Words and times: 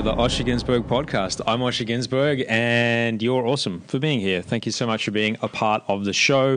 To 0.00 0.04
the 0.04 0.14
Osher 0.14 0.46
Günsberg 0.46 0.84
podcast. 0.84 1.42
I'm 1.46 1.60
Osher 1.60 1.86
Günsberg, 1.86 2.46
and 2.48 3.20
you're 3.20 3.46
awesome 3.46 3.82
for 3.82 3.98
being 3.98 4.18
here. 4.18 4.40
Thank 4.40 4.64
you 4.64 4.72
so 4.72 4.86
much 4.86 5.04
for 5.04 5.10
being 5.10 5.36
a 5.42 5.48
part 5.48 5.82
of 5.88 6.06
the 6.06 6.14
show. 6.14 6.56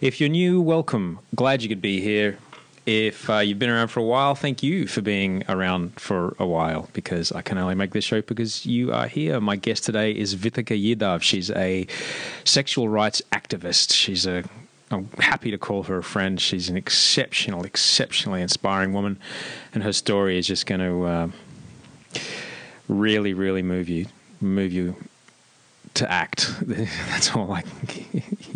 If 0.00 0.20
you're 0.20 0.28
new, 0.28 0.60
welcome. 0.60 1.20
Glad 1.36 1.62
you 1.62 1.68
could 1.68 1.80
be 1.80 2.00
here. 2.00 2.38
If 2.86 3.30
uh, 3.30 3.38
you've 3.38 3.60
been 3.60 3.70
around 3.70 3.88
for 3.88 4.00
a 4.00 4.02
while, 4.02 4.34
thank 4.34 4.64
you 4.64 4.88
for 4.88 5.02
being 5.02 5.44
around 5.48 6.00
for 6.00 6.34
a 6.40 6.46
while 6.46 6.88
because 6.92 7.30
I 7.30 7.42
can 7.42 7.58
only 7.58 7.76
make 7.76 7.92
this 7.92 8.04
show 8.04 8.22
because 8.22 8.66
you 8.66 8.92
are 8.92 9.06
here. 9.06 9.40
My 9.40 9.54
guest 9.54 9.84
today 9.84 10.10
is 10.10 10.34
Vithika 10.34 10.76
Yadav. 10.76 11.22
She's 11.22 11.48
a 11.52 11.86
sexual 12.42 12.88
rights 12.88 13.22
activist. 13.30 13.92
She's 13.92 14.26
a 14.26 14.42
I'm 14.90 15.08
happy 15.20 15.52
to 15.52 15.58
call 15.58 15.84
her 15.84 15.98
a 15.98 16.02
friend. 16.02 16.40
She's 16.40 16.68
an 16.68 16.76
exceptional, 16.76 17.62
exceptionally 17.62 18.42
inspiring 18.42 18.92
woman, 18.92 19.20
and 19.72 19.84
her 19.84 19.92
story 19.92 20.38
is 20.38 20.48
just 20.48 20.66
going 20.66 20.80
to 20.80 21.04
uh, 21.04 21.28
really, 22.90 23.34
really 23.34 23.62
move 23.62 23.88
you, 23.88 24.06
move 24.40 24.72
you 24.72 24.96
to 25.94 26.10
act. 26.10 26.54
That's 26.66 27.34
all. 27.34 27.46
Like, 27.46 27.66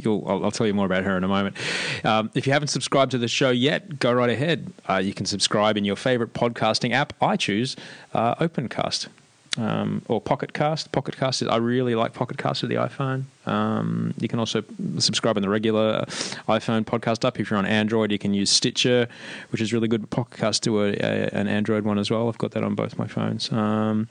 I'll, 0.04 0.44
I'll 0.44 0.50
tell 0.50 0.66
you 0.66 0.74
more 0.74 0.86
about 0.86 1.04
her 1.04 1.16
in 1.16 1.24
a 1.24 1.28
moment. 1.28 1.56
Um, 2.04 2.30
if 2.34 2.46
you 2.46 2.52
haven't 2.52 2.68
subscribed 2.68 3.12
to 3.12 3.18
the 3.18 3.28
show 3.28 3.50
yet, 3.50 3.98
go 3.98 4.12
right 4.12 4.30
ahead. 4.30 4.72
Uh, 4.88 4.96
you 4.96 5.14
can 5.14 5.26
subscribe 5.26 5.76
in 5.76 5.84
your 5.84 5.96
favorite 5.96 6.32
podcasting 6.32 6.92
app. 6.92 7.12
I 7.20 7.36
choose 7.36 7.76
uh, 8.12 8.34
Overcast. 8.40 9.08
Um, 9.56 10.02
or 10.08 10.20
Pocket 10.20 10.52
Cast. 10.52 10.90
Pocket 10.92 11.16
Cast, 11.16 11.42
is, 11.42 11.48
I 11.48 11.56
really 11.56 11.94
like 11.94 12.12
Pocket 12.12 12.38
Cast 12.38 12.62
with 12.62 12.70
the 12.70 12.76
iPhone. 12.76 13.24
Um, 13.46 14.14
you 14.18 14.26
can 14.26 14.38
also 14.38 14.64
subscribe 14.98 15.36
in 15.36 15.42
the 15.42 15.48
regular 15.48 16.04
iPhone 16.48 16.84
podcast 16.84 17.24
app. 17.24 17.38
If 17.38 17.50
you're 17.50 17.58
on 17.58 17.66
Android, 17.66 18.10
you 18.10 18.18
can 18.18 18.34
use 18.34 18.50
Stitcher, 18.50 19.06
which 19.50 19.60
is 19.60 19.72
really 19.72 19.86
good. 19.86 20.08
Pocket 20.10 20.38
Cast 20.38 20.62
to 20.64 20.82
a, 20.82 20.92
a, 20.94 21.28
an 21.32 21.46
Android 21.46 21.84
one 21.84 21.98
as 21.98 22.10
well. 22.10 22.28
I've 22.28 22.38
got 22.38 22.52
that 22.52 22.64
on 22.64 22.74
both 22.74 22.98
my 22.98 23.06
phones. 23.06 23.52
Um, 23.52 24.08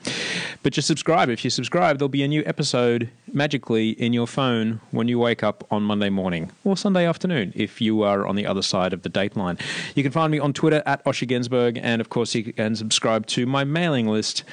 but 0.62 0.74
just 0.74 0.88
subscribe. 0.88 1.30
If 1.30 1.44
you 1.44 1.50
subscribe, 1.50 1.98
there'll 1.98 2.10
be 2.10 2.24
a 2.24 2.28
new 2.28 2.44
episode 2.46 3.10
magically 3.32 3.90
in 3.90 4.14
your 4.14 4.28
phone 4.28 4.80
when 4.92 5.08
you 5.08 5.20
wake 5.20 5.44
up 5.44 5.66
on 5.72 5.84
Monday 5.84 6.10
morning 6.10 6.52
or 6.64 6.78
Sunday 6.78 7.06
afternoon 7.06 7.52
if 7.56 7.82
you 7.82 8.04
are 8.04 8.26
on 8.28 8.36
the 8.36 8.46
other 8.46 8.62
side 8.62 8.94
of 8.94 9.02
the 9.02 9.10
date 9.10 9.36
line. 9.36 9.58
You 9.96 10.04
can 10.04 10.12
find 10.12 10.32
me 10.32 10.40
on 10.40 10.54
Twitter 10.54 10.84
at 10.86 11.04
Osher 11.06 11.28
Günsberg, 11.28 11.80
and 11.82 12.00
of 12.00 12.10
course, 12.10 12.36
you 12.36 12.54
can 12.54 12.76
subscribe 12.76 13.26
to 13.28 13.46
my 13.46 13.64
mailing 13.64 14.08
list 14.08 14.44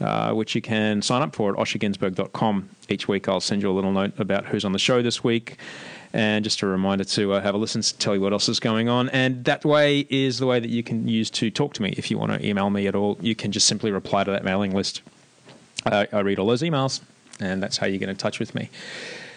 uh, 0.00 0.32
which 0.32 0.54
you 0.54 0.60
can 0.60 1.02
sign 1.02 1.22
up 1.22 1.34
for 1.34 1.52
at 1.52 1.58
osherginsberg.com. 1.58 2.68
Each 2.88 3.08
week 3.08 3.28
I'll 3.28 3.40
send 3.40 3.62
you 3.62 3.70
a 3.70 3.72
little 3.72 3.92
note 3.92 4.18
about 4.18 4.46
who's 4.46 4.64
on 4.64 4.72
the 4.72 4.78
show 4.78 5.02
this 5.02 5.22
week. 5.22 5.56
And 6.12 6.42
just 6.42 6.62
a 6.62 6.66
reminder 6.66 7.04
to 7.04 7.34
uh, 7.34 7.40
have 7.40 7.54
a 7.54 7.58
listen, 7.58 7.82
to 7.82 7.98
tell 7.98 8.16
you 8.16 8.20
what 8.20 8.32
else 8.32 8.48
is 8.48 8.58
going 8.58 8.88
on. 8.88 9.08
And 9.10 9.44
that 9.44 9.64
way 9.64 10.06
is 10.10 10.38
the 10.38 10.46
way 10.46 10.58
that 10.58 10.70
you 10.70 10.82
can 10.82 11.06
use 11.06 11.30
to 11.30 11.50
talk 11.50 11.72
to 11.74 11.82
me. 11.82 11.94
If 11.96 12.10
you 12.10 12.18
want 12.18 12.32
to 12.32 12.44
email 12.44 12.68
me 12.68 12.88
at 12.88 12.96
all, 12.96 13.16
you 13.20 13.36
can 13.36 13.52
just 13.52 13.68
simply 13.68 13.92
reply 13.92 14.24
to 14.24 14.30
that 14.32 14.42
mailing 14.42 14.74
list. 14.74 15.02
Uh, 15.86 16.06
I 16.12 16.20
read 16.20 16.40
all 16.40 16.48
those 16.48 16.62
emails, 16.62 17.00
and 17.38 17.62
that's 17.62 17.76
how 17.76 17.86
you 17.86 17.98
get 17.98 18.08
in 18.08 18.16
touch 18.16 18.40
with 18.40 18.56
me. 18.56 18.70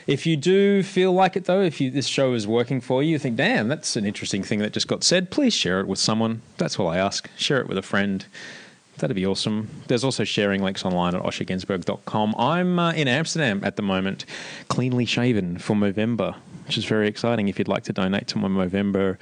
If 0.08 0.26
you 0.26 0.36
do 0.36 0.84
feel 0.84 1.14
like 1.14 1.36
it, 1.38 1.46
though, 1.46 1.62
if 1.62 1.80
you, 1.80 1.90
this 1.90 2.08
show 2.08 2.34
is 2.34 2.46
working 2.46 2.82
for 2.82 3.02
you, 3.02 3.12
you 3.12 3.20
think, 3.20 3.38
damn, 3.38 3.68
that's 3.68 3.96
an 3.96 4.06
interesting 4.06 4.44
thing 4.44 4.60
that 4.60 4.74
just 4.74 4.88
got 4.88 5.04
said, 5.04 5.32
please 5.32 5.54
share 5.54 5.80
it 5.80 5.88
with 5.88 6.00
someone. 6.00 6.42
That's 6.58 6.78
all 6.78 6.88
I 6.88 6.98
ask. 6.98 7.30
Share 7.38 7.62
it 7.62 7.68
with 7.68 7.78
a 7.78 7.82
friend. 7.82 8.26
That'd 9.04 9.18
be 9.18 9.26
awesome. 9.26 9.68
There's 9.90 10.06
also 10.06 10.24
sharing 10.24 10.64
links 10.64 10.86
online 10.86 11.14
at 11.14 11.22
osherginsberg.com. 11.22 12.36
I'm 12.38 12.80
uh, 12.80 12.94
in 12.94 13.10
Amsterdam 13.10 13.60
at 13.62 13.76
the 13.76 13.82
moment, 13.82 14.24
cleanly 14.70 15.04
shaven 15.04 15.58
for 15.58 15.76
Movember, 15.76 16.36
which 16.66 16.78
is 16.78 16.86
very 16.86 17.10
exciting. 17.10 17.50
If 17.50 17.60
you'd 17.60 17.68
like 17.68 17.84
to 17.84 17.92
donate 17.92 18.28
to 18.28 18.38
my 18.38 18.48
Movember 18.48 19.18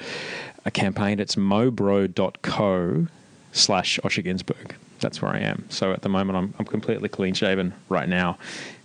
a 0.65 0.69
campaign, 0.69 1.19
it's 1.19 1.33
mobro.co 1.33 3.07
slash 3.53 3.99
osherginsberg. 4.03 4.73
That's 4.99 5.19
where 5.19 5.31
I 5.31 5.39
am. 5.39 5.65
So 5.69 5.93
at 5.93 6.03
the 6.03 6.09
moment, 6.09 6.37
I'm, 6.37 6.53
I'm 6.59 6.65
completely 6.65 7.09
clean 7.09 7.33
shaven 7.33 7.73
right 7.89 8.07
now. 8.07 8.37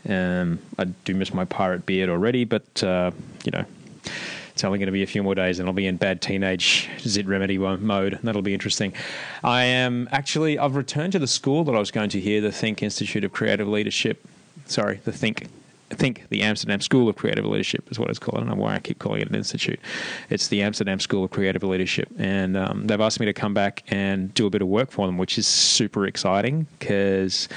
Um, 0.08 0.60
I 0.78 0.84
do 0.84 1.14
miss 1.14 1.34
my 1.34 1.44
pirate 1.44 1.84
beard 1.84 2.08
already, 2.08 2.46
but, 2.46 2.82
uh, 2.82 3.10
you 3.44 3.52
know, 3.52 3.66
it's 4.56 4.64
only 4.64 4.78
going 4.78 4.86
to 4.86 4.92
be 4.92 5.02
a 5.02 5.06
few 5.06 5.22
more 5.22 5.34
days 5.34 5.58
and 5.58 5.68
I'll 5.68 5.74
be 5.74 5.86
in 5.86 5.98
bad 5.98 6.22
teenage 6.22 6.88
Zit 7.00 7.26
Remedy 7.26 7.58
mode. 7.58 8.18
That'll 8.22 8.40
be 8.40 8.54
interesting. 8.54 8.94
I 9.44 9.64
am 9.64 10.08
actually, 10.10 10.58
I've 10.58 10.76
returned 10.76 11.12
to 11.12 11.18
the 11.18 11.26
school 11.26 11.62
that 11.64 11.74
I 11.74 11.78
was 11.78 11.90
going 11.90 12.08
to 12.08 12.20
here, 12.20 12.40
the 12.40 12.50
Think 12.50 12.82
Institute 12.82 13.22
of 13.22 13.34
Creative 13.34 13.68
Leadership. 13.68 14.26
Sorry, 14.64 15.02
the 15.04 15.12
Think 15.12 15.48
think 15.90 16.26
the 16.30 16.42
Amsterdam 16.42 16.80
School 16.80 17.06
of 17.06 17.16
Creative 17.16 17.44
Leadership 17.44 17.86
is 17.90 17.98
what 17.98 18.08
it's 18.08 18.18
called. 18.18 18.38
I 18.38 18.46
don't 18.46 18.56
know 18.56 18.62
why 18.62 18.76
I 18.76 18.78
keep 18.78 18.98
calling 18.98 19.20
it 19.20 19.28
an 19.28 19.34
institute. 19.34 19.78
It's 20.30 20.48
the 20.48 20.62
Amsterdam 20.62 21.00
School 21.00 21.24
of 21.24 21.30
Creative 21.30 21.62
Leadership, 21.62 22.08
and 22.18 22.56
um, 22.56 22.86
they've 22.86 23.00
asked 23.00 23.20
me 23.20 23.26
to 23.26 23.34
come 23.34 23.52
back 23.52 23.84
and 23.88 24.32
do 24.32 24.46
a 24.46 24.50
bit 24.50 24.62
of 24.62 24.68
work 24.68 24.90
for 24.90 25.06
them, 25.06 25.18
which 25.18 25.36
is 25.36 25.46
super 25.46 26.06
exciting 26.06 26.66
because 26.78 27.48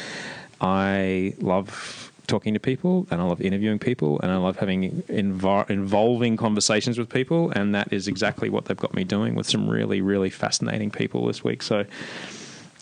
I 0.60 1.34
love 1.40 2.08
talking 2.30 2.54
to 2.54 2.60
people 2.60 3.08
and 3.12 3.20
I 3.22 3.26
love 3.26 3.42
interviewing 3.42 3.80
people 3.80 4.20
and 4.22 4.31
I 4.31 4.38
love 4.38 4.58
having 4.58 5.02
invo- 5.04 5.70
involving 5.70 6.38
conversations 6.38 6.98
with 6.98 7.10
people 7.10 7.52
and 7.52 7.76
that 7.76 7.92
is 7.92 8.08
exactly 8.08 8.50
what 8.50 8.66
they've 8.66 8.78
got 8.78 8.94
me 8.94 9.04
doing 9.04 9.36
with 9.36 9.50
some 9.50 9.70
really 9.70 10.02
really 10.02 10.30
fascinating 10.30 10.92
people 10.92 11.26
this 11.28 11.44
week 11.44 11.62
so 11.62 11.86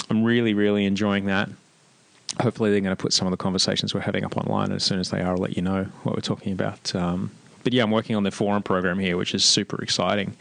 I'm 0.10 0.24
really 0.24 0.54
really 0.54 0.86
enjoying 0.86 1.26
that 1.26 1.50
hopefully 2.42 2.72
they're 2.72 2.82
going 2.82 2.96
to 2.96 3.02
put 3.02 3.14
some 3.14 3.28
of 3.28 3.32
the 3.32 3.38
conversations 3.38 3.94
we're 3.94 4.02
having 4.02 4.24
up 4.24 4.38
online. 4.38 4.72
As 4.72 4.84
soon 4.84 5.00
as 5.00 5.10
they 5.10 5.22
are, 5.22 5.32
I'll 5.32 5.38
let 5.38 5.56
you 5.56 5.62
know 5.62 5.86
what 6.04 6.16
we're 6.16 6.22
talking 6.22 6.54
about. 6.54 6.94
Um, 6.96 7.32
but 7.64 7.74
yeah, 7.74 7.84
I'm 7.84 7.92
working 7.92 8.16
on 8.16 8.24
the 8.24 8.32
forum 8.32 8.64
program 8.64 9.00
here, 9.00 9.18
which 9.18 9.34
is 9.34 9.44
super 9.44 9.82
exciting. 9.82 10.36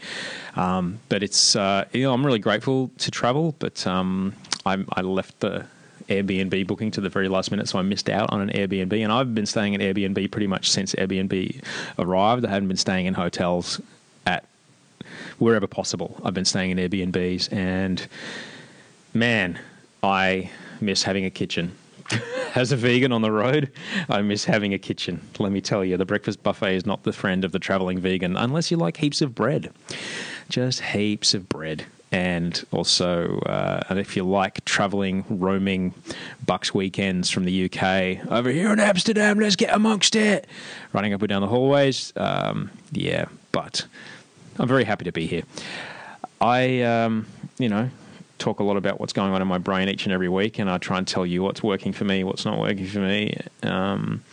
Um, 0.55 0.99
but 1.09 1.23
it's 1.23 1.55
uh, 1.55 1.85
you 1.91 2.03
know 2.03 2.13
I'm 2.13 2.25
really 2.25 2.39
grateful 2.39 2.91
to 2.99 3.11
travel, 3.11 3.55
but 3.59 3.85
um, 3.85 4.33
I 4.65 5.01
left 5.01 5.39
the 5.39 5.65
Airbnb 6.09 6.67
booking 6.67 6.91
to 6.91 7.01
the 7.01 7.09
very 7.09 7.27
last 7.27 7.51
minute, 7.51 7.67
so 7.67 7.79
I 7.79 7.81
missed 7.81 8.09
out 8.09 8.31
on 8.31 8.41
an 8.41 8.49
Airbnb. 8.49 8.93
And 9.03 9.11
I've 9.11 9.35
been 9.35 9.45
staying 9.45 9.75
at 9.75 9.81
Airbnb 9.81 10.31
pretty 10.31 10.47
much 10.47 10.69
since 10.69 10.95
Airbnb 10.95 11.63
arrived. 11.99 12.45
I 12.45 12.49
hadn't 12.49 12.67
been 12.67 12.77
staying 12.77 13.05
in 13.05 13.13
hotels 13.13 13.81
at 14.25 14.45
wherever 15.37 15.67
possible. 15.67 16.19
I've 16.23 16.33
been 16.33 16.45
staying 16.45 16.71
in 16.71 16.77
Airbnbs, 16.77 17.51
and 17.51 18.07
man, 19.13 19.59
I 20.01 20.51
miss 20.79 21.03
having 21.03 21.25
a 21.25 21.29
kitchen. 21.29 21.75
As 22.55 22.71
a 22.71 22.77
vegan 22.77 23.11
on 23.11 23.21
the 23.21 23.31
road, 23.31 23.71
I 24.09 24.21
miss 24.21 24.45
having 24.45 24.73
a 24.73 24.79
kitchen. 24.79 25.21
Let 25.37 25.51
me 25.51 25.61
tell 25.61 25.83
you, 25.83 25.97
the 25.97 26.05
breakfast 26.05 26.41
buffet 26.41 26.75
is 26.75 26.85
not 26.85 27.03
the 27.03 27.11
friend 27.11 27.43
of 27.43 27.51
the 27.51 27.59
traveling 27.59 27.99
vegan 27.99 28.37
unless 28.37 28.71
you 28.71 28.77
like 28.77 28.97
heaps 28.97 29.21
of 29.21 29.35
bread. 29.35 29.71
Just 30.49 30.81
heaps 30.81 31.33
of 31.33 31.49
bread. 31.49 31.85
And 32.11 32.65
also, 32.71 33.39
uh, 33.39 33.81
and 33.89 33.99
if 33.99 34.15
you 34.15 34.23
like 34.23 34.63
traveling, 34.63 35.25
roaming 35.29 35.93
Bucks 36.45 36.73
weekends 36.73 37.29
from 37.29 37.43
the 37.43 37.65
UK 37.65 38.25
over 38.31 38.49
here 38.49 38.71
in 38.71 38.79
Amsterdam, 38.79 39.39
let's 39.39 39.57
get 39.57 39.73
amongst 39.75 40.15
it. 40.15 40.47
Running 40.93 41.13
up 41.13 41.21
and 41.21 41.29
down 41.29 41.41
the 41.41 41.47
hallways, 41.47 42.13
um, 42.15 42.71
yeah. 42.93 43.25
But 43.51 43.85
I'm 44.57 44.67
very 44.67 44.85
happy 44.85 45.03
to 45.05 45.11
be 45.11 45.27
here. 45.27 45.43
I, 46.39 46.81
um, 46.83 47.25
you 47.57 47.67
know, 47.67 47.89
talk 48.37 48.59
a 48.59 48.63
lot 48.63 48.77
about 48.77 48.99
what's 48.99 49.13
going 49.13 49.33
on 49.33 49.41
in 49.41 49.47
my 49.47 49.57
brain 49.57 49.89
each 49.89 50.05
and 50.05 50.13
every 50.13 50.29
week, 50.29 50.59
and 50.59 50.69
I 50.69 50.77
try 50.77 50.97
and 50.97 51.07
tell 51.07 51.25
you 51.25 51.43
what's 51.43 51.61
working 51.61 51.91
for 51.91 52.05
me, 52.05 52.23
what's 52.23 52.45
not 52.45 52.57
working 52.57 52.85
for 52.85 52.99
me. 52.99 53.37
Um, 53.63 54.23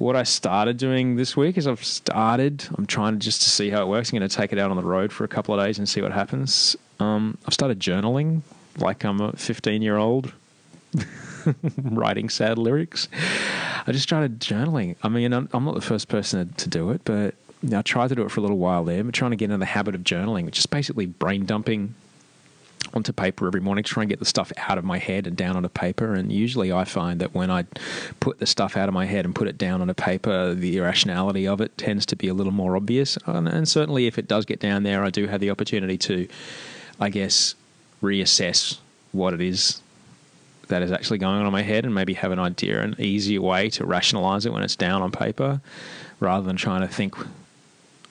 what 0.00 0.16
I 0.16 0.22
started 0.22 0.78
doing 0.78 1.16
this 1.16 1.36
week 1.36 1.58
is 1.58 1.66
I've 1.66 1.84
started. 1.84 2.66
I'm 2.78 2.86
trying 2.86 3.12
to 3.12 3.18
just 3.18 3.42
to 3.42 3.50
see 3.50 3.68
how 3.68 3.82
it 3.82 3.88
works. 3.88 4.10
I'm 4.10 4.18
going 4.18 4.28
to 4.28 4.34
take 4.34 4.50
it 4.50 4.58
out 4.58 4.70
on 4.70 4.78
the 4.78 4.82
road 4.82 5.12
for 5.12 5.24
a 5.24 5.28
couple 5.28 5.54
of 5.54 5.64
days 5.64 5.76
and 5.76 5.86
see 5.86 6.00
what 6.00 6.10
happens. 6.10 6.74
Um, 6.98 7.36
I've 7.46 7.52
started 7.52 7.80
journaling 7.80 8.40
like 8.78 9.04
I'm 9.04 9.20
a 9.20 9.32
15 9.32 9.82
year 9.82 9.98
old 9.98 10.32
writing 11.82 12.30
sad 12.30 12.56
lyrics. 12.56 13.08
I 13.86 13.92
just 13.92 14.04
started 14.04 14.40
journaling. 14.40 14.96
I 15.02 15.10
mean, 15.10 15.34
I'm, 15.34 15.50
I'm 15.52 15.66
not 15.66 15.74
the 15.74 15.82
first 15.82 16.08
person 16.08 16.54
to 16.54 16.68
do 16.68 16.90
it, 16.90 17.02
but 17.04 17.34
I 17.70 17.82
tried 17.82 18.08
to 18.08 18.14
do 18.14 18.22
it 18.22 18.30
for 18.30 18.40
a 18.40 18.42
little 18.42 18.58
while 18.58 18.84
there. 18.84 19.00
I'm 19.00 19.12
trying 19.12 19.32
to 19.32 19.36
get 19.36 19.50
in 19.50 19.60
the 19.60 19.66
habit 19.66 19.94
of 19.94 20.00
journaling, 20.00 20.46
which 20.46 20.58
is 20.58 20.64
basically 20.64 21.04
brain 21.04 21.44
dumping 21.44 21.94
onto 22.92 23.12
paper 23.12 23.46
every 23.46 23.60
morning 23.60 23.84
to 23.84 23.90
try 23.90 24.02
and 24.02 24.10
get 24.10 24.18
the 24.18 24.24
stuff 24.24 24.52
out 24.56 24.78
of 24.78 24.84
my 24.84 24.98
head 24.98 25.26
and 25.26 25.36
down 25.36 25.56
onto 25.56 25.68
paper. 25.68 26.14
And 26.14 26.32
usually 26.32 26.72
I 26.72 26.84
find 26.84 27.20
that 27.20 27.34
when 27.34 27.50
I 27.50 27.64
put 28.18 28.38
the 28.38 28.46
stuff 28.46 28.76
out 28.76 28.88
of 28.88 28.94
my 28.94 29.06
head 29.06 29.24
and 29.24 29.34
put 29.34 29.48
it 29.48 29.56
down 29.56 29.80
onto 29.80 29.94
paper, 29.94 30.54
the 30.54 30.76
irrationality 30.76 31.46
of 31.46 31.60
it 31.60 31.76
tends 31.78 32.04
to 32.06 32.16
be 32.16 32.28
a 32.28 32.34
little 32.34 32.52
more 32.52 32.76
obvious. 32.76 33.16
And, 33.26 33.48
and 33.48 33.68
certainly 33.68 34.06
if 34.06 34.18
it 34.18 34.26
does 34.26 34.44
get 34.44 34.60
down 34.60 34.82
there, 34.82 35.04
I 35.04 35.10
do 35.10 35.26
have 35.26 35.40
the 35.40 35.50
opportunity 35.50 35.98
to, 35.98 36.28
I 36.98 37.10
guess, 37.10 37.54
reassess 38.02 38.78
what 39.12 39.34
it 39.34 39.40
is 39.40 39.80
that 40.68 40.82
is 40.82 40.92
actually 40.92 41.18
going 41.18 41.36
on 41.36 41.46
in 41.46 41.52
my 41.52 41.62
head 41.62 41.84
and 41.84 41.94
maybe 41.94 42.14
have 42.14 42.30
an 42.32 42.38
idea, 42.38 42.80
an 42.80 42.94
easier 42.98 43.40
way 43.40 43.68
to 43.70 43.84
rationalize 43.84 44.46
it 44.46 44.52
when 44.52 44.62
it's 44.62 44.76
down 44.76 45.02
on 45.02 45.10
paper 45.10 45.60
rather 46.20 46.46
than 46.46 46.56
trying 46.56 46.80
to 46.80 46.88
think 46.88 47.14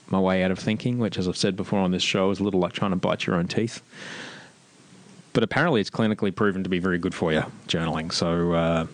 my 0.08 0.20
way 0.20 0.44
out 0.44 0.52
of 0.52 0.60
thinking, 0.60 0.98
which, 0.98 1.18
as 1.18 1.28
I've 1.28 1.38
said 1.38 1.56
before 1.56 1.80
on 1.80 1.92
this 1.92 2.04
show, 2.04 2.32
is 2.32 2.40
a 2.40 2.44
little 2.44 2.60
like 2.60 2.74
trying 2.74 2.92
to 2.92 2.98
bite 2.98 3.28
your 3.28 3.36
own 3.36 3.48
teeth 3.48 3.82
but 5.40 5.44
apparently 5.46 5.80
it's 5.80 5.90
clinically 5.90 6.36
proven 6.36 6.66
to 6.66 6.70
be 6.70 6.80
very 6.80 6.98
good 6.98 7.16
for 7.16 7.32
you, 7.32 7.42
journaling. 7.66 8.12
So 8.12 8.52
uh, 8.52 8.88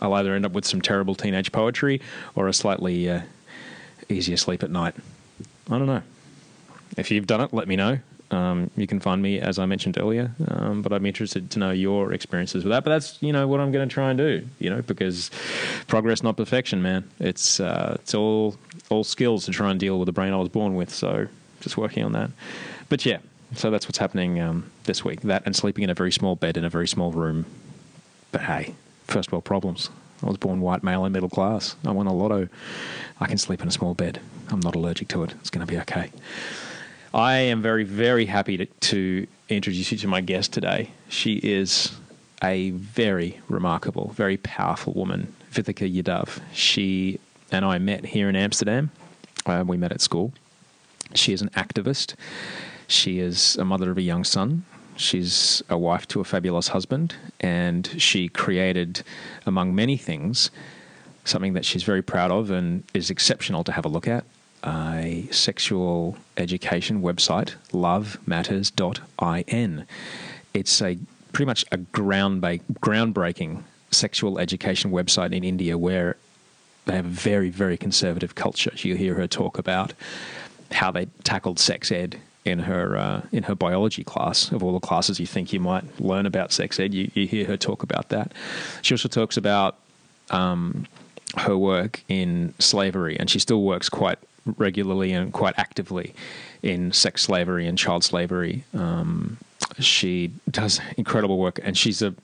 I'll 0.00 0.14
either 0.14 0.34
end 0.34 0.44
up 0.44 0.50
with 0.50 0.64
some 0.64 0.80
terrible 0.80 1.14
teenage 1.14 1.52
poetry 1.52 2.00
or 2.34 2.48
a 2.48 2.52
slightly 2.52 3.08
uh, 3.08 3.20
easier 4.08 4.36
sleep 4.36 4.64
at 4.64 4.70
night. 4.72 4.96
I 5.70 5.78
don't 5.78 5.86
know. 5.86 6.02
If 6.96 7.12
you've 7.12 7.28
done 7.28 7.40
it, 7.40 7.54
let 7.54 7.68
me 7.68 7.76
know. 7.76 8.00
Um, 8.32 8.68
you 8.76 8.88
can 8.88 8.98
find 8.98 9.22
me, 9.22 9.38
as 9.38 9.60
I 9.60 9.66
mentioned 9.66 9.96
earlier, 9.96 10.32
um, 10.48 10.82
but 10.82 10.92
I'm 10.92 11.06
interested 11.06 11.52
to 11.52 11.60
know 11.60 11.70
your 11.70 12.12
experiences 12.12 12.64
with 12.64 12.72
that. 12.72 12.82
But 12.82 12.90
that's 12.90 13.22
you 13.22 13.32
know 13.32 13.46
what 13.46 13.60
I'm 13.60 13.70
going 13.70 13.88
to 13.88 13.94
try 13.94 14.10
and 14.10 14.18
do, 14.18 14.44
you 14.58 14.70
know, 14.70 14.82
because 14.82 15.30
progress, 15.86 16.24
not 16.24 16.36
perfection, 16.36 16.82
man. 16.82 17.08
It's 17.20 17.60
uh, 17.60 17.98
it's 18.00 18.12
all 18.12 18.56
all 18.88 19.04
skills 19.04 19.44
to 19.44 19.52
try 19.52 19.70
and 19.70 19.78
deal 19.78 20.00
with 20.00 20.06
the 20.06 20.12
brain 20.12 20.32
I 20.32 20.36
was 20.38 20.48
born 20.48 20.74
with. 20.74 20.92
So 20.92 21.28
just 21.60 21.76
working 21.76 22.02
on 22.02 22.10
that. 22.10 22.30
But 22.88 23.06
yeah, 23.06 23.18
so 23.54 23.70
that's 23.70 23.86
what's 23.86 23.98
happening 23.98 24.40
um, 24.40 24.70
this 24.84 25.04
week. 25.04 25.22
That 25.22 25.42
and 25.46 25.54
sleeping 25.54 25.84
in 25.84 25.90
a 25.90 25.94
very 25.94 26.12
small 26.12 26.36
bed 26.36 26.56
in 26.56 26.64
a 26.64 26.70
very 26.70 26.88
small 26.88 27.12
room. 27.12 27.46
But 28.30 28.42
hey, 28.42 28.74
first 29.06 29.32
world 29.32 29.44
problems. 29.44 29.90
I 30.22 30.26
was 30.26 30.36
born 30.38 30.60
white 30.60 30.82
male 30.82 31.04
and 31.04 31.12
middle 31.12 31.28
class. 31.28 31.76
I 31.84 31.90
won 31.90 32.06
a 32.06 32.14
lotto. 32.14 32.48
I 33.20 33.26
can 33.26 33.38
sleep 33.38 33.60
in 33.60 33.68
a 33.68 33.72
small 33.72 33.94
bed. 33.94 34.20
I'm 34.50 34.60
not 34.60 34.76
allergic 34.76 35.08
to 35.08 35.24
it. 35.24 35.34
It's 35.40 35.50
going 35.50 35.66
to 35.66 35.70
be 35.70 35.78
okay. 35.80 36.10
I 37.12 37.34
am 37.34 37.60
very, 37.60 37.84
very 37.84 38.26
happy 38.26 38.56
to, 38.56 38.66
to 38.66 39.26
introduce 39.48 39.92
you 39.92 39.98
to 39.98 40.08
my 40.08 40.20
guest 40.20 40.52
today. 40.52 40.92
She 41.08 41.34
is 41.36 41.92
a 42.42 42.70
very 42.70 43.40
remarkable, 43.48 44.12
very 44.14 44.36
powerful 44.38 44.92
woman, 44.94 45.34
Vithika 45.52 45.92
Yadav. 45.92 46.40
She 46.52 47.20
and 47.50 47.64
I 47.64 47.78
met 47.78 48.06
here 48.06 48.28
in 48.28 48.36
Amsterdam. 48.36 48.90
Uh, 49.44 49.64
we 49.66 49.76
met 49.76 49.92
at 49.92 50.00
school. 50.00 50.32
She 51.14 51.32
is 51.32 51.42
an 51.42 51.50
activist. 51.50 52.14
She 52.86 53.18
is 53.18 53.56
a 53.56 53.64
mother 53.64 53.90
of 53.90 53.98
a 53.98 54.02
young 54.02 54.24
son. 54.24 54.64
She's 54.96 55.62
a 55.68 55.78
wife 55.78 56.06
to 56.08 56.20
a 56.20 56.24
fabulous 56.24 56.68
husband, 56.68 57.14
and 57.40 57.88
she 57.98 58.28
created, 58.28 59.02
among 59.46 59.74
many 59.74 59.96
things, 59.96 60.50
something 61.24 61.54
that 61.54 61.64
she's 61.64 61.82
very 61.82 62.02
proud 62.02 62.30
of 62.30 62.50
and 62.50 62.84
is 62.92 63.10
exceptional 63.10 63.64
to 63.64 63.72
have 63.72 63.84
a 63.84 63.88
look 63.88 64.06
at 64.06 64.24
a 64.64 65.26
sexual 65.30 66.16
education 66.36 67.02
website, 67.02 67.54
lovematters.in. 67.72 69.86
It's 70.54 70.82
a 70.82 70.98
pretty 71.32 71.46
much 71.46 71.64
a 71.72 71.78
ground 71.78 72.42
groundbreaking 72.42 73.62
sexual 73.90 74.38
education 74.38 74.90
website 74.90 75.34
in 75.34 75.44
India 75.44 75.76
where 75.76 76.16
they 76.84 76.94
have 76.94 77.06
a 77.06 77.08
very, 77.08 77.50
very 77.50 77.76
conservative 77.76 78.34
culture. 78.34 78.72
You 78.76 78.96
hear 78.96 79.14
her 79.14 79.26
talk 79.26 79.58
about 79.58 79.94
how 80.70 80.90
they 80.90 81.06
tackled 81.24 81.58
sex 81.58 81.92
ed 81.92 82.20
in 82.44 82.60
her 82.60 82.96
uh, 82.96 83.22
in 83.32 83.44
her 83.44 83.54
biology 83.54 84.04
class. 84.04 84.50
Of 84.50 84.62
all 84.62 84.72
the 84.72 84.80
classes 84.80 85.20
you 85.20 85.26
think 85.26 85.52
you 85.52 85.60
might 85.60 86.00
learn 86.00 86.26
about 86.26 86.52
sex 86.52 86.78
ed, 86.80 86.94
you, 86.94 87.10
you 87.14 87.26
hear 87.26 87.46
her 87.46 87.56
talk 87.56 87.82
about 87.82 88.08
that. 88.08 88.32
She 88.82 88.94
also 88.94 89.08
talks 89.08 89.36
about 89.36 89.76
um, 90.30 90.86
her 91.36 91.56
work 91.56 92.02
in 92.08 92.54
slavery, 92.58 93.18
and 93.18 93.30
she 93.30 93.38
still 93.38 93.62
works 93.62 93.88
quite 93.88 94.18
regularly 94.56 95.12
and 95.12 95.32
quite 95.32 95.54
actively 95.56 96.14
in 96.62 96.92
sex 96.92 97.22
slavery 97.22 97.66
and 97.66 97.78
child 97.78 98.02
slavery. 98.04 98.64
Um, 98.74 99.38
she 99.78 100.32
does 100.50 100.80
incredible 100.96 101.38
work, 101.38 101.60
and 101.62 101.76
she's 101.76 102.02
a 102.02 102.14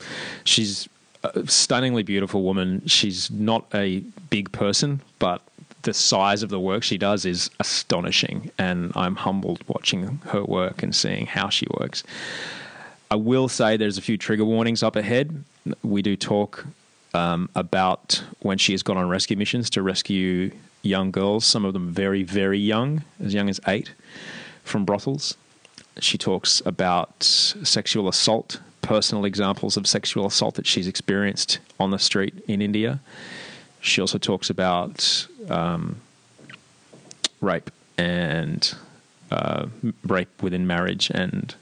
she's 0.44 0.88
a 1.22 1.46
stunningly 1.46 2.02
beautiful 2.02 2.42
woman. 2.42 2.82
She's 2.86 3.30
not 3.30 3.66
a 3.74 4.00
big 4.30 4.52
person, 4.52 5.00
but 5.18 5.42
the 5.82 5.94
size 5.94 6.42
of 6.42 6.50
the 6.50 6.60
work 6.60 6.82
she 6.82 6.98
does 6.98 7.24
is 7.24 7.50
astonishing, 7.60 8.50
and 8.58 8.92
I'm 8.96 9.16
humbled 9.16 9.62
watching 9.66 10.20
her 10.26 10.44
work 10.44 10.82
and 10.82 10.94
seeing 10.94 11.26
how 11.26 11.48
she 11.48 11.66
works. 11.78 12.02
I 13.10 13.16
will 13.16 13.48
say 13.48 13.76
there's 13.76 13.98
a 13.98 14.02
few 14.02 14.18
trigger 14.18 14.44
warnings 14.44 14.82
up 14.82 14.96
ahead. 14.96 15.44
We 15.82 16.02
do 16.02 16.16
talk 16.16 16.66
um, 17.14 17.48
about 17.54 18.22
when 18.40 18.58
she 18.58 18.72
has 18.72 18.82
gone 18.82 18.96
on 18.96 19.08
rescue 19.08 19.36
missions 19.36 19.70
to 19.70 19.82
rescue 19.82 20.50
young 20.82 21.10
girls, 21.10 21.44
some 21.44 21.64
of 21.64 21.72
them 21.72 21.90
very, 21.90 22.22
very 22.22 22.58
young, 22.58 23.04
as 23.22 23.34
young 23.34 23.48
as 23.48 23.60
eight, 23.66 23.92
from 24.64 24.84
brothels. 24.84 25.36
She 26.00 26.18
talks 26.18 26.62
about 26.64 27.22
sexual 27.22 28.08
assault, 28.08 28.60
personal 28.82 29.24
examples 29.24 29.76
of 29.76 29.86
sexual 29.86 30.26
assault 30.26 30.54
that 30.54 30.66
she's 30.66 30.86
experienced 30.86 31.58
on 31.80 31.90
the 31.90 31.98
street 31.98 32.34
in 32.46 32.62
India. 32.62 33.00
She 33.80 34.00
also 34.00 34.18
talks 34.18 34.50
about 34.50 35.26
um, 35.48 35.96
rape 37.40 37.70
and 37.96 38.74
uh, 39.30 39.66
rape 40.04 40.42
within 40.42 40.66
marriage 40.66 41.10
and 41.10 41.54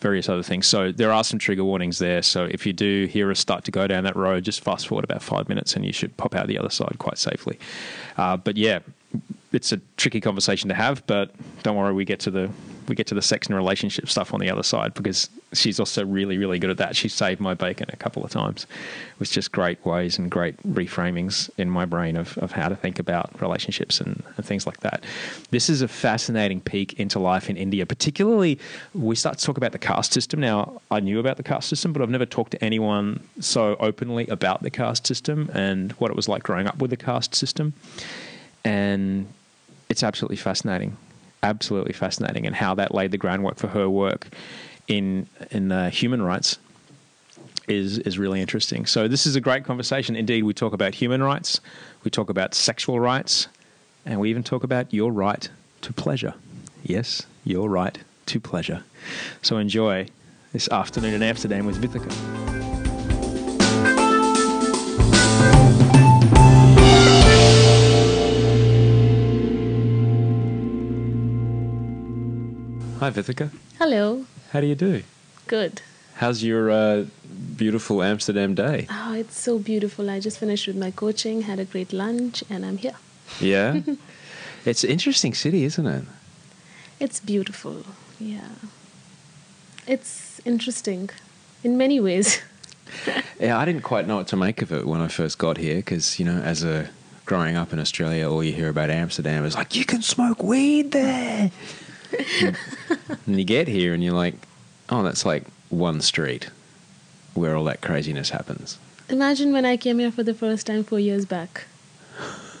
various 0.00 0.28
other 0.28 0.42
things. 0.42 0.66
So 0.66 0.92
there 0.92 1.12
are 1.12 1.24
some 1.24 1.38
trigger 1.38 1.64
warnings 1.64 1.98
there. 1.98 2.22
So 2.22 2.44
if 2.44 2.66
you 2.66 2.72
do 2.72 3.06
hear 3.06 3.30
us 3.30 3.40
start 3.40 3.64
to 3.64 3.70
go 3.70 3.86
down 3.86 4.04
that 4.04 4.16
road, 4.16 4.44
just 4.44 4.60
fast 4.60 4.88
forward 4.88 5.04
about 5.04 5.22
five 5.22 5.48
minutes 5.48 5.74
and 5.74 5.84
you 5.84 5.92
should 5.92 6.16
pop 6.16 6.34
out 6.34 6.46
the 6.46 6.58
other 6.58 6.70
side 6.70 6.96
quite 6.98 7.18
safely. 7.18 7.58
Uh, 8.16 8.36
but 8.36 8.56
yeah, 8.56 8.80
it's 9.52 9.72
a 9.72 9.80
tricky 9.96 10.20
conversation 10.20 10.68
to 10.68 10.74
have, 10.74 11.06
but 11.06 11.30
don't 11.62 11.76
worry, 11.76 11.92
we 11.92 12.04
get 12.04 12.20
to 12.20 12.30
the 12.30 12.50
we 12.88 12.94
get 12.94 13.06
to 13.08 13.14
the 13.14 13.22
sex 13.22 13.46
and 13.46 13.56
relationship 13.56 14.08
stuff 14.08 14.32
on 14.32 14.40
the 14.40 14.50
other 14.50 14.62
side 14.62 14.94
because 14.94 15.28
she's 15.52 15.80
also 15.80 16.04
really, 16.04 16.38
really 16.38 16.58
good 16.58 16.70
at 16.70 16.76
that. 16.78 16.96
She 16.96 17.08
saved 17.08 17.40
my 17.40 17.54
bacon 17.54 17.88
a 17.92 17.96
couple 17.96 18.24
of 18.24 18.30
times 18.30 18.66
with 19.18 19.30
just 19.30 19.52
great 19.52 19.84
ways 19.84 20.18
and 20.18 20.30
great 20.30 20.56
reframings 20.62 21.50
in 21.58 21.70
my 21.70 21.84
brain 21.84 22.16
of, 22.16 22.36
of 22.38 22.52
how 22.52 22.68
to 22.68 22.76
think 22.76 22.98
about 22.98 23.40
relationships 23.40 24.00
and, 24.00 24.22
and 24.36 24.46
things 24.46 24.66
like 24.66 24.80
that. 24.80 25.04
This 25.50 25.68
is 25.68 25.82
a 25.82 25.88
fascinating 25.88 26.60
peek 26.60 26.94
into 26.94 27.18
life 27.18 27.48
in 27.50 27.56
India, 27.56 27.86
particularly 27.86 28.58
we 28.94 29.16
start 29.16 29.38
to 29.38 29.44
talk 29.44 29.56
about 29.56 29.72
the 29.72 29.78
caste 29.78 30.12
system. 30.12 30.40
Now, 30.40 30.80
I 30.90 31.00
knew 31.00 31.18
about 31.18 31.36
the 31.36 31.42
caste 31.42 31.68
system, 31.68 31.92
but 31.92 32.02
I've 32.02 32.10
never 32.10 32.26
talked 32.26 32.52
to 32.52 32.64
anyone 32.64 33.20
so 33.40 33.76
openly 33.80 34.26
about 34.28 34.62
the 34.62 34.70
caste 34.70 35.06
system 35.06 35.50
and 35.54 35.92
what 35.92 36.10
it 36.10 36.16
was 36.16 36.28
like 36.28 36.42
growing 36.42 36.66
up 36.66 36.78
with 36.78 36.90
the 36.90 36.96
caste 36.96 37.34
system. 37.34 37.74
And 38.66 39.26
it's 39.88 40.02
absolutely 40.02 40.36
fascinating 40.36 40.96
absolutely 41.46 41.92
fascinating, 41.92 42.46
and 42.46 42.54
how 42.54 42.74
that 42.74 42.94
laid 42.94 43.10
the 43.10 43.18
groundwork 43.18 43.56
for 43.56 43.68
her 43.68 43.88
work 43.88 44.28
in 44.88 45.26
in 45.50 45.72
uh, 45.72 45.90
human 45.90 46.22
rights 46.22 46.58
is 47.68 47.98
is 48.00 48.18
really 48.18 48.40
interesting. 48.40 48.86
So 48.86 49.08
this 49.08 49.26
is 49.26 49.36
a 49.36 49.40
great 49.40 49.64
conversation. 49.64 50.16
Indeed, 50.16 50.44
we 50.44 50.54
talk 50.54 50.72
about 50.72 50.94
human 50.94 51.22
rights, 51.22 51.60
we 52.04 52.10
talk 52.10 52.28
about 52.30 52.54
sexual 52.54 53.00
rights, 53.00 53.48
and 54.04 54.20
we 54.20 54.30
even 54.30 54.42
talk 54.42 54.64
about 54.64 54.92
your 54.92 55.12
right 55.12 55.48
to 55.82 55.92
pleasure. 55.92 56.34
Yes, 56.82 57.22
your 57.44 57.68
right 57.68 57.98
to 58.26 58.40
pleasure. 58.40 58.82
So 59.42 59.58
enjoy 59.58 60.08
this 60.52 60.68
afternoon 60.68 61.14
in 61.14 61.22
Amsterdam 61.22 61.66
with 61.66 61.80
Vithika. 61.80 62.65
Hi, 72.98 73.10
Vithika. 73.10 73.50
Hello. 73.78 74.24
How 74.52 74.62
do 74.62 74.66
you 74.66 74.74
do? 74.74 75.02
Good. 75.48 75.82
How's 76.14 76.42
your 76.42 76.70
uh, 76.70 77.04
beautiful 77.54 78.02
Amsterdam 78.02 78.54
day? 78.54 78.86
Oh, 78.88 79.12
it's 79.12 79.38
so 79.38 79.58
beautiful. 79.58 80.08
I 80.08 80.18
just 80.18 80.38
finished 80.38 80.66
with 80.66 80.76
my 80.76 80.90
coaching, 80.92 81.42
had 81.42 81.58
a 81.58 81.66
great 81.66 81.92
lunch, 81.92 82.42
and 82.48 82.64
I'm 82.64 82.78
here. 82.78 82.94
Yeah? 83.38 83.82
it's 84.64 84.82
an 84.82 84.88
interesting 84.88 85.34
city, 85.34 85.64
isn't 85.64 85.86
it? 85.86 86.04
It's 86.98 87.20
beautiful. 87.20 87.84
Yeah. 88.18 88.48
It's 89.86 90.40
interesting 90.46 91.10
in 91.62 91.76
many 91.76 92.00
ways. 92.00 92.40
yeah, 93.38 93.58
I 93.58 93.66
didn't 93.66 93.82
quite 93.82 94.06
know 94.06 94.16
what 94.16 94.28
to 94.28 94.36
make 94.36 94.62
of 94.62 94.72
it 94.72 94.86
when 94.86 95.02
I 95.02 95.08
first 95.08 95.36
got 95.36 95.58
here 95.58 95.76
because, 95.76 96.18
you 96.18 96.24
know, 96.24 96.40
as 96.40 96.64
a 96.64 96.88
growing 97.26 97.56
up 97.56 97.74
in 97.74 97.78
Australia, 97.78 98.30
all 98.30 98.42
you 98.42 98.54
hear 98.54 98.70
about 98.70 98.88
Amsterdam 98.88 99.44
is 99.44 99.54
like, 99.54 99.76
you 99.76 99.84
can 99.84 100.00
smoke 100.00 100.42
weed 100.42 100.92
there 100.92 101.50
and, 103.26 103.38
you 103.38 103.44
get 103.44 103.68
here 103.68 103.94
and 103.94 104.02
you're 104.02 104.12
like, 104.12 104.34
oh, 104.88 105.02
that's 105.02 105.24
like 105.24 105.44
one 105.70 106.00
street 106.00 106.50
where 107.34 107.56
all 107.56 107.64
that 107.64 107.80
craziness 107.80 108.30
happens. 108.30 108.78
Imagine 109.08 109.52
when 109.52 109.64
I 109.64 109.76
came 109.76 109.98
here 109.98 110.10
for 110.10 110.22
the 110.22 110.34
first 110.34 110.66
time 110.66 110.82
four 110.84 110.98
years 110.98 111.24
back. 111.24 111.64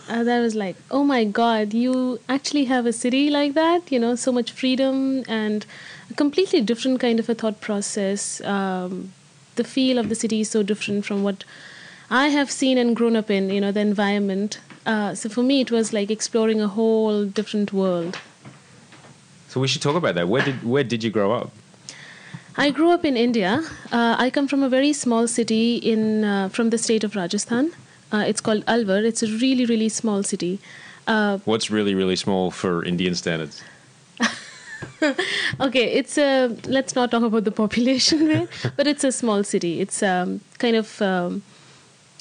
Uh, 0.08 0.22
that 0.22 0.40
was 0.40 0.54
like, 0.54 0.76
oh 0.90 1.02
my 1.02 1.24
God, 1.24 1.74
you 1.74 2.20
actually 2.28 2.66
have 2.66 2.86
a 2.86 2.92
city 2.92 3.28
like 3.28 3.54
that, 3.54 3.90
you 3.90 3.98
know, 3.98 4.14
so 4.14 4.30
much 4.30 4.52
freedom 4.52 5.24
and 5.26 5.66
a 6.10 6.14
completely 6.14 6.60
different 6.60 7.00
kind 7.00 7.18
of 7.18 7.28
a 7.28 7.34
thought 7.34 7.60
process. 7.60 8.40
Um, 8.42 9.12
the 9.56 9.64
feel 9.64 9.98
of 9.98 10.08
the 10.08 10.14
city 10.14 10.42
is 10.42 10.50
so 10.50 10.62
different 10.62 11.04
from 11.04 11.24
what 11.24 11.42
I 12.08 12.28
have 12.28 12.52
seen 12.52 12.78
and 12.78 12.94
grown 12.94 13.16
up 13.16 13.30
in, 13.30 13.50
you 13.50 13.60
know, 13.60 13.72
the 13.72 13.80
environment. 13.80 14.60
Uh, 14.84 15.14
so 15.16 15.28
for 15.28 15.42
me, 15.42 15.60
it 15.60 15.72
was 15.72 15.92
like 15.92 16.10
exploring 16.10 16.60
a 16.60 16.68
whole 16.68 17.24
different 17.24 17.72
world. 17.72 18.18
So 19.56 19.60
we 19.60 19.68
should 19.68 19.80
talk 19.80 19.96
about 19.96 20.16
that. 20.16 20.28
Where 20.28 20.44
did 20.44 20.62
where 20.62 20.84
did 20.84 21.02
you 21.02 21.08
grow 21.08 21.32
up? 21.32 21.50
I 22.58 22.70
grew 22.70 22.90
up 22.90 23.06
in 23.06 23.16
India. 23.16 23.62
Uh, 23.90 24.14
I 24.18 24.28
come 24.28 24.48
from 24.48 24.62
a 24.62 24.68
very 24.68 24.92
small 24.92 25.26
city 25.26 25.76
in 25.76 26.24
uh, 26.24 26.50
from 26.50 26.68
the 26.68 26.76
state 26.76 27.04
of 27.04 27.16
Rajasthan. 27.16 27.72
Uh, 28.12 28.24
it's 28.28 28.42
called 28.42 28.66
Alwar. 28.66 29.02
It's 29.02 29.22
a 29.22 29.28
really 29.44 29.64
really 29.64 29.88
small 29.88 30.22
city. 30.22 30.58
Uh, 31.06 31.38
What's 31.46 31.70
really 31.70 31.94
really 31.94 32.16
small 32.16 32.50
for 32.50 32.84
Indian 32.84 33.14
standards? 33.14 33.62
okay, 35.68 35.86
it's 36.00 36.18
a. 36.18 36.54
Let's 36.66 36.94
not 36.94 37.10
talk 37.10 37.22
about 37.22 37.44
the 37.44 37.56
population 37.64 38.28
there, 38.32 38.48
but 38.76 38.86
it's 38.86 39.04
a 39.04 39.12
small 39.22 39.42
city. 39.42 39.80
It's 39.80 40.02
um, 40.02 40.42
kind 40.58 40.76
of. 40.76 41.00
Um, 41.00 41.42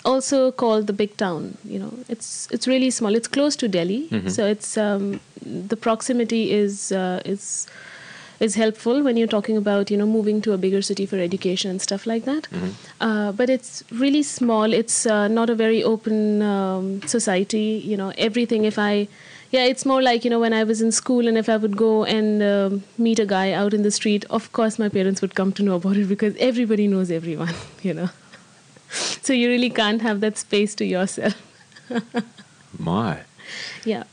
also 0.06 0.52
called 0.52 0.88
the 0.88 0.94
big 0.94 1.18
town. 1.18 1.58
You 1.64 1.80
know, 1.80 1.94
it's 2.08 2.48
it's 2.52 2.68
really 2.68 2.92
small. 2.92 3.16
It's 3.16 3.28
close 3.28 3.56
to 3.58 3.68
Delhi, 3.68 4.08
mm-hmm. 4.10 4.30
so 4.30 4.46
it's 4.46 4.78
um, 4.78 5.20
the 5.46 5.78
proximity 5.78 6.52
is 6.52 6.92
uh, 6.92 7.22
is 7.26 7.68
is 8.40 8.56
helpful 8.56 9.02
when 9.02 9.18
you're 9.18 9.34
talking 9.34 9.58
about 9.58 9.90
you 9.90 9.98
know 9.98 10.06
moving 10.06 10.42
to 10.42 10.54
a 10.54 10.58
bigger 10.58 10.82
city 10.82 11.06
for 11.06 11.18
education 11.18 11.72
and 11.72 11.82
stuff 11.82 12.06
like 12.06 12.26
that. 12.26 12.48
Mm-hmm. 12.52 12.72
Uh, 13.02 13.32
but 13.32 13.50
it's 13.50 13.84
really 13.92 14.24
small. 14.24 14.74
It's 14.74 15.06
uh, 15.06 15.28
not 15.28 15.50
a 15.50 15.56
very 15.56 15.84
open 15.84 16.42
um, 16.42 17.02
society. 17.04 17.82
You 17.94 17.98
know, 17.98 18.12
everything. 18.18 18.66
If 18.66 18.78
I 18.80 19.08
yeah, 19.52 19.66
it's 19.66 19.86
more 19.86 20.02
like 20.02 20.26
you 20.26 20.30
know 20.30 20.40
when 20.40 20.54
I 20.54 20.64
was 20.64 20.82
in 20.82 20.92
school 20.92 21.28
and 21.28 21.38
if 21.38 21.50
I 21.50 21.58
would 21.58 21.78
go 21.78 22.04
and 22.04 22.44
uh, 22.44 22.70
meet 22.98 23.20
a 23.20 23.26
guy 23.26 23.52
out 23.54 23.74
in 23.74 23.84
the 23.84 23.92
street, 23.92 24.26
of 24.30 24.52
course 24.52 24.78
my 24.80 24.90
parents 24.90 25.22
would 25.22 25.36
come 25.36 25.52
to 25.54 25.64
know 25.64 25.76
about 25.76 25.98
it 25.98 26.08
because 26.10 26.36
everybody 26.52 26.88
knows 26.88 27.12
everyone. 27.12 27.56
You 27.86 27.94
know 27.94 28.10
so 28.90 29.34
you 29.34 29.50
really 29.50 29.70
can't 29.70 30.02
have 30.02 30.20
that 30.22 30.38
space 30.38 30.76
to 30.76 30.86
yourself. 30.86 31.36
My. 32.80 33.22
Yeah. 33.84 34.04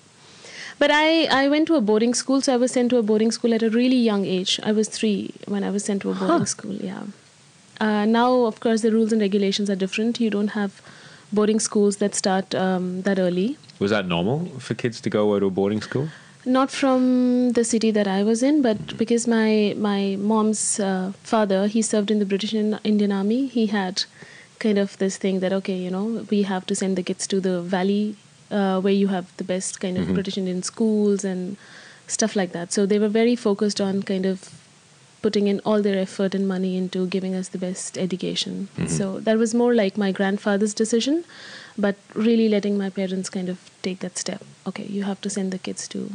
But 0.78 0.90
I, 0.90 1.24
I 1.26 1.48
went 1.48 1.68
to 1.68 1.76
a 1.76 1.80
boarding 1.80 2.12
school, 2.12 2.40
so 2.40 2.54
I 2.54 2.56
was 2.56 2.72
sent 2.72 2.90
to 2.90 2.96
a 2.96 3.02
boarding 3.02 3.30
school 3.30 3.54
at 3.54 3.62
a 3.62 3.70
really 3.70 3.96
young 3.96 4.24
age. 4.24 4.58
I 4.62 4.72
was 4.72 4.88
three 4.88 5.32
when 5.46 5.62
I 5.62 5.70
was 5.70 5.84
sent 5.84 6.02
to 6.02 6.10
a 6.10 6.14
boarding 6.14 6.38
huh. 6.38 6.44
school, 6.44 6.74
yeah. 6.74 7.04
Uh, 7.80 8.04
now, 8.04 8.44
of 8.44 8.60
course, 8.60 8.82
the 8.82 8.90
rules 8.92 9.12
and 9.12 9.20
regulations 9.20 9.70
are 9.70 9.76
different. 9.76 10.20
You 10.20 10.30
don't 10.30 10.48
have 10.48 10.82
boarding 11.32 11.60
schools 11.60 11.96
that 11.96 12.14
start 12.14 12.54
um, 12.54 13.02
that 13.02 13.18
early. 13.18 13.56
Was 13.78 13.90
that 13.90 14.06
normal 14.06 14.46
for 14.58 14.74
kids 14.74 15.00
to 15.00 15.10
go 15.10 15.38
to 15.38 15.46
a 15.46 15.50
boarding 15.50 15.80
school? 15.80 16.08
Not 16.44 16.70
from 16.70 17.52
the 17.52 17.64
city 17.64 17.90
that 17.92 18.08
I 18.08 18.22
was 18.22 18.42
in, 18.42 18.62
but 18.62 18.96
because 18.96 19.26
my 19.26 19.74
my 19.76 20.16
mom's 20.18 20.80
uh, 20.80 21.12
father 21.22 21.66
he 21.68 21.82
served 21.82 22.10
in 22.10 22.18
the 22.18 22.26
British 22.26 22.54
Indian 22.54 23.12
Army, 23.12 23.46
he 23.46 23.66
had 23.66 24.04
kind 24.64 24.78
of 24.78 24.96
this 24.98 25.16
thing 25.16 25.40
that 25.44 25.52
okay, 25.60 25.76
you 25.76 25.90
know, 25.90 26.26
we 26.30 26.42
have 26.54 26.66
to 26.72 26.74
send 26.82 26.96
the 26.96 27.02
kids 27.10 27.26
to 27.34 27.40
the 27.40 27.60
valley 27.60 28.16
uh, 28.50 28.80
where 28.80 28.98
you 29.02 29.08
have 29.08 29.36
the 29.36 29.44
best 29.52 29.80
kind 29.84 29.98
of 29.98 30.04
mm-hmm. 30.04 30.14
British 30.14 30.38
Indian 30.38 30.62
schools 30.62 31.24
and 31.24 31.56
stuff 32.06 32.36
like 32.36 32.52
that. 32.52 32.72
So 32.72 32.86
they 32.86 32.98
were 32.98 33.14
very 33.20 33.36
focused 33.36 33.80
on 33.80 34.02
kind 34.02 34.26
of 34.26 34.50
putting 35.22 35.46
in 35.46 35.60
all 35.64 35.82
their 35.82 35.98
effort 35.98 36.34
and 36.34 36.48
money 36.48 36.76
into 36.76 37.06
giving 37.06 37.34
us 37.34 37.48
the 37.48 37.58
best 37.58 37.96
education. 37.96 38.68
Mm-hmm. 38.76 38.88
So 38.88 39.20
that 39.20 39.38
was 39.38 39.54
more 39.54 39.74
like 39.74 39.96
my 39.96 40.10
grandfather's 40.12 40.74
decision, 40.74 41.24
but 41.78 41.96
really 42.14 42.48
letting 42.48 42.76
my 42.76 42.90
parents 42.90 43.30
kind 43.30 43.48
of 43.48 43.70
take 43.82 44.00
that 44.00 44.18
step. 44.18 44.44
Okay, 44.66 44.84
you 44.84 45.04
have 45.04 45.20
to 45.22 45.30
send 45.30 45.52
the 45.52 45.58
kids 45.58 45.88
to 45.88 46.10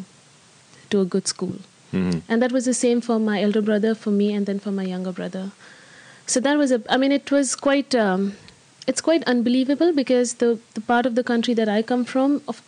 to 0.89 1.01
a 1.01 1.06
good 1.06 1.27
school. 1.27 1.58
Mm-hmm. 1.94 2.20
And 2.30 2.42
that 2.42 2.51
was 2.51 2.66
the 2.66 2.74
same 2.74 3.01
for 3.01 3.18
my 3.20 3.42
elder 3.42 3.62
brother, 3.62 3.96
for 3.96 4.12
me, 4.12 4.34
and 4.34 4.46
then 4.46 4.60
for 4.60 4.72
my 4.72 4.84
younger 4.84 5.12
brother 5.12 5.51
so 6.27 6.39
that 6.39 6.57
was 6.57 6.72
a 6.72 6.81
i 6.89 6.98
mean 6.98 7.12
it 7.12 7.31
was 7.31 7.55
quite 7.55 7.96
um, 7.96 8.34
it's 8.86 9.01
quite 9.01 9.24
unbelievable 9.36 9.93
because 9.93 10.36
the 10.46 10.60
the 10.75 10.81
part 10.81 11.05
of 11.05 11.15
the 11.15 11.24
country 11.24 11.53
that 11.53 11.69
i 11.75 11.81
come 11.81 12.05
from 12.05 12.41
of 12.48 12.62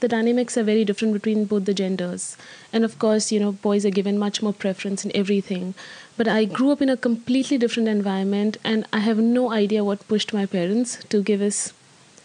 the 0.00 0.08
dynamics 0.08 0.56
are 0.56 0.62
very 0.62 0.84
different 0.84 1.12
between 1.12 1.44
both 1.44 1.66
the 1.66 1.74
genders. 1.74 2.36
And 2.72 2.84
of 2.84 2.98
course 2.98 3.30
you 3.30 3.40
know 3.40 3.52
boys 3.52 3.86
are 3.86 3.96
given 3.98 4.18
much 4.18 4.42
more 4.42 4.52
preference 4.52 5.04
in 5.04 5.14
everything. 5.14 5.74
But 6.16 6.28
i 6.28 6.44
grew 6.44 6.70
up 6.70 6.82
in 6.82 6.90
a 6.90 6.96
completely 6.96 7.58
different 7.58 7.88
environment 7.88 8.56
and 8.62 8.86
i 8.92 8.98
have 8.98 9.18
no 9.18 9.50
idea 9.58 9.84
what 9.84 10.06
pushed 10.08 10.34
my 10.38 10.46
parents 10.54 10.96
to 11.12 11.22
give 11.22 11.44
us 11.46 11.60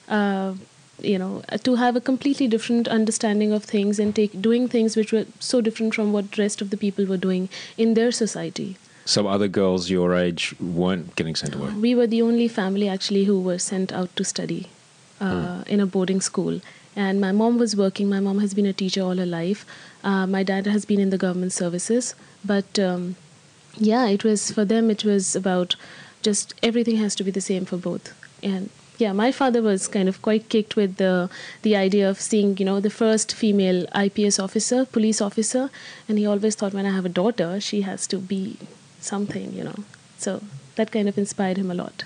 uh, 0.09 0.55
you 1.11 1.17
know 1.21 1.43
to 1.67 1.75
have 1.75 1.95
a 1.95 2.01
completely 2.09 2.47
different 2.55 2.89
understanding 2.95 3.53
of 3.57 3.63
things 3.63 3.99
and 3.99 4.15
take 4.15 4.41
doing 4.41 4.67
things 4.73 4.97
which 4.97 5.13
were 5.13 5.25
so 5.39 5.61
different 5.61 5.95
from 5.95 6.11
what 6.17 6.37
rest 6.37 6.61
of 6.65 6.69
the 6.73 6.81
people 6.83 7.05
were 7.05 7.21
doing 7.27 7.47
in 7.85 7.93
their 7.93 8.11
society 8.11 8.67
so 9.05 9.27
other 9.27 9.47
girls 9.47 9.89
your 9.89 10.15
age 10.15 10.55
weren't 10.59 11.15
getting 11.15 11.35
sent 11.35 11.55
away. 11.55 11.71
We 11.73 11.93
were 11.93 12.07
the 12.07 12.21
only 12.23 12.47
family 12.47 12.89
actually 12.89 13.25
who 13.25 13.39
were 13.39 13.59
sent 13.59 13.93
out 13.93 14.15
to 14.15 14.23
study 14.23 14.67
uh, 15.21 15.61
hmm. 15.61 15.69
in 15.69 15.79
a 15.79 15.85
boarding 15.85 16.21
school. 16.21 16.59
And 16.95 17.19
my 17.19 17.31
mom 17.31 17.57
was 17.57 17.75
working. 17.75 18.09
My 18.09 18.19
mom 18.19 18.39
has 18.39 18.53
been 18.53 18.65
a 18.65 18.73
teacher 18.73 19.01
all 19.01 19.17
her 19.17 19.25
life. 19.25 19.65
Uh, 20.03 20.25
my 20.25 20.43
dad 20.43 20.65
has 20.65 20.85
been 20.85 20.99
in 20.99 21.09
the 21.09 21.17
government 21.17 21.53
services. 21.53 22.15
But 22.43 22.79
um, 22.79 23.15
yeah, 23.77 24.07
it 24.07 24.23
was 24.23 24.51
for 24.51 24.65
them. 24.65 24.89
It 24.89 25.03
was 25.03 25.35
about 25.35 25.75
just 26.21 26.53
everything 26.63 26.95
has 26.97 27.13
to 27.15 27.23
be 27.23 27.31
the 27.31 27.41
same 27.41 27.65
for 27.65 27.77
both. 27.77 28.13
And 28.41 28.69
yeah, 28.97 29.11
my 29.11 29.31
father 29.31 29.61
was 29.61 29.87
kind 29.87 30.07
of 30.07 30.21
quite 30.21 30.47
kicked 30.47 30.75
with 30.75 30.95
the 30.95 31.29
the 31.63 31.75
idea 31.75 32.09
of 32.09 32.21
seeing, 32.21 32.57
you 32.57 32.65
know, 32.65 32.79
the 32.79 32.89
first 32.89 33.33
female 33.33 33.85
IPS 33.93 34.39
officer, 34.39 34.85
police 34.85 35.21
officer, 35.21 35.69
and 36.07 36.17
he 36.17 36.25
always 36.25 36.55
thought 36.55 36.73
when 36.73 36.85
I 36.85 36.95
have 36.95 37.05
a 37.05 37.09
daughter, 37.09 37.59
she 37.59 37.81
has 37.81 38.07
to 38.07 38.17
be 38.17 38.57
something, 39.05 39.53
you 39.53 39.63
know. 39.63 39.75
So 40.17 40.41
that 40.75 40.91
kind 40.91 41.07
of 41.07 41.17
inspired 41.17 41.57
him 41.57 41.71
a 41.71 41.75
lot. 41.75 42.03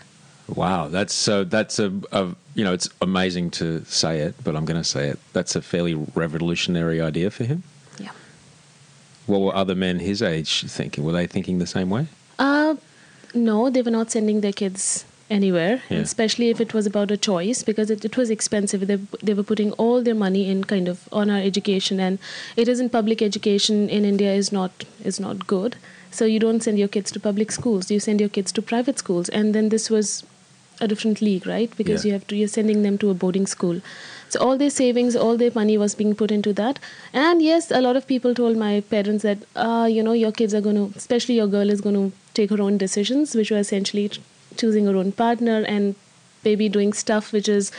Wow, 0.48 0.88
that's 0.88 1.14
so. 1.14 1.44
That's 1.44 1.78
a, 1.80 1.92
a 2.12 2.36
you 2.56 2.64
know, 2.64 2.74
it's 2.74 2.90
amazing 3.02 3.52
to 3.52 3.84
say 3.86 4.20
it, 4.22 4.36
but 4.44 4.56
I'm 4.56 4.66
going 4.66 4.82
to 4.82 4.90
say 4.96 5.08
it. 5.10 5.20
That's 5.34 5.56
a 5.56 5.62
fairly 5.62 5.94
revolutionary 5.94 7.00
idea 7.00 7.30
for 7.30 7.44
him. 7.44 7.64
Yeah. 8.00 8.12
What 9.28 9.42
were 9.42 9.56
other 9.56 9.76
men 9.76 10.00
his 10.00 10.22
age 10.22 10.64
thinking? 10.68 11.04
Were 11.04 11.12
they 11.12 11.28
thinking 11.28 11.60
the 11.60 11.68
same 11.68 11.90
way? 11.92 12.08
Uh, 12.40 12.76
no, 13.36 13.70
they 13.70 13.84
were 13.84 13.92
not 13.92 14.10
sending 14.12 14.42
their 14.42 14.52
kids 14.54 15.06
anywhere, 15.30 15.84
Yeah. 15.92 16.00
especially 16.00 16.50
if 16.50 16.60
it 16.60 16.74
was 16.74 16.88
about 16.88 17.12
a 17.12 17.18
choice 17.18 17.62
because 17.62 17.92
it, 17.92 18.04
it 18.04 18.18
was 18.18 18.32
expensive. 18.32 18.88
They, 18.88 18.96
they 19.22 19.36
were 19.36 19.44
putting 19.44 19.72
all 19.74 20.02
their 20.02 20.16
money 20.16 20.50
in 20.50 20.64
kind 20.64 20.88
of 20.88 21.08
on 21.12 21.30
our 21.30 21.38
education, 21.38 22.00
and 22.00 22.18
it 22.56 22.68
isn't 22.68 22.90
public 22.90 23.22
education 23.22 23.88
in 23.90 24.04
India 24.04 24.34
is 24.34 24.52
not 24.52 24.86
is 25.04 25.20
not 25.20 25.46
good. 25.46 25.76
So 26.12 26.26
you 26.26 26.40
don't 26.40 26.62
send 26.62 26.80
your 26.80 26.88
kids 26.88 27.12
to 27.12 27.20
public 27.20 27.52
schools; 27.52 27.92
you 27.92 28.00
send 28.00 28.20
your 28.20 28.30
kids 28.30 28.52
to 28.54 28.62
private 28.62 28.98
schools, 29.00 29.30
and 29.30 29.54
then 29.56 29.70
this 29.70 29.90
was 29.90 30.24
a 30.82 30.88
different 30.88 31.22
league, 31.22 31.46
right? 31.46 31.72
Because 31.78 32.04
Yeah. 32.06 32.10
you 32.10 32.14
have 32.14 32.28
to 32.28 32.36
you're 32.36 32.48
sending 32.48 32.82
them 32.84 32.98
to 33.00 33.10
a 33.10 33.14
boarding 33.14 33.48
school. 33.48 33.82
So 34.30 34.40
all 34.40 34.58
their 34.58 34.70
savings, 34.70 35.16
all 35.16 35.38
their 35.38 35.52
money 35.54 35.78
was 35.78 35.96
being 35.96 36.14
put 36.16 36.32
into 36.32 36.54
that. 36.54 36.80
And 37.14 37.42
yes, 37.42 37.70
a 37.72 37.82
lot 37.82 37.96
of 37.96 38.06
people 38.08 38.34
told 38.36 38.58
my 38.58 38.82
parents 38.82 39.24
that, 39.24 39.40
ah, 39.56 39.86
you 39.86 40.04
know, 40.04 40.14
your 40.14 40.32
kids 40.32 40.54
are 40.54 40.62
going 40.62 40.76
to, 40.82 40.98
especially 40.98 41.36
your 41.36 41.48
girl 41.48 41.70
is 41.70 41.82
going 41.82 41.96
to 41.96 42.16
take 42.36 42.52
her 42.52 42.62
own 42.62 42.78
decisions, 42.78 43.34
which 43.36 43.52
were 43.52 43.58
essentially 43.58 44.10
choosing 44.56 44.86
her 44.86 44.96
own 44.96 45.12
partner 45.12 45.64
and 45.68 45.96
maybe 46.46 46.70
doing 46.70 46.94
stuff 46.94 47.32
which 47.34 47.50
is 47.50 47.72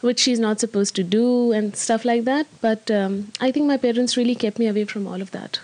which 0.00 0.20
she's 0.20 0.38
not 0.38 0.60
supposed 0.60 0.94
to 0.94 1.02
do 1.02 1.52
and 1.52 1.74
stuff 1.74 2.04
like 2.04 2.24
that. 2.24 2.46
But 2.60 2.90
um, 2.90 3.32
I 3.40 3.50
think 3.50 3.66
my 3.66 3.76
parents 3.76 4.16
really 4.16 4.36
kept 4.36 4.58
me 4.58 4.68
away 4.68 4.84
from 4.84 5.06
all 5.08 5.20
of 5.20 5.32
that. 5.32 5.58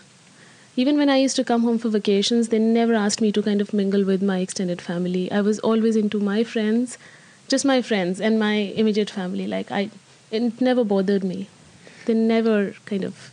Even 0.77 0.97
when 0.97 1.09
I 1.09 1.19
used 1.19 1.37
to 1.37 1.45
come 1.45 1.63
home 1.63 1.79
for 1.79 1.89
vacations, 1.89 2.49
they 2.49 2.59
never 2.59 2.95
asked 2.95 3.21
me 3.21 3.31
to 3.33 3.43
kind 3.43 3.61
of 3.61 3.73
mingle 3.73 4.05
with 4.05 4.23
my 4.23 4.39
extended 4.39 4.83
family. 4.83 5.31
I 5.31 5.41
was 5.41 5.61
always 5.61 5.95
into 5.95 6.19
my 6.19 6.43
friends, 6.43 6.99
just 7.47 7.65
my 7.65 7.81
friends 7.81 8.21
and 8.21 8.41
my 8.41 8.55
immediate 8.55 9.11
family. 9.11 9.47
Like 9.47 9.71
I, 9.71 9.91
it 10.33 10.61
never 10.61 10.83
bothered 10.83 11.23
me. 11.23 11.49
They 12.07 12.15
never 12.15 12.75
kind 12.87 13.05
of 13.05 13.31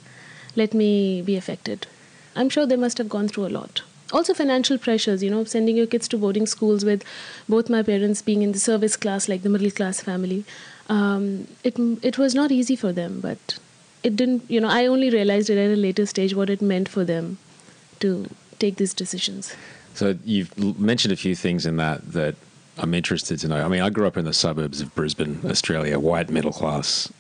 let 0.56 0.76
me 0.76 1.22
be 1.24 1.36
affected. 1.36 1.88
I'm 2.36 2.50
sure 2.50 2.68
they 2.68 2.76
must 2.76 3.00
have 3.00 3.10
gone 3.10 3.28
through 3.28 3.48
a 3.48 3.56
lot. 3.60 3.82
Also, 4.14 4.34
financial 4.34 4.78
pressures, 4.78 5.24
you 5.24 5.30
know, 5.30 5.44
sending 5.46 5.78
your 5.78 5.88
kids 5.88 6.08
to 6.10 6.18
boarding 6.18 6.46
schools 6.46 6.84
with 6.84 7.04
both 7.48 7.70
my 7.70 7.82
parents 7.82 8.22
being 8.22 8.42
in 8.42 8.52
the 8.52 8.60
service 8.60 8.98
class, 8.98 9.30
like 9.30 9.42
the 9.42 9.50
middle 9.50 9.72
class 9.72 10.02
family. 10.02 10.44
Um, 10.90 11.48
it, 11.64 11.76
it 12.04 12.18
was 12.18 12.36
not 12.36 12.52
easy 12.52 12.76
for 12.76 12.92
them, 12.92 13.22
but 13.22 13.58
it 14.04 14.16
didn't, 14.16 14.50
you 14.50 14.60
know, 14.60 14.70
I 14.70 14.86
only 14.88 15.10
realized 15.10 15.50
it 15.50 15.58
at 15.58 15.72
a 15.72 15.76
later 15.76 16.06
stage 16.06 16.36
what 16.36 16.50
it 16.50 16.62
meant 16.62 16.90
for 16.90 17.04
them 17.04 17.38
to 18.00 18.28
take 18.60 18.78
these 18.78 18.94
decisions. 18.94 19.56
So 19.94 20.18
you've 20.24 20.58
mentioned 20.80 21.12
a 21.12 21.18
few 21.18 21.36
things 21.36 21.66
in 21.66 21.78
that 21.78 22.14
that 22.14 22.36
I'm 22.78 22.94
interested 22.94 23.40
to 23.40 23.48
know. 23.48 23.64
I 23.64 23.68
mean, 23.68 23.82
I 23.82 23.90
grew 23.90 24.08
up 24.08 24.18
in 24.18 24.26
the 24.26 24.34
suburbs 24.34 24.82
of 24.82 24.96
Brisbane, 24.96 25.42
Australia, 25.46 26.00
white 26.00 26.30
middle 26.30 26.54
class. 26.54 27.12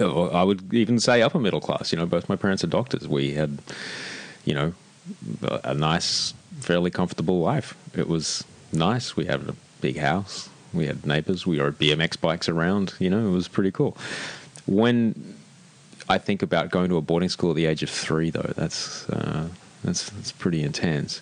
I 0.00 0.42
would 0.42 0.74
even 0.74 0.98
say 0.98 1.22
upper 1.22 1.38
middle 1.38 1.60
class. 1.60 1.92
You 1.92 1.98
know, 1.98 2.06
both 2.06 2.28
my 2.28 2.36
parents 2.36 2.64
are 2.64 2.68
doctors. 2.68 3.06
We 3.06 3.34
had, 3.34 3.58
you 4.44 4.54
know, 4.54 4.74
a 5.62 5.74
nice, 5.74 6.34
fairly 6.60 6.90
comfortable 6.90 7.40
life. 7.40 7.76
It 7.94 8.08
was 8.08 8.42
nice. 8.72 9.16
We 9.16 9.26
had 9.26 9.48
a 9.48 9.54
big 9.80 9.98
house. 9.98 10.48
We 10.72 10.86
had 10.86 11.06
neighbors. 11.06 11.46
We 11.46 11.60
rode 11.60 11.78
BMX 11.78 12.20
bikes 12.20 12.48
around. 12.48 12.94
You 12.98 13.10
know, 13.10 13.28
it 13.28 13.30
was 13.30 13.46
pretty 13.46 13.70
cool. 13.70 13.96
When 14.66 15.35
I 16.08 16.18
think 16.18 16.42
about 16.42 16.70
going 16.70 16.88
to 16.90 16.96
a 16.96 17.02
boarding 17.02 17.28
school 17.28 17.50
at 17.50 17.56
the 17.56 17.66
age 17.66 17.82
of 17.82 17.90
three, 17.90 18.30
though. 18.30 18.52
That's 18.56 19.08
uh, 19.10 19.48
that's 19.84 20.10
that's 20.10 20.32
pretty 20.32 20.62
intense. 20.62 21.20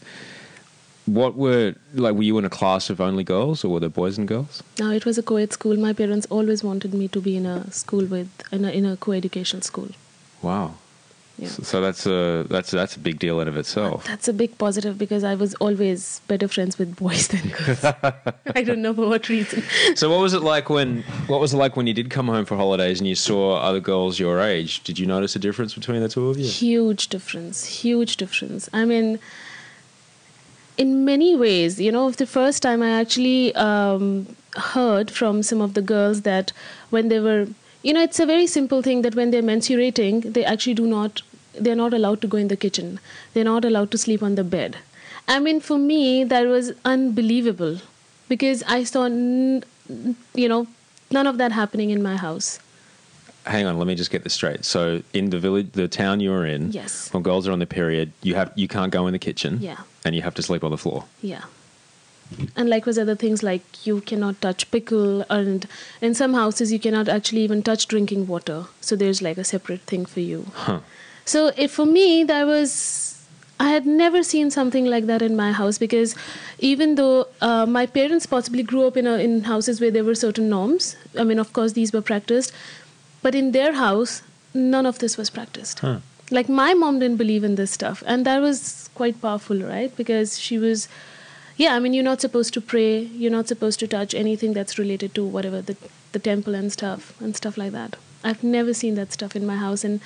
What 1.06 1.36
were 1.36 1.74
like? 1.94 2.14
Were 2.14 2.22
you 2.22 2.38
in 2.38 2.44
a 2.44 2.50
class 2.50 2.90
of 2.90 3.00
only 3.00 3.24
girls, 3.24 3.64
or 3.64 3.68
were 3.68 3.80
there 3.80 3.88
boys 3.88 4.18
and 4.18 4.26
girls? 4.26 4.62
No, 4.78 4.90
it 4.90 5.04
was 5.04 5.18
a 5.18 5.22
co 5.22 5.36
ed 5.36 5.52
school. 5.52 5.76
My 5.76 5.92
parents 5.92 6.26
always 6.30 6.64
wanted 6.64 6.94
me 6.94 7.08
to 7.08 7.20
be 7.20 7.36
in 7.36 7.46
a 7.46 7.70
school 7.70 8.04
with, 8.06 8.30
in 8.52 8.64
a, 8.64 8.70
in 8.70 8.86
a 8.86 8.96
co 8.96 9.12
educational 9.12 9.62
school. 9.62 9.88
Wow. 10.42 10.74
Yeah. 11.38 11.48
So, 11.48 11.62
so 11.64 11.80
that's 11.80 12.06
a 12.06 12.46
that's 12.48 12.70
that's 12.70 12.94
a 12.94 13.00
big 13.00 13.18
deal 13.18 13.40
in 13.40 13.48
of 13.48 13.56
itself. 13.56 14.04
That's 14.04 14.28
a 14.28 14.32
big 14.32 14.56
positive 14.56 14.96
because 14.96 15.24
I 15.24 15.34
was 15.34 15.54
always 15.54 16.20
better 16.28 16.46
friends 16.46 16.78
with 16.78 16.94
boys 16.94 17.26
than 17.28 17.48
girls. 17.48 17.84
I 18.54 18.62
don't 18.62 18.82
know 18.82 18.94
for 18.94 19.08
what 19.08 19.28
reason. 19.28 19.64
So 19.96 20.08
what 20.10 20.20
was 20.20 20.32
it 20.32 20.42
like 20.42 20.70
when 20.70 21.02
what 21.26 21.40
was 21.40 21.52
it 21.52 21.56
like 21.56 21.76
when 21.76 21.88
you 21.88 21.94
did 21.94 22.08
come 22.08 22.28
home 22.28 22.44
for 22.44 22.56
holidays 22.56 23.00
and 23.00 23.08
you 23.08 23.16
saw 23.16 23.56
other 23.56 23.80
girls 23.80 24.20
your 24.20 24.40
age? 24.40 24.84
Did 24.84 24.98
you 24.98 25.06
notice 25.06 25.34
a 25.34 25.40
difference 25.40 25.74
between 25.74 26.00
the 26.00 26.08
two 26.08 26.28
of 26.28 26.38
you? 26.38 26.46
Huge 26.46 27.08
difference, 27.08 27.64
huge 27.64 28.16
difference. 28.16 28.68
I 28.72 28.84
mean, 28.84 29.18
in 30.76 31.04
many 31.04 31.36
ways, 31.36 31.80
you 31.80 31.90
know, 31.92 32.10
the 32.10 32.26
first 32.26 32.62
time 32.62 32.82
I 32.82 32.90
actually 32.90 33.54
um, 33.56 34.36
heard 34.56 35.10
from 35.10 35.42
some 35.42 35.60
of 35.60 35.74
the 35.74 35.82
girls 35.82 36.22
that 36.22 36.52
when 36.90 37.08
they 37.08 37.20
were, 37.20 37.48
you 37.84 37.92
know, 37.92 38.02
it's 38.02 38.18
a 38.18 38.26
very 38.26 38.46
simple 38.46 38.82
thing 38.82 39.02
that 39.02 39.14
when 39.14 39.30
they're 39.30 39.42
menstruating, 39.42 40.32
they 40.32 40.44
actually 40.44 40.74
do 40.74 40.86
not, 40.86 41.22
they're 41.66 41.76
not 41.84 41.94
allowed 41.94 42.20
to 42.22 42.26
go 42.26 42.38
in 42.38 42.48
the 42.48 42.56
kitchen. 42.56 42.98
They're 43.34 43.44
not 43.52 43.64
allowed 43.64 43.90
to 43.92 43.98
sleep 43.98 44.22
on 44.22 44.34
the 44.34 44.44
bed. 44.56 44.78
I 45.28 45.38
mean, 45.38 45.60
for 45.60 45.78
me, 45.78 46.24
that 46.24 46.46
was 46.46 46.72
unbelievable 46.84 47.78
because 48.28 48.62
I 48.66 48.84
saw, 48.84 49.04
n- 49.04 49.62
you 50.34 50.48
know, 50.48 50.66
none 51.10 51.26
of 51.26 51.38
that 51.38 51.52
happening 51.52 51.90
in 51.90 52.02
my 52.02 52.16
house. 52.16 52.58
Hang 53.46 53.66
on, 53.66 53.76
let 53.78 53.86
me 53.86 53.94
just 53.94 54.10
get 54.10 54.24
this 54.24 54.32
straight. 54.32 54.64
So 54.64 55.02
in 55.12 55.28
the 55.28 55.38
village, 55.38 55.72
the 55.72 55.86
town 55.86 56.20
you're 56.20 56.46
in, 56.46 56.72
Yes. 56.72 57.12
when 57.12 57.22
girls 57.22 57.46
are 57.46 57.52
on 57.52 57.58
their 57.58 57.66
period, 57.66 58.12
you 58.22 58.34
have 58.36 58.50
you 58.56 58.66
can't 58.68 58.90
go 58.90 59.06
in 59.06 59.12
the 59.12 59.18
kitchen, 59.18 59.58
Yeah. 59.60 59.76
and 60.04 60.14
you 60.16 60.22
have 60.22 60.34
to 60.36 60.42
sleep 60.42 60.64
on 60.64 60.70
the 60.70 60.78
floor. 60.78 61.04
Yeah. 61.20 61.42
And 62.56 62.68
likewise, 62.68 62.98
other 62.98 63.14
things 63.14 63.42
like 63.42 63.86
you 63.86 64.00
cannot 64.00 64.40
touch 64.40 64.70
pickle, 64.70 65.22
and 65.30 65.66
in 66.00 66.14
some 66.14 66.34
houses 66.34 66.72
you 66.72 66.78
cannot 66.78 67.08
actually 67.08 67.42
even 67.42 67.62
touch 67.62 67.88
drinking 67.88 68.26
water. 68.26 68.66
So 68.80 68.96
there's 68.96 69.22
like 69.22 69.38
a 69.38 69.44
separate 69.44 69.82
thing 69.82 70.06
for 70.06 70.20
you. 70.20 70.46
Huh. 70.54 70.80
So 71.24 71.52
if 71.56 71.72
for 71.72 71.86
me, 71.86 72.24
that 72.24 72.46
was 72.46 73.14
I 73.60 73.70
had 73.70 73.86
never 73.86 74.22
seen 74.22 74.50
something 74.50 74.84
like 74.84 75.06
that 75.06 75.22
in 75.22 75.36
my 75.36 75.52
house 75.52 75.78
because 75.78 76.14
even 76.58 76.96
though 76.96 77.28
uh, 77.40 77.66
my 77.66 77.86
parents 77.86 78.26
possibly 78.26 78.62
grew 78.62 78.86
up 78.86 78.96
in 78.96 79.06
a, 79.06 79.18
in 79.18 79.44
houses 79.44 79.80
where 79.80 79.90
there 79.90 80.04
were 80.04 80.14
certain 80.14 80.48
norms, 80.48 80.96
I 81.18 81.24
mean, 81.24 81.38
of 81.38 81.52
course, 81.52 81.72
these 81.72 81.92
were 81.92 82.02
practiced, 82.02 82.52
but 83.22 83.34
in 83.34 83.52
their 83.52 83.74
house, 83.74 84.22
none 84.54 84.86
of 84.86 84.98
this 84.98 85.16
was 85.16 85.30
practiced. 85.30 85.80
Huh. 85.80 85.98
Like 86.30 86.48
my 86.48 86.74
mom 86.74 86.98
didn't 86.98 87.16
believe 87.16 87.44
in 87.44 87.54
this 87.54 87.70
stuff, 87.70 88.02
and 88.06 88.26
that 88.26 88.40
was 88.40 88.90
quite 88.94 89.20
powerful, 89.22 89.58
right? 89.58 89.94
Because 89.96 90.38
she 90.38 90.58
was, 90.58 90.88
yeah, 91.56 91.74
I 91.74 91.78
mean, 91.78 91.94
you're 91.94 92.04
not 92.04 92.20
supposed 92.20 92.54
to 92.54 92.60
pray, 92.60 92.98
you're 92.98 93.30
not 93.30 93.48
supposed 93.48 93.78
to 93.80 93.86
touch 93.86 94.14
anything 94.14 94.52
that's 94.52 94.78
related 94.78 95.14
to 95.14 95.24
whatever 95.24 95.60
the 95.62 95.76
the 96.12 96.18
temple 96.18 96.54
and 96.54 96.72
stuff 96.72 97.20
and 97.20 97.36
stuff 97.36 97.56
like 97.58 97.72
that. 97.72 97.96
I've 98.22 98.42
never 98.42 98.72
seen 98.72 98.94
that 98.94 99.12
stuff 99.12 99.36
in 99.36 99.46
my 99.46 99.56
house, 99.56 99.84
and 99.84 100.00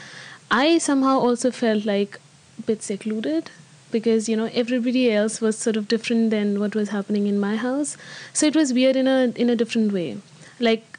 I 0.50 0.78
somehow 0.78 1.18
also 1.20 1.50
felt 1.50 1.84
like 1.84 2.18
a 2.58 2.62
bit 2.62 2.82
secluded 2.82 3.50
because 3.90 4.28
you 4.28 4.36
know 4.36 4.50
everybody 4.52 5.10
else 5.12 5.40
was 5.40 5.58
sort 5.58 5.76
of 5.76 5.88
different 5.88 6.30
than 6.30 6.58
what 6.60 6.74
was 6.74 6.88
happening 6.90 7.26
in 7.26 7.38
my 7.40 7.56
house. 7.56 7.96
So 8.32 8.46
it 8.46 8.56
was 8.56 8.72
weird 8.72 8.96
in 8.96 9.06
a 9.06 9.32
in 9.36 9.50
a 9.50 9.56
different 9.56 9.92
way. 9.92 10.18
Like 10.60 10.98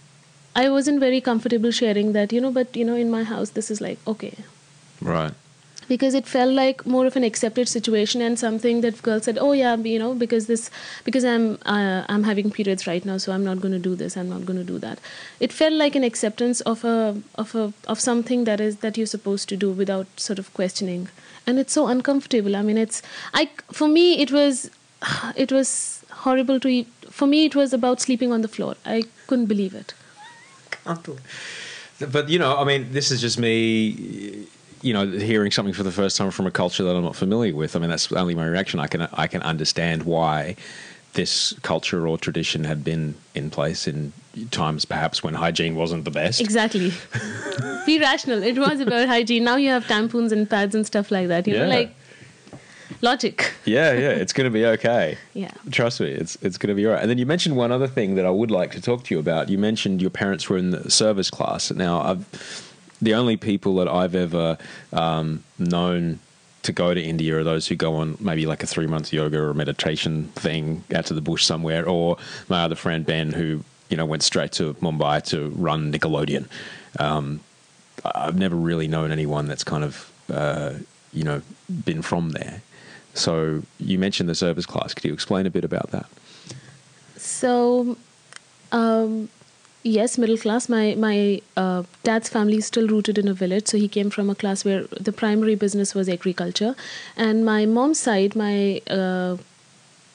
I 0.55 0.69
wasn't 0.69 0.99
very 0.99 1.21
comfortable 1.21 1.71
sharing 1.71 2.13
that, 2.13 2.33
you 2.33 2.41
know, 2.41 2.51
but 2.51 2.75
you 2.75 2.85
know, 2.85 2.95
in 2.95 3.11
my 3.11 3.23
house 3.23 3.51
this 3.51 3.69
is 3.71 3.81
like 3.81 3.99
okay, 4.07 4.33
Right. 5.01 5.33
Because 5.89 6.13
it 6.19 6.27
felt 6.33 6.53
like 6.53 6.85
more 6.85 7.05
of 7.05 7.15
an 7.15 7.23
accepted 7.23 7.67
situation 7.67 8.21
and 8.21 8.39
something 8.39 8.81
that 8.81 9.01
girls 9.07 9.25
said 9.25 9.37
oh 9.45 9.51
yeah 9.51 9.75
you 9.75 9.99
know 9.99 10.13
because 10.23 10.47
this 10.47 10.69
because 11.03 11.25
i'm 11.25 11.47
uh, 11.65 12.03
i'm 12.07 12.23
having 12.23 12.49
periods 12.57 12.87
right 12.87 13.05
now 13.11 13.17
so 13.17 13.33
i'm 13.33 13.43
not 13.43 13.59
going 13.65 13.73
to 13.73 13.83
do 13.89 13.95
this 13.95 14.15
i'm 14.15 14.29
not 14.29 14.45
going 14.45 14.59
to 14.59 14.67
do 14.71 14.79
that 14.79 14.99
it 15.39 15.51
felt 15.51 15.73
like 15.73 15.95
an 15.95 16.03
acceptance 16.09 16.61
of 16.61 16.85
a 16.85 16.97
of 17.35 17.55
a 17.55 17.73
of 17.87 17.99
something 17.99 18.45
that 18.45 18.61
is 18.67 18.77
that 18.87 18.97
you're 18.97 19.13
supposed 19.15 19.49
to 19.49 19.57
do 19.57 19.71
without 19.71 20.07
sort 20.27 20.39
of 20.39 20.53
questioning 20.53 21.07
and 21.45 21.59
it's 21.59 21.73
so 21.73 21.87
uncomfortable 21.87 22.55
i 22.55 22.61
mean 22.61 22.77
it's 22.77 23.01
i 23.33 23.49
for 23.71 23.87
me 23.87 24.21
it 24.21 24.31
was 24.31 24.69
it 25.35 25.51
was 25.51 26.03
horrible 26.27 26.59
to 26.59 26.67
eat. 26.67 26.87
for 27.09 27.27
me 27.27 27.45
it 27.45 27.55
was 27.55 27.73
about 27.73 27.99
sleeping 28.07 28.31
on 28.37 28.41
the 28.41 28.53
floor 28.57 28.75
i 28.85 29.03
couldn't 29.27 29.47
believe 29.55 29.73
it 29.73 29.93
But 31.99 32.29
you 32.29 32.39
know, 32.39 32.57
I 32.57 32.63
mean, 32.63 32.91
this 32.91 33.11
is 33.11 33.21
just 33.21 33.37
me. 33.39 34.47
You 34.81 34.93
know, 34.93 35.07
hearing 35.07 35.51
something 35.51 35.73
for 35.73 35.83
the 35.83 35.91
first 35.91 36.15
time 36.17 36.31
from 36.31 36.47
a 36.47 36.51
culture 36.51 36.83
that 36.83 36.95
I'm 36.95 37.03
not 37.03 37.15
familiar 37.15 37.53
with. 37.55 37.75
I 37.75 37.79
mean, 37.79 37.89
that's 37.89 38.11
only 38.11 38.35
my 38.35 38.45
reaction. 38.45 38.79
I 38.79 38.87
can 38.87 39.01
I 39.13 39.27
can 39.27 39.41
understand 39.41 40.03
why 40.03 40.55
this 41.13 41.53
culture 41.63 42.07
or 42.07 42.17
tradition 42.17 42.63
had 42.63 42.83
been 42.83 43.15
in 43.33 43.49
place 43.49 43.87
in 43.87 44.13
times 44.51 44.85
perhaps 44.85 45.23
when 45.23 45.33
hygiene 45.33 45.75
wasn't 45.75 46.05
the 46.05 46.11
best. 46.11 46.39
Exactly. 46.39 46.93
Be 47.85 47.99
rational. 47.99 48.43
It 48.43 48.57
was 48.57 48.79
about 48.79 49.07
hygiene. 49.07 49.43
Now 49.43 49.55
you 49.55 49.69
have 49.69 49.85
tampons 49.85 50.31
and 50.31 50.49
pads 50.49 50.75
and 50.75 50.85
stuff 50.85 51.09
like 51.11 51.27
that. 51.27 51.47
You 51.47 51.57
know, 51.57 51.67
like 51.67 51.93
logic. 53.01 53.53
Yeah, 53.65 53.93
yeah, 53.93 54.09
it's 54.09 54.33
going 54.33 54.45
to 54.45 54.53
be 54.53 54.65
okay. 54.65 55.17
Yeah. 55.33 55.51
Trust 55.71 56.01
me, 56.01 56.11
it's 56.11 56.37
it's 56.41 56.57
going 56.57 56.69
to 56.69 56.75
be 56.75 56.85
all 56.85 56.93
right. 56.93 57.01
And 57.01 57.09
then 57.09 57.17
you 57.17 57.25
mentioned 57.25 57.55
one 57.55 57.71
other 57.71 57.87
thing 57.87 58.15
that 58.15 58.25
I 58.25 58.29
would 58.29 58.51
like 58.51 58.71
to 58.71 58.81
talk 58.81 59.03
to 59.05 59.15
you 59.15 59.19
about. 59.19 59.49
You 59.49 59.57
mentioned 59.57 60.01
your 60.01 60.11
parents 60.11 60.49
were 60.49 60.57
in 60.57 60.71
the 60.71 60.91
service 60.91 61.29
class. 61.29 61.71
Now, 61.71 62.01
I've 62.01 62.68
the 63.01 63.13
only 63.13 63.37
people 63.37 63.75
that 63.75 63.87
I've 63.87 64.15
ever 64.15 64.57
um, 64.93 65.43
known 65.57 66.19
to 66.63 66.71
go 66.71 66.93
to 66.93 67.01
India 67.01 67.37
are 67.37 67.43
those 67.43 67.67
who 67.67 67.75
go 67.75 67.95
on 67.95 68.17
maybe 68.19 68.45
like 68.45 68.63
a 68.63 68.67
three 68.67 68.87
month 68.87 69.13
yoga 69.13 69.39
or 69.39 69.53
meditation 69.53 70.25
thing 70.35 70.83
out 70.93 71.05
to 71.05 71.13
the 71.13 71.21
bush 71.21 71.45
somewhere, 71.45 71.87
or 71.87 72.17
my 72.47 72.63
other 72.63 72.75
friend 72.75 73.05
Ben 73.05 73.31
who 73.31 73.63
you 73.89 73.97
know 73.97 74.05
went 74.05 74.23
straight 74.23 74.51
to 74.53 74.73
Mumbai 74.75 75.23
to 75.25 75.49
run 75.49 75.91
Nickelodeon. 75.91 76.47
Um, 76.99 77.41
I've 78.03 78.37
never 78.37 78.55
really 78.55 78.87
known 78.87 79.11
anyone 79.11 79.47
that's 79.47 79.63
kind 79.63 79.83
of 79.83 80.11
uh, 80.31 80.73
you 81.13 81.23
know 81.23 81.41
been 81.85 82.01
from 82.01 82.31
there. 82.31 82.61
So 83.13 83.63
you 83.79 83.97
mentioned 83.97 84.29
the 84.29 84.35
service 84.35 84.65
class. 84.65 84.93
Could 84.93 85.05
you 85.05 85.13
explain 85.13 85.45
a 85.45 85.49
bit 85.49 85.63
about 85.63 85.91
that? 85.91 86.05
So, 87.17 87.97
um, 88.71 89.29
yes, 89.83 90.17
middle 90.17 90.37
class. 90.37 90.69
My 90.69 90.95
my 90.95 91.41
uh, 91.57 91.83
dad's 92.03 92.29
family 92.29 92.57
is 92.57 92.65
still 92.65 92.87
rooted 92.87 93.17
in 93.17 93.27
a 93.27 93.33
village, 93.33 93.67
so 93.67 93.77
he 93.77 93.87
came 93.87 94.09
from 94.09 94.29
a 94.29 94.35
class 94.35 94.65
where 94.65 94.83
the 95.09 95.11
primary 95.11 95.55
business 95.55 95.95
was 95.95 96.09
agriculture, 96.09 96.75
and 97.17 97.45
my 97.45 97.65
mom's 97.65 97.99
side, 97.99 98.35
my 98.35 98.81
uh, 98.89 99.37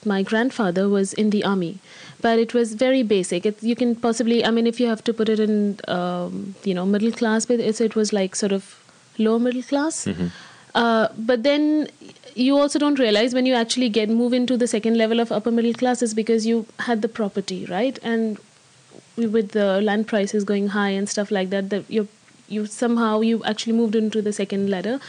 my 0.05 0.23
grandfather 0.23 0.89
was 0.89 1.13
in 1.15 1.31
the 1.31 1.45
army, 1.45 1.79
but 2.21 2.39
it 2.39 2.55
was 2.55 2.75
very 2.75 3.03
basic. 3.03 3.47
It, 3.47 3.63
you 3.63 3.75
can 3.75 3.97
possibly, 3.97 4.45
I 4.45 4.51
mean, 4.51 4.67
if 4.67 4.79
you 4.81 4.87
have 4.87 5.03
to 5.05 5.15
put 5.15 5.29
it 5.29 5.41
in, 5.41 5.79
um, 5.89 6.55
you 6.65 6.75
know, 6.75 6.85
middle 6.85 7.13
class, 7.13 7.47
but 7.47 7.61
it 7.61 7.97
was 7.97 8.13
like 8.13 8.37
sort 8.37 8.53
of 8.53 8.81
low 9.19 9.39
middle 9.39 9.63
class. 9.63 10.07
Uh, 10.75 11.09
but 11.17 11.43
then 11.43 11.89
you 12.35 12.59
also 12.59 12.79
don't 12.79 12.99
realize 12.99 13.33
when 13.33 13.47
you 13.47 13.55
actually 13.55 13.89
get 13.89 14.11
move 14.11 14.33
into 14.33 14.57
the 14.57 14.67
second 14.67 14.99
level 14.99 15.21
of 15.21 15.31
upper 15.31 15.51
middle 15.51 15.73
classes 15.73 16.13
because 16.15 16.47
you 16.47 16.67
had 16.81 17.01
the 17.01 17.09
property, 17.09 17.65
right? 17.67 17.99
And 18.03 18.39
with 19.17 19.51
the 19.53 19.81
land 19.81 20.07
prices 20.07 20.45
going 20.45 20.69
high 20.69 20.91
and 20.91 21.09
stuff 21.09 21.31
like 21.31 21.51
that, 21.51 21.71
that 21.71 21.85
you 21.89 22.09
you 22.49 22.67
somehow 22.67 23.21
you 23.21 23.43
actually 23.45 23.73
moved 23.73 23.95
into 23.95 24.21
the 24.21 24.33
second 24.33 24.69
ladder. 24.71 25.01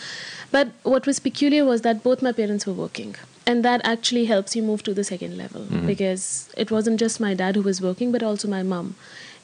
But 0.52 0.70
what 0.84 1.06
was 1.06 1.20
peculiar 1.20 1.66
was 1.66 1.82
that 1.82 2.02
both 2.04 2.22
my 2.22 2.32
parents 2.32 2.66
were 2.66 2.74
working. 2.74 3.16
And 3.48 3.64
that 3.64 3.82
actually 3.84 4.26
helps 4.26 4.56
you 4.56 4.64
move 4.64 4.84
to 4.84 4.94
the 4.94 5.04
second 5.04 5.38
level 5.38 5.66
because 5.86 6.50
it 6.58 6.72
wasn't 6.72 7.00
just 7.00 7.20
my 7.20 7.34
dad 7.36 7.56
who 7.56 7.62
was 7.62 7.80
working, 7.80 8.12
but 8.12 8.24
also 8.24 8.48
my 8.48 8.64
mom, 8.64 8.96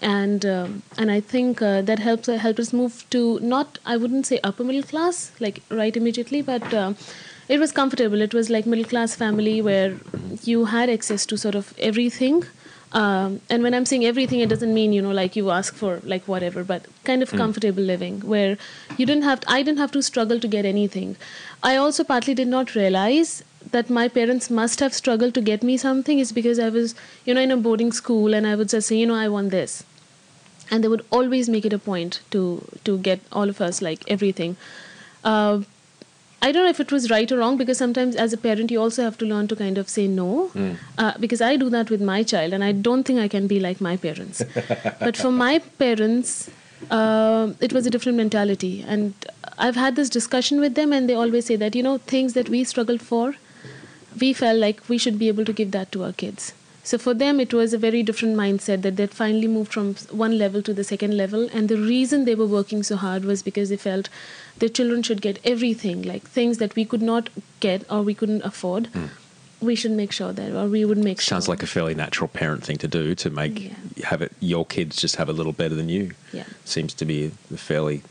and 0.02 0.44
um, 0.44 0.82
and 0.98 1.12
I 1.12 1.20
think 1.20 1.62
uh, 1.62 1.84
that 1.84 2.00
helps 2.00 2.28
uh, 2.28 2.38
helped 2.38 2.60
us 2.60 2.74
move 2.74 3.06
to 3.12 3.40
not 3.42 3.78
I 3.86 3.98
wouldn't 3.98 4.26
say 4.26 4.40
upper 4.44 4.64
middle 4.64 4.82
class 4.82 5.32
like 5.40 5.62
right 5.70 5.96
immediately, 5.96 6.42
but 6.42 6.74
uh, 6.74 6.94
it 7.48 7.60
was 7.60 7.72
comfortable. 7.72 8.22
It 8.22 8.34
was 8.34 8.50
like 8.50 8.66
middle 8.66 8.86
class 8.86 9.14
family 9.14 9.62
where 9.62 10.00
you 10.44 10.66
had 10.66 10.90
access 10.90 11.28
to 11.28 11.38
sort 11.38 11.54
of 11.54 11.74
everything. 11.78 12.44
Um, 12.94 13.40
and 13.50 13.64
when 13.64 13.74
I'm 13.74 13.86
saying 13.86 14.04
everything, 14.06 14.42
it 14.42 14.50
doesn't 14.50 14.74
mean 14.74 14.92
you 14.92 15.02
know 15.02 15.12
like 15.12 15.36
you 15.38 15.50
ask 15.50 15.76
for 15.76 16.02
like 16.04 16.28
whatever, 16.28 16.64
but 16.64 16.88
kind 17.06 17.24
of 17.24 17.32
comfortable 17.32 17.84
living 17.84 18.20
where 18.22 18.58
you 18.98 19.06
didn't 19.06 19.24
have. 19.24 19.44
I 19.48 19.64
didn't 19.64 19.80
have 19.80 19.94
to 19.94 20.02
struggle 20.02 20.42
to 20.42 20.48
get 20.48 20.66
anything. 20.66 21.16
I 21.64 21.78
also 21.78 22.04
partly 22.04 22.34
did 22.34 22.50
not 22.50 22.76
realize 22.76 23.44
that 23.72 23.90
my 23.90 24.08
parents 24.10 24.50
must 24.50 24.82
have 24.82 24.94
struggled 24.94 25.34
to 25.36 25.42
get 25.42 25.64
me 25.64 25.78
something 25.78 26.20
is 26.20 26.34
because 26.34 26.60
I 26.60 26.68
was 26.70 26.96
you 27.24 27.34
know 27.34 27.42
in 27.42 27.52
a 27.52 27.58
boarding 27.58 27.94
school 27.94 28.34
and 28.34 28.46
I 28.46 28.56
would 28.56 28.70
just 28.70 28.90
say 28.90 28.98
you 28.98 29.08
know 29.08 29.16
I 29.16 29.30
want 29.30 29.52
this, 29.52 29.84
and 30.70 30.84
they 30.84 30.90
would 30.90 31.06
always 31.12 31.48
make 31.48 31.66
it 31.66 31.72
a 31.72 31.80
point 31.80 32.20
to 32.32 32.46
to 32.84 32.98
get 32.98 33.22
all 33.32 33.48
of 33.48 33.62
us 33.62 33.82
like 33.82 34.04
everything. 34.18 34.58
Uh, 35.24 35.62
I 36.44 36.52
don't 36.52 36.64
know 36.64 36.70
if 36.70 36.80
it 36.80 36.92
was 36.92 37.10
right 37.12 37.32
or 37.32 37.38
wrong 37.38 37.58
because 37.58 37.78
sometimes 37.78 38.16
as 38.16 38.34
a 38.34 38.38
parent 38.38 38.72
you 38.72 38.82
also 38.82 39.04
have 39.04 39.18
to 39.20 39.26
learn 39.26 39.48
to 39.50 39.56
kind 39.56 39.78
of 39.78 39.88
say 39.88 40.08
no 40.08 40.50
uh, 40.98 41.14
because 41.20 41.42
I 41.42 41.56
do 41.56 41.70
that 41.70 41.92
with 41.92 42.02
my 42.02 42.24
child 42.24 42.54
and 42.54 42.64
I 42.64 42.72
don't 42.72 43.04
think 43.04 43.20
I 43.20 43.28
can 43.28 43.46
be 43.48 43.60
like 43.60 43.80
my 43.80 43.96
parents. 43.98 44.42
but 45.00 45.16
for 45.16 45.32
my 45.32 45.60
parents, 45.60 46.50
uh, 46.90 47.54
it 47.60 47.74
was 47.74 47.86
a 47.86 47.92
different 47.92 48.18
mentality 48.18 48.84
and 48.88 49.14
I've 49.60 49.76
had 49.76 49.96
this 49.96 50.10
discussion 50.10 50.60
with 50.60 50.74
them 50.74 50.92
and 50.92 51.08
they 51.08 51.14
always 51.14 51.46
say 51.46 51.56
that 51.58 51.76
you 51.76 51.84
know 51.84 51.98
things 52.00 52.34
that 52.34 52.50
we 52.50 52.64
struggled 52.64 53.02
for, 53.02 53.36
we 54.20 54.34
felt 54.34 54.58
like 54.58 54.90
we 54.90 54.98
should 54.98 55.20
be 55.20 55.28
able 55.28 55.46
to 55.46 55.54
give 55.54 55.72
that 55.72 55.92
to 55.92 56.04
our 56.04 56.14
kids. 56.14 56.54
So 56.84 56.98
for 56.98 57.14
them, 57.14 57.40
it 57.40 57.54
was 57.54 57.74
a 57.74 57.78
very 57.78 58.02
different 58.04 58.36
mindset 58.36 58.82
that 58.82 58.96
they'd 58.96 59.12
finally 59.14 59.48
moved 59.48 59.72
from 59.72 59.94
one 60.10 60.38
level 60.38 60.62
to 60.64 60.74
the 60.74 60.84
second 60.84 61.16
level. 61.16 61.48
And 61.54 61.70
the 61.70 61.78
reason 61.78 62.26
they 62.26 62.34
were 62.36 62.48
working 62.48 62.82
so 62.84 62.96
hard 62.96 63.24
was 63.24 63.44
because 63.44 63.70
they 63.70 63.78
felt 63.78 64.10
their 64.58 64.70
children 64.70 65.04
should 65.04 65.22
get 65.22 65.40
everything, 65.46 66.02
like 66.02 66.24
things 66.24 66.58
that 66.58 66.76
we 66.76 66.84
could 66.86 67.02
not 67.04 67.30
get 67.60 67.84
or 67.90 68.02
we 68.02 68.16
couldn't 68.16 68.42
afford. 68.44 68.88
Hmm. 68.88 69.06
We 69.62 69.76
should 69.76 69.92
make 69.92 70.12
sure 70.12 70.34
that, 70.34 70.56
or 70.56 70.68
we 70.68 70.84
would 70.86 70.98
make 70.98 71.22
sure. 71.22 71.36
Sounds 71.36 71.48
like 71.48 71.62
a 71.62 71.68
fairly 71.68 71.94
natural 71.94 72.28
parent 72.28 72.64
thing 72.64 72.78
to 72.78 72.88
do 72.88 73.14
to 73.14 73.30
make 73.30 73.60
Yeah. 73.66 74.06
have 74.06 74.24
it 74.24 74.32
your 74.40 74.66
kids 74.66 74.96
just 74.96 75.18
have 75.18 75.30
a 75.30 75.34
little 75.34 75.54
better 75.54 75.76
than 75.76 75.88
you. 75.88 76.12
Yeah. 76.34 76.46
Seems 76.66 76.96
to 76.96 77.06
be 77.06 77.32
a 77.54 77.58
fairly 77.58 78.02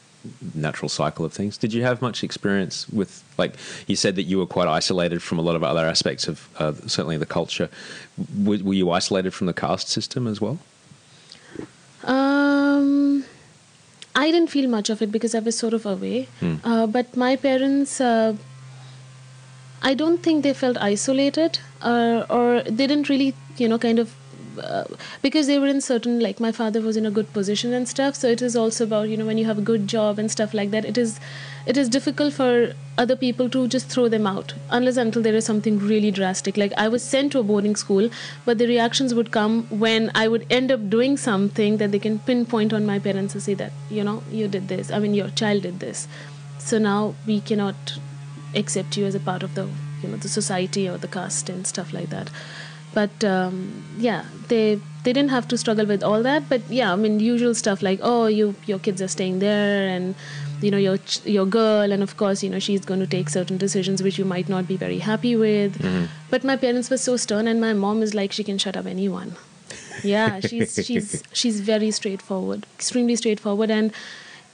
natural 0.54 0.88
cycle 0.88 1.24
of 1.24 1.32
things. 1.32 1.56
Did 1.56 1.72
you 1.72 1.82
have 1.82 2.02
much 2.02 2.22
experience 2.22 2.88
with 2.88 3.22
like 3.38 3.54
you 3.86 3.96
said 3.96 4.16
that 4.16 4.24
you 4.24 4.38
were 4.38 4.46
quite 4.46 4.68
isolated 4.68 5.22
from 5.22 5.38
a 5.38 5.42
lot 5.42 5.56
of 5.56 5.64
other 5.64 5.86
aspects 5.86 6.28
of 6.28 6.48
uh, 6.58 6.72
certainly 6.86 7.16
the 7.16 7.26
culture. 7.26 7.68
W- 8.44 8.64
were 8.64 8.74
you 8.74 8.90
isolated 8.90 9.32
from 9.32 9.46
the 9.46 9.54
caste 9.54 9.88
system 9.88 10.26
as 10.26 10.40
well? 10.40 10.58
Um, 12.04 13.24
I 14.14 14.30
didn't 14.30 14.50
feel 14.50 14.68
much 14.68 14.90
of 14.90 15.02
it 15.02 15.10
because 15.12 15.34
I 15.34 15.40
was 15.40 15.56
sort 15.56 15.74
of 15.74 15.86
away. 15.86 16.28
Uh, 16.64 16.86
but 16.86 17.16
my 17.16 17.36
parents, 17.36 18.00
uh, 18.00 18.34
I 19.82 19.94
don't 19.94 20.22
think 20.22 20.42
they 20.42 20.52
felt 20.52 20.76
isolated, 20.78 21.58
uh, 21.80 22.24
or 22.28 22.62
they 22.62 22.86
didn't 22.86 23.08
really, 23.08 23.34
you 23.56 23.68
know, 23.68 23.78
kind 23.78 23.98
of. 23.98 24.14
Uh, 24.58 24.84
because 25.22 25.46
they 25.46 25.58
were 25.58 25.66
in 25.66 25.80
certain 25.80 26.20
like 26.20 26.40
my 26.40 26.52
father 26.52 26.80
was 26.80 26.96
in 26.96 27.06
a 27.06 27.10
good 27.10 27.32
position 27.32 27.72
and 27.72 27.88
stuff. 27.88 28.14
So 28.14 28.28
it 28.28 28.42
is 28.42 28.56
also 28.56 28.84
about 28.84 29.08
you 29.08 29.16
know 29.16 29.26
when 29.26 29.38
you 29.38 29.44
have 29.46 29.58
a 29.58 29.62
good 29.62 29.86
job 29.86 30.18
and 30.18 30.30
stuff 30.30 30.54
like 30.54 30.70
that 30.70 30.84
it 30.84 30.98
is 30.98 31.20
it 31.66 31.76
is 31.76 31.88
difficult 31.88 32.32
for 32.32 32.72
other 32.98 33.16
people 33.16 33.48
to 33.50 33.66
just 33.68 33.88
throw 33.88 34.08
them 34.08 34.26
out 34.26 34.54
unless 34.70 34.96
until 34.96 35.22
there 35.22 35.34
is 35.34 35.44
something 35.44 35.78
really 35.78 36.10
drastic. 36.10 36.56
Like 36.56 36.72
i 36.76 36.88
was 36.88 37.02
sent 37.02 37.32
to 37.32 37.38
a 37.38 37.42
boarding 37.42 37.76
school 37.76 38.10
but 38.44 38.58
the 38.58 38.66
reactions 38.66 39.14
would 39.14 39.30
come 39.30 39.64
when 39.84 40.10
i 40.14 40.26
would 40.28 40.46
end 40.50 40.72
up 40.72 40.88
doing 40.90 41.16
something 41.16 41.76
that 41.78 41.92
they 41.92 41.98
can 41.98 42.18
pinpoint 42.18 42.72
on 42.72 42.86
my 42.86 42.98
parents 42.98 43.34
and 43.34 43.42
say 43.42 43.54
that 43.54 43.72
you 43.90 44.04
know 44.04 44.22
you 44.30 44.48
did 44.48 44.68
this. 44.68 44.90
I 44.90 44.98
mean 44.98 45.14
your 45.14 45.30
child 45.30 45.62
did 45.62 45.80
this. 45.80 46.08
So 46.58 46.78
now 46.78 47.14
we 47.26 47.40
cannot 47.40 47.98
accept 48.54 48.96
you 48.96 49.06
as 49.06 49.14
a 49.14 49.20
part 49.20 49.42
of 49.42 49.54
the 49.54 49.68
you 50.02 50.08
know 50.08 50.16
the 50.16 50.28
society 50.28 50.88
or 50.88 50.96
the 50.98 51.08
caste 51.08 51.48
and 51.48 51.66
stuff 51.66 51.92
like 51.92 52.10
that 52.10 52.30
but 52.94 53.24
um, 53.24 53.84
yeah 53.98 54.24
they 54.48 54.80
they 55.04 55.12
didn't 55.12 55.30
have 55.30 55.48
to 55.48 55.56
struggle 55.56 55.86
with 55.86 56.02
all 56.02 56.22
that. 56.22 56.48
But 56.48 56.62
yeah 56.70 56.92
i 56.92 56.96
mean 56.96 57.20
usual 57.20 57.54
stuff 57.54 57.82
like 57.82 58.00
oh 58.02 58.26
you 58.26 58.54
your 58.66 58.78
kids 58.78 59.00
are 59.02 59.08
staying 59.08 59.38
there 59.38 59.88
and 59.88 60.14
you 60.60 60.70
know 60.70 60.78
your 60.78 60.98
your 61.24 61.46
girl. 61.46 61.92
And 61.92 62.02
of 62.02 62.16
course 62.16 62.42
you 62.42 62.50
know 62.50 62.58
she's 62.58 62.84
going 62.84 63.00
to 63.00 63.06
take 63.06 63.28
certain 63.30 63.56
decisions 63.56 64.02
which 64.02 64.18
you 64.18 64.24
might 64.24 64.48
not 64.48 64.66
be 64.68 64.76
very 64.76 64.98
happy 64.98 65.36
with. 65.36 65.80
But 66.30 66.44
my 66.44 66.56
parents 66.56 66.90
were 66.90 66.98
so 66.98 67.16
stern 67.16 67.48
and 67.48 67.60
my 67.60 67.72
mom 67.72 68.02
is 68.02 68.14
like 68.14 68.32
she 68.32 68.44
can 68.44 68.58
shut 68.58 68.76
up 68.76 68.86
anyone. 68.86 69.36
Yeah 70.02 70.40
she's 70.40 70.74
she's 70.86 71.22
she's 71.32 71.60
very 71.60 71.90
straightforward 71.90 72.66
extremely 72.74 73.16
straightforward. 73.16 73.70
And 73.70 73.92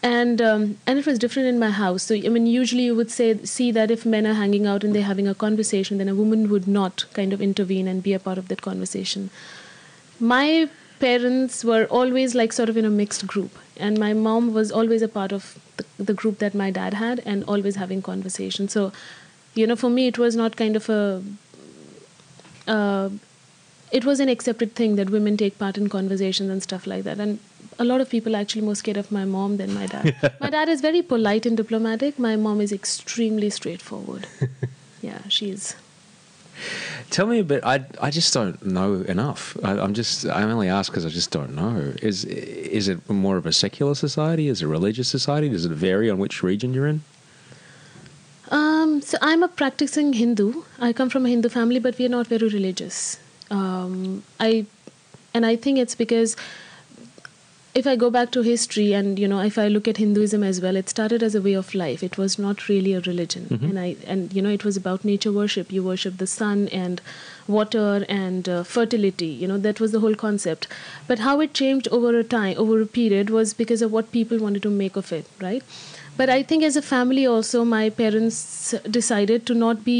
and 0.02 0.40
um, 0.40 0.78
and 0.86 0.98
it 0.98 1.06
was 1.06 1.18
different 1.18 1.48
in 1.48 1.58
my 1.58 1.70
house. 1.70 2.04
So 2.04 2.14
i 2.14 2.28
mean 2.28 2.46
usually 2.46 2.84
you 2.84 2.94
would 2.94 3.10
say 3.10 3.28
see 3.44 3.70
that 3.72 3.90
if 3.90 4.06
men 4.06 4.26
are 4.26 4.34
hanging 4.34 4.66
out 4.66 4.84
and 4.84 4.94
they're 4.94 5.10
having 5.10 5.28
a 5.28 5.34
conversation 5.34 5.98
then 5.98 6.08
a 6.08 6.14
woman 6.14 6.48
would 6.48 6.68
not 6.68 7.04
kind 7.12 7.32
of 7.32 7.40
intervene 7.40 7.88
and 7.88 8.02
be 8.02 8.12
a 8.12 8.18
part 8.18 8.38
of 8.38 8.48
that 8.48 8.62
conversation. 8.62 9.30
My 10.18 10.68
parents 11.00 11.62
were 11.64 11.84
always 11.86 12.34
like 12.34 12.52
sort 12.52 12.68
of 12.70 12.76
in 12.76 12.84
a 12.84 12.90
mixed 12.90 13.26
group. 13.26 13.58
And 13.76 13.98
my 13.98 14.14
mom 14.14 14.54
was 14.54 14.72
always 14.72 15.02
a 15.02 15.08
part 15.08 15.32
of 15.32 15.58
the, 15.76 15.84
the 15.98 16.14
group 16.14 16.38
that 16.38 16.54
my 16.54 16.70
dad 16.70 16.94
had 16.94 17.20
and 17.26 17.44
always 17.44 17.76
having 17.76 18.00
conversation 18.00 18.68
so 18.68 18.92
you 19.54 19.66
know 19.66 19.76
for 19.76 19.90
me 19.90 20.06
it 20.06 20.18
was 20.18 20.34
not 20.34 20.56
kind 20.56 20.76
of 20.76 20.88
a 20.88 21.22
uh, 22.66 23.10
it 23.92 24.04
was 24.04 24.20
an 24.20 24.28
accepted 24.28 24.74
thing 24.74 24.96
that 24.96 25.10
women 25.10 25.36
take 25.36 25.58
part 25.58 25.78
in 25.78 25.88
conversations 25.88 26.50
and 26.50 26.62
stuff 26.62 26.86
like 26.86 27.04
that. 27.04 27.18
And 27.18 27.38
a 27.78 27.84
lot 27.84 28.00
of 28.00 28.08
people 28.08 28.34
are 28.34 28.40
actually 28.40 28.62
more 28.62 28.74
scared 28.74 28.96
of 28.96 29.10
my 29.12 29.24
mom 29.24 29.56
than 29.56 29.72
my 29.74 29.86
dad 29.86 30.14
my 30.40 30.50
dad 30.50 30.68
is 30.68 30.80
very 30.80 31.02
polite 31.02 31.46
and 31.46 31.56
diplomatic 31.56 32.18
my 32.18 32.36
mom 32.36 32.60
is 32.60 32.72
extremely 32.72 33.50
straightforward 33.50 34.26
yeah 35.02 35.20
she's 35.28 35.74
Tell 37.10 37.26
me 37.26 37.38
a 37.38 37.44
bit. 37.44 37.62
I, 37.64 37.84
I 38.00 38.10
just 38.10 38.32
don't 38.32 38.64
know 38.64 38.94
enough. 39.02 39.56
I, 39.62 39.72
I'm 39.72 39.94
just 39.94 40.26
I 40.26 40.42
only 40.42 40.68
ask 40.68 40.90
because 40.90 41.04
I 41.04 41.10
just 41.10 41.30
don't 41.30 41.54
know. 41.54 41.92
Is 42.02 42.24
is 42.24 42.88
it 42.88 43.08
more 43.08 43.36
of 43.36 43.46
a 43.46 43.52
secular 43.52 43.94
society? 43.94 44.48
Is 44.48 44.62
it 44.62 44.64
a 44.64 44.68
religious 44.68 45.08
society? 45.08 45.48
Does 45.50 45.66
it 45.66 45.72
vary 45.72 46.10
on 46.10 46.18
which 46.18 46.42
region 46.42 46.74
you're 46.74 46.86
in? 46.86 47.02
Um, 48.50 49.02
so 49.02 49.18
I'm 49.20 49.42
a 49.42 49.48
practicing 49.48 50.12
Hindu. 50.12 50.62
I 50.78 50.92
come 50.92 51.10
from 51.10 51.26
a 51.26 51.28
Hindu 51.28 51.48
family, 51.48 51.78
but 51.80 51.98
we 51.98 52.06
are 52.06 52.08
not 52.08 52.26
very 52.26 52.48
religious. 52.48 53.18
Um, 53.50 54.22
I, 54.38 54.66
and 55.34 55.44
I 55.44 55.56
think 55.56 55.78
it's 55.78 55.94
because 55.94 56.36
if 57.78 57.86
I 57.86 57.94
go 57.94 58.08
back 58.10 58.30
to 58.34 58.42
history 58.42 58.92
and 58.98 59.18
you 59.18 59.28
know 59.28 59.40
if 59.40 59.58
I 59.62 59.68
look 59.68 59.88
at 59.88 59.98
Hinduism 59.98 60.42
as 60.50 60.60
well, 60.62 60.76
it 60.76 60.88
started 60.88 61.22
as 61.22 61.34
a 61.34 61.42
way 61.46 61.52
of 61.60 61.74
life. 61.74 62.02
It 62.02 62.16
was 62.16 62.38
not 62.38 62.68
really 62.68 62.94
a 62.94 63.00
religion, 63.08 63.48
and 63.50 63.78
I 63.82 63.96
and 64.14 64.32
you 64.38 64.44
know 64.46 64.54
it 64.58 64.64
was 64.68 64.78
about 64.82 65.04
nature 65.10 65.32
worship. 65.38 65.74
You 65.78 65.82
worship 65.88 66.16
the 66.22 66.28
sun 66.34 66.68
and 66.80 67.02
water 67.56 68.06
and 68.08 68.48
uh, 68.48 68.62
fertility. 68.62 69.28
You 69.42 69.48
know 69.52 69.58
that 69.68 69.84
was 69.86 69.92
the 69.92 70.00
whole 70.06 70.18
concept. 70.24 70.68
But 71.12 71.24
how 71.28 71.38
it 71.48 71.54
changed 71.62 71.88
over 72.00 72.16
a 72.18 72.24
time, 72.36 72.56
over 72.66 72.80
a 72.80 72.90
period, 72.98 73.34
was 73.38 73.52
because 73.62 73.82
of 73.88 73.92
what 73.98 74.10
people 74.18 74.44
wanted 74.48 74.62
to 74.68 74.74
make 74.82 74.96
of 75.04 75.12
it, 75.20 75.26
right? 75.48 75.62
But 76.16 76.30
I 76.30 76.42
think 76.42 76.64
as 76.64 76.76
a 76.76 76.86
family 76.90 77.26
also, 77.26 77.64
my 77.64 77.90
parents 77.90 78.74
decided 79.00 79.44
to 79.46 79.54
not 79.66 79.84
be 79.84 79.98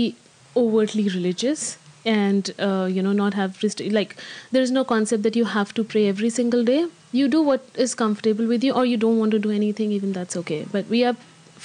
overtly 0.56 1.10
religious 1.10 1.76
and 2.06 2.54
uh, 2.58 2.88
you 2.90 3.02
know 3.02 3.12
not 3.12 3.34
have 3.34 3.62
rest- 3.62 3.80
like 3.96 4.16
there 4.52 4.62
is 4.62 4.70
no 4.70 4.84
concept 4.84 5.22
that 5.24 5.36
you 5.36 5.44
have 5.44 5.74
to 5.74 5.84
pray 5.84 6.06
every 6.08 6.30
single 6.30 6.64
day 6.64 6.86
you 7.16 7.28
do 7.28 7.40
what 7.48 7.64
is 7.86 7.94
comfortable 7.94 8.46
with 8.52 8.64
you 8.68 8.72
or 8.72 8.84
you 8.90 8.96
don't 8.96 9.18
want 9.18 9.30
to 9.36 9.38
do 9.46 9.50
anything 9.50 9.92
even 9.92 10.12
that's 10.12 10.36
okay. 10.42 10.66
But 10.72 10.86
we 10.94 11.00
have 11.00 11.16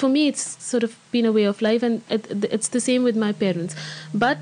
for 0.02 0.10
me 0.10 0.28
it's 0.28 0.46
sort 0.64 0.84
of 0.84 0.96
been 1.12 1.26
a 1.26 1.32
way 1.32 1.44
of 1.44 1.62
life 1.62 1.84
and 1.84 2.02
it, 2.10 2.46
it's 2.58 2.70
the 2.70 2.82
same 2.88 3.04
with 3.04 3.18
my 3.26 3.32
parents. 3.32 3.76
But 4.14 4.40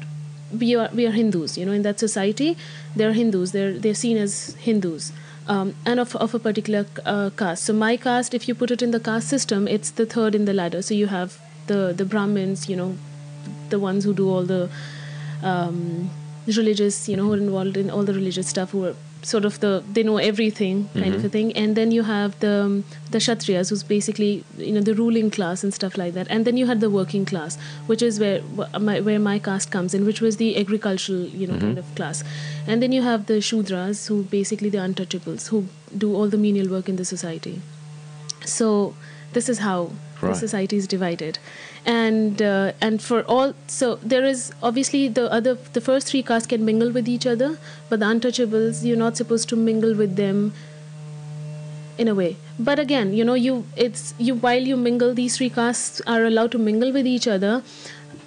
we 0.63 0.76
are 0.76 0.89
we 0.93 1.06
are 1.08 1.12
hindus 1.12 1.58
you 1.58 1.65
know 1.65 1.72
in 1.72 1.84
that 1.84 2.00
society 2.00 2.58
they're 2.95 3.13
hindus. 3.13 3.52
They're 3.52 3.74
they're 3.88 4.00
seen 4.06 4.17
as 4.17 4.56
hindus. 4.69 5.12
Um, 5.48 5.74
and 5.84 6.00
of, 6.00 6.15
of 6.15 6.36
a 6.36 6.39
particular 6.39 6.86
uh, 7.06 7.32
caste. 7.36 7.65
So 7.65 7.74
my 7.74 7.98
caste 7.98 8.36
if 8.36 8.48
you 8.48 8.54
put 8.54 8.69
it 8.69 8.84
in 8.84 8.91
the 8.91 9.00
caste 9.00 9.30
system 9.30 9.67
it's 9.67 9.91
the 9.91 10.06
third 10.06 10.36
in 10.36 10.45
the 10.45 10.54
ladder. 10.54 10.82
So 10.82 10.93
you 10.93 11.08
have 11.08 11.39
the 11.67 11.93
the 12.02 12.06
brahmins 12.06 12.69
you 12.69 12.76
know 12.76 12.95
the 13.69 13.80
ones 13.80 14.04
who 14.04 14.13
do 14.13 14.30
all 14.30 14.43
the 14.43 14.69
um, 15.43 16.10
religious, 16.58 17.08
you 17.08 17.15
know, 17.15 17.24
who 17.24 17.34
are 17.34 17.38
involved 17.38 17.78
in 17.78 17.89
all 17.89 18.04
the 18.04 18.13
religious 18.13 18.48
stuff, 18.48 18.72
who 18.72 18.86
are 18.86 18.95
sort 19.21 19.43
of 19.45 19.60
the 19.60 19.84
they 19.93 20.01
know 20.01 20.17
everything 20.17 20.88
kind 20.93 21.13
of 21.13 21.23
a 21.25 21.29
thing. 21.29 21.51
And 21.62 21.75
then 21.75 21.91
you 21.91 22.03
have 22.03 22.39
the 22.39 22.51
um, 22.65 22.84
the 23.12 23.17
kshatriyas, 23.19 23.69
who's 23.69 23.84
basically 23.84 24.43
you 24.58 24.71
know 24.71 24.82
the 24.82 24.93
ruling 24.95 25.29
class 25.29 25.63
and 25.63 25.73
stuff 25.73 25.97
like 25.97 26.13
that. 26.13 26.27
And 26.29 26.45
then 26.45 26.55
you 26.58 26.67
had 26.67 26.79
the 26.79 26.89
working 26.89 27.25
class, 27.25 27.58
which 27.88 28.01
is 28.01 28.19
where 28.19 28.39
wh- 28.41 28.79
my, 28.79 28.99
where 29.01 29.19
my 29.19 29.38
caste 29.39 29.71
comes 29.71 29.93
in, 29.93 30.05
which 30.05 30.21
was 30.21 30.38
the 30.38 30.58
agricultural 30.58 31.19
you 31.43 31.47
know 31.47 31.60
kind 31.60 31.77
of 31.77 31.93
class. 31.95 32.23
And 32.67 32.82
then 32.82 32.91
you 32.91 33.01
have 33.01 33.25
the 33.25 33.41
shudras, 33.49 34.08
who 34.08 34.23
basically 34.23 34.69
the 34.69 34.77
untouchables, 34.77 35.49
who 35.49 35.65
do 35.97 36.15
all 36.15 36.29
the 36.29 36.38
menial 36.38 36.69
work 36.69 36.88
in 36.88 36.95
the 36.95 37.05
society. 37.05 37.62
So 38.45 38.95
this 39.34 39.49
is 39.49 39.60
how 39.60 39.91
Right. 40.21 40.34
the 40.34 40.39
society 40.39 40.75
is 40.75 40.86
divided, 40.86 41.39
and 41.86 42.42
uh, 42.42 42.72
and 42.82 43.02
for 43.02 43.24
all 43.24 43.54
so 43.68 43.96
there 43.98 44.24
is 44.24 44.52
obviously 44.62 45.08
the 45.08 45.32
other 45.32 45.56
the 45.74 45.82
first 45.82 46.08
three 46.08 46.24
castes 46.24 46.48
can 46.48 46.65
mingle 46.65 46.92
with 46.92 47.08
each 47.08 47.26
other, 47.26 47.58
but 47.89 48.00
the 48.00 48.06
untouchables 48.06 48.84
you're 48.84 48.98
not 48.98 49.18
supposed 49.18 49.50
to 49.50 49.56
mingle 49.56 49.96
with 49.96 50.15
them 50.15 50.54
in 51.98 52.08
a 52.08 52.15
way. 52.15 52.36
But 52.58 52.80
again 52.80 53.13
you 53.13 53.24
know 53.24 53.34
you 53.34 53.65
it's 53.76 54.13
you 54.18 54.36
while 54.36 54.62
you 54.62 54.78
mingle 54.78 55.13
these 55.13 55.38
three 55.38 55.50
castes 55.50 56.02
are 56.08 56.26
allowed 56.26 56.52
to 56.52 56.58
mingle 56.58 56.92
with 56.92 57.08
each 57.08 57.28
other 57.28 57.63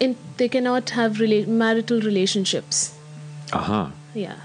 in 0.01 0.17
they 0.38 0.49
cannot 0.49 0.91
have 0.91 1.17
rela- 1.17 1.47
marital 1.47 2.01
relationships. 2.01 2.95
Uh 3.53 3.59
huh. 3.59 3.87
yeah 4.15 4.37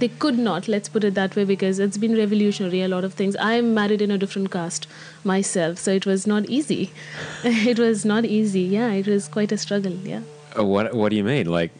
they 0.00 0.08
could 0.08 0.38
not 0.38 0.66
let's 0.68 0.88
put 0.88 1.04
it 1.04 1.14
that 1.14 1.36
way 1.36 1.44
because 1.44 1.78
it's 1.78 1.96
been 2.04 2.16
revolutionary 2.16 2.80
a 2.82 2.88
lot 2.88 3.04
of 3.04 3.14
things 3.14 3.36
i 3.36 3.52
am 3.54 3.72
married 3.74 4.02
in 4.02 4.10
a 4.10 4.18
different 4.18 4.50
caste 4.50 4.86
myself 5.22 5.78
so 5.78 5.92
it 5.92 6.04
was 6.06 6.26
not 6.26 6.44
easy 6.46 6.90
it 7.44 7.78
was 7.78 8.04
not 8.04 8.24
easy 8.24 8.60
yeah 8.62 8.90
it 8.92 9.06
was 9.06 9.28
quite 9.28 9.52
a 9.52 9.58
struggle 9.66 9.92
yeah 10.14 10.20
Uh, 10.58 10.64
What 10.72 10.94
What 10.94 11.08
do 11.12 11.16
you 11.16 11.24
mean? 11.24 11.46
Like, 11.58 11.72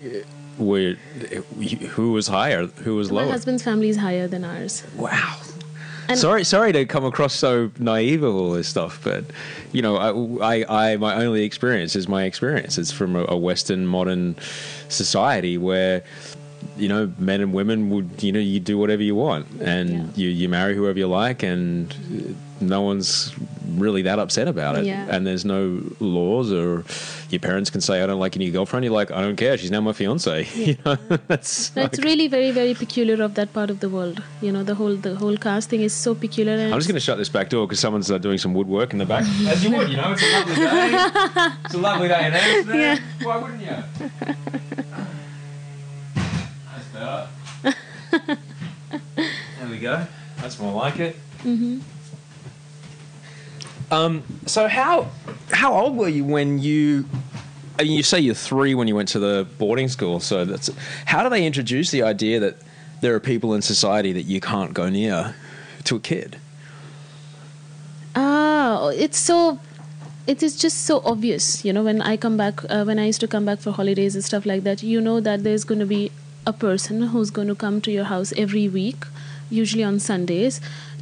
where, 0.59 0.95
who 1.97 2.07
was 2.13 2.27
higher? 2.29 2.67
Who 2.87 2.97
was 2.97 3.11
my 3.11 3.17
lower? 3.17 3.27
My 3.27 3.33
husband's 3.33 3.63
family 3.63 3.89
is 3.89 3.99
higher 4.07 4.27
than 4.29 4.45
ours 4.45 4.83
Wow. 4.97 5.35
And- 6.09 6.19
sorry, 6.19 6.45
sorry 6.45 6.73
to 6.73 6.85
come 6.85 7.05
across 7.05 7.35
so 7.35 7.71
naive 7.79 8.23
of 8.23 8.35
all 8.35 8.51
this 8.53 8.69
stuff, 8.69 9.01
but 9.03 9.25
you 9.73 9.81
know, 9.81 9.95
I, 9.97 10.09
I, 10.55 10.57
I 10.93 10.97
my 10.97 11.13
only 11.25 11.45
experience 11.45 11.97
is 11.97 12.07
my 12.09 12.25
experience. 12.25 12.77
It's 12.83 12.93
from 12.93 13.17
a, 13.17 13.25
a 13.29 13.39
Western 13.49 13.87
modern 13.87 14.37
society 14.89 15.57
where 15.57 16.03
you 16.77 16.89
know 16.89 17.13
men 17.19 17.41
and 17.41 17.53
women 17.53 17.91
would 17.91 18.23
you 18.23 18.33
know 18.33 18.41
you 18.41 18.59
do 18.61 18.77
whatever 18.79 19.03
you 19.03 19.15
want 19.15 19.47
and 19.61 19.91
Yeah. 19.91 20.05
you 20.17 20.29
you 20.29 20.49
marry 20.49 20.75
whoever 20.75 20.99
you 20.99 21.07
like 21.07 21.43
and 21.43 21.95
no 22.61 22.81
one's 22.81 23.33
really 23.77 24.03
that 24.03 24.19
upset 24.19 24.47
about 24.49 24.77
it 24.79 24.85
Yeah. 24.85 25.07
and 25.11 25.27
there's 25.27 25.45
no 25.45 25.83
laws 26.01 26.53
or 26.53 26.85
your 27.31 27.41
parents 27.41 27.69
can 27.71 27.81
say 27.81 28.03
I 28.03 28.07
don't 28.07 28.21
like 28.21 28.37
any 28.37 28.51
girlfriend 28.51 28.85
you're 28.85 28.95
like 28.95 29.11
I 29.11 29.21
don't 29.21 29.37
care 29.37 29.57
she's 29.59 29.71
now 29.71 29.81
my 29.81 29.93
fiance 29.93 30.47
you 30.55 30.77
know 30.85 30.97
that's 31.29 31.71
That's 31.71 31.99
like- 31.99 32.05
really 32.05 32.27
very 32.29 32.51
very 32.51 32.75
peculiar 32.75 33.23
of 33.23 33.35
that 33.35 33.53
part 33.53 33.71
of 33.71 33.79
the 33.81 33.89
world. 33.89 34.23
You 34.43 34.53
know 34.53 34.63
the 34.65 34.75
whole 34.75 34.97
the 34.97 35.15
whole 35.17 35.37
caste 35.37 35.71
thing 35.71 35.81
is 35.83 35.93
so 35.93 36.15
peculiar. 36.15 36.57
I'm 36.73 36.79
just 36.83 36.89
going 36.89 37.01
to 37.03 37.07
shut 37.09 37.19
this 37.19 37.29
back 37.29 37.49
door 37.51 37.67
because 37.67 37.81
someone's 37.81 38.11
uh, 38.11 38.19
doing 38.19 38.39
some 38.39 38.55
woodwork 38.55 38.93
in 38.93 38.99
the 38.99 39.07
back. 39.07 39.25
As 39.53 39.63
you 39.65 39.71
would, 39.77 39.89
you 39.89 39.97
know, 39.97 40.13
it's 40.17 40.23
a 40.23 40.31
lovely 40.33 40.55
day. 40.55 40.89
It's 41.65 41.75
a 41.75 41.79
lovely 41.79 42.09
day 42.09 42.27
in 42.27 42.33
Amsterdam. 42.35 42.81
Yeah. 42.81 43.27
Why 43.27 43.37
wouldn't 43.43 43.63
you? 43.63 45.05
That's 47.05 47.77
there 49.61 49.69
we 49.71 49.79
go. 49.79 50.07
That's 50.39 50.59
more 50.59 50.73
like 50.73 50.99
it. 50.99 51.17
Mm-hmm. 51.43 51.81
Um. 53.93 54.23
So 54.47 54.69
how 54.69 55.09
how 55.51 55.75
old 55.75 55.97
were 55.97 56.09
you 56.09 56.25
when 56.25 56.59
you? 56.59 57.07
I 57.79 57.83
mean, 57.83 57.93
you 57.93 58.03
say 58.03 58.21
you're 58.21 58.35
three 58.35 58.75
when 58.75 58.87
you 58.89 58.95
went 58.95 59.09
to 59.11 59.19
the 59.19 59.47
boarding 59.59 59.89
school. 59.89 60.21
So 60.21 60.45
that's 60.45 60.71
how 61.07 61.23
do 61.23 61.29
they 61.29 61.45
introduce 61.45 61.91
the 61.91 62.03
idea 62.03 62.41
that 62.41 62.57
there 63.01 63.15
are 63.15 63.21
people 63.21 63.55
in 63.55 63.63
society 63.63 64.13
that 64.13 64.23
you 64.23 64.41
can't 64.41 64.73
go 64.73 64.89
near 64.89 65.35
to 65.85 65.97
a 65.97 66.01
kid? 66.01 66.39
Ah, 68.15 68.89
it's 68.89 69.19
so. 69.19 69.59
It 70.27 70.43
is 70.43 70.57
just 70.57 70.87
so 70.87 71.03
obvious, 71.05 71.65
you 71.67 71.73
know. 71.73 71.83
When 71.83 72.01
I 72.01 72.17
come 72.17 72.37
back, 72.39 72.65
uh, 72.71 72.85
when 72.85 72.99
I 72.99 73.07
used 73.07 73.21
to 73.21 73.29
come 73.29 73.45
back 73.45 73.59
for 73.59 73.73
holidays 73.73 74.15
and 74.15 74.25
stuff 74.25 74.47
like 74.47 74.63
that, 74.65 74.83
you 74.83 75.01
know 75.01 75.21
that 75.21 75.45
there's 75.45 75.65
going 75.65 75.81
to 75.81 75.87
be 75.87 76.11
a 76.47 76.53
person 76.53 77.03
who's 77.03 77.31
going 77.31 77.49
to 77.49 77.55
come 77.55 77.81
to 77.83 77.91
your 77.91 78.05
house 78.05 78.33
every 78.37 78.69
week, 78.69 79.05
usually 79.51 79.85
on 79.85 79.99
Sundays, 79.99 80.61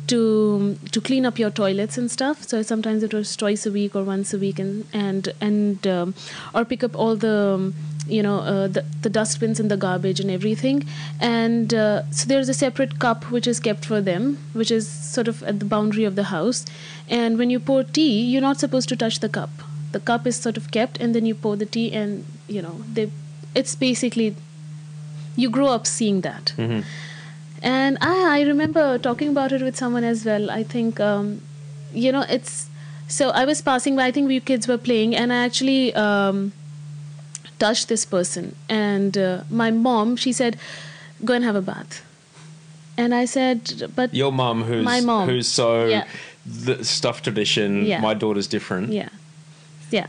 to 0.08 0.76
to 0.90 1.00
clean 1.00 1.24
up 1.24 1.38
your 1.38 1.50
toilets 1.50 1.96
and 1.96 2.10
stuff. 2.10 2.42
So 2.48 2.62
sometimes 2.62 3.02
it 3.02 3.14
was 3.14 3.36
twice 3.36 3.66
a 3.66 3.70
week 3.70 3.94
or 3.94 4.02
once 4.02 4.34
a 4.34 4.38
week, 4.38 4.58
and 4.58 4.84
and 4.92 5.32
and 5.40 5.86
um, 5.86 6.14
or 6.54 6.64
pick 6.64 6.84
up 6.84 6.96
all 6.96 7.16
the. 7.16 7.36
Um, 7.54 7.74
you 8.08 8.20
know 8.20 8.38
uh, 8.38 8.66
the, 8.66 8.84
the 9.02 9.08
dustbins 9.08 9.60
and 9.60 9.70
the 9.70 9.76
garbage 9.76 10.18
and 10.18 10.28
everything 10.28 10.84
and 11.20 11.72
uh, 11.72 12.02
so 12.10 12.26
there's 12.26 12.48
a 12.48 12.54
separate 12.54 12.98
cup 12.98 13.30
which 13.30 13.46
is 13.46 13.60
kept 13.60 13.84
for 13.84 14.00
them 14.00 14.38
which 14.54 14.72
is 14.72 14.88
sort 14.88 15.28
of 15.28 15.42
at 15.44 15.60
the 15.60 15.64
boundary 15.64 16.02
of 16.04 16.16
the 16.16 16.24
house 16.24 16.64
and 17.08 17.38
when 17.38 17.48
you 17.48 17.60
pour 17.60 17.84
tea 17.84 18.20
you're 18.20 18.42
not 18.42 18.58
supposed 18.58 18.88
to 18.88 18.96
touch 18.96 19.20
the 19.20 19.28
cup 19.28 19.50
the 19.92 20.00
cup 20.00 20.26
is 20.26 20.34
sort 20.34 20.56
of 20.56 20.70
kept 20.72 20.98
and 21.00 21.14
then 21.14 21.24
you 21.24 21.34
pour 21.34 21.54
the 21.54 21.64
tea 21.64 21.92
and 21.92 22.24
you 22.48 22.60
know 22.60 22.82
they 22.92 23.08
it's 23.54 23.76
basically 23.76 24.34
you 25.36 25.48
grow 25.50 25.66
up 25.68 25.86
seeing 25.86 26.20
that 26.22 26.52
and 27.62 27.96
I, 28.00 28.38
I 28.38 28.42
remember 28.42 28.98
talking 28.98 29.28
about 29.28 29.52
it 29.52 29.62
with 29.62 29.76
someone 29.76 30.04
as 30.04 30.24
well 30.24 30.50
i 30.50 30.62
think 30.62 31.00
um, 31.00 31.40
you 31.94 32.10
know 32.12 32.24
it's 32.28 32.68
so 33.08 33.30
i 33.30 33.44
was 33.44 33.62
passing 33.62 33.96
by 33.96 34.06
i 34.06 34.10
think 34.12 34.28
we 34.28 34.40
kids 34.40 34.66
were 34.68 34.78
playing 34.78 35.14
and 35.16 35.32
i 35.32 35.44
actually 35.44 35.94
um, 35.94 36.52
touched 37.58 37.88
this 37.88 38.04
person 38.04 38.54
and 38.68 39.16
uh, 39.16 39.42
my 39.50 39.70
mom 39.70 40.16
she 40.16 40.32
said 40.32 40.58
go 41.24 41.34
and 41.34 41.44
have 41.44 41.54
a 41.56 41.62
bath 41.62 42.02
and 42.98 43.14
i 43.14 43.24
said 43.24 43.90
but 43.96 44.12
Your 44.14 44.32
mom, 44.32 44.64
who's 44.64 44.84
My 44.84 45.00
mom. 45.00 45.28
who's 45.28 45.48
so 45.48 45.86
Yeah. 45.86 46.04
the 46.44 46.84
stuff 46.84 47.22
tradition. 47.22 47.86
Yeah. 47.86 48.00
My 48.00 48.14
daughter's 48.14 48.48
different. 48.48 48.92
yeah 48.92 49.08
yeah 49.90 50.06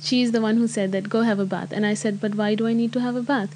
she's 0.00 0.32
the 0.32 0.40
one 0.40 0.56
who 0.56 0.66
said 0.66 0.92
that 0.92 1.08
go 1.08 1.20
have 1.22 1.38
a 1.38 1.44
bath 1.44 1.70
and 1.72 1.84
i 1.84 1.92
said 1.92 2.20
but 2.20 2.34
why 2.40 2.54
do 2.54 2.66
i 2.66 2.72
need 2.72 2.92
to 2.92 3.00
have 3.00 3.16
a 3.16 3.22
bath 3.22 3.54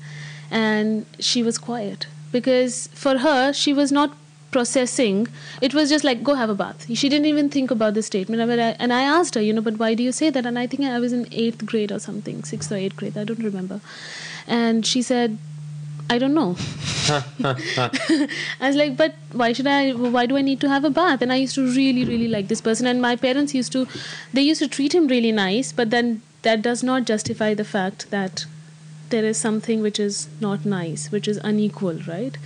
and 0.60 1.06
she 1.28 1.42
was 1.42 1.58
quiet 1.66 2.06
because 2.32 2.74
for 3.04 3.18
her 3.18 3.52
she 3.52 3.72
was 3.82 3.92
not 4.00 4.16
processing 4.54 5.20
it 5.66 5.74
was 5.76 5.88
just 5.92 6.04
like 6.06 6.22
go 6.28 6.34
have 6.38 6.50
a 6.54 6.54
bath 6.62 6.84
she 7.02 7.08
didn't 7.12 7.28
even 7.28 7.48
think 7.54 7.70
about 7.76 7.94
the 7.98 8.02
statement 8.08 8.42
But 8.50 8.60
I- 8.64 8.76
and 8.86 8.92
i 8.96 9.02
asked 9.12 9.34
her 9.38 9.44
you 9.44 9.54
know 9.58 9.62
but 9.68 9.78
why 9.82 9.94
do 10.00 10.02
you 10.08 10.12
say 10.18 10.28
that 10.34 10.44
and 10.50 10.58
i 10.62 10.66
think 10.66 10.84
i 10.96 10.98
was 11.04 11.14
in 11.18 11.22
eighth 11.44 11.64
grade 11.70 11.94
or 11.96 11.98
something 12.08 12.42
sixth 12.50 12.70
or 12.76 12.76
eighth 12.82 12.96
grade 13.02 13.16
i 13.22 13.24
don't 13.30 13.46
remember 13.48 13.80
and 14.58 14.84
she 14.92 15.00
said 15.10 15.38
i 16.10 16.18
don't 16.24 16.34
know 16.42 16.50
I 17.44 18.66
was 18.68 18.76
like, 18.76 18.96
but 18.96 19.14
why 19.32 19.52
should 19.52 19.66
I? 19.66 19.90
Why 19.92 20.26
do 20.26 20.36
I 20.36 20.42
need 20.42 20.60
to 20.60 20.68
have 20.68 20.84
a 20.84 20.90
bath? 20.90 21.22
And 21.22 21.32
I 21.32 21.36
used 21.36 21.54
to 21.56 21.66
really, 21.66 22.04
really 22.04 22.28
like 22.28 22.46
this 22.48 22.60
person. 22.60 22.86
And 22.86 23.02
my 23.02 23.16
parents 23.16 23.54
used 23.54 23.72
to, 23.72 23.86
they 24.32 24.42
used 24.42 24.60
to 24.62 24.68
treat 24.68 24.94
him 24.94 25.08
really 25.08 25.32
nice. 25.32 25.72
But 25.72 25.90
then 25.90 26.22
that 26.42 26.62
does 26.62 26.82
not 26.84 27.04
justify 27.04 27.54
the 27.54 27.64
fact 27.64 28.08
that 28.12 28.44
there 29.12 29.24
is 29.24 29.38
something 29.38 29.80
which 29.82 30.00
is 30.00 30.28
not 30.40 30.64
nice, 30.64 31.06
which 31.12 31.28
is 31.28 31.38
unequal, 31.52 32.00
right? 32.08 32.36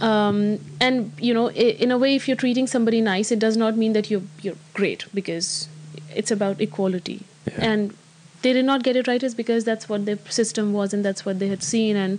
Um, 0.00 0.40
and 0.80 1.12
you 1.18 1.34
know, 1.34 1.50
in 1.50 1.90
a 1.90 1.98
way, 1.98 2.14
if 2.14 2.26
you're 2.28 2.42
treating 2.46 2.66
somebody 2.66 3.00
nice, 3.00 3.30
it 3.30 3.38
does 3.38 3.56
not 3.56 3.76
mean 3.76 3.92
that 3.92 4.10
you're 4.10 4.26
you're 4.42 4.58
great 4.80 5.06
because 5.20 5.68
it's 6.14 6.30
about 6.30 6.60
equality. 6.60 7.22
Yeah. 7.46 7.70
And 7.70 7.94
they 8.42 8.52
did 8.52 8.64
not 8.64 8.82
get 8.82 8.96
it 8.96 9.08
right 9.08 9.22
is 9.22 9.34
because 9.34 9.64
that's 9.64 9.88
what 9.88 10.04
their 10.06 10.18
system 10.28 10.72
was 10.72 10.92
and 10.94 11.04
that's 11.04 11.24
what 11.24 11.38
they 11.38 11.48
had 11.48 11.62
seen 11.62 11.96
and 11.96 12.18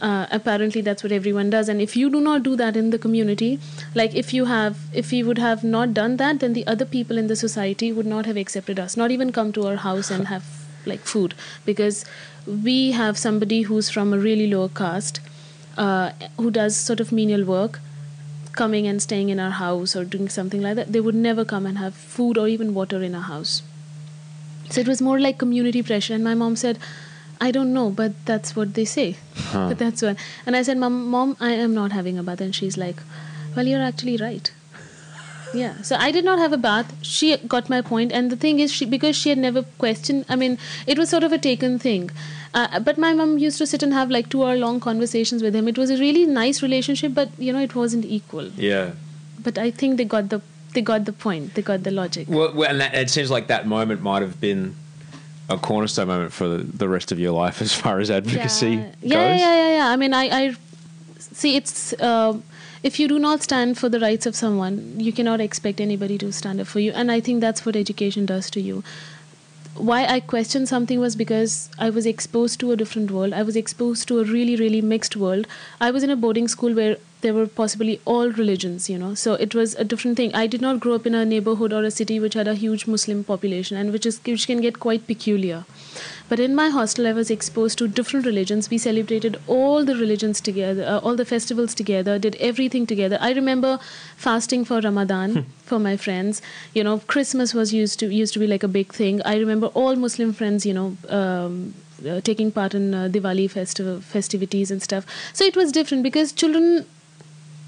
uh, 0.00 0.26
apparently 0.30 0.80
that's 0.80 1.02
what 1.02 1.12
everyone 1.12 1.50
does 1.50 1.68
and 1.68 1.80
if 1.80 1.96
you 1.96 2.08
do 2.10 2.20
not 2.20 2.42
do 2.42 2.54
that 2.56 2.76
in 2.76 2.90
the 2.90 2.98
community 2.98 3.58
like 3.94 4.14
if 4.14 4.32
you 4.32 4.46
have 4.46 4.78
if 4.92 5.10
we 5.10 5.22
would 5.22 5.38
have 5.38 5.64
not 5.64 5.92
done 5.92 6.16
that 6.16 6.40
then 6.40 6.52
the 6.52 6.66
other 6.66 6.84
people 6.84 7.18
in 7.18 7.26
the 7.26 7.36
society 7.36 7.92
would 7.92 8.06
not 8.06 8.26
have 8.26 8.36
accepted 8.36 8.78
us 8.78 8.96
not 8.96 9.10
even 9.10 9.32
come 9.32 9.52
to 9.52 9.66
our 9.66 9.76
house 9.76 10.10
and 10.10 10.28
have 10.28 10.44
like 10.86 11.00
food 11.00 11.34
because 11.64 12.04
we 12.48 12.92
have 12.92 13.18
somebody 13.18 13.62
who's 13.62 13.90
from 13.90 14.12
a 14.12 14.18
really 14.18 14.46
low 14.46 14.68
caste 14.68 15.20
uh, 15.76 16.10
who 16.36 16.50
does 16.50 16.76
sort 16.76 17.00
of 17.00 17.12
menial 17.12 17.44
work 17.44 17.80
coming 18.52 18.86
and 18.86 19.00
staying 19.00 19.28
in 19.28 19.38
our 19.38 19.50
house 19.50 19.94
or 19.94 20.04
doing 20.04 20.28
something 20.28 20.60
like 20.60 20.74
that 20.74 20.92
they 20.92 21.00
would 21.00 21.14
never 21.14 21.44
come 21.44 21.66
and 21.66 21.78
have 21.78 21.94
food 21.94 22.36
or 22.36 22.48
even 22.48 22.74
water 22.74 23.02
in 23.02 23.14
our 23.14 23.22
house 23.22 23.62
so 24.70 24.80
it 24.80 24.88
was 24.88 25.00
more 25.00 25.20
like 25.20 25.38
community 25.38 25.82
pressure 25.82 26.14
and 26.14 26.24
my 26.24 26.34
mom 26.34 26.56
said 26.56 26.78
I 27.40 27.50
don't 27.52 27.72
know, 27.72 27.90
but 27.90 28.12
that's 28.26 28.56
what 28.56 28.74
they 28.74 28.84
say. 28.84 29.16
Huh. 29.36 29.68
But 29.68 29.78
that's 29.82 30.02
what. 30.02 30.16
And 30.44 30.56
I 30.56 30.62
said, 30.62 30.76
Mom, 30.78 31.08
Mom, 31.08 31.36
I 31.40 31.50
am 31.50 31.74
not 31.74 31.92
having 31.92 32.18
a 32.18 32.22
bath. 32.22 32.40
And 32.40 32.54
she's 32.54 32.76
like, 32.76 33.02
Well, 33.54 33.66
you're 33.66 33.82
actually 33.82 34.16
right. 34.16 34.52
Yeah. 35.54 35.80
So 35.82 35.96
I 35.96 36.10
did 36.10 36.24
not 36.24 36.38
have 36.38 36.52
a 36.52 36.58
bath. 36.58 36.94
She 37.00 37.36
got 37.38 37.70
my 37.70 37.80
point. 37.80 38.12
And 38.12 38.30
the 38.30 38.36
thing 38.36 38.60
is, 38.60 38.72
she 38.72 38.84
because 38.84 39.16
she 39.16 39.30
had 39.30 39.38
never 39.38 39.62
questioned. 39.62 40.24
I 40.28 40.36
mean, 40.36 40.58
it 40.86 40.98
was 40.98 41.08
sort 41.08 41.24
of 41.24 41.32
a 41.32 41.38
taken 41.38 41.78
thing. 41.78 42.10
Uh, 42.54 42.80
but 42.80 42.98
my 42.98 43.12
mom 43.12 43.38
used 43.38 43.58
to 43.58 43.66
sit 43.66 43.82
and 43.82 43.92
have 43.92 44.10
like 44.10 44.28
two-hour 44.30 44.56
long 44.56 44.80
conversations 44.80 45.42
with 45.42 45.54
him. 45.54 45.68
It 45.68 45.78
was 45.78 45.90
a 45.90 45.98
really 45.98 46.24
nice 46.24 46.62
relationship, 46.62 47.14
but 47.14 47.30
you 47.38 47.52
know, 47.52 47.60
it 47.60 47.74
wasn't 47.74 48.04
equal. 48.04 48.48
Yeah. 48.48 48.92
But 49.42 49.58
I 49.58 49.70
think 49.70 49.98
they 49.98 50.04
got 50.04 50.30
the 50.30 50.40
they 50.74 50.82
got 50.82 51.04
the 51.04 51.12
point. 51.12 51.54
They 51.54 51.62
got 51.62 51.82
the 51.82 51.90
logic. 51.90 52.28
Well, 52.28 52.52
well 52.54 52.70
and 52.70 52.80
that, 52.80 52.94
it 52.94 53.10
seems 53.10 53.30
like 53.30 53.46
that 53.48 53.66
moment 53.66 54.02
might 54.02 54.22
have 54.22 54.40
been 54.40 54.76
a 55.48 55.56
cornerstone 55.56 56.08
moment 56.08 56.32
for 56.32 56.48
the, 56.48 56.58
the 56.58 56.88
rest 56.88 57.10
of 57.10 57.18
your 57.18 57.32
life 57.32 57.62
as 57.62 57.72
far 57.72 58.00
as 58.00 58.10
advocacy 58.10 58.70
yeah. 58.70 58.82
goes. 58.82 58.92
Yeah, 59.02 59.36
yeah, 59.36 59.54
yeah, 59.54 59.76
yeah. 59.76 59.88
I 59.88 59.96
mean, 59.96 60.14
I, 60.14 60.24
I 60.24 60.54
see 61.18 61.56
it's. 61.56 61.92
Uh, 61.94 62.38
if 62.82 63.00
you 63.00 63.08
do 63.08 63.18
not 63.18 63.42
stand 63.42 63.76
for 63.76 63.88
the 63.88 63.98
rights 63.98 64.24
of 64.24 64.36
someone, 64.36 65.00
you 65.00 65.12
cannot 65.12 65.40
expect 65.40 65.80
anybody 65.80 66.16
to 66.18 66.32
stand 66.32 66.60
up 66.60 66.68
for 66.68 66.78
you. 66.78 66.92
And 66.92 67.10
I 67.10 67.20
think 67.20 67.40
that's 67.40 67.66
what 67.66 67.74
education 67.74 68.24
does 68.24 68.50
to 68.50 68.60
you. 68.60 68.84
Why 69.78 70.04
I 70.04 70.20
questioned 70.20 70.68
something 70.68 70.98
was 70.98 71.14
because 71.16 71.70
I 71.78 71.90
was 71.90 72.04
exposed 72.04 72.58
to 72.60 72.72
a 72.72 72.76
different 72.76 73.10
world. 73.10 73.32
I 73.32 73.42
was 73.42 73.56
exposed 73.56 74.08
to 74.08 74.18
a 74.18 74.24
really, 74.24 74.56
really 74.56 74.80
mixed 74.82 75.16
world. 75.16 75.46
I 75.80 75.90
was 75.90 76.02
in 76.02 76.10
a 76.10 76.16
boarding 76.16 76.48
school 76.48 76.74
where 76.74 76.96
there 77.20 77.34
were 77.34 77.46
possibly 77.46 78.00
all 78.04 78.30
religions, 78.30 78.88
you 78.88 78.98
know. 78.98 79.14
So 79.14 79.34
it 79.34 79.54
was 79.54 79.74
a 79.74 79.84
different 79.84 80.16
thing. 80.16 80.34
I 80.34 80.46
did 80.46 80.60
not 80.60 80.80
grow 80.80 80.94
up 80.94 81.06
in 81.06 81.14
a 81.14 81.24
neighborhood 81.24 81.72
or 81.72 81.82
a 81.84 81.90
city 81.90 82.20
which 82.20 82.34
had 82.34 82.48
a 82.48 82.54
huge 82.54 82.86
Muslim 82.86 83.24
population 83.24 83.76
and 83.76 83.92
which 83.92 84.06
is 84.06 84.20
which 84.24 84.46
can 84.46 84.60
get 84.60 84.78
quite 84.78 85.06
peculiar. 85.06 85.64
But 86.28 86.38
in 86.38 86.54
my 86.54 86.68
hostel, 86.68 87.06
I 87.06 87.12
was 87.12 87.30
exposed 87.30 87.78
to 87.78 87.88
different 87.88 88.26
religions. 88.26 88.70
We 88.70 88.78
celebrated 88.78 89.40
all 89.46 89.84
the 89.84 89.96
religions 89.96 90.40
together, 90.40 90.84
uh, 90.84 90.98
all 90.98 91.16
the 91.16 91.24
festivals 91.24 91.74
together, 91.74 92.18
did 92.18 92.36
everything 92.36 92.86
together. 92.86 93.18
I 93.20 93.32
remember 93.32 93.78
fasting 94.16 94.64
for 94.64 94.80
Ramadan 94.80 95.46
for 95.64 95.78
my 95.78 95.96
friends. 95.96 96.42
You 96.74 96.84
know, 96.84 96.98
Christmas 97.14 97.54
was 97.54 97.72
used 97.72 97.98
to 98.00 98.14
used 98.14 98.34
to 98.34 98.38
be 98.38 98.46
like 98.46 98.62
a 98.62 98.72
big 98.78 98.92
thing. 98.92 99.20
I 99.22 99.36
remember 99.38 99.68
all 99.68 99.96
Muslim 99.96 100.32
friends, 100.32 100.66
you 100.66 100.74
know. 100.74 100.96
Um, 101.08 101.74
uh, 102.08 102.20
taking 102.20 102.52
part 102.52 102.74
in 102.74 102.94
uh, 102.94 103.08
Diwali 103.10 103.50
festival 103.50 104.00
festivities 104.00 104.70
and 104.70 104.80
stuff. 104.80 105.04
So 105.32 105.44
it 105.44 105.56
was 105.56 105.72
different 105.72 106.04
because 106.04 106.30
children 106.30 106.86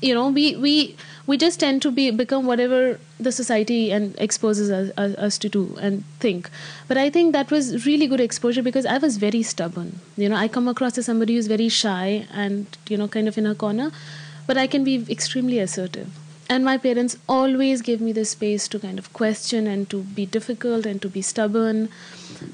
you 0.00 0.14
know 0.14 0.28
we 0.28 0.56
we 0.56 0.96
we 1.26 1.36
just 1.36 1.60
tend 1.60 1.82
to 1.82 1.90
be 1.90 2.10
become 2.10 2.46
whatever 2.46 2.98
the 3.18 3.30
society 3.30 3.92
and 3.92 4.14
exposes 4.18 4.70
us, 4.70 4.90
us, 4.96 5.14
us, 5.16 5.38
to 5.38 5.48
do 5.48 5.76
and 5.80 6.04
think. 6.18 6.48
But 6.88 6.96
i 6.96 7.10
think 7.10 7.32
that 7.32 7.50
was 7.50 7.86
really 7.86 8.06
good 8.06 8.20
exposure 8.20 8.62
because 8.62 8.86
i 8.86 8.96
was 8.98 9.18
very 9.18 9.42
stubborn. 9.42 10.00
You 10.16 10.28
know 10.30 10.36
i 10.36 10.48
come 10.48 10.68
across 10.68 10.98
as 10.98 11.06
somebody 11.06 11.34
who's 11.34 11.46
very 11.46 11.68
shy 11.68 12.26
and 12.32 12.78
you 12.88 12.96
know 12.96 13.08
kind 13.08 13.28
of 13.28 13.38
in 13.38 13.46
a 13.46 13.54
corner 13.54 13.92
but 14.46 14.56
i 14.56 14.66
can 14.66 14.84
be 14.84 15.06
extremely 15.08 15.58
assertive. 15.58 16.08
And 16.52 16.64
my 16.64 16.78
parents 16.84 17.16
always 17.28 17.80
gave 17.80 18.00
me 18.00 18.10
the 18.10 18.24
space 18.24 18.66
to 18.70 18.78
kind 18.80 18.98
of 18.98 19.12
question 19.12 19.68
and 19.68 19.88
to 19.90 20.00
be 20.02 20.26
difficult 20.26 20.84
and 20.84 21.00
to 21.02 21.08
be 21.08 21.22
stubborn. 21.22 21.88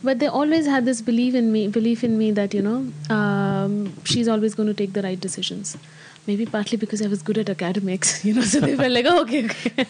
But 0.04 0.18
they 0.18 0.26
always 0.26 0.66
had 0.66 0.84
this 0.84 1.00
belief 1.00 1.34
in 1.34 1.50
me 1.50 1.68
belief 1.68 2.04
in 2.04 2.18
me 2.18 2.30
that 2.32 2.52
you 2.52 2.60
know 2.66 3.14
um, 3.14 3.94
she's 4.04 4.28
always 4.28 4.54
going 4.54 4.68
to 4.68 4.74
take 4.74 4.92
the 4.92 5.02
right 5.06 5.18
decisions 5.18 5.78
maybe 6.26 6.46
partly 6.46 6.78
because 6.78 7.02
I 7.02 7.08
was 7.08 7.22
good 7.22 7.38
at 7.38 7.48
academics, 7.48 8.24
you 8.24 8.34
know, 8.34 8.42
so 8.42 8.60
they 8.60 8.74
were 8.74 8.88
like, 8.88 9.06
oh, 9.08 9.22
okay, 9.22 9.44
okay. 9.44 9.86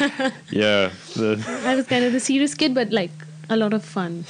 yeah. 0.50 0.90
The... 1.14 1.62
I 1.66 1.74
was 1.74 1.86
kind 1.86 2.04
of 2.04 2.12
the 2.12 2.20
serious 2.20 2.54
kid, 2.54 2.74
but 2.74 2.90
like 2.90 3.10
a 3.50 3.56
lot 3.56 3.72
of 3.72 3.84
fun. 3.84 4.24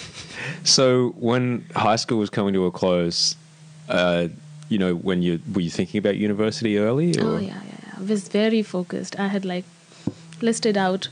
So 0.64 1.10
when 1.18 1.64
high 1.74 1.96
school 1.96 2.18
was 2.18 2.30
coming 2.30 2.54
to 2.54 2.66
a 2.66 2.70
close, 2.70 3.36
uh, 3.88 4.28
you 4.68 4.78
know, 4.78 4.94
when 4.94 5.22
you 5.22 5.40
were 5.54 5.62
you 5.62 5.70
thinking 5.70 5.98
about 5.98 6.16
university 6.16 6.78
early? 6.78 7.18
Or? 7.18 7.24
Oh 7.24 7.38
yeah, 7.38 7.46
yeah, 7.46 7.78
yeah. 7.86 7.94
I 7.98 8.02
was 8.02 8.28
very 8.28 8.62
focused. 8.62 9.18
I 9.18 9.28
had 9.28 9.44
like 9.44 9.64
listed 10.40 10.76
out 10.76 11.08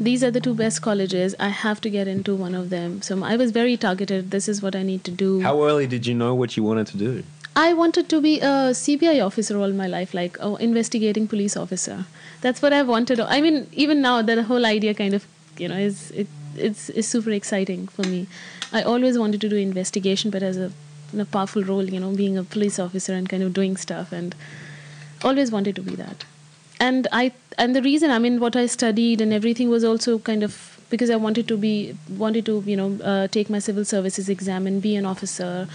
these 0.00 0.22
are 0.22 0.30
the 0.30 0.40
two 0.40 0.54
best 0.54 0.80
colleges. 0.80 1.34
I 1.40 1.48
have 1.48 1.80
to 1.80 1.90
get 1.90 2.06
into 2.06 2.34
one 2.34 2.54
of 2.54 2.70
them. 2.70 3.02
So 3.02 3.22
I 3.24 3.36
was 3.36 3.50
very 3.50 3.76
targeted. 3.76 4.30
This 4.30 4.48
is 4.48 4.62
what 4.62 4.76
I 4.76 4.82
need 4.82 5.02
to 5.04 5.10
do. 5.10 5.40
How 5.40 5.64
early 5.64 5.86
did 5.88 6.06
you 6.06 6.14
know 6.14 6.34
what 6.34 6.56
you 6.56 6.62
wanted 6.62 6.86
to 6.88 6.96
do? 6.96 7.24
I 7.58 7.72
wanted 7.74 8.08
to 8.10 8.20
be 8.20 8.38
a 8.38 8.72
CBI 8.80 9.24
officer 9.26 9.58
all 9.58 9.72
my 9.72 9.88
life, 9.88 10.14
like 10.14 10.36
oh, 10.38 10.54
investigating 10.56 11.26
police 11.26 11.56
officer. 11.56 12.04
That's 12.40 12.62
what 12.62 12.72
I 12.72 12.82
wanted. 12.82 13.18
I 13.18 13.40
mean, 13.40 13.66
even 13.72 14.00
now, 14.00 14.22
the 14.22 14.44
whole 14.44 14.64
idea 14.64 14.94
kind 14.94 15.12
of, 15.12 15.26
you 15.56 15.66
know, 15.66 15.76
is 15.76 16.12
it, 16.12 16.28
it's, 16.56 16.88
it's 16.90 17.08
super 17.08 17.32
exciting 17.32 17.88
for 17.88 18.02
me. 18.02 18.28
I 18.72 18.82
always 18.82 19.18
wanted 19.18 19.40
to 19.40 19.48
do 19.48 19.56
investigation, 19.56 20.30
but 20.30 20.44
as 20.44 20.56
a, 20.56 20.70
a 21.18 21.24
powerful 21.24 21.64
role, 21.64 21.82
you 21.82 21.98
know, 21.98 22.12
being 22.12 22.38
a 22.38 22.44
police 22.44 22.78
officer 22.78 23.12
and 23.12 23.28
kind 23.28 23.42
of 23.42 23.52
doing 23.54 23.76
stuff, 23.76 24.12
and 24.12 24.36
always 25.24 25.50
wanted 25.50 25.74
to 25.74 25.82
be 25.82 25.96
that. 25.96 26.24
And 26.78 27.08
I 27.10 27.32
and 27.58 27.74
the 27.74 27.82
reason, 27.82 28.12
I 28.12 28.20
mean, 28.20 28.38
what 28.38 28.54
I 28.54 28.66
studied 28.66 29.20
and 29.20 29.32
everything 29.32 29.68
was 29.68 29.82
also 29.82 30.20
kind 30.20 30.44
of 30.44 30.80
because 30.90 31.10
I 31.10 31.16
wanted 31.16 31.48
to 31.48 31.56
be 31.56 31.98
wanted 32.08 32.46
to 32.46 32.62
you 32.64 32.76
know 32.76 32.90
uh, 33.02 33.26
take 33.26 33.50
my 33.50 33.58
civil 33.58 33.84
services 33.84 34.28
exam 34.28 34.68
and 34.68 34.80
be 34.80 34.94
an 34.94 35.06
officer. 35.06 35.68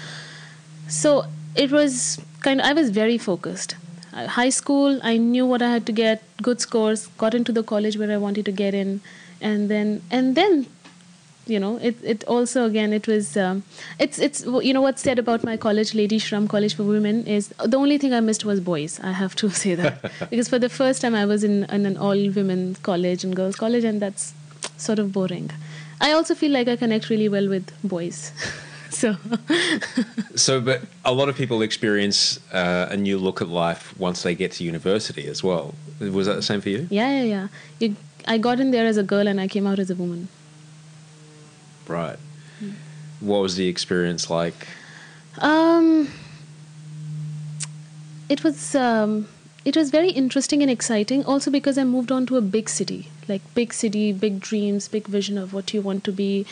So 0.88 1.26
it 1.56 1.72
was 1.72 2.20
kind 2.42 2.60
of, 2.60 2.66
I 2.66 2.74
was 2.74 2.90
very 2.90 3.18
focused. 3.18 3.76
Uh, 4.14 4.28
high 4.28 4.50
school, 4.50 5.00
I 5.04 5.18
knew 5.18 5.46
what 5.46 5.62
I 5.62 5.72
had 5.72 5.86
to 5.88 5.92
get, 5.92 6.24
good 6.42 6.62
scores, 6.62 7.08
got 7.18 7.34
into 7.34 7.52
the 7.52 7.64
college 7.64 7.98
where 7.98 8.12
I 8.12 8.18
wanted 8.18 8.46
to 8.46 8.52
get 8.52 8.74
in, 8.74 9.02
and 9.42 9.70
then 9.70 10.04
and 10.12 10.36
then, 10.36 10.68
you 11.48 11.60
know, 11.60 11.78
it 11.78 11.96
it 12.04 12.24
also 12.26 12.66
again 12.66 12.94
it 12.94 13.08
was 13.08 13.36
um, 13.36 13.64
it's 13.98 14.20
it's 14.20 14.46
you 14.46 14.72
know 14.72 14.82
what's 14.82 15.02
said 15.02 15.18
about 15.18 15.44
my 15.44 15.58
college, 15.58 15.96
Lady 15.96 16.20
Shri 16.20 16.36
Ram 16.36 16.48
College 16.48 16.76
for 16.76 16.84
Women, 16.84 17.26
is 17.26 17.48
the 17.66 17.78
only 17.78 17.98
thing 17.98 18.14
I 18.14 18.20
missed 18.20 18.46
was 18.46 18.60
boys. 18.60 19.00
I 19.02 19.14
have 19.14 19.36
to 19.38 19.50
say 19.64 19.74
that 19.76 20.12
because 20.30 20.48
for 20.48 20.60
the 20.60 20.70
first 20.70 21.02
time 21.02 21.16
I 21.16 21.26
was 21.26 21.44
in, 21.44 21.64
in 21.66 21.88
an 21.88 21.98
all 21.98 22.30
women 22.40 22.76
college 22.84 23.24
and 23.24 23.36
girls 23.36 23.56
college, 23.56 23.84
and 23.84 24.00
that's 24.00 24.34
sort 24.78 25.00
of 25.00 25.12
boring. 25.12 25.50
I 26.00 26.12
also 26.12 26.36
feel 26.36 26.52
like 26.52 26.68
I 26.68 26.76
connect 26.76 27.10
really 27.10 27.30
well 27.30 27.50
with 27.50 27.72
boys. 27.84 28.32
so. 28.94 29.16
So 30.36 30.60
but 30.62 30.82
a 31.06 31.14
lot 31.14 31.30
of 31.30 31.36
people 31.36 31.62
experience 31.62 32.40
uh, 32.54 32.88
a 32.90 32.98
new 32.98 33.18
look 33.18 33.42
at 33.42 33.48
life 33.50 33.94
once 34.00 34.24
they 34.24 34.36
get 34.36 34.52
to 34.54 34.64
university 34.64 35.28
as 35.28 35.44
well. 35.44 35.76
Was 36.00 36.26
that 36.28 36.36
the 36.36 36.42
same 36.42 36.62
for 36.62 36.70
you? 36.70 36.88
Yeah 36.90 37.10
yeah 37.18 37.24
yeah. 37.24 37.48
You, 37.80 37.96
i 38.26 38.38
got 38.38 38.60
in 38.60 38.72
there 38.72 38.86
as 38.86 38.98
a 38.98 39.04
girl 39.04 39.28
and 39.28 39.40
i 39.40 39.48
came 39.48 39.68
out 39.68 39.80
as 39.80 39.90
a 39.90 39.96
woman. 39.96 40.28
Right. 41.88 42.18
Mm. 42.62 42.74
what 43.20 43.42
was 43.42 43.56
the 43.56 43.68
experience 43.68 44.30
like? 44.30 44.68
Um 45.40 46.08
it 48.30 48.44
was 48.44 48.76
um 48.76 49.28
it 49.66 49.78
was 49.78 49.92
very 49.92 50.10
interesting 50.10 50.62
and 50.62 50.72
exciting 50.72 51.24
also 51.26 51.52
because 51.52 51.78
i 51.78 51.84
moved 51.84 52.12
on 52.12 52.26
to 52.26 52.38
a 52.38 52.42
big 52.42 52.70
city 52.70 53.08
like 53.28 53.42
big 53.54 53.74
city 53.74 54.12
big 54.12 54.40
dreams 54.40 54.88
big 54.88 55.08
vision 55.08 55.38
of 55.38 55.54
what 55.54 55.74
you 55.74 55.82
want 55.82 56.04
to 56.04 56.12
be. 56.12 56.46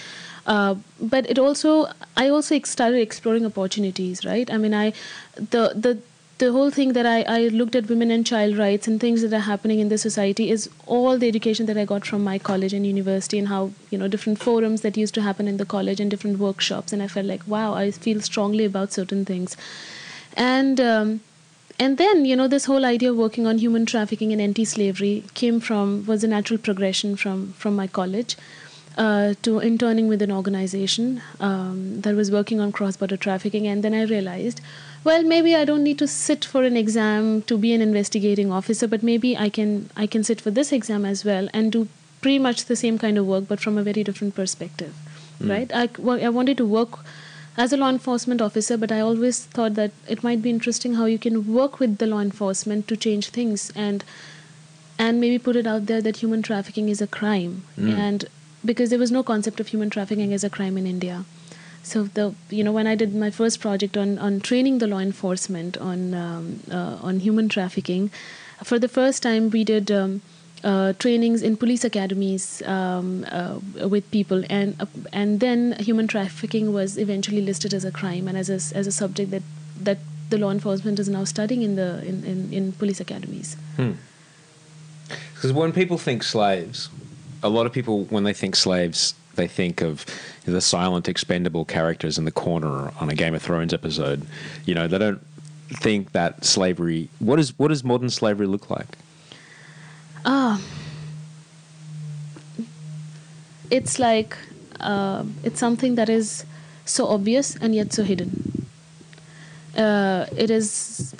Uh, 0.47 0.75
but 0.99 1.29
it 1.29 1.37
also 1.37 1.87
I 2.17 2.29
also 2.29 2.59
started 2.63 2.99
exploring 2.99 3.45
opportunities, 3.45 4.25
right? 4.25 4.51
I 4.51 4.57
mean, 4.57 4.73
I 4.73 4.93
the 5.35 5.73
the 5.75 5.99
the 6.39 6.51
whole 6.51 6.71
thing 6.71 6.93
that 6.93 7.05
I, 7.05 7.21
I 7.27 7.39
looked 7.49 7.75
at 7.75 7.87
women 7.87 8.09
and 8.09 8.25
child 8.25 8.57
rights 8.57 8.87
and 8.87 8.99
things 8.99 9.21
that 9.21 9.31
are 9.31 9.45
happening 9.47 9.79
in 9.79 9.89
the 9.89 9.97
society 9.99 10.49
is 10.49 10.71
all 10.87 11.19
the 11.19 11.27
education 11.27 11.67
that 11.67 11.77
I 11.77 11.85
got 11.85 12.03
from 12.03 12.23
my 12.23 12.39
college 12.39 12.73
and 12.73 12.87
university 12.87 13.37
and 13.37 13.47
how 13.47 13.71
you 13.91 13.99
know 13.99 14.07
different 14.07 14.39
forums 14.39 14.81
that 14.81 14.97
used 14.97 15.13
to 15.15 15.21
happen 15.21 15.47
in 15.47 15.57
the 15.57 15.65
college 15.65 15.99
and 15.99 16.09
different 16.09 16.39
workshops. 16.39 16.91
And 16.91 17.03
I 17.03 17.07
felt 17.07 17.27
like 17.27 17.47
wow 17.47 17.73
I 17.73 17.91
feel 17.91 18.21
strongly 18.21 18.65
about 18.65 18.91
certain 18.91 19.25
things. 19.25 19.55
And 20.35 20.81
um, 20.81 21.19
and 21.83 21.97
then 22.01 22.25
you 22.31 22.35
know 22.39 22.47
this 22.53 22.65
whole 22.71 22.85
idea 22.89 23.11
of 23.11 23.21
working 23.25 23.47
on 23.51 23.61
human 23.65 23.85
trafficking 23.91 24.33
and 24.33 24.41
anti-slavery 24.47 25.13
came 25.43 25.59
from 25.69 25.93
was 26.11 26.23
a 26.23 26.31
natural 26.33 26.59
progression 26.67 27.15
from 27.25 27.45
from 27.63 27.79
my 27.83 27.87
college 27.99 28.35
uh, 28.97 29.33
to 29.41 29.59
interning 29.59 30.07
with 30.07 30.21
an 30.21 30.31
organization 30.31 31.21
um, 31.39 32.01
that 32.01 32.15
was 32.15 32.31
working 32.31 32.59
on 32.59 32.71
cross 32.71 32.97
border 32.97 33.17
trafficking. 33.17 33.67
And 33.67 33.83
then 33.83 33.93
I 33.93 34.03
realized, 34.03 34.61
well, 35.03 35.23
maybe 35.23 35.55
I 35.55 35.65
don't 35.65 35.83
need 35.83 35.99
to 35.99 36.07
sit 36.07 36.43
for 36.43 36.63
an 36.63 36.75
exam 36.75 37.41
to 37.43 37.57
be 37.57 37.73
an 37.73 37.81
investigating 37.81 38.51
officer, 38.51 38.87
but 38.87 39.03
maybe 39.03 39.37
I 39.37 39.49
can, 39.49 39.89
I 39.95 40.07
can 40.07 40.23
sit 40.23 40.41
for 40.41 40.51
this 40.51 40.71
exam 40.71 41.05
as 41.05 41.23
well 41.23 41.47
and 41.53 41.71
do 41.71 41.87
pretty 42.21 42.39
much 42.39 42.65
the 42.65 42.75
same 42.75 42.97
kind 42.97 43.17
of 43.17 43.25
work, 43.25 43.47
but 43.47 43.59
from 43.59 43.77
a 43.77 43.83
very 43.83 44.03
different 44.03 44.35
perspective. 44.35 44.93
right? 45.49 45.71
I, 45.73 45.89
well, 45.97 46.23
I 46.23 46.29
wanted 46.29 46.57
to 46.57 46.65
work 46.65 46.99
as 47.57 47.73
a 47.73 47.77
law 47.77 47.89
enforcement 47.89 48.41
officer, 48.41 48.77
but 48.77 48.91
I 48.91 48.99
always 49.01 49.45
thought 49.45 49.73
that 49.75 49.91
it 50.07 50.23
might 50.23 50.41
be 50.41 50.49
interesting 50.49 50.93
how 50.95 51.05
you 51.05 51.19
can 51.19 51.53
work 51.53 51.79
with 51.79 51.97
the 51.97 52.07
law 52.07 52.19
enforcement 52.19 52.87
to 52.87 52.95
change 52.95 53.29
things 53.29 53.71
and 53.75 54.03
and 54.97 55.19
maybe 55.19 55.39
put 55.39 55.55
it 55.55 55.65
out 55.65 55.87
there 55.87 56.01
that 56.01 56.17
human 56.17 56.41
trafficking 56.43 56.87
is 56.87 57.01
a 57.01 57.07
crime 57.07 57.63
and 57.77 58.25
because 58.63 58.91
there 58.91 58.99
was 58.99 59.11
no 59.11 59.23
concept 59.23 59.59
of 59.59 59.67
human 59.67 59.89
trafficking 59.89 60.33
as 60.33 60.43
a 60.43 60.49
crime 60.49 60.77
in 60.77 60.85
India. 60.85 61.25
So 61.83 62.03
the 62.03 62.35
you 62.49 62.63
know 62.63 62.71
when 62.71 62.87
I 62.87 62.95
did 62.95 63.15
my 63.15 63.31
first 63.31 63.59
project 63.59 63.97
on 63.97 64.17
on 64.19 64.39
training 64.39 64.77
the 64.77 64.87
law 64.87 64.99
enforcement 64.99 65.77
on 65.77 66.13
um, 66.13 66.59
uh, 66.71 66.97
on 67.01 67.19
human 67.19 67.49
trafficking, 67.49 68.11
for 68.63 68.77
the 68.79 68.87
first 68.87 69.23
time 69.23 69.49
we 69.49 69.63
did 69.63 69.91
um, 69.91 70.21
uh, 70.63 70.93
trainings 70.93 71.41
in 71.41 71.57
police 71.57 71.83
academies 71.83 72.61
um, 72.63 73.25
uh, 73.31 73.59
with 73.87 74.09
people, 74.11 74.43
and 74.49 74.75
uh, 74.79 74.85
and 75.11 75.39
then 75.39 75.75
human 75.79 76.07
trafficking 76.07 76.73
was 76.73 76.97
eventually 76.97 77.41
listed 77.41 77.73
as 77.73 77.85
a 77.85 77.91
crime 77.91 78.27
and 78.27 78.37
as 78.37 78.49
a, 78.49 78.77
as 78.77 78.87
a 78.87 78.91
subject 78.91 79.31
that 79.31 79.43
that 79.79 79.97
the 80.29 80.37
law 80.37 80.51
enforcement 80.51 80.99
is 80.99 81.09
now 81.09 81.23
studying 81.23 81.61
in 81.61 81.75
the 81.75 82.05
in, 82.05 82.23
in, 82.23 82.53
in 82.53 82.71
police 82.73 82.99
academies. 82.99 83.57
Because 85.33 85.53
when 85.53 85.71
people 85.73 85.97
think 85.97 86.23
slaves, 86.23 86.89
a 87.43 87.49
lot 87.49 87.65
of 87.65 87.73
people, 87.73 88.05
when 88.05 88.23
they 88.23 88.33
think 88.33 88.55
slaves, 88.55 89.15
they 89.35 89.47
think 89.47 89.81
of 89.81 90.05
the 90.45 90.61
silent, 90.61 91.07
expendable 91.07 91.65
characters 91.65 92.17
in 92.17 92.25
the 92.25 92.31
corner 92.31 92.91
on 92.99 93.09
a 93.09 93.15
Game 93.15 93.33
of 93.33 93.41
Thrones 93.41 93.73
episode. 93.73 94.25
You 94.65 94.75
know, 94.75 94.87
they 94.87 94.97
don't 94.97 95.25
think 95.69 96.11
that 96.11 96.45
slavery. 96.45 97.09
What 97.19 97.39
is 97.39 97.57
what 97.57 97.69
does 97.69 97.83
modern 97.83 98.09
slavery 98.09 98.47
look 98.47 98.69
like? 98.69 98.97
Ah, 100.25 100.61
it's 103.69 103.97
like 103.99 104.37
uh, 104.79 105.23
it's 105.43 105.59
something 105.59 105.95
that 105.95 106.09
is 106.09 106.45
so 106.85 107.07
obvious 107.07 107.55
and 107.55 107.73
yet 107.73 107.93
so 107.93 108.03
hidden. 108.03 108.67
Uh, 109.75 110.25
it 110.37 110.49
is. 110.49 111.15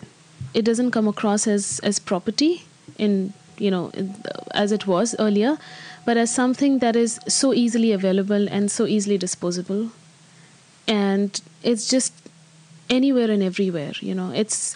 It 0.53 0.65
doesn't 0.65 0.91
come 0.91 1.07
across 1.07 1.47
as 1.47 1.79
as 1.79 1.97
property 1.99 2.63
in 2.97 3.33
you 3.57 3.71
know 3.71 3.89
in, 3.93 4.15
as 4.51 4.71
it 4.71 4.85
was 4.85 5.15
earlier, 5.17 5.57
but 6.05 6.17
as 6.17 6.33
something 6.33 6.79
that 6.79 6.95
is 6.95 7.19
so 7.27 7.53
easily 7.53 7.91
available 7.93 8.49
and 8.49 8.69
so 8.69 8.85
easily 8.85 9.17
disposable, 9.17 9.91
and 10.87 11.41
it's 11.63 11.87
just 11.87 12.13
anywhere 12.89 13.31
and 13.31 13.41
everywhere. 13.41 13.93
You 14.01 14.13
know, 14.13 14.31
it's 14.31 14.75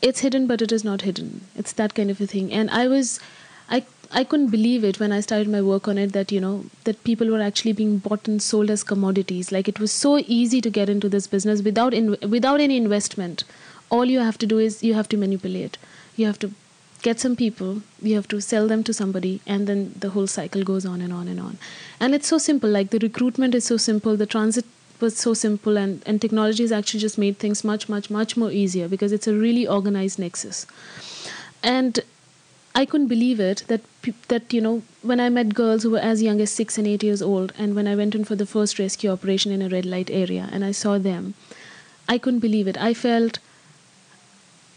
it's 0.00 0.20
hidden, 0.20 0.46
but 0.46 0.60
it 0.62 0.72
is 0.72 0.82
not 0.84 1.02
hidden. 1.02 1.42
It's 1.54 1.72
that 1.74 1.94
kind 1.94 2.10
of 2.10 2.20
a 2.20 2.26
thing. 2.26 2.52
And 2.52 2.70
I 2.70 2.88
was, 2.88 3.20
I 3.68 3.84
I 4.14 4.24
couldn't 4.24 4.48
believe 4.48 4.84
it 4.84 5.00
when 5.00 5.10
I 5.10 5.20
started 5.20 5.48
my 5.48 5.62
work 5.62 5.88
on 5.88 5.96
it 5.98 6.12
that 6.12 6.30
you 6.30 6.40
know 6.40 6.64
that 6.84 7.02
people 7.04 7.28
were 7.28 7.40
actually 7.40 7.72
being 7.72 7.98
bought 7.98 8.28
and 8.28 8.42
sold 8.42 8.70
as 8.70 8.82
commodities. 8.84 9.52
Like 9.52 9.68
it 9.68 9.80
was 9.80 9.92
so 9.92 10.18
easy 10.26 10.60
to 10.60 10.70
get 10.70 10.90
into 10.90 11.08
this 11.08 11.26
business 11.26 11.62
without 11.62 11.94
in, 11.94 12.16
without 12.36 12.60
any 12.60 12.76
investment. 12.76 13.44
All 13.90 14.04
you 14.04 14.20
have 14.20 14.38
to 14.38 14.46
do 14.46 14.58
is 14.58 14.82
you 14.82 14.94
have 14.94 15.08
to 15.10 15.16
manipulate. 15.16 15.78
You 16.16 16.26
have 16.26 16.38
to 16.40 16.52
get 17.02 17.20
some 17.20 17.36
people. 17.36 17.82
You 18.00 18.14
have 18.16 18.28
to 18.28 18.40
sell 18.40 18.68
them 18.68 18.84
to 18.84 18.92
somebody, 18.92 19.40
and 19.46 19.66
then 19.66 19.94
the 19.98 20.10
whole 20.10 20.26
cycle 20.26 20.62
goes 20.62 20.84
on 20.84 21.00
and 21.00 21.12
on 21.12 21.26
and 21.28 21.40
on. 21.40 21.58
And 21.98 22.14
it's 22.14 22.28
so 22.28 22.38
simple. 22.38 22.70
Like 22.70 22.90
the 22.90 22.98
recruitment 22.98 23.54
is 23.54 23.64
so 23.64 23.76
simple. 23.76 24.16
The 24.16 24.26
transit 24.26 24.66
was 25.00 25.16
so 25.16 25.34
simple 25.34 25.76
and, 25.76 26.02
and 26.06 26.20
technology 26.20 26.62
has 26.62 26.72
actually 26.72 27.00
just 27.00 27.18
made 27.18 27.38
things 27.38 27.64
much 27.64 27.88
much 27.88 28.08
much 28.08 28.36
more 28.36 28.52
easier 28.52 28.88
because 28.88 29.10
it's 29.10 29.26
a 29.26 29.34
really 29.34 29.66
organized 29.66 30.18
nexus 30.18 30.64
and 31.62 32.00
i 32.74 32.84
couldn't 32.84 33.12
believe 33.14 33.40
it 33.40 33.64
that 33.68 33.82
that 34.28 34.52
you 34.52 34.60
know 34.60 34.82
when 35.10 35.20
i 35.20 35.28
met 35.28 35.54
girls 35.54 35.82
who 35.82 35.90
were 35.90 36.06
as 36.12 36.22
young 36.22 36.40
as 36.40 36.50
6 36.50 36.78
and 36.78 36.86
8 36.86 37.02
years 37.08 37.22
old 37.22 37.52
and 37.58 37.74
when 37.74 37.88
i 37.92 37.96
went 38.02 38.14
in 38.14 38.24
for 38.30 38.36
the 38.42 38.50
first 38.54 38.78
rescue 38.78 39.10
operation 39.10 39.52
in 39.52 39.62
a 39.62 39.68
red 39.68 39.90
light 39.94 40.10
area 40.22 40.48
and 40.52 40.64
i 40.64 40.72
saw 40.82 40.98
them 40.98 41.34
i 42.08 42.18
couldn't 42.18 42.40
believe 42.40 42.66
it. 42.72 42.78
I 42.86 42.94
felt 42.94 43.38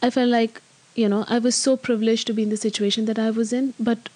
i 0.01 0.09
felt 0.09 0.29
like 0.29 0.61
you 1.03 1.09
know 1.13 1.23
i 1.27 1.39
was 1.39 1.55
so 1.55 1.77
privileged 1.87 2.27
to 2.27 2.33
be 2.33 2.43
in 2.43 2.53
the 2.55 2.61
situation 2.65 3.05
that 3.05 3.19
i 3.27 3.29
was 3.39 3.53
in 3.59 3.73
but 3.79 4.09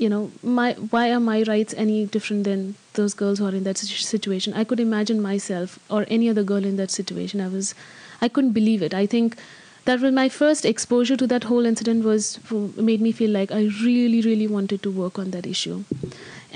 you 0.00 0.08
know 0.08 0.20
my 0.42 0.72
why 0.92 1.10
are 1.14 1.20
my 1.20 1.42
rights 1.42 1.74
any 1.76 1.96
different 2.06 2.44
than 2.44 2.74
those 2.94 3.14
girls 3.14 3.38
who 3.38 3.46
are 3.46 3.54
in 3.54 3.64
that 3.64 3.78
situation? 3.78 4.54
I 4.54 4.64
could 4.64 4.80
imagine 4.80 5.20
myself 5.20 5.78
or 5.90 6.06
any 6.08 6.28
other 6.28 6.42
girl 6.42 6.64
in 6.64 6.76
that 6.76 6.90
situation. 6.90 7.40
I 7.40 7.48
was 7.48 7.74
i 8.22 8.28
couldn't 8.28 8.52
believe 8.52 8.82
it. 8.82 8.94
I 8.94 9.06
think 9.06 9.36
that 9.90 10.00
was 10.00 10.12
my 10.18 10.28
first 10.28 10.68
exposure 10.72 11.16
to 11.22 11.26
that 11.34 11.44
whole 11.52 11.66
incident 11.72 12.04
was 12.10 12.26
made 12.90 13.06
me 13.08 13.12
feel 13.20 13.30
like 13.38 13.56
i 13.60 13.62
really 13.84 14.20
really 14.30 14.50
wanted 14.58 14.82
to 14.88 14.90
work 15.02 15.18
on 15.24 15.30
that 15.36 15.46
issue. 15.54 15.82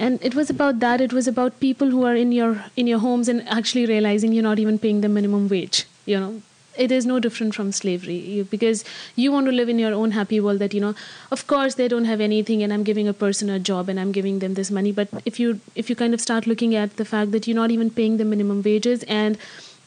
And 0.05 0.24
it 0.28 0.35
was 0.35 0.49
about 0.51 0.80
that. 0.80 1.01
It 1.01 1.12
was 1.16 1.28
about 1.30 1.59
people 1.61 1.91
who 1.91 2.05
are 2.05 2.16
in 2.20 2.32
your 2.37 2.64
in 2.82 2.89
your 2.93 2.99
homes 3.03 3.28
and 3.32 3.49
actually 3.57 3.85
realizing 3.91 4.32
you're 4.32 4.47
not 4.47 4.62
even 4.62 4.78
paying 4.87 5.03
the 5.03 5.11
minimum 5.18 5.45
wage 5.53 5.85
you 6.07 6.20
know? 6.20 6.43
It 6.76 6.91
is 6.91 7.07
no 7.07 7.20
different 7.20 7.55
from 7.55 7.70
slavery. 7.70 8.16
You, 8.16 8.45
because 8.45 8.85
you 9.14 9.30
want 9.30 9.47
to 9.47 9.53
live 9.53 9.68
in 9.68 9.78
your 9.78 9.93
own 9.95 10.11
happy 10.11 10.41
world 10.41 10.59
that 10.59 10.74
you 10.74 10.80
know 10.80 10.95
of 11.30 11.47
course 11.47 11.76
they 11.76 11.87
don't 11.87 12.05
have 12.07 12.20
anything 12.20 12.64
and 12.64 12.72
i'm 12.72 12.82
giving 12.89 13.07
a 13.07 13.12
person 13.12 13.49
a 13.49 13.61
job 13.68 13.89
and 13.89 14.01
i'm 14.01 14.11
giving 14.11 14.41
them 14.41 14.55
this 14.55 14.72
money. 14.72 14.91
But 14.91 15.09
if 15.24 15.39
you 15.39 15.61
if 15.76 15.89
you 15.89 15.95
kind 15.95 16.14
of 16.14 16.20
start 16.20 16.49
looking 16.49 16.74
at 16.74 16.97
the 16.97 17.05
fact 17.05 17.30
that 17.30 17.47
you're 17.47 17.61
not 17.61 17.70
even 17.70 17.91
paying 17.91 18.16
the 18.16 18.24
minimum 18.24 18.62
wages 18.62 19.05
and 19.05 19.39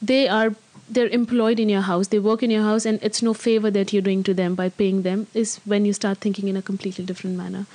they 0.01 0.29
are 0.29 0.55
they're 0.89 1.13
employed 1.19 1.59
in 1.59 1.69
your 1.69 1.81
house 1.81 2.07
they 2.07 2.19
work 2.19 2.41
in 2.41 2.51
your 2.51 2.63
house 2.63 2.85
and 2.85 2.99
it's 3.01 3.21
no 3.21 3.33
favor 3.33 3.69
that 3.69 3.93
you're 3.93 4.01
doing 4.01 4.23
to 4.23 4.33
them 4.33 4.55
by 4.55 4.69
paying 4.69 5.01
them 5.01 5.27
is 5.33 5.59
when 5.65 5.85
you 5.85 5.93
start 5.93 6.17
thinking 6.17 6.47
in 6.47 6.57
a 6.57 6.61
completely 6.61 7.05
different 7.05 7.35
manner 7.35 7.65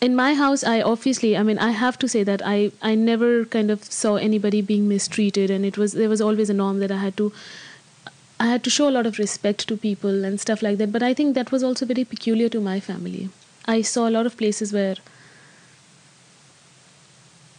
in 0.00 0.16
my 0.16 0.34
house 0.34 0.64
i 0.64 0.80
obviously 0.80 1.36
i 1.36 1.42
mean 1.42 1.58
i 1.58 1.70
have 1.70 1.98
to 1.98 2.08
say 2.08 2.22
that 2.22 2.40
i 2.44 2.70
i 2.82 2.94
never 2.94 3.44
kind 3.56 3.70
of 3.70 3.84
saw 3.84 4.14
anybody 4.16 4.62
being 4.62 4.88
mistreated 4.88 5.50
and 5.50 5.64
it 5.64 5.76
was 5.76 5.92
there 5.92 6.08
was 6.08 6.20
always 6.20 6.48
a 6.48 6.54
norm 6.54 6.78
that 6.78 6.90
i 6.90 6.96
had 6.96 7.16
to 7.16 7.32
I 8.40 8.46
had 8.46 8.64
to 8.64 8.70
show 8.70 8.88
a 8.88 8.94
lot 8.96 9.04
of 9.04 9.18
respect 9.18 9.68
to 9.68 9.76
people 9.76 10.24
and 10.24 10.40
stuff 10.40 10.62
like 10.62 10.78
that. 10.78 10.90
But 10.90 11.02
I 11.02 11.12
think 11.12 11.34
that 11.34 11.52
was 11.52 11.62
also 11.62 11.84
very 11.84 12.04
peculiar 12.04 12.48
to 12.48 12.58
my 12.58 12.80
family. 12.80 13.28
I 13.66 13.82
saw 13.82 14.08
a 14.08 14.14
lot 14.16 14.24
of 14.24 14.38
places 14.38 14.72
where 14.72 14.96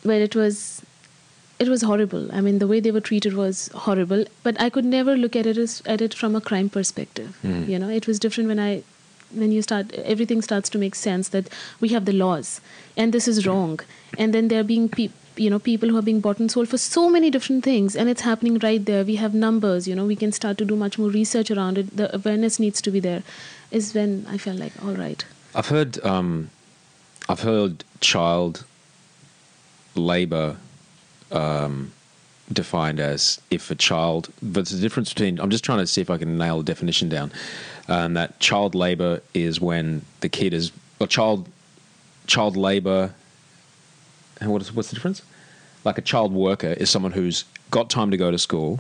where 0.02 0.22
it 0.22 0.36
was 0.36 0.82
it 1.64 1.70
was 1.72 1.84
horrible. 1.88 2.30
I 2.38 2.42
mean, 2.46 2.60
the 2.60 2.68
way 2.68 2.80
they 2.86 2.92
were 2.92 3.06
treated 3.08 3.36
was 3.40 3.68
horrible. 3.86 4.26
But 4.44 4.60
I 4.66 4.70
could 4.78 4.86
never 4.94 5.16
look 5.16 5.36
at 5.42 5.50
it 5.52 5.58
as 5.64 5.82
at 5.96 6.02
it 6.08 6.14
from 6.22 6.36
a 6.40 6.42
crime 6.50 6.70
perspective. 6.78 7.38
You 7.74 7.80
know, 7.84 7.90
it 8.00 8.08
was 8.12 8.20
different 8.26 8.50
when 8.54 8.60
I 8.68 8.84
when 9.42 9.52
you 9.56 9.62
start 9.62 9.94
everything 10.14 10.42
starts 10.46 10.70
to 10.76 10.78
make 10.78 10.96
sense 11.02 11.30
that 11.36 11.50
we 11.80 11.90
have 11.90 12.06
the 12.06 12.16
laws 12.22 12.50
and 12.98 13.14
this 13.18 13.28
is 13.34 13.46
wrong 13.48 13.80
and 14.18 14.34
then 14.38 14.50
there 14.50 14.60
are 14.60 14.70
being 14.72 14.90
people 14.90 15.18
you 15.44 15.50
know 15.54 15.60
people 15.68 15.88
who 15.92 15.98
are 16.00 16.06
being 16.08 16.20
bought 16.26 16.40
and 16.46 16.52
sold 16.54 16.68
for 16.72 16.78
so 16.86 17.04
many 17.10 17.30
different 17.36 17.64
things 17.68 17.96
and 17.96 18.10
it's 18.14 18.26
happening 18.26 18.58
right 18.66 18.84
there 18.90 19.06
we 19.10 19.16
have 19.22 19.38
numbers 19.44 19.88
you 19.92 19.96
know 20.00 20.06
we 20.06 20.18
can 20.24 20.34
start 20.40 20.58
to 20.58 20.66
do 20.72 20.76
much 20.82 20.98
more 21.04 21.08
research 21.14 21.52
around 21.56 21.78
it 21.84 21.94
the 22.02 22.10
awareness 22.18 22.60
needs 22.60 22.82
to 22.88 22.92
be 22.96 23.04
there 23.06 23.24
is 23.80 23.94
when 24.00 24.18
i 24.34 24.38
felt 24.48 24.60
like 24.66 24.74
all 24.84 24.94
right 25.04 25.24
I've 25.56 25.70
heard 25.70 26.04
um, 26.04 26.50
I've 27.30 27.42
heard 27.42 27.86
child 28.02 28.66
labor 29.96 30.58
um, 31.32 31.92
defined 32.52 33.00
as 33.00 33.42
if 33.50 33.72
a 33.72 33.76
child, 33.76 34.30
but 34.42 34.66
there's 34.66 34.74
a 34.74 34.82
difference 34.82 35.14
between. 35.14 35.40
I'm 35.40 35.50
just 35.50 35.64
trying 35.64 35.80
to 35.80 35.88
see 35.88 36.02
if 36.02 36.10
I 36.10 36.18
can 36.18 36.38
nail 36.38 36.58
the 36.58 36.64
definition 36.64 37.10
down. 37.10 37.32
Um, 37.88 38.14
that 38.14 38.40
child 38.40 38.76
labor 38.76 39.22
is 39.34 39.60
when 39.60 40.04
the 40.22 40.30
kid 40.30 40.54
is 40.54 40.72
a 41.00 41.08
child 41.08 41.48
child 42.28 42.56
labor. 42.56 43.14
And 44.40 44.52
what 44.52 44.62
is 44.62 44.74
what's 44.74 44.90
the 44.90 44.96
difference? 44.96 45.22
Like 45.84 45.98
a 45.98 46.02
child 46.02 46.32
worker 46.34 46.74
is 46.74 46.90
someone 46.90 47.12
who's 47.12 47.46
got 47.70 47.90
time 47.90 48.12
to 48.12 48.18
go 48.18 48.32
to 48.32 48.38
school 48.38 48.80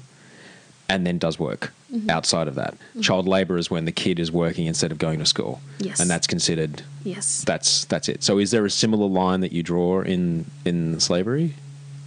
and 0.89 1.07
then 1.07 1.17
does 1.17 1.39
work 1.39 1.71
outside 2.09 2.47
of 2.47 2.55
that. 2.55 2.75
Child 3.01 3.27
labor 3.27 3.57
is 3.57 3.69
when 3.71 3.85
the 3.85 3.91
kid 3.91 4.19
is 4.19 4.31
working 4.31 4.65
instead 4.65 4.91
of 4.91 4.97
going 4.97 5.19
to 5.19 5.25
school. 5.25 5.61
Yes. 5.79 5.99
And 5.99 6.09
that's 6.09 6.27
considered 6.27 6.83
yes 7.03 7.43
that's 7.45 7.85
that's 7.85 8.07
it. 8.09 8.23
So 8.23 8.37
is 8.37 8.51
there 8.51 8.65
a 8.65 8.69
similar 8.69 9.07
line 9.07 9.41
that 9.41 9.51
you 9.51 9.63
draw 9.63 10.01
in 10.01 10.45
in 10.65 10.99
slavery? 10.99 11.53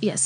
Yes, 0.05 0.25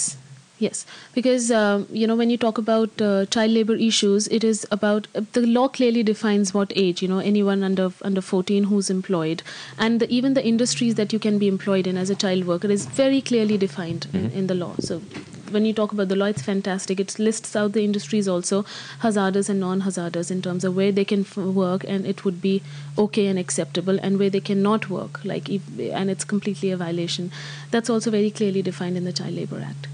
yes. 0.67 0.85
Because 1.17 1.51
um, 1.57 1.87
you 2.03 2.07
know, 2.11 2.17
when 2.21 2.31
you 2.35 2.39
talk 2.45 2.59
about 2.63 3.03
uh, 3.09 3.27
child 3.37 3.53
labor 3.59 3.77
issues, 3.89 4.27
it 4.39 4.47
is 4.51 4.67
about 4.79 5.07
uh, 5.15 5.23
the 5.39 5.43
law 5.47 5.69
clearly 5.79 6.03
defines 6.03 6.53
what 6.59 6.73
age. 6.85 7.03
You 7.07 7.09
know, 7.15 7.21
anyone 7.33 7.63
under 7.71 7.89
under 8.11 8.25
fourteen 8.33 8.65
who's 8.73 8.91
employed, 8.97 9.43
and 9.79 10.05
the, 10.05 10.11
even 10.21 10.35
the 10.41 10.47
industries 10.55 11.01
that 11.03 11.13
you 11.13 11.25
can 11.31 11.39
be 11.39 11.49
employed 11.55 11.87
in 11.95 12.05
as 12.05 12.11
a 12.11 12.21
child 12.27 12.53
worker 12.53 12.77
is 12.79 12.87
very 13.03 13.21
clearly 13.33 13.65
defined 13.67 14.09
in, 14.13 14.31
in 14.43 14.47
the 14.55 14.63
law. 14.67 14.75
So. 14.91 15.03
When 15.51 15.65
you 15.65 15.73
talk 15.73 15.93
about 15.93 16.09
the 16.09 16.17
law, 16.17 16.27
it's 16.27 16.43
fantastic. 16.43 17.01
It 17.01 17.19
lists 17.19 17.57
out 17.57 17.73
the 17.73 17.83
industries 17.85 18.29
also, 18.29 18.65
hazardous 19.01 19.49
and 19.49 19.61
non-hazardous, 19.61 20.31
in 20.31 20.43
terms 20.43 20.65
of 20.65 20.77
where 20.77 20.93
they 20.93 21.05
can 21.05 21.21
f- 21.21 21.37
work 21.37 21.85
and 21.85 22.07
it 22.07 22.25
would 22.25 22.41
be 22.41 22.63
okay 22.97 23.27
and 23.27 23.39
acceptable, 23.39 23.99
and 24.03 24.19
where 24.19 24.31
they 24.31 24.41
cannot 24.41 24.89
work, 24.91 25.25
like 25.25 25.49
if, 25.49 25.63
and 25.79 26.11
it's 26.11 26.25
completely 26.25 26.71
a 26.71 26.77
violation. 26.77 27.31
That's 27.71 27.89
also 27.91 28.11
very 28.11 28.31
clearly 28.31 28.63
defined 28.63 28.97
in 28.97 29.05
the 29.05 29.13
Child 29.13 29.35
Labor 29.35 29.61
Act. 29.61 29.89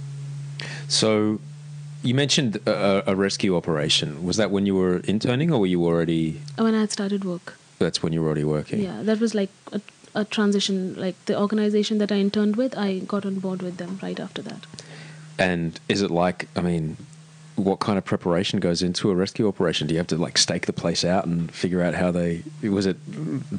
So 0.88 1.40
you 2.02 2.14
mentioned 2.14 2.56
a, 2.66 3.02
a 3.10 3.14
rescue 3.16 3.56
operation. 3.56 4.24
Was 4.24 4.36
that 4.36 4.50
when 4.50 4.66
you 4.66 4.74
were 4.74 4.98
interning 5.00 5.52
or 5.52 5.60
were 5.60 5.66
you 5.66 5.84
already 5.84 6.40
when 6.56 6.74
I 6.74 6.80
had 6.80 6.92
started 6.92 7.24
work. 7.24 7.56
that's 7.78 8.02
when 8.02 8.12
you 8.12 8.20
were 8.20 8.26
already 8.26 8.44
working? 8.44 8.80
Yeah, 8.80 9.02
that 9.02 9.20
was 9.20 9.34
like 9.34 9.50
uh, 9.72 9.78
a 10.14 10.24
transition. 10.24 10.94
Like 10.96 11.16
the 11.26 11.38
organization 11.38 11.98
that 11.98 12.12
I 12.12 12.16
interned 12.16 12.56
with, 12.56 12.76
I 12.76 12.98
got 13.00 13.24
on 13.24 13.36
board 13.36 13.62
with 13.62 13.78
them 13.78 13.98
right 14.02 14.20
after 14.20 14.42
that. 14.42 14.66
And 15.38 15.78
is 15.88 16.02
it 16.02 16.10
like, 16.10 16.48
I 16.56 16.60
mean, 16.60 16.96
what 17.56 17.78
kind 17.78 17.96
of 17.98 18.04
preparation 18.04 18.58
goes 18.58 18.82
into 18.82 19.10
a 19.10 19.14
rescue 19.14 19.46
operation? 19.46 19.86
Do 19.86 19.94
you 19.94 19.98
have 19.98 20.08
to 20.08 20.16
like 20.16 20.38
stake 20.38 20.66
the 20.66 20.72
place 20.72 21.04
out 21.04 21.24
and 21.24 21.52
figure 21.52 21.82
out 21.82 21.94
how 21.94 22.10
they? 22.10 22.42
Was 22.62 22.86
it 22.86 22.96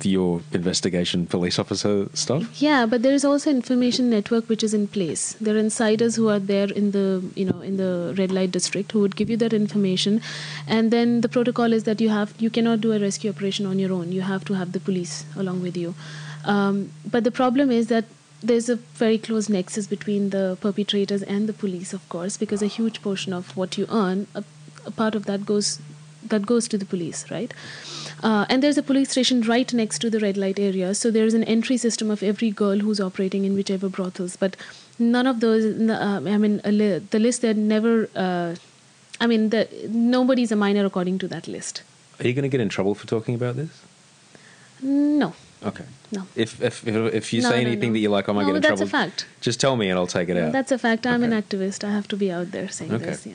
your 0.04 0.42
investigation 0.52 1.28
police 1.28 1.58
officer 1.58 2.10
stuff? 2.14 2.62
Yeah, 2.62 2.86
but 2.86 3.04
there 3.04 3.14
is 3.14 3.24
also 3.24 3.50
information 3.50 4.10
network 4.10 4.50
which 4.50 4.64
is 4.64 4.74
in 4.74 4.88
place. 4.88 5.34
There 5.40 5.56
are 5.56 5.60
insiders 5.60 6.16
who 6.16 6.28
are 6.30 6.40
there 6.40 6.70
in 6.72 6.92
the 6.92 7.24
you 7.36 7.46
know 7.46 7.62
in 7.62 7.78
the 7.78 8.14
red 8.18 8.32
light 8.32 8.52
district 8.52 8.92
who 8.92 9.00
would 9.00 9.16
give 9.16 9.30
you 9.30 9.38
that 9.38 9.54
information, 9.54 10.22
and 10.68 10.92
then 10.92 11.22
the 11.22 11.30
protocol 11.30 11.72
is 11.72 11.84
that 11.86 12.02
you 12.02 12.10
have 12.10 12.34
you 12.38 12.50
cannot 12.50 12.82
do 12.82 12.92
a 12.92 13.00
rescue 13.00 13.32
operation 13.32 13.66
on 13.66 13.80
your 13.80 13.94
own. 13.94 14.12
You 14.12 14.22
have 14.22 14.44
to 14.46 14.54
have 14.54 14.74
the 14.74 14.80
police 14.80 15.26
along 15.38 15.62
with 15.62 15.78
you. 15.78 15.96
Um, 16.44 16.92
but 17.10 17.24
the 17.24 17.32
problem 17.32 17.72
is 17.72 17.88
that 17.88 18.06
there's 18.44 18.70
a 18.70 18.76
very 18.76 19.18
close 19.18 19.50
nexus 19.50 19.88
between 19.88 20.30
the 20.30 20.58
perpetrators 20.62 21.24
and 21.24 21.48
the 21.50 21.54
police, 21.54 21.94
of 21.94 22.08
course, 22.10 22.38
because 22.38 22.62
a 22.62 22.68
huge 22.68 23.02
portion 23.02 23.34
of 23.34 23.56
what 23.58 23.78
you 23.78 23.88
earn, 23.90 24.28
a, 24.36 24.44
a 24.86 24.92
part 24.92 25.16
of 25.16 25.26
that 25.26 25.46
goes 25.46 25.80
that 26.28 26.46
goes 26.46 26.68
to 26.68 26.78
the 26.78 26.86
police, 26.86 27.30
right? 27.30 27.54
Uh, 28.24 28.46
and 28.50 28.64
there's 28.64 28.80
a 28.80 28.84
police 28.84 29.12
station 29.12 29.42
right 29.42 29.72
next 29.74 30.00
to 30.00 30.10
the 30.10 30.20
red 30.20 30.38
light 30.38 30.60
area, 30.60 30.96
so 30.96 31.12
there's 31.12 31.36
an 31.36 31.44
entry 31.44 31.78
system 31.78 32.10
of 32.10 32.24
every 32.24 32.50
girl 32.50 32.80
who's 32.80 33.00
operating 33.00 33.46
in 33.46 33.54
whichever 33.54 33.90
brothels. 33.90 34.36
But 34.36 34.56
none 34.98 35.28
of 35.28 35.40
those, 35.40 35.66
uh, 35.88 36.22
I 36.26 36.38
mean, 36.38 36.62
li- 36.66 36.98
the 36.98 37.20
list 37.20 37.44
that 37.44 37.58
never, 37.58 38.10
uh, 38.16 38.56
I 39.22 39.28
mean, 39.28 39.50
the, 39.50 39.70
nobody's 39.90 40.52
a 40.52 40.56
minor 40.56 40.86
according 40.86 41.20
to 41.20 41.28
that 41.28 41.48
list. 41.48 41.84
Are 42.20 42.28
you 42.28 42.34
going 42.34 42.44
to 42.44 42.50
get 42.50 42.62
in 42.62 42.70
trouble 42.70 42.96
for 42.96 43.06
talking 43.06 43.36
about 43.36 43.56
this? 43.56 43.70
No. 44.82 45.34
Okay. 45.64 45.86
No. 46.16 46.22
If 46.36 46.62
if 46.62 46.88
if 46.88 47.34
you 47.34 47.42
No, 47.42 47.50
say 47.50 47.64
no, 47.64 47.70
anything 47.70 47.94
that 47.94 48.00
you're 48.00 48.12
like, 48.12 48.30
I 48.30 48.34
might 48.34 48.42
No, 48.44 48.48
get 48.48 48.56
in 48.58 48.62
that's 48.62 48.82
a 48.82 48.86
trouble. 48.86 49.10
fact. 49.10 49.26
Just 49.42 49.60
tell 49.60 49.76
me 49.76 49.90
and 49.90 49.98
I'll 50.00 50.08
take 50.08 50.30
it 50.30 50.38
out. 50.38 50.52
That's 50.52 50.72
a 50.72 50.78
fact. 50.78 51.06
I'm 51.06 51.24
Okay. 51.24 51.36
an 51.36 51.42
activist. 51.44 51.84
I 51.84 51.92
have 51.92 52.08
to 52.10 52.16
be 52.16 52.32
out 52.32 52.52
there 52.52 52.70
saying 52.70 52.94
Okay. 52.94 53.06
this. 53.06 53.26
Yeah. 53.28 53.34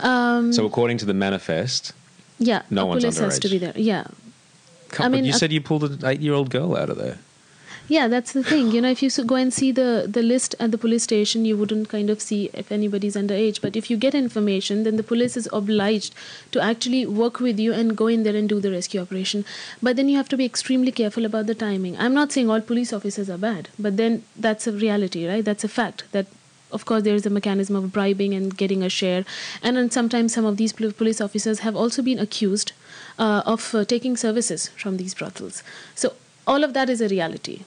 Um, 0.00 0.52
so 0.52 0.66
according 0.66 0.98
to 0.98 1.04
the 1.06 1.14
manifest, 1.14 1.92
yeah. 2.38 2.62
no 2.70 2.82
a 2.82 2.86
one's 2.86 3.04
police 3.04 3.18
has 3.18 3.38
to 3.38 3.48
be 3.48 3.58
there. 3.58 3.72
Yeah. 3.76 4.04
come, 4.90 5.06
I 5.06 5.08
mean, 5.08 5.24
you 5.24 5.32
uh, 5.32 5.36
said 5.36 5.52
you 5.52 5.60
pulled 5.60 5.84
an 5.84 5.98
eight-year-old 6.04 6.50
girl 6.50 6.76
out 6.76 6.90
of 6.90 6.96
there. 6.98 7.18
Yeah, 7.86 8.08
that's 8.08 8.32
the 8.32 8.42
thing. 8.42 8.70
You 8.70 8.80
know, 8.80 8.88
if 8.88 9.02
you 9.02 9.10
go 9.24 9.34
and 9.34 9.52
see 9.52 9.70
the, 9.70 10.06
the 10.08 10.22
list 10.22 10.54
at 10.58 10.70
the 10.70 10.78
police 10.78 11.02
station, 11.02 11.44
you 11.44 11.54
wouldn't 11.54 11.90
kind 11.90 12.08
of 12.08 12.22
see 12.22 12.48
if 12.54 12.72
anybody's 12.72 13.14
underage. 13.14 13.60
But 13.60 13.76
if 13.76 13.90
you 13.90 13.98
get 13.98 14.14
information, 14.14 14.84
then 14.84 14.96
the 14.96 15.02
police 15.02 15.36
is 15.36 15.50
obliged 15.52 16.14
to 16.52 16.62
actually 16.62 17.04
work 17.04 17.40
with 17.40 17.60
you 17.60 17.74
and 17.74 17.94
go 17.94 18.06
in 18.06 18.22
there 18.22 18.34
and 18.34 18.48
do 18.48 18.58
the 18.58 18.70
rescue 18.70 19.02
operation. 19.02 19.44
But 19.82 19.96
then 19.96 20.08
you 20.08 20.16
have 20.16 20.30
to 20.30 20.36
be 20.38 20.46
extremely 20.46 20.92
careful 20.92 21.26
about 21.26 21.46
the 21.46 21.54
timing. 21.54 21.98
I'm 21.98 22.14
not 22.14 22.32
saying 22.32 22.48
all 22.48 22.62
police 22.62 22.90
officers 22.90 23.28
are 23.28 23.36
bad, 23.36 23.68
but 23.78 23.98
then 23.98 24.24
that's 24.34 24.66
a 24.66 24.72
reality, 24.72 25.28
right? 25.28 25.44
That's 25.44 25.64
a 25.64 25.68
fact 25.68 26.04
that. 26.12 26.26
Of 26.72 26.86
course, 26.86 27.04
there 27.04 27.14
is 27.14 27.24
a 27.24 27.30
mechanism 27.30 27.76
of 27.76 27.92
bribing 27.92 28.34
and 28.34 28.56
getting 28.56 28.82
a 28.82 28.88
share, 28.88 29.24
and 29.62 29.76
then 29.76 29.92
sometimes 29.92 30.34
some 30.34 30.44
of 30.44 30.56
these 30.56 30.72
police 30.72 31.20
officers 31.20 31.60
have 31.60 31.76
also 31.76 32.02
been 32.02 32.18
accused 32.18 32.72
uh, 33.16 33.42
of 33.46 33.72
uh, 33.76 33.84
taking 33.84 34.16
services 34.16 34.70
from 34.76 34.96
these 34.96 35.14
brothels. 35.14 35.62
So 35.94 36.14
all 36.48 36.64
of 36.64 36.74
that 36.74 36.90
is 36.90 37.00
a 37.00 37.08
reality. 37.08 37.62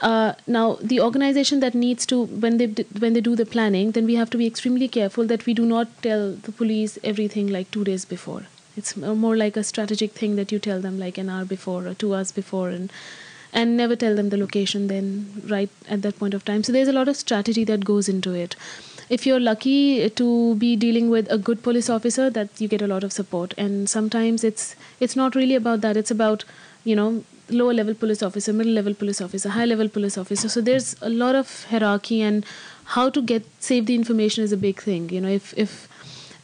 Uh, 0.00 0.34
now, 0.46 0.76
the 0.82 1.00
organization 1.00 1.60
that 1.60 1.74
needs 1.74 2.04
to 2.06 2.24
when 2.24 2.58
they 2.58 2.66
when 2.98 3.14
they 3.14 3.20
do 3.20 3.34
the 3.34 3.46
planning, 3.46 3.92
then 3.92 4.04
we 4.04 4.14
have 4.14 4.28
to 4.30 4.36
be 4.36 4.46
extremely 4.46 4.88
careful 4.88 5.26
that 5.26 5.46
we 5.46 5.54
do 5.54 5.64
not 5.64 5.88
tell 6.02 6.32
the 6.32 6.52
police 6.52 6.98
everything 7.02 7.48
like 7.48 7.70
two 7.70 7.84
days 7.84 8.04
before. 8.04 8.42
It's 8.76 8.94
more 8.96 9.36
like 9.36 9.56
a 9.56 9.64
strategic 9.64 10.12
thing 10.12 10.36
that 10.36 10.52
you 10.52 10.58
tell 10.58 10.80
them 10.80 10.98
like 10.98 11.16
an 11.16 11.30
hour 11.30 11.46
before 11.46 11.86
or 11.86 11.94
two 11.94 12.14
hours 12.14 12.30
before, 12.30 12.68
and 12.68 12.92
and 13.54 13.76
never 13.76 13.96
tell 13.96 14.14
them 14.14 14.28
the 14.28 14.36
location 14.36 14.88
then 14.88 15.42
right 15.46 15.70
at 15.88 16.02
that 16.02 16.18
point 16.18 16.34
of 16.34 16.44
time. 16.44 16.62
So 16.62 16.72
there's 16.72 16.88
a 16.88 16.92
lot 16.92 17.08
of 17.08 17.16
strategy 17.16 17.64
that 17.64 17.86
goes 17.86 18.06
into 18.06 18.34
it. 18.34 18.54
If 19.08 19.24
you're 19.24 19.40
lucky 19.40 20.10
to 20.10 20.56
be 20.56 20.76
dealing 20.76 21.08
with 21.08 21.30
a 21.30 21.38
good 21.38 21.62
police 21.62 21.88
officer, 21.88 22.28
that 22.30 22.60
you 22.60 22.68
get 22.68 22.82
a 22.82 22.86
lot 22.88 23.04
of 23.04 23.12
support. 23.12 23.54
And 23.56 23.88
sometimes 23.88 24.44
it's 24.44 24.76
it's 25.00 25.16
not 25.16 25.34
really 25.34 25.54
about 25.54 25.80
that. 25.80 25.96
It's 25.96 26.10
about 26.10 26.44
you 26.84 26.96
know 26.96 27.24
lower 27.48 27.74
level 27.74 27.94
police 27.94 28.22
officer, 28.22 28.52
middle 28.52 28.72
level 28.72 28.94
police 28.94 29.20
officer, 29.20 29.48
high 29.48 29.64
level 29.64 29.88
police 29.88 30.18
officer. 30.18 30.48
So 30.48 30.60
there's 30.60 30.96
a 31.02 31.08
lot 31.08 31.34
of 31.34 31.64
hierarchy 31.64 32.22
and 32.22 32.44
how 32.96 33.10
to 33.10 33.22
get 33.22 33.44
save 33.60 33.86
the 33.86 33.94
information 33.94 34.44
is 34.44 34.52
a 34.52 34.56
big 34.56 34.80
thing. 34.80 35.10
You 35.10 35.20
know 35.20 35.28
if 35.28 35.52
if 35.56 35.88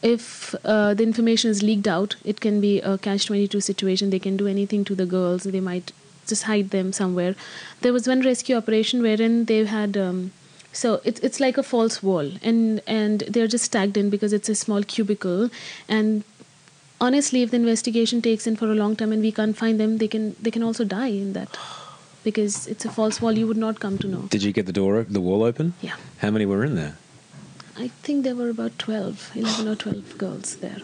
if 0.01 0.53
uh, 0.65 0.93
the 0.93 1.03
information 1.03 1.49
is 1.49 1.63
leaked 1.63 1.87
out, 1.87 2.17
it 2.25 2.41
can 2.41 2.59
be 2.59 2.81
a 2.81 2.97
catch 2.97 3.25
22 3.25 3.61
situation. 3.61 4.09
They 4.09 4.19
can 4.19 4.35
do 4.35 4.47
anything 4.47 4.83
to 4.85 4.95
the 4.95 5.05
girls. 5.05 5.43
They 5.43 5.61
might 5.61 5.93
just 6.27 6.43
hide 6.43 6.71
them 6.71 6.91
somewhere. 6.91 7.35
There 7.81 7.93
was 7.93 8.07
one 8.07 8.21
rescue 8.21 8.57
operation 8.57 9.01
wherein 9.01 9.45
they 9.45 9.65
had. 9.65 9.97
Um, 9.97 10.31
so 10.73 11.01
it's 11.03 11.19
it's 11.21 11.39
like 11.39 11.57
a 11.57 11.63
false 11.63 12.01
wall, 12.01 12.31
and 12.41 12.81
and 12.87 13.19
they're 13.29 13.47
just 13.47 13.71
tagged 13.71 13.95
in 13.95 14.09
because 14.09 14.33
it's 14.33 14.49
a 14.49 14.55
small 14.55 14.83
cubicle, 14.83 15.49
and 15.87 16.23
honestly, 17.03 17.41
if 17.43 17.51
the 17.51 17.57
investigation 17.57 18.21
takes 18.21 18.47
in 18.47 18.55
for 18.55 18.71
a 18.71 18.75
long 18.81 18.95
time 18.95 19.11
and 19.11 19.21
we 19.21 19.31
can't 19.39 19.57
find 19.61 19.79
them, 19.79 19.97
they 20.03 20.07
can 20.15 20.35
they 20.41 20.51
can 20.57 20.63
also 20.71 20.85
die 20.95 21.13
in 21.23 21.33
that 21.37 21.59
because 22.23 22.65
it's 22.73 22.85
a 22.91 22.91
false 22.97 23.21
wall. 23.21 23.39
You 23.43 23.47
would 23.51 23.61
not 23.65 23.79
come 23.85 23.97
to 24.03 24.11
know. 24.15 24.23
Did 24.35 24.43
you 24.49 24.53
get 24.59 24.65
the 24.71 24.77
door, 24.81 25.05
the 25.19 25.23
wall 25.29 25.43
open? 25.51 25.73
Yeah. 25.81 25.97
How 26.25 26.31
many 26.37 26.45
were 26.53 26.63
in 26.69 26.75
there? 26.81 26.97
I 27.85 27.87
think 28.07 28.23
there 28.23 28.35
were 28.35 28.49
about 28.49 28.77
12, 28.79 29.31
11 29.35 29.67
or 29.67 29.75
12 29.75 30.17
girls 30.17 30.57
there. 30.57 30.81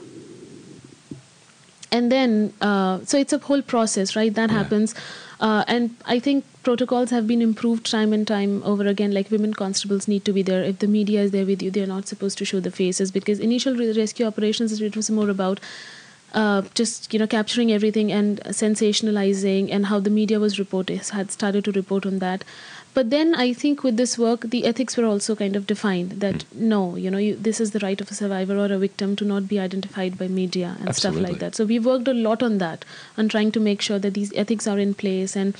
And 1.92 2.12
then, 2.12 2.54
uh, 2.62 3.00
so 3.12 3.18
it's 3.18 3.34
a 3.34 3.40
whole 3.40 3.62
process, 3.62 4.16
right? 4.16 4.34
That 4.34 4.52
happens. 4.52 4.96
Uh, 5.40 5.64
and 5.68 5.96
I 6.06 6.20
think 6.20 6.46
protocols 6.64 7.12
have 7.12 7.28
been 7.28 7.42
improved 7.42 7.90
time 7.90 8.12
and 8.18 8.28
time 8.32 8.62
over 8.64 8.86
again. 8.94 9.12
Like 9.12 9.32
women 9.32 9.54
constables 9.54 10.08
need 10.08 10.26
to 10.26 10.34
be 10.34 10.44
there. 10.50 10.64
If 10.64 10.80
the 10.80 10.88
media 10.88 11.22
is 11.22 11.32
there 11.32 11.46
with 11.46 11.64
you, 11.64 11.72
they're 11.72 11.88
not 11.94 12.08
supposed 12.08 12.38
to 12.40 12.46
show 12.46 12.60
the 12.60 12.72
faces 12.72 13.12
because 13.12 13.40
initial 13.40 13.76
re- 13.76 13.92
rescue 14.00 14.26
operations, 14.26 14.82
it 14.82 14.96
was 14.96 15.10
more 15.10 15.30
about 15.30 15.60
uh, 16.34 16.62
just 16.74 17.14
you 17.14 17.20
know 17.20 17.28
capturing 17.28 17.72
everything 17.72 18.12
and 18.12 18.40
sensationalizing 18.46 19.70
and 19.72 19.88
how 19.88 20.00
the 20.00 20.10
media 20.10 20.40
was 20.40 20.60
reporting 20.60 21.00
had 21.00 21.32
started 21.32 21.66
to 21.66 21.72
report 21.72 22.06
on 22.06 22.20
that 22.20 22.44
but 22.94 23.10
then 23.10 23.36
i 23.36 23.52
think 23.54 23.84
with 23.84 23.98
this 23.98 24.18
work 24.18 24.42
the 24.56 24.66
ethics 24.66 24.98
were 24.98 25.06
also 25.06 25.36
kind 25.36 25.56
of 25.56 25.68
defined 25.68 26.12
that 26.22 26.46
no 26.54 26.96
you 26.96 27.12
know 27.12 27.18
you, 27.18 27.36
this 27.36 27.60
is 27.60 27.72
the 27.72 27.80
right 27.80 28.02
of 28.02 28.12
a 28.12 28.14
survivor 28.14 28.58
or 28.58 28.66
a 28.66 28.78
victim 28.78 29.16
to 29.16 29.26
not 29.26 29.48
be 29.48 29.60
identified 29.60 30.18
by 30.18 30.28
media 30.28 30.76
and 30.80 30.96
stuff 30.96 31.16
like 31.16 31.40
that. 31.40 31.56
So 31.56 31.66
we've 31.66 31.86
worked 31.86 32.08
a 32.08 32.14
lot 32.14 32.44
on 32.44 32.58
that 32.60 32.86
on 33.18 33.30
trying 33.30 33.52
to 33.54 33.60
make 33.60 33.82
sure 33.82 34.00
that 34.00 34.14
these 34.14 34.34
ethics 34.36 34.68
are 34.68 34.80
in 34.80 34.94
place. 34.94 35.36
And 35.36 35.56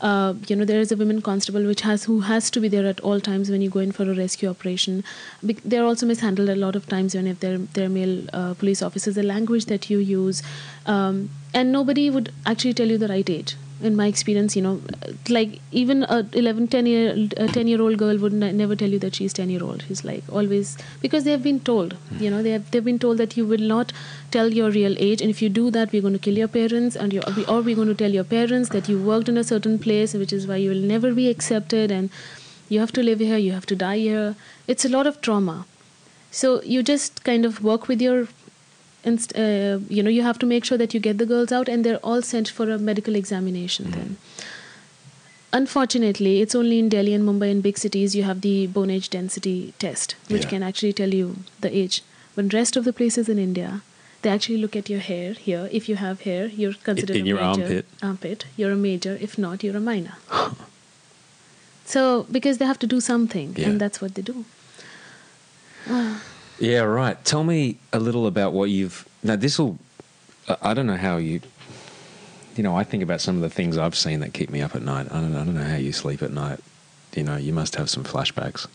uh, 0.00 0.34
you 0.48 0.56
know 0.56 0.64
there 0.64 0.80
is 0.80 0.92
a 0.92 0.96
women 0.96 1.22
constable 1.22 1.64
which 1.64 1.82
has 1.82 2.04
who 2.04 2.20
has 2.20 2.50
to 2.50 2.60
be 2.60 2.68
there 2.68 2.86
at 2.86 3.00
all 3.00 3.20
times 3.20 3.50
when 3.50 3.60
you 3.60 3.70
go 3.70 3.80
in 3.80 3.92
for 3.92 4.10
a 4.10 4.14
rescue 4.14 4.50
operation. 4.50 5.02
Bec- 5.42 5.62
they're 5.64 5.84
also 5.84 6.06
mishandled 6.06 6.48
a 6.48 6.56
lot 6.56 6.76
of 6.76 6.86
times 6.88 7.14
when 7.14 7.26
if 7.26 7.40
they're 7.40 7.58
they're 7.58 7.88
male 7.88 8.26
uh, 8.32 8.54
police 8.54 8.82
officers 8.82 9.14
the 9.14 9.22
language 9.22 9.66
that 9.66 9.90
you 9.90 9.98
use. 9.98 10.42
Um, 10.86 11.30
and 11.52 11.72
nobody 11.72 12.10
would 12.10 12.32
actually 12.46 12.74
tell 12.74 12.88
you 12.88 12.98
the 12.98 13.08
right 13.08 13.28
age 13.28 13.56
in 13.82 13.96
my 13.96 14.06
experience 14.06 14.56
you 14.56 14.62
know 14.62 14.80
like 15.28 15.58
even 15.72 16.02
a 16.04 16.18
11 16.32 16.68
10 16.68 16.86
year 16.86 17.12
a 17.36 17.48
10 17.48 17.66
year 17.66 17.80
old 17.80 17.98
girl 17.98 18.18
would 18.18 18.32
ne- 18.32 18.52
never 18.52 18.76
tell 18.76 18.96
you 18.96 18.98
that 18.98 19.14
she's 19.14 19.32
10 19.32 19.50
year 19.50 19.62
old 19.62 19.84
she's 19.88 20.04
like 20.04 20.22
always 20.40 20.76
because 21.00 21.24
they 21.24 21.30
have 21.30 21.42
been 21.42 21.60
told 21.60 21.96
you 22.18 22.30
know 22.30 22.42
they 22.42 22.50
have 22.56 22.70
they've 22.70 22.84
been 22.90 22.98
told 22.98 23.18
that 23.18 23.36
you 23.36 23.46
will 23.46 23.66
not 23.74 23.92
tell 24.30 24.52
your 24.52 24.70
real 24.70 24.94
age. 24.98 25.20
And 25.20 25.30
if 25.30 25.42
you 25.42 25.48
do 25.48 25.70
that 25.70 25.92
we're 25.92 26.02
going 26.02 26.14
to 26.14 26.24
kill 26.26 26.38
your 26.38 26.48
parents 26.48 26.96
and 26.96 27.12
you 27.12 27.22
or 27.48 27.60
we're 27.62 27.76
going 27.76 27.88
to 27.88 27.94
tell 27.94 28.10
your 28.10 28.24
parents 28.24 28.70
that 28.70 28.88
you 28.88 29.00
worked 29.02 29.28
in 29.28 29.36
a 29.36 29.44
certain 29.44 29.78
place 29.78 30.14
which 30.14 30.32
is 30.32 30.46
why 30.46 30.56
you 30.56 30.70
will 30.70 30.86
never 30.94 31.12
be 31.12 31.28
accepted. 31.28 31.90
And 31.90 32.10
you 32.68 32.80
have 32.80 32.92
to 32.92 33.02
live 33.02 33.18
here 33.18 33.38
you 33.38 33.52
have 33.52 33.66
to 33.66 33.76
die 33.76 33.98
here. 33.98 34.36
It's 34.66 34.84
a 34.84 34.88
lot 34.88 35.06
of 35.06 35.20
trauma. 35.20 35.66
So 36.30 36.62
you 36.62 36.82
just 36.82 37.24
kind 37.24 37.44
of 37.44 37.62
work 37.64 37.88
with 37.88 38.00
your 38.00 38.28
inst- 39.04 39.36
uh, 39.36 39.78
you 39.88 40.02
know 40.02 40.10
you 40.10 40.22
have 40.22 40.38
to 40.38 40.46
make 40.46 40.64
sure 40.64 40.78
that 40.78 40.94
you 40.94 41.00
get 41.00 41.18
the 41.18 41.26
girls 41.26 41.52
out 41.52 41.68
and 41.68 41.84
they're 41.84 41.98
all 42.12 42.22
sent 42.22 42.48
for 42.48 42.70
a 42.70 42.78
medical 42.78 43.14
examination 43.14 43.90
then. 43.90 44.16
Unfortunately 45.52 46.40
it's 46.40 46.54
only 46.54 46.78
in 46.78 46.88
delhi 46.88 47.12
and 47.14 47.24
mumbai 47.28 47.50
and 47.50 47.62
big 47.62 47.78
cities 47.84 48.14
you 48.14 48.22
have 48.22 48.40
the 48.42 48.66
bone 48.78 48.90
age 48.96 49.08
density 49.10 49.74
test 49.84 50.14
which 50.28 50.44
Yeah. 50.44 50.50
can 50.50 50.62
actually 50.62 50.92
tell 50.92 51.14
you 51.20 51.36
the 51.60 51.76
age. 51.84 52.02
When 52.34 52.48
rest 52.48 52.76
of 52.76 52.84
the 52.84 52.92
places 52.92 53.28
in 53.28 53.38
india 53.38 53.82
they 54.22 54.30
actually 54.30 54.58
look 54.62 54.76
at 54.76 54.88
your 54.92 55.00
hair 55.00 55.32
here. 55.32 55.68
If 55.72 55.88
you 55.88 55.96
have 55.96 56.20
hair 56.28 56.46
you're 56.62 56.74
considered 56.88 57.16
in 57.16 57.24
a 57.24 57.28
your 57.30 57.38
major 57.38 57.62
armpit. 57.62 57.86
armpit. 58.10 58.44
You're 58.56 58.72
a 58.72 58.82
major 58.88 59.16
if 59.28 59.36
not 59.46 59.64
you're 59.64 59.76
a 59.84 59.86
minor. 59.92 60.16
So 61.92 62.02
because 62.34 62.58
they 62.58 62.66
have 62.70 62.78
to 62.82 62.86
do 62.86 63.00
something 63.00 63.54
Yeah. 63.56 63.68
and 63.70 63.80
that's 63.80 64.00
what 64.02 64.14
they 64.14 64.22
do 64.22 64.44
Yeah, 66.60 66.80
right. 66.80 67.22
Tell 67.24 67.42
me 67.42 67.78
a 67.92 67.98
little 67.98 68.26
about 68.26 68.52
what 68.52 68.70
you've. 68.70 69.08
Now, 69.22 69.36
this 69.36 69.58
will. 69.58 69.78
I 70.62 70.74
don't 70.74 70.86
know 70.86 70.96
how 70.96 71.16
you. 71.16 71.40
You 72.56 72.62
know, 72.62 72.76
I 72.76 72.84
think 72.84 73.02
about 73.02 73.20
some 73.20 73.36
of 73.36 73.42
the 73.42 73.50
things 73.50 73.78
I've 73.78 73.96
seen 73.96 74.20
that 74.20 74.34
keep 74.34 74.50
me 74.50 74.60
up 74.60 74.74
at 74.74 74.82
night. 74.82 75.06
I 75.10 75.20
don't, 75.20 75.34
I 75.34 75.44
don't 75.44 75.54
know 75.54 75.64
how 75.64 75.76
you 75.76 75.92
sleep 75.92 76.22
at 76.22 76.32
night. 76.32 76.60
You 77.16 77.22
know, 77.24 77.36
you 77.36 77.52
must 77.52 77.76
have 77.76 77.88
some 77.88 78.04
flashbacks. 78.04 78.66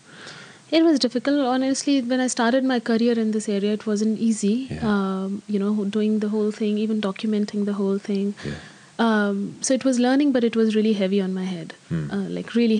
It 0.71 0.83
was 0.83 0.97
difficult, 0.97 1.39
honestly. 1.45 2.01
When 2.01 2.19
I 2.19 2.27
started 2.27 2.63
my 2.63 2.79
career 2.79 3.19
in 3.19 3.31
this 3.31 3.47
area, 3.47 3.73
it 3.73 3.85
wasn't 3.85 4.17
easy. 4.17 4.67
Yeah. 4.71 4.79
Um, 4.81 5.43
you 5.47 5.59
know, 5.59 5.85
doing 5.85 6.19
the 6.19 6.29
whole 6.29 6.51
thing, 6.51 6.77
even 6.79 7.01
documenting 7.01 7.65
the 7.65 7.73
whole 7.73 7.99
thing. 7.99 8.33
Yeah. 8.43 8.55
Um, 8.97 9.57
so 9.61 9.73
it 9.73 9.85
was 9.85 9.99
learning, 9.99 10.31
but 10.31 10.43
it 10.43 10.55
was 10.55 10.75
really 10.75 10.93
heavy 10.93 11.21
on 11.21 11.33
my 11.33 11.43
head, 11.43 11.73
uh, 11.91 12.15
like 12.15 12.55
really 12.55 12.79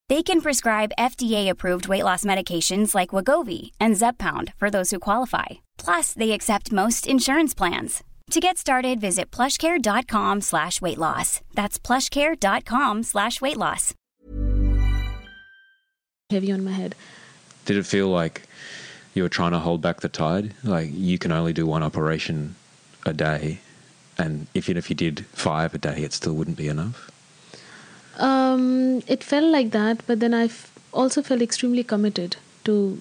They 0.11 0.21
can 0.21 0.41
prescribe 0.41 0.91
FDA-approved 0.99 1.87
weight 1.87 2.03
loss 2.03 2.25
medications 2.25 2.93
like 2.93 3.13
Wegovy 3.15 3.71
and 3.79 3.95
Zepbound 3.95 4.53
for 4.57 4.69
those 4.69 4.91
who 4.91 4.99
qualify. 4.99 5.61
Plus, 5.77 6.13
they 6.13 6.31
accept 6.31 6.73
most 6.73 7.07
insurance 7.07 7.53
plans. 7.53 8.03
To 8.31 8.41
get 8.41 8.57
started, 8.57 8.99
visit 8.99 9.31
plushcare.com 9.31 10.41
slash 10.41 10.81
weight 10.81 10.97
loss. 10.97 11.39
That's 11.53 11.79
plushcare.com 11.79 13.03
slash 13.03 13.39
weight 13.39 13.55
loss. 13.55 13.93
heavy 16.29 16.51
on 16.51 16.65
my 16.65 16.71
head. 16.71 16.93
Did 17.63 17.77
it 17.77 17.85
feel 17.85 18.09
like 18.09 18.41
you 19.13 19.23
were 19.23 19.29
trying 19.29 19.51
to 19.53 19.59
hold 19.59 19.81
back 19.81 20.01
the 20.01 20.09
tide? 20.09 20.53
Like 20.61 20.89
you 20.91 21.19
can 21.19 21.31
only 21.31 21.53
do 21.53 21.65
one 21.65 21.83
operation 21.83 22.55
a 23.05 23.13
day, 23.13 23.59
and 24.17 24.47
if 24.53 24.67
if 24.67 24.89
you 24.89 24.95
did 24.95 25.25
five 25.27 25.73
a 25.73 25.77
day, 25.77 26.03
it 26.03 26.11
still 26.11 26.33
wouldn't 26.33 26.57
be 26.57 26.67
enough. 26.67 27.09
Um, 28.17 29.01
it 29.07 29.23
felt 29.23 29.45
like 29.45 29.71
that, 29.71 30.03
but 30.05 30.19
then 30.19 30.33
I 30.33 30.45
f- 30.45 30.71
also 30.93 31.21
felt 31.21 31.41
extremely 31.41 31.83
committed 31.83 32.35
to 32.65 32.99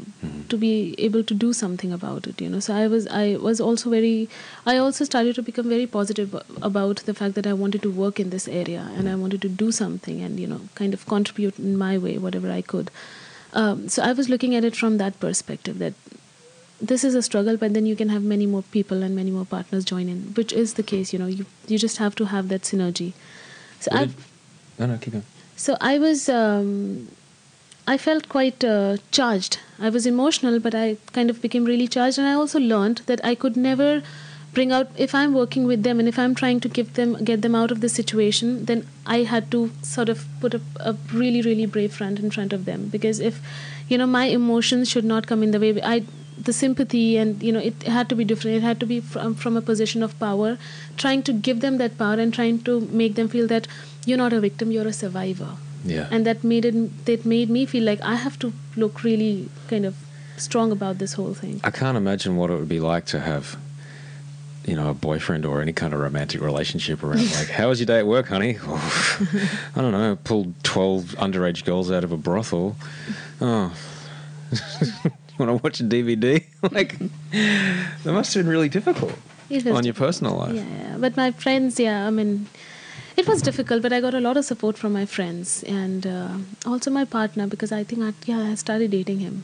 to 0.48 0.56
be 0.56 0.94
able 0.98 1.22
to 1.30 1.34
do 1.34 1.52
something 1.52 1.92
about 1.92 2.26
it. 2.26 2.40
You 2.40 2.48
know, 2.48 2.61
so 2.61 2.74
I 2.74 2.86
was 2.86 3.06
I 3.08 3.36
was 3.36 3.61
also 3.61 3.90
very. 3.90 4.28
I 4.66 4.76
also 4.76 5.04
started 5.04 5.34
to 5.34 5.42
become 5.42 5.68
very 5.68 5.86
positive 5.86 6.34
about 6.62 7.02
the 7.11 7.14
fact 7.14 7.34
that 7.34 7.46
I 7.46 7.52
wanted 7.52 7.82
to 7.82 7.90
work 7.90 8.20
in 8.20 8.30
this 8.30 8.46
area 8.48 8.88
and 8.96 9.08
I 9.08 9.16
wanted 9.16 9.42
to 9.42 9.48
do 9.48 9.70
something 9.72 10.22
and 10.22 10.38
you 10.40 10.46
know 10.46 10.61
kind 10.76 10.94
of 10.94 11.04
contribute 11.06 11.58
in 11.58 11.76
my 11.76 11.98
way 11.98 12.16
whatever 12.18 12.50
I 12.50 12.62
could. 12.62 12.90
Um, 13.52 13.88
so 13.88 14.02
I 14.02 14.12
was 14.12 14.28
looking 14.28 14.54
at 14.54 14.64
it 14.64 14.76
from 14.76 14.98
that 14.98 15.18
perspective 15.20 15.78
that 15.80 15.94
this 16.80 17.02
is 17.04 17.14
a 17.16 17.20
struggle 17.22 17.56
but 17.56 17.74
then 17.74 17.84
you 17.84 17.94
can 17.96 18.08
have 18.08 18.22
many 18.22 18.46
more 18.46 18.62
people 18.74 19.02
and 19.02 19.14
many 19.14 19.30
more 19.30 19.44
partners 19.44 19.84
join 19.84 20.08
in 20.08 20.20
which 20.36 20.52
is 20.61 20.74
the 20.74 20.82
case 20.82 21.12
you 21.12 21.18
know 21.18 21.26
you 21.26 21.44
you 21.68 21.78
just 21.82 21.98
have 22.02 22.14
to 22.20 22.26
have 22.34 22.48
that 22.52 22.62
synergy 22.68 23.08
so 23.80 23.90
What 23.96 24.06
did- 24.08 24.30
no, 24.81 24.87
no, 24.93 24.99
keep 25.05 25.12
going. 25.12 25.24
so 25.64 25.76
i 25.81 25.99
was 26.05 26.28
um, 26.28 26.70
i 27.87 27.97
felt 28.07 28.28
quite 28.35 28.64
uh, 28.64 28.97
charged. 29.18 29.59
I 29.87 29.91
was 29.99 30.07
emotional 30.14 30.59
but 30.66 30.74
i 30.74 30.97
kind 31.18 31.31
of 31.35 31.41
became 31.45 31.64
really 31.72 31.89
charged 31.97 32.18
and 32.18 32.28
i 32.33 32.35
also 32.41 32.61
learned 32.72 33.03
that 33.12 33.24
i 33.31 33.35
could 33.45 33.57
never 33.68 33.89
bring 34.59 34.72
out 34.76 34.89
if 35.05 35.14
i'm 35.14 35.35
working 35.41 35.66
with 35.70 35.83
them 35.89 36.01
and 36.03 36.12
if 36.12 36.18
i'm 36.22 36.35
trying 36.41 36.61
to 36.66 36.68
give 36.78 36.95
them 36.95 37.12
get 37.31 37.43
them 37.43 37.59
out 37.59 37.74
of 37.74 37.83
the 37.85 37.91
situation 37.97 38.55
then 38.70 38.81
i 39.16 39.18
had 39.33 39.51
to 39.57 39.61
sort 39.91 40.09
of 40.14 40.24
put 40.45 40.57
a, 40.59 40.61
a 40.93 40.95
really 41.12 41.43
really 41.49 41.66
brave 41.76 41.93
front 41.99 42.18
in 42.18 42.31
front 42.39 42.53
of 42.53 42.64
them. 42.70 42.89
Because 42.95 43.20
if 43.20 43.41
you 43.89 43.99
know 43.99 44.07
my 44.07 44.24
emotions 44.39 44.91
should 44.91 45.05
not 45.05 45.26
come 45.26 45.45
in 45.45 45.53
the 45.57 45.61
way 45.61 45.70
i 45.83 46.03
the 46.49 46.53
sympathy 46.53 47.16
and 47.16 47.43
you 47.43 47.53
know 47.53 47.61
it 47.61 47.83
had 47.83 48.09
to 48.09 48.14
be 48.14 48.24
different. 48.24 48.57
It 48.57 48.62
had 48.62 48.81
to 48.81 48.87
be 48.87 49.01
from, 49.01 49.35
from 49.35 49.57
a 49.57 49.62
position 49.62 50.03
of 50.03 50.18
power. 50.18 50.59
Trying 50.97 51.22
to 51.24 51.33
give 51.33 51.61
them 51.61 51.78
that 51.78 51.99
power 51.99 52.14
and 52.14 52.33
trying 52.33 52.61
to 52.68 52.81
make 53.03 53.14
them 53.14 53.28
feel 53.28 53.47
that 53.49 53.68
you're 54.07 54.18
not 54.18 54.32
a 54.32 54.40
victim 54.40 54.70
you're 54.70 54.86
a 54.88 54.92
survivor 54.92 55.53
Yeah. 55.84 56.09
and 56.11 56.24
that 56.26 56.42
made 56.44 56.64
it 56.70 56.76
that 57.07 57.24
made 57.24 57.48
me 57.57 57.66
feel 57.66 57.84
like 57.84 58.01
i 58.03 58.14
have 58.14 58.36
to 58.44 58.53
look 58.76 59.03
really 59.05 59.48
kind 59.68 59.84
of 59.86 59.94
strong 60.36 60.72
about 60.72 60.98
this 60.98 61.12
whole 61.14 61.34
thing 61.34 61.61
I 61.64 61.70
can't 61.70 61.96
imagine 61.96 62.36
what 62.36 62.51
it 62.51 62.57
would 62.59 62.68
be 62.68 62.80
like 62.80 63.05
to 63.07 63.20
have, 63.20 63.57
you 64.66 64.74
know, 64.74 64.88
a 64.90 64.94
boyfriend 64.94 65.44
or 65.44 65.61
any 65.61 65.72
kind 65.72 65.92
of 65.94 66.01
romantic 66.01 66.40
relationship 66.40 67.03
around. 67.03 67.20
Like, 67.40 67.51
how 67.59 67.68
was 67.68 67.78
your 67.80 67.86
day 67.86 67.98
at 67.98 68.07
work, 68.07 68.28
honey? 68.28 68.57
I 69.76 69.78
don't 69.82 69.92
know. 69.92 70.16
Pulled 70.24 70.53
twelve 70.62 71.03
underage 71.18 71.64
girls 71.64 71.90
out 71.90 72.05
of 72.05 72.12
a 72.12 72.16
brothel. 72.16 72.76
Oh, 73.40 73.72
you 74.53 75.11
want 75.38 75.51
to 75.51 75.62
watch 75.64 75.80
a 75.80 75.84
DVD? 75.84 76.44
like, 76.72 76.98
that 78.05 78.12
must 78.18 78.32
have 78.34 78.44
been 78.44 78.51
really 78.51 78.68
difficult 78.70 79.12
on 79.66 79.84
your 79.84 79.94
personal 79.94 80.36
life. 80.36 80.55
Yeah, 80.55 80.64
yeah. 80.64 80.96
But 80.98 81.16
my 81.16 81.32
friends, 81.32 81.78
yeah, 81.78 82.07
I 82.07 82.11
mean, 82.11 82.46
it 83.16 83.26
was 83.28 83.42
difficult, 83.42 83.82
but 83.82 83.92
I 83.92 84.00
got 84.00 84.14
a 84.14 84.20
lot 84.20 84.36
of 84.36 84.44
support 84.44 84.78
from 84.78 84.92
my 84.92 85.06
friends 85.06 85.62
and 85.64 86.06
uh, 86.06 86.38
also 86.66 86.90
my 86.90 87.04
partner 87.04 87.46
because 87.46 87.72
I 87.72 87.84
think, 87.84 88.02
I, 88.02 88.12
yeah, 88.26 88.50
I 88.50 88.54
started 88.54 88.90
dating 88.90 89.20
him. 89.20 89.42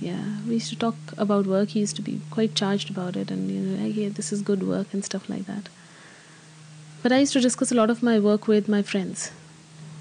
Yeah, 0.00 0.24
we 0.46 0.54
used 0.54 0.68
to 0.70 0.76
talk 0.76 0.96
about 1.16 1.46
work. 1.46 1.70
He 1.70 1.80
used 1.80 1.94
to 1.96 2.02
be 2.02 2.20
quite 2.30 2.54
charged 2.54 2.90
about 2.90 3.16
it 3.16 3.30
and, 3.30 3.50
you 3.50 3.60
know, 3.60 3.84
like, 3.84 3.94
yeah, 3.96 4.08
this 4.08 4.32
is 4.32 4.42
good 4.42 4.62
work 4.66 4.88
and 4.92 5.04
stuff 5.04 5.28
like 5.28 5.46
that. 5.46 5.68
But 7.02 7.12
I 7.12 7.18
used 7.18 7.32
to 7.34 7.40
discuss 7.40 7.70
a 7.72 7.74
lot 7.74 7.90
of 7.90 8.02
my 8.02 8.18
work 8.18 8.46
with 8.48 8.68
my 8.68 8.82
friends. 8.82 9.30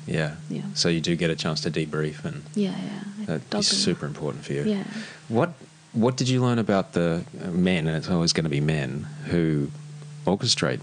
Yeah. 0.07 0.35
Yeah. 0.49 0.63
So 0.73 0.89
you 0.89 1.01
do 1.01 1.15
get 1.15 1.29
a 1.29 1.35
chance 1.35 1.61
to 1.61 1.71
debrief, 1.71 2.25
and 2.25 2.43
Yeah, 2.55 2.71
yeah. 2.71 3.03
I 3.21 3.25
that'd 3.25 3.41
be 3.43 3.49
talk 3.51 3.63
to 3.63 3.69
them. 3.69 3.79
super 3.79 4.05
important 4.07 4.43
for 4.45 4.53
you. 4.53 4.63
Yeah. 4.63 4.83
What 5.29 5.53
What 5.93 6.17
did 6.17 6.29
you 6.29 6.41
learn 6.41 6.57
about 6.57 6.93
the 6.93 7.21
men, 7.51 7.87
and 7.87 7.95
it's 7.97 8.09
always 8.09 8.33
going 8.33 8.45
to 8.45 8.49
be 8.49 8.61
men 8.61 9.05
who 9.29 9.69
orchestrate 10.25 10.79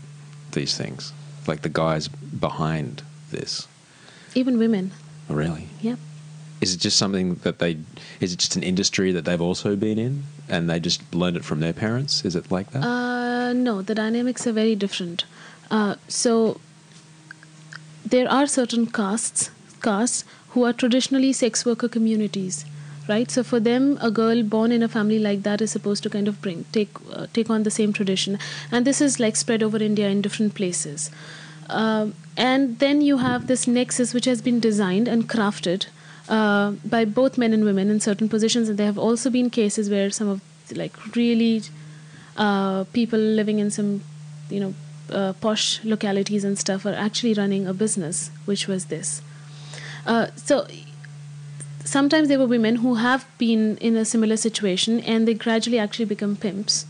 these 0.52 0.76
things, 0.76 1.12
like 1.48 1.62
the 1.62 1.68
guys 1.68 2.08
behind 2.08 3.02
this? 3.30 3.66
Even 4.34 4.58
women. 4.58 4.92
Oh, 5.28 5.34
really? 5.34 5.68
Yep. 5.80 5.98
Is 6.60 6.74
it 6.74 6.78
just 6.78 6.96
something 6.96 7.36
that 7.36 7.58
they? 7.60 7.78
Is 8.20 8.32
it 8.32 8.38
just 8.38 8.56
an 8.56 8.62
industry 8.62 9.12
that 9.12 9.24
they've 9.24 9.40
also 9.40 9.76
been 9.76 9.98
in, 9.98 10.24
and 10.48 10.68
they 10.68 10.80
just 10.80 11.02
learned 11.14 11.36
it 11.36 11.44
from 11.44 11.60
their 11.60 11.72
parents? 11.72 12.24
Is 12.24 12.34
it 12.34 12.50
like 12.50 12.70
that? 12.72 12.82
Uh, 12.82 13.52
no, 13.52 13.80
the 13.82 13.94
dynamics 13.94 14.46
are 14.46 14.52
very 14.52 14.74
different. 14.74 15.24
Uh, 15.70 15.94
so 16.08 16.60
there 18.04 18.28
are 18.30 18.46
certain 18.46 18.86
castes, 18.86 19.50
castes 19.82 20.24
who 20.50 20.64
are 20.64 20.72
traditionally 20.72 21.32
sex 21.32 21.64
worker 21.64 21.88
communities, 21.88 22.64
right? 23.08 23.30
So 23.30 23.42
for 23.42 23.60
them, 23.60 23.98
a 24.00 24.10
girl 24.10 24.42
born 24.42 24.72
in 24.72 24.82
a 24.82 24.88
family 24.88 25.18
like 25.18 25.42
that 25.42 25.60
is 25.60 25.70
supposed 25.70 26.02
to 26.04 26.10
kind 26.10 26.28
of 26.28 26.40
bring 26.40 26.64
take 26.72 26.90
uh, 27.12 27.26
take 27.32 27.50
on 27.50 27.62
the 27.62 27.70
same 27.70 27.92
tradition, 27.92 28.38
and 28.70 28.84
this 28.84 29.00
is 29.00 29.18
like 29.20 29.36
spread 29.36 29.62
over 29.62 29.82
India 29.82 30.08
in 30.08 30.22
different 30.22 30.54
places. 30.54 31.10
Um, 31.68 32.14
and 32.36 32.78
then 32.78 33.00
you 33.02 33.18
have 33.18 33.46
this 33.46 33.66
nexus 33.66 34.14
which 34.14 34.24
has 34.24 34.40
been 34.40 34.58
designed 34.58 35.06
and 35.06 35.28
crafted 35.28 35.86
uh, 36.28 36.72
by 36.84 37.04
both 37.04 37.36
men 37.36 37.52
and 37.52 37.64
women 37.64 37.90
in 37.90 38.00
certain 38.00 38.28
positions, 38.28 38.68
and 38.68 38.78
there 38.78 38.86
have 38.86 38.98
also 38.98 39.30
been 39.30 39.50
cases 39.50 39.90
where 39.90 40.10
some 40.10 40.28
of 40.28 40.40
like 40.74 41.16
really 41.16 41.62
uh, 42.36 42.84
people 42.92 43.18
living 43.18 43.58
in 43.58 43.70
some, 43.70 44.02
you 44.48 44.60
know, 44.60 44.74
uh, 45.10 45.32
posh 45.40 45.82
localities 45.84 46.44
and 46.44 46.58
stuff 46.58 46.84
are 46.86 46.94
actually 46.94 47.34
running 47.34 47.66
a 47.66 47.74
business, 47.74 48.30
which 48.44 48.68
was 48.68 48.86
this. 48.86 49.22
Uh, 50.06 50.26
so 50.36 50.66
sometimes 51.88 52.28
there 52.28 52.38
were 52.38 52.46
women 52.46 52.76
who 52.76 52.96
have 52.96 53.26
been 53.38 53.78
in 53.78 53.96
a 53.96 54.04
similar 54.04 54.36
situation 54.36 55.00
and 55.00 55.26
they 55.26 55.32
gradually 55.32 55.78
actually 55.78 56.04
become 56.04 56.36
pimps 56.36 56.84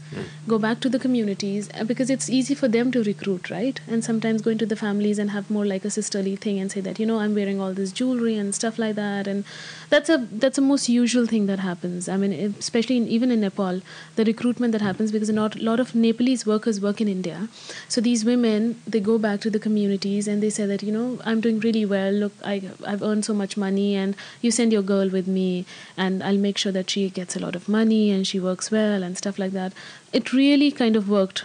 go 0.47 0.59
back 0.59 0.81
to 0.81 0.89
the 0.89 0.99
communities 0.99 1.69
uh, 1.75 1.85
because 1.85 2.11
it's 2.11 2.29
easy 2.31 2.55
for 2.55 2.69
them 2.69 2.91
to 2.93 3.03
recruit 3.03 3.51
right? 3.51 3.81
And 3.89 4.05
sometimes 4.05 4.43
go 4.43 4.51
into 4.51 4.67
the 4.67 4.77
families 4.77 5.19
and 5.19 5.31
have 5.31 5.51
more 5.51 5.67
like 5.67 5.85
a 5.85 5.91
sisterly 5.91 6.37
thing 6.37 6.59
and 6.59 6.71
say 6.71 6.81
that 6.81 6.99
you 6.99 7.07
know 7.07 7.19
i'm 7.19 7.35
wearing 7.35 7.61
all 7.61 7.73
this 7.73 7.93
jewelry 7.93 8.37
and 8.37 8.55
stuff 8.55 8.79
like 8.79 8.95
that. 8.97 9.27
And 9.27 9.45
that's 9.91 10.09
a 10.09 10.19
that's 10.33 10.59
a 10.59 10.61
most 10.61 10.89
usual 10.89 11.27
thing 11.27 11.47
that 11.47 11.59
happens. 11.59 12.09
I 12.09 12.17
mean 12.17 12.33
especially 12.59 12.97
in, 12.97 13.09
even 13.09 13.31
in 13.31 13.41
nepal 13.41 13.81
the 14.17 14.25
recruitment 14.25 14.73
that 14.73 14.83
happens 14.83 15.13
because 15.13 15.29
a 15.29 15.33
lot, 15.33 15.57
lot 15.57 15.81
of 15.81 15.95
nepalese 15.95 16.47
workers 16.47 16.81
work 16.81 17.01
in 17.01 17.09
india. 17.09 17.49
So 17.89 18.01
these 18.01 18.25
women 18.25 18.81
they 18.87 19.01
go 19.01 19.19
back 19.19 19.41
to 19.43 19.51
the 19.51 19.59
communities 19.59 20.29
and 20.29 20.43
they 20.43 20.51
say 20.51 20.67
that 20.67 20.83
you 20.83 20.93
know 20.93 21.19
i'm 21.25 21.41
doing 21.41 21.61
really 21.61 21.85
well. 21.85 22.13
Look 22.13 22.33
I, 22.45 22.63
i've 22.87 23.03
earned 23.03 23.25
so 23.25 23.35
much 23.35 23.57
money 23.57 23.95
and 23.95 24.17
you 24.41 24.51
send 24.51 24.73
your 24.73 24.83
girl 24.83 25.09
with 25.09 25.27
me 25.27 25.67
and 25.97 26.23
i'll 26.23 26.39
make 26.39 26.59
sure 26.59 26.73
that 26.73 26.91
she 26.91 27.09
gets 27.11 27.37
a 27.37 27.39
lot 27.39 27.55
of 27.57 27.69
money 27.69 28.11
and 28.11 28.27
she 28.27 28.41
works 28.41 28.71
well 28.71 29.03
and 29.03 29.17
stuff 29.17 29.39
like 29.39 29.53
that 29.53 29.73
it 30.13 30.33
really 30.33 30.71
kind 30.71 30.97
of 30.97 31.09
worked 31.09 31.45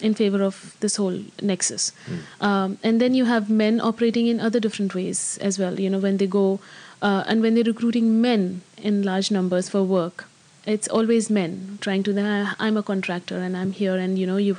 in 0.00 0.14
favor 0.14 0.42
of 0.42 0.76
this 0.80 0.96
whole 0.96 1.18
nexus 1.40 1.92
um, 2.40 2.78
and 2.82 3.00
then 3.00 3.14
you 3.14 3.24
have 3.24 3.48
men 3.48 3.80
operating 3.80 4.26
in 4.26 4.40
other 4.40 4.58
different 4.60 4.94
ways 4.94 5.38
as 5.40 5.58
well 5.58 5.78
you 5.78 5.88
know 5.88 5.98
when 5.98 6.16
they 6.16 6.26
go 6.26 6.58
uh, 7.02 7.22
and 7.26 7.40
when 7.40 7.54
they're 7.54 7.64
recruiting 7.64 8.20
men 8.20 8.62
in 8.78 9.02
large 9.02 9.30
numbers 9.30 9.68
for 9.68 9.82
work 9.84 10.26
it's 10.64 10.86
always 10.88 11.28
men 11.28 11.78
trying 11.80 12.04
to. 12.04 12.12
"Ah, 12.20 12.54
I'm 12.60 12.76
a 12.76 12.82
contractor 12.84 13.38
and 13.38 13.56
I'm 13.56 13.72
here, 13.72 13.96
and 13.96 14.16
you 14.16 14.26
know 14.28 14.36
you 14.36 14.58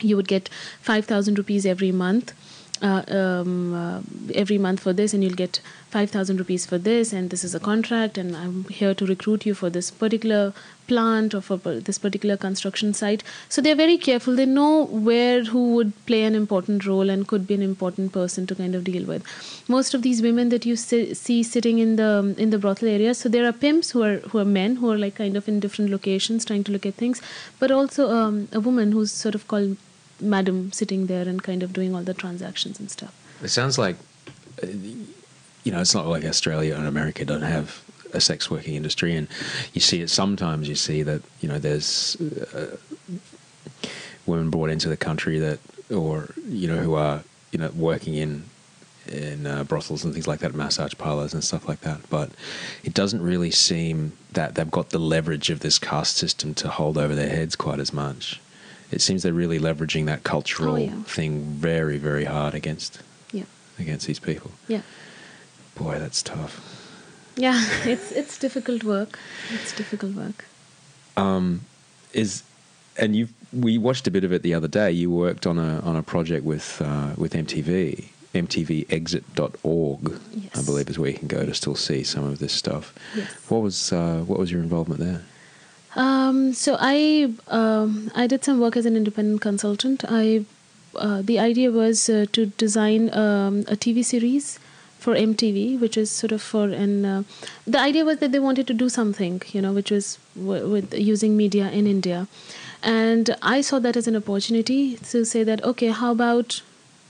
you 0.00 0.14
would 0.16 0.28
get 0.28 0.48
five 0.80 1.06
thousand 1.06 1.38
rupees 1.38 1.66
every 1.66 1.90
month. 1.90 2.32
Uh, 2.82 3.02
um, 3.08 3.74
uh, 3.74 4.00
every 4.34 4.56
month 4.58 4.80
for 4.80 4.92
this, 4.94 5.12
and 5.12 5.22
you'll 5.22 5.34
get 5.34 5.60
5,000 5.90 6.38
rupees 6.38 6.64
for 6.64 6.78
this, 6.78 7.12
and 7.12 7.28
this 7.28 7.44
is 7.44 7.54
a 7.54 7.60
contract, 7.60 8.16
and 8.16 8.34
I'm 8.34 8.64
here 8.68 8.94
to 8.94 9.04
recruit 9.04 9.44
you 9.44 9.52
for 9.52 9.68
this 9.68 9.90
particular 9.90 10.54
plant 10.90 11.34
or 11.38 11.40
for 11.40 11.56
this 11.88 11.98
particular 12.04 12.36
construction 12.44 12.94
site. 13.00 13.24
So 13.48 13.62
they're 13.66 13.80
very 13.80 13.98
careful. 14.06 14.36
They 14.40 14.46
know 14.46 14.86
where 15.08 15.44
who 15.44 15.64
would 15.74 15.92
play 16.06 16.22
an 16.30 16.34
important 16.34 16.86
role 16.86 17.10
and 17.16 17.26
could 17.32 17.46
be 17.50 17.58
an 17.60 17.62
important 17.62 18.12
person 18.12 18.46
to 18.52 18.54
kind 18.62 18.74
of 18.80 18.84
deal 18.84 19.04
with. 19.12 19.22
Most 19.76 19.94
of 19.98 20.02
these 20.08 20.22
women 20.28 20.48
that 20.56 20.66
you 20.66 20.76
see 20.76 21.42
sitting 21.42 21.78
in 21.78 21.96
the 21.96 22.10
in 22.46 22.50
the 22.56 22.58
brothel 22.64 22.88
area, 22.94 23.14
so 23.14 23.28
there 23.36 23.46
are 23.50 23.52
pimps 23.66 23.92
who 23.92 24.02
are 24.08 24.16
who 24.32 24.38
are 24.38 24.48
men 24.56 24.76
who 24.76 24.90
are 24.94 24.98
like 25.04 25.14
kind 25.20 25.36
of 25.42 25.52
in 25.54 25.60
different 25.66 25.90
locations 25.98 26.50
trying 26.50 26.64
to 26.70 26.72
look 26.72 26.90
at 26.92 26.94
things, 27.04 27.22
but 27.58 27.70
also 27.70 28.10
um, 28.10 28.42
a 28.52 28.60
woman 28.70 28.92
who's 28.98 29.12
sort 29.12 29.34
of 29.34 29.46
called 29.54 29.76
madam 30.20 30.72
sitting 30.72 31.06
there 31.06 31.26
and 31.28 31.42
kind 31.42 31.62
of 31.62 31.72
doing 31.72 31.94
all 31.94 32.02
the 32.02 32.14
transactions 32.14 32.80
and 32.80 32.90
stuff. 32.90 33.14
It 33.42 33.48
sounds 33.48 33.78
like, 33.78 33.96
uh, 34.62 34.66
you 35.64 35.72
know, 35.72 35.80
it's 35.80 35.94
not 35.94 36.06
like 36.06 36.24
Australia 36.24 36.74
and 36.76 36.86
America 36.86 37.24
don't 37.24 37.42
have 37.42 37.80
a 38.12 38.20
sex 38.20 38.50
working 38.50 38.74
industry, 38.74 39.14
and 39.14 39.28
you 39.72 39.80
see 39.80 40.00
it 40.00 40.10
sometimes. 40.10 40.68
You 40.68 40.74
see 40.74 41.02
that 41.02 41.22
you 41.40 41.48
know 41.48 41.58
there's 41.58 42.16
uh, 42.54 42.76
women 44.26 44.50
brought 44.50 44.70
into 44.70 44.88
the 44.88 44.96
country 44.96 45.38
that, 45.38 45.58
or 45.90 46.28
you 46.48 46.68
know, 46.68 46.76
who 46.78 46.94
are 46.94 47.22
you 47.52 47.58
know 47.58 47.70
working 47.74 48.14
in 48.14 48.44
in 49.08 49.46
uh, 49.46 49.64
brothels 49.64 50.04
and 50.04 50.12
things 50.12 50.28
like 50.28 50.40
that, 50.40 50.54
massage 50.54 50.94
parlors 50.96 51.34
and 51.34 51.42
stuff 51.42 51.66
like 51.66 51.80
that. 51.80 51.98
But 52.10 52.30
it 52.84 52.94
doesn't 52.94 53.22
really 53.22 53.50
seem 53.50 54.12
that 54.32 54.54
they've 54.54 54.70
got 54.70 54.90
the 54.90 54.98
leverage 54.98 55.50
of 55.50 55.60
this 55.60 55.78
caste 55.78 56.16
system 56.16 56.54
to 56.54 56.68
hold 56.68 56.96
over 56.96 57.14
their 57.14 57.30
heads 57.30 57.56
quite 57.56 57.80
as 57.80 57.92
much. 57.92 58.40
It 58.92 59.00
seems 59.00 59.22
they're 59.22 59.32
really 59.32 59.58
leveraging 59.58 60.06
that 60.06 60.22
cultural 60.24 60.74
Oh, 60.74 60.78
yeah. 60.78 61.02
thing 61.04 61.42
very, 61.42 61.96
very 61.96 62.24
hard 62.24 62.54
against 62.54 63.00
Yeah, 63.32 63.44
against 63.78 64.06
these 64.06 64.18
people. 64.20 64.50
yeah. 64.68 64.82
Boy, 65.76 65.98
that's 65.98 66.22
tough. 66.22 66.60
Yeah, 67.36 67.58
it's 67.84 68.12
it's 68.12 68.38
difficult 68.38 68.84
work. 68.84 69.18
It's 69.54 69.72
difficult 69.74 70.14
work. 70.14 70.44
Is 72.12 72.42
and 72.96 73.14
you 73.14 73.28
we 73.52 73.78
watched 73.78 74.06
a 74.06 74.10
bit 74.10 74.24
of 74.24 74.32
it 74.32 74.42
the 74.42 74.54
other 74.54 74.68
day. 74.68 74.90
You 74.90 75.10
worked 75.10 75.46
on 75.46 75.58
a 75.58 75.80
on 75.80 75.96
a 75.96 76.02
project 76.02 76.44
with 76.44 76.80
uh, 76.84 77.10
with 77.16 77.32
MTV. 77.34 78.08
MTVExit.org, 78.32 80.12
I 80.12 80.18
Yes. 80.54 80.64
believe, 80.64 80.88
is 80.88 80.98
where 81.00 81.10
you 81.10 81.18
can 81.18 81.26
go 81.26 81.44
to 81.44 81.52
still 81.52 81.74
see 81.74 82.04
some 82.04 82.22
of 82.22 82.38
this 82.38 82.52
stuff. 82.52 82.94
Yes. 83.16 83.28
What 83.48 83.62
was 83.62 83.92
uh, 83.92 84.22
what 84.26 84.38
was 84.38 84.52
your 84.52 84.62
involvement 84.62 85.00
there? 85.00 85.22
Um, 85.96 86.52
so 86.52 86.76
I 86.78 87.32
um, 87.48 88.10
I 88.14 88.28
did 88.28 88.44
some 88.44 88.60
work 88.60 88.76
as 88.76 88.86
an 88.86 88.96
independent 88.96 89.40
consultant. 89.40 90.04
I 90.08 90.44
uh, 90.94 91.22
the 91.22 91.40
idea 91.40 91.72
was 91.72 92.08
uh, 92.08 92.26
to 92.32 92.46
design 92.46 93.12
um, 93.14 93.60
a 93.66 93.76
TV 93.76 94.04
series 94.04 94.60
for 95.00 95.14
MTV, 95.14 95.80
which 95.80 95.96
is 95.96 96.10
sort 96.10 96.32
of 96.32 96.42
for 96.42 96.64
an. 96.68 97.04
Uh, 97.04 97.22
the 97.66 97.78
idea 97.80 98.04
was 98.04 98.18
that 98.18 98.32
they 98.32 98.38
wanted 98.38 98.66
to 98.72 98.74
do 98.74 98.88
something, 98.88 99.42
you 99.52 99.62
know, 99.62 99.72
which 99.72 99.90
was 99.90 100.18
w- 100.36 100.68
with 100.68 100.94
using 100.94 101.36
media 101.36 101.70
in 101.70 101.86
India, 101.86 102.26
and 102.82 103.34
I 103.42 103.60
saw 103.60 103.78
that 103.78 103.96
as 103.96 104.06
an 104.06 104.16
opportunity 104.16 104.96
to 105.12 105.24
say 105.24 105.44
that 105.44 105.64
okay, 105.64 105.88
how 105.88 106.12
about 106.12 106.60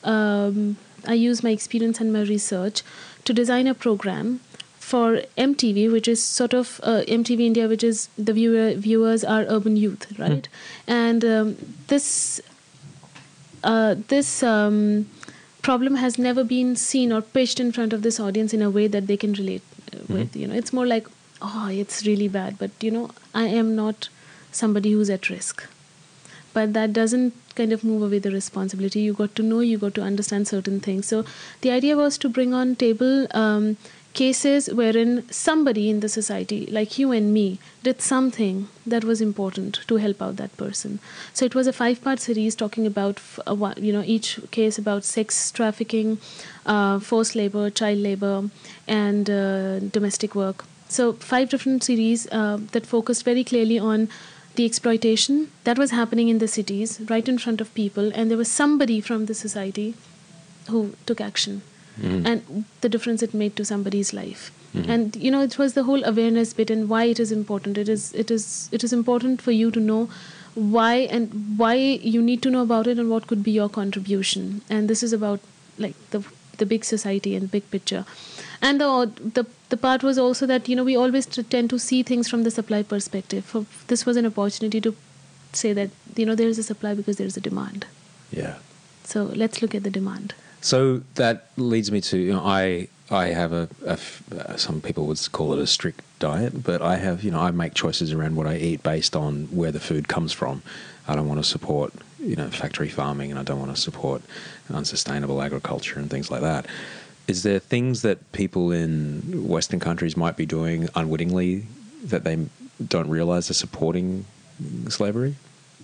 um, 0.05 0.77
I 1.07 1.15
use 1.15 1.43
my 1.43 1.51
experience 1.51 2.01
and 2.01 2.13
my 2.13 2.23
research 2.23 2.83
to 3.25 3.33
design 3.33 3.67
a 3.67 3.75
program 3.75 4.41
for 4.79 5.23
MTV, 5.39 5.91
which 5.93 6.09
is 6.09 6.23
sort 6.23 6.53
of 6.53 6.81
uh, 6.83 7.03
MTV 7.07 7.41
India, 7.47 7.69
which 7.69 7.85
is 7.85 8.09
the 8.19 8.33
viewer 8.33 8.75
viewers 8.75 9.23
are 9.25 9.43
urban 9.49 9.77
youth, 9.77 10.07
right? 10.19 10.49
And 10.87 11.25
um, 11.25 11.57
this 11.89 12.41
uh, 13.63 13.95
this 14.09 14.43
um, 14.43 15.07
problem 15.63 15.97
has 15.97 16.19
never 16.19 16.45
been 16.45 16.77
seen 16.77 17.13
or 17.13 17.21
pitched 17.21 17.61
in 17.61 17.73
front 17.73 17.93
of 17.93 18.03
this 18.03 18.21
audience 18.21 18.55
in 18.55 18.63
a 18.63 18.71
way 18.71 18.87
that 18.87 19.07
they 19.07 19.17
can 19.17 19.33
relate 19.33 19.63
uh, 19.95 19.99
with. 20.09 20.37
You 20.37 20.47
know, 20.47 20.55
it's 20.55 20.73
more 20.73 20.87
like, 20.87 21.07
oh, 21.43 21.69
it's 21.71 22.07
really 22.07 22.29
bad, 22.29 22.59
but 22.59 22.71
you 22.81 22.91
know, 22.91 23.11
I 23.35 23.47
am 23.47 23.75
not 23.77 24.09
somebody 24.53 24.93
who's 24.93 25.11
at 25.11 25.29
risk. 25.29 25.67
But 26.53 26.73
that 26.73 26.93
doesn't 26.93 27.35
kind 27.55 27.73
of 27.73 27.85
move 27.85 28.03
away 28.03 28.19
the 28.19 28.31
responsibility. 28.31 29.01
You 29.01 29.13
got 29.13 29.35
to 29.37 29.43
know, 29.43 29.61
you 29.61 29.79
got 29.79 29.95
to 29.95 30.03
understand 30.03 30.49
certain 30.49 30.81
things. 30.81 31.07
So 31.07 31.25
the 31.61 31.71
idea 31.71 31.97
was 31.97 32.19
to 32.19 32.29
bring 32.29 32.53
on 32.53 32.75
table 32.75 33.27
um, 33.31 33.77
cases 34.13 34.69
wherein 34.73 35.25
somebody 35.31 35.89
in 35.89 36.01
the 36.01 36.09
society, 36.09 36.67
like 36.67 36.99
you 36.99 37.13
and 37.13 37.33
me, 37.33 37.59
did 37.83 38.01
something 38.01 38.69
that 38.87 39.05
was 39.05 39.21
important 39.21 39.81
to 39.87 39.97
help 39.97 40.21
out 40.21 40.37
that 40.37 40.57
person. 40.57 40.99
So 41.33 41.45
it 41.45 41.55
was 41.55 41.67
a 41.67 41.73
five-part 41.73 42.21
series 42.21 42.55
talking 42.55 42.87
about, 42.87 43.21
you 43.79 43.93
know, 43.93 44.03
each 44.05 44.41
case 44.51 44.79
about 44.79 45.05
sex 45.05 45.53
trafficking, 45.53 46.19
uh, 46.67 46.99
forced 46.99 47.35
labor, 47.35 47.71
child 47.71 47.99
labor, 47.99 48.51
and 48.89 49.31
uh, 49.31 49.79
domestic 49.79 50.35
work. 50.35 50.65
So 50.89 51.13
five 51.13 51.49
different 51.49 51.85
series 51.85 52.27
uh, 52.33 52.59
that 52.73 52.87
focused 52.87 53.25
very 53.25 53.45
clearly 53.45 53.79
on 53.79 54.09
the 54.57 54.65
exploitation 54.65 55.51
that 55.65 55.79
was 55.79 55.93
happening 55.93 56.29
in 56.29 56.39
the 56.39 56.49
cities 56.49 57.01
right 57.09 57.29
in 57.29 57.39
front 57.39 57.61
of 57.61 57.73
people 57.75 58.11
and 58.15 58.31
there 58.31 58.37
was 58.37 58.51
somebody 58.51 59.01
from 59.01 59.27
the 59.27 59.35
society 59.35 59.95
who 60.69 60.95
took 61.07 61.21
action 61.21 61.63
Mm. 61.99 62.27
and 62.27 62.65
the 62.81 62.89
difference 62.89 63.23
it 63.23 63.35
made 63.35 63.57
to 63.57 63.65
somebody's 63.65 64.13
life. 64.13 64.51
Mm-hmm. 64.75 64.91
And 64.91 65.17
you 65.17 65.31
know 65.31 65.43
it 65.43 65.59
was 65.59 65.75
the 65.75 65.85
whole 65.85 66.05
awareness 66.05 66.53
bit 66.55 66.71
and 66.71 66.89
why 66.89 67.05
it 67.05 67.21
is 67.21 67.33
important. 67.33 67.77
It 67.77 67.89
is 67.89 68.13
it 68.13 68.31
is 68.31 68.69
it 68.73 68.85
is 68.85 68.93
important 68.93 69.43
for 69.43 69.51
you 69.51 69.71
to 69.71 69.81
know 69.81 70.09
why 70.55 70.95
and 71.19 71.59
why 71.59 71.75
you 71.75 72.23
need 72.23 72.43
to 72.43 72.51
know 72.51 72.63
about 72.63 72.87
it 72.87 72.99
and 72.99 73.11
what 73.11 73.27
could 73.27 73.43
be 73.43 73.51
your 73.51 73.69
contribution. 73.69 74.63
And 74.71 74.89
this 74.89 75.03
is 75.03 75.13
about 75.13 75.41
like 75.79 75.97
the 76.11 76.23
the 76.59 76.67
big 76.67 76.85
society 76.85 77.35
and 77.35 77.51
big 77.51 77.69
picture. 77.71 78.05
And 78.63 78.81
the 78.81 79.13
the 79.35 79.47
the 79.69 79.77
part 79.77 80.03
was 80.03 80.19
also 80.19 80.47
that 80.47 80.69
you 80.69 80.77
know 80.77 80.85
we 80.85 80.97
always 80.97 81.27
tend 81.27 81.71
to 81.71 81.79
see 81.79 82.03
things 82.03 82.29
from 82.29 82.45
the 82.45 82.51
supply 82.51 82.83
perspective. 82.83 83.45
For, 83.45 83.67
this 83.89 84.07
was 84.07 84.17
an 84.17 84.27
opportunity 84.27 84.81
to 84.81 84.95
say 85.53 85.73
that 85.73 85.91
you 86.17 86.27
know 86.27 86.35
there 86.35 86.49
is 86.49 86.59
a 86.59 86.63
supply 86.63 86.95
because 86.95 87.17
there 87.17 87.27
is 87.27 87.37
a 87.37 87.41
demand. 87.41 87.87
Yeah. 88.31 88.59
so 89.11 89.25
let's 89.43 89.61
look 89.61 89.75
at 89.75 89.83
the 89.83 89.91
demand 89.91 90.35
So 90.61 91.03
that 91.15 91.47
leads 91.57 91.91
me 91.91 92.01
to 92.03 92.19
you 92.19 92.33
know 92.33 92.43
I 92.45 92.89
I 93.11 93.29
have 93.29 93.53
a, 93.53 93.69
a 93.85 93.99
uh, 94.39 94.57
some 94.57 94.81
people 94.81 95.07
would 95.07 95.33
call 95.33 95.53
it 95.53 95.59
a 95.59 95.67
strict 95.67 96.03
diet, 96.19 96.63
but 96.63 96.83
I 96.83 96.97
have 96.97 97.25
you 97.25 97.31
know 97.31 97.41
I 97.41 97.51
make 97.51 97.75
choices 97.75 98.13
around 98.13 98.37
what 98.37 98.47
I 98.47 98.57
eat 98.57 98.83
based 98.83 99.17
on 99.17 99.47
where 99.47 99.73
the 99.73 99.81
food 99.81 100.09
comes 100.09 100.33
from. 100.33 100.63
I 101.09 101.17
don't 101.17 101.29
want 101.29 101.41
to 101.43 101.49
support 101.49 101.93
you 102.19 102.37
know 102.37 102.49
factory 102.49 102.89
farming, 102.89 103.31
and 103.31 103.39
I 103.39 103.43
don't 103.43 103.59
want 103.59 103.75
to 103.75 103.81
support 103.81 104.23
unsustainable 104.73 105.43
agriculture 105.43 105.99
and 105.99 106.11
things 106.11 106.31
like 106.31 106.43
that. 106.43 106.67
Is 107.27 107.43
there 107.43 107.59
things 107.59 108.03
that 108.03 108.33
people 108.33 108.73
in 108.73 109.49
Western 109.49 109.81
countries 109.81 110.17
might 110.17 110.37
be 110.37 110.47
doing 110.47 110.89
unwittingly 110.95 111.67
that 112.05 112.25
they 112.25 112.47
don't 112.85 113.09
realize 113.09 113.51
are 113.51 113.55
supporting 113.55 114.25
slavery? 114.89 115.37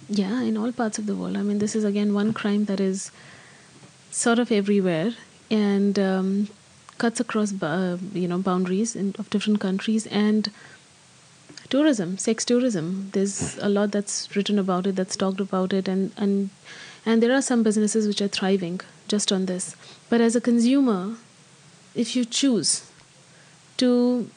yeah 0.08 0.40
in 0.42 0.56
all 0.56 0.70
parts 0.70 0.98
of 0.98 1.06
the 1.06 1.16
world 1.16 1.36
i 1.36 1.42
mean 1.42 1.58
this 1.58 1.74
is 1.74 1.82
again 1.82 2.14
one 2.14 2.32
crime 2.32 2.66
that 2.66 2.78
is 2.78 3.10
sort 4.16 4.38
of 4.38 4.50
everywhere 4.50 5.12
and 5.50 5.98
um, 5.98 6.48
cuts 6.96 7.20
across 7.20 7.52
uh, 7.62 7.98
you 8.14 8.26
know 8.26 8.38
boundaries 8.38 8.96
in, 8.96 9.14
of 9.18 9.28
different 9.28 9.60
countries 9.60 10.06
and 10.06 10.50
tourism 11.68 12.16
sex 12.16 12.44
tourism. 12.44 13.10
There's 13.12 13.58
a 13.58 13.68
lot 13.68 13.92
that's 13.92 14.34
written 14.34 14.58
about 14.58 14.86
it 14.86 14.96
that's 14.96 15.16
talked 15.16 15.40
about 15.40 15.74
it 15.74 15.86
and 15.86 16.12
and 16.16 16.48
and 17.04 17.22
there 17.22 17.34
are 17.34 17.42
some 17.42 17.62
businesses 17.62 18.08
which 18.08 18.22
are 18.22 18.32
thriving 18.38 18.80
just 19.06 19.30
on 19.30 19.46
this. 19.46 19.76
But 20.08 20.20
as 20.22 20.34
a 20.34 20.40
consumer 20.40 21.16
if 21.94 22.16
you 22.16 22.24
choose 22.24 22.90
to 23.76 24.30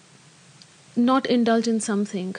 not 0.95 1.25
indulge 1.25 1.67
in 1.67 1.79
something 1.79 2.35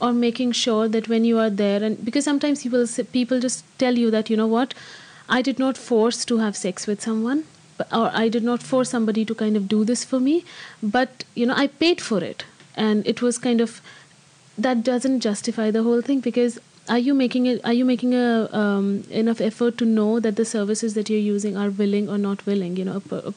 or 0.00 0.12
making 0.12 0.52
sure 0.52 0.88
that 0.88 1.08
when 1.08 1.24
you 1.24 1.38
are 1.38 1.50
there 1.50 1.82
and 1.82 2.04
because 2.04 2.24
sometimes 2.24 2.62
people 2.62 2.86
people 3.12 3.40
just 3.40 3.64
tell 3.78 3.98
you 4.04 4.10
that 4.10 4.28
you 4.28 4.36
know 4.36 4.46
what 4.58 4.74
i 5.38 5.42
did 5.48 5.58
not 5.58 5.82
force 5.88 6.24
to 6.24 6.38
have 6.38 6.56
sex 6.56 6.86
with 6.92 7.00
someone 7.08 7.44
or 7.98 8.10
i 8.22 8.28
did 8.28 8.42
not 8.52 8.62
force 8.70 8.90
somebody 8.90 9.24
to 9.24 9.34
kind 9.34 9.56
of 9.56 9.68
do 9.74 9.84
this 9.90 10.04
for 10.04 10.20
me 10.28 10.44
but 10.82 11.24
you 11.34 11.46
know 11.46 11.54
i 11.56 11.66
paid 11.66 12.00
for 12.00 12.22
it. 12.30 12.44
And 12.76 13.06
it 13.06 13.20
was 13.20 13.38
kind 13.38 13.60
of 13.60 13.80
that 14.56 14.82
doesn't 14.82 15.20
justify 15.20 15.70
the 15.70 15.82
whole 15.82 16.00
thing 16.00 16.20
because 16.20 16.58
are 16.88 16.98
you 16.98 17.14
making 17.14 17.46
it 17.46 17.60
are 17.64 17.72
you 17.72 17.84
making 17.84 18.14
a 18.14 18.48
um, 18.52 19.04
enough 19.10 19.40
effort 19.40 19.76
to 19.78 19.84
know 19.84 20.20
that 20.20 20.36
the 20.36 20.44
services 20.44 20.94
that 20.94 21.10
you're 21.10 21.26
using 21.26 21.56
are 21.56 21.70
willing 21.70 22.08
or 22.08 22.18
not 22.18 22.44
willing? 22.46 22.76
You 22.76 22.84
know 22.86 23.02
a, 23.10 23.34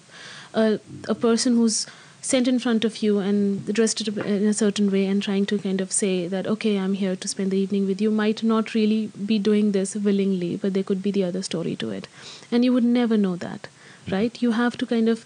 a, 0.53 0.79
a 1.09 1.15
person 1.15 1.55
who's 1.55 1.85
sent 2.23 2.47
in 2.47 2.57
front 2.57 2.85
of 2.85 2.97
you 3.03 3.19
and 3.19 3.73
dressed 3.77 4.01
in 4.07 4.47
a 4.47 4.53
certain 4.53 4.89
way 4.89 5.05
and 5.05 5.21
trying 5.21 5.45
to 5.45 5.57
kind 5.59 5.81
of 5.85 5.91
say 5.91 6.27
that 6.33 6.47
okay 6.47 6.77
i'm 6.77 6.93
here 6.99 7.15
to 7.23 7.27
spend 7.27 7.51
the 7.51 7.57
evening 7.57 7.85
with 7.85 8.01
you 8.01 8.11
might 8.19 8.43
not 8.51 8.73
really 8.73 8.99
be 9.31 9.37
doing 9.47 9.73
this 9.73 9.95
willingly 9.95 10.55
but 10.55 10.73
there 10.73 10.89
could 10.91 11.03
be 11.07 11.11
the 11.17 11.23
other 11.23 11.41
story 11.41 11.75
to 11.75 11.89
it 11.89 12.07
and 12.51 12.63
you 12.63 12.71
would 12.71 12.89
never 12.99 13.17
know 13.17 13.35
that 13.35 13.67
right 14.15 14.41
you 14.41 14.51
have 14.51 14.77
to 14.77 14.85
kind 14.85 15.09
of 15.09 15.25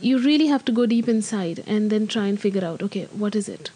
you 0.00 0.18
really 0.28 0.46
have 0.46 0.64
to 0.64 0.78
go 0.80 0.86
deep 0.86 1.08
inside 1.08 1.64
and 1.66 1.90
then 1.90 2.06
try 2.06 2.26
and 2.26 2.40
figure 2.40 2.64
out 2.64 2.82
okay 2.88 3.04
what 3.24 3.34
is 3.34 3.48
it 3.48 3.70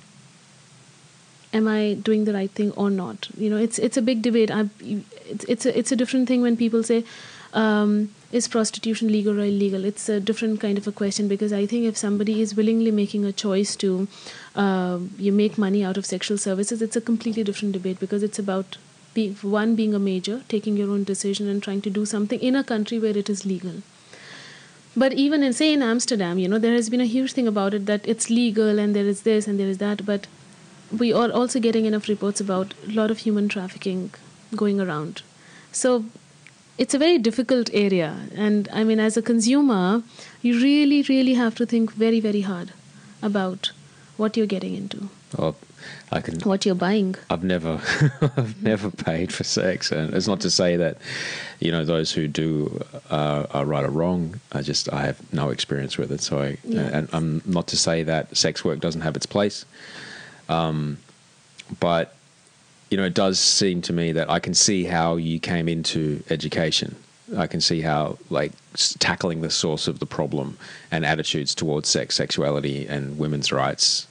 am 1.52 1.68
I 1.68 1.94
doing 1.94 2.24
the 2.24 2.32
right 2.32 2.50
thing 2.50 2.72
or 2.72 2.90
not? 2.90 3.28
You 3.36 3.50
know, 3.50 3.56
it's 3.56 3.78
it's 3.78 3.96
a 3.96 4.02
big 4.02 4.22
debate. 4.22 4.50
I, 4.50 4.68
it's 4.80 5.44
it's 5.44 5.66
a, 5.66 5.78
it's 5.78 5.92
a 5.92 5.96
different 5.96 6.28
thing 6.28 6.42
when 6.42 6.56
people 6.56 6.82
say, 6.82 7.04
um, 7.52 8.14
is 8.32 8.48
prostitution 8.48 9.08
legal 9.08 9.38
or 9.38 9.44
illegal? 9.44 9.84
It's 9.84 10.08
a 10.08 10.18
different 10.18 10.60
kind 10.60 10.78
of 10.78 10.86
a 10.86 10.92
question 10.92 11.28
because 11.28 11.52
I 11.52 11.66
think 11.66 11.84
if 11.84 11.96
somebody 11.96 12.40
is 12.40 12.54
willingly 12.54 12.90
making 12.90 13.24
a 13.24 13.32
choice 13.32 13.76
to, 13.76 14.08
uh, 14.56 14.98
you 15.18 15.32
make 15.32 15.58
money 15.58 15.84
out 15.84 15.98
of 15.98 16.06
sexual 16.06 16.38
services, 16.38 16.80
it's 16.80 16.96
a 16.96 17.00
completely 17.00 17.44
different 17.44 17.72
debate 17.72 18.00
because 18.00 18.22
it's 18.22 18.38
about 18.38 18.78
be, 19.14 19.32
one 19.42 19.74
being 19.74 19.94
a 19.94 19.98
major, 19.98 20.42
taking 20.48 20.76
your 20.76 20.90
own 20.90 21.04
decision 21.04 21.46
and 21.46 21.62
trying 21.62 21.82
to 21.82 21.90
do 21.90 22.06
something 22.06 22.40
in 22.40 22.56
a 22.56 22.64
country 22.64 22.98
where 22.98 23.16
it 23.16 23.28
is 23.28 23.44
legal. 23.44 23.82
But 24.96 25.12
even 25.14 25.42
in 25.42 25.52
say 25.52 25.72
in 25.72 25.82
Amsterdam, 25.82 26.38
you 26.38 26.48
know, 26.48 26.58
there 26.58 26.74
has 26.74 26.90
been 26.90 27.00
a 27.00 27.06
huge 27.06 27.32
thing 27.32 27.46
about 27.46 27.74
it 27.74 27.86
that 27.86 28.06
it's 28.06 28.30
legal 28.30 28.78
and 28.78 28.96
there 28.96 29.06
is 29.06 29.22
this 29.22 29.46
and 29.46 29.58
there 29.58 29.68
is 29.68 29.78
that, 29.78 30.04
but 30.04 30.26
we 30.96 31.12
are 31.12 31.30
also 31.30 31.60
getting 31.60 31.86
enough 31.86 32.08
reports 32.08 32.40
about 32.40 32.74
a 32.86 32.92
lot 32.92 33.10
of 33.10 33.18
human 33.18 33.48
trafficking 33.48 34.12
going 34.54 34.80
around. 34.80 35.22
So 35.72 36.04
it's 36.78 36.94
a 36.94 36.98
very 36.98 37.18
difficult 37.18 37.70
area. 37.72 38.16
And 38.34 38.68
I 38.72 38.84
mean, 38.84 39.00
as 39.00 39.16
a 39.16 39.22
consumer, 39.22 40.02
you 40.42 40.60
really, 40.60 41.02
really 41.02 41.34
have 41.34 41.54
to 41.56 41.66
think 41.66 41.92
very, 41.92 42.20
very 42.20 42.40
hard 42.42 42.72
about 43.22 43.70
what 44.16 44.36
you're 44.36 44.46
getting 44.46 44.74
into. 44.74 45.08
Well, 45.38 45.56
I 46.12 46.20
can. 46.20 46.38
What 46.40 46.64
you're 46.66 46.74
buying. 46.74 47.16
I've 47.30 47.42
never, 47.42 47.80
I've 48.36 48.62
never 48.62 48.90
paid 48.90 49.32
for 49.32 49.44
sex, 49.44 49.90
and 49.90 50.12
it's 50.14 50.26
not 50.28 50.40
to 50.42 50.50
say 50.50 50.76
that, 50.76 50.98
you 51.58 51.72
know, 51.72 51.84
those 51.84 52.12
who 52.12 52.28
do 52.28 52.82
uh, 53.10 53.46
are 53.50 53.64
right 53.64 53.84
or 53.84 53.88
wrong. 53.90 54.40
I 54.52 54.62
just 54.62 54.92
I 54.92 55.02
have 55.06 55.18
no 55.32 55.50
experience 55.50 55.96
with 55.98 56.12
it, 56.12 56.20
so 56.20 56.40
I, 56.40 56.58
Yes. 56.64 56.92
and 56.92 57.08
I'm 57.12 57.42
not 57.46 57.66
to 57.68 57.76
say 57.76 58.02
that 58.04 58.36
sex 58.36 58.64
work 58.64 58.80
doesn't 58.80 59.00
have 59.00 59.16
its 59.16 59.26
place, 59.26 59.64
um, 60.48 60.98
but 61.80 62.14
you 62.92 62.98
know, 62.98 63.04
it 63.04 63.14
does 63.14 63.40
seem 63.40 63.80
to 63.82 63.92
me 63.92 64.12
that 64.12 64.28
I 64.28 64.38
can 64.38 64.52
see 64.52 64.84
how 64.84 65.16
you 65.16 65.40
came 65.40 65.66
into 65.66 66.22
education. 66.28 66.94
I 67.38 67.46
can 67.46 67.62
see 67.62 67.80
how, 67.80 68.18
like, 68.28 68.52
tackling 68.98 69.40
the 69.40 69.50
source 69.50 69.88
of 69.88 69.98
the 69.98 70.04
problem 70.04 70.58
and 70.90 71.06
attitudes 71.06 71.54
towards 71.54 71.88
sex, 71.88 72.14
sexuality, 72.14 72.86
and 72.86 73.18
women's 73.18 73.50
rights 73.50 74.06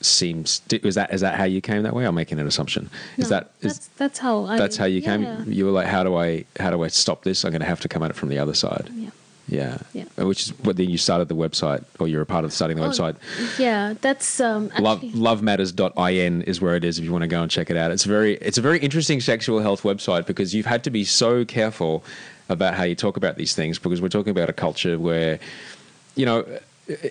seems. 0.00 0.62
is 0.70 0.94
that 0.94 1.12
is 1.12 1.20
that 1.20 1.34
how 1.34 1.44
you 1.44 1.60
came 1.60 1.82
that 1.82 1.94
way? 1.94 2.06
I'm 2.06 2.14
making 2.14 2.38
an 2.38 2.46
assumption. 2.46 2.88
Is 3.18 3.24
No, 3.24 3.36
that 3.36 3.50
is 3.60 3.74
that's, 3.74 3.88
that's 3.88 4.18
how 4.18 4.44
I. 4.44 4.56
that's 4.56 4.78
how 4.78 4.86
you 4.86 5.02
came? 5.02 5.44
You 5.46 5.66
were 5.66 5.72
like, 5.72 5.86
how 5.86 6.02
do 6.02 6.16
I 6.16 6.46
how 6.58 6.70
do 6.70 6.82
I 6.84 6.88
stop 6.88 7.22
this? 7.22 7.44
I'm 7.44 7.50
going 7.50 7.60
to 7.60 7.66
have 7.66 7.80
to 7.80 7.88
come 7.88 8.02
at 8.02 8.10
it 8.10 8.16
from 8.16 8.30
the 8.30 8.38
other 8.38 8.54
side. 8.54 8.88
Yeah. 8.94 9.10
Yeah. 9.48 9.78
Yeah. 9.92 10.04
Which 10.16 10.44
is 10.48 10.58
what 10.60 10.76
then 10.76 10.90
you 10.90 10.98
started 10.98 11.28
the 11.28 11.36
website, 11.36 11.84
or 12.00 12.08
you're 12.08 12.22
a 12.22 12.26
part 12.26 12.44
of 12.44 12.52
starting 12.52 12.76
the 12.76 12.84
Oh, 12.84 12.88
website. 12.90 13.16
Yeah, 13.58 13.94
that's 14.00 14.40
um, 14.40 14.70
Love, 14.78 15.02
lovematters.in 15.02 16.42
is 16.42 16.60
where 16.60 16.74
it 16.74 16.84
is 16.84 16.98
if 16.98 17.04
you 17.04 17.12
want 17.12 17.22
to 17.22 17.28
go 17.28 17.42
and 17.42 17.50
check 17.50 17.70
it 17.70 17.76
out. 17.76 17.90
It's 17.90 18.04
very 18.04 18.34
it's 18.36 18.58
a 18.58 18.62
very 18.62 18.78
interesting 18.80 19.20
sexual 19.20 19.60
health 19.60 19.82
website 19.82 20.26
because 20.26 20.54
you've 20.54 20.66
had 20.66 20.82
to 20.84 20.90
be 20.90 21.04
so 21.04 21.44
careful 21.44 22.02
about 22.48 22.74
how 22.74 22.82
you 22.84 22.94
talk 22.94 23.16
about 23.16 23.36
these 23.36 23.54
things 23.54 23.78
because 23.78 24.00
we're 24.00 24.08
talking 24.08 24.30
about 24.30 24.48
a 24.48 24.52
culture 24.52 24.98
where 24.98 25.38
you 26.16 26.26
know 26.26 26.44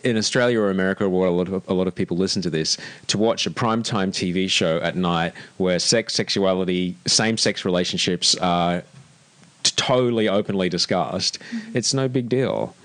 in 0.04 0.16
Australia 0.18 0.60
or 0.60 0.70
America 0.70 1.08
where 1.10 1.28
a 1.28 1.32
lot 1.32 1.48
of 1.50 1.68
a 1.70 1.74
lot 1.74 1.88
of 1.88 1.96
people 1.96 2.16
listen 2.18 2.42
to 2.42 2.50
this 2.50 2.78
to 3.08 3.18
watch 3.18 3.46
a 3.46 3.52
primetime 3.52 4.10
TV 4.10 4.50
show 4.50 4.78
at 4.80 4.96
night 4.96 5.34
where 5.58 5.80
sex 5.80 6.14
sexuality 6.14 6.96
same 7.06 7.38
sex 7.38 7.66
relationships 7.66 8.36
are 8.36 8.84
totally 9.76 10.28
openly 10.28 10.70
discussed 10.70 11.40
it's 11.74 11.94
no 11.94 12.08
big 12.08 12.30
deal. 12.30 12.76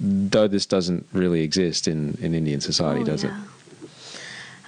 Though 0.00 0.46
this 0.46 0.66
doesn't 0.66 1.06
really 1.12 1.42
exist 1.42 1.88
in, 1.88 2.16
in 2.20 2.34
Indian 2.34 2.60
society 2.60 3.00
Oh, 3.00 3.04
does 3.04 3.24
yeah. 3.24 3.40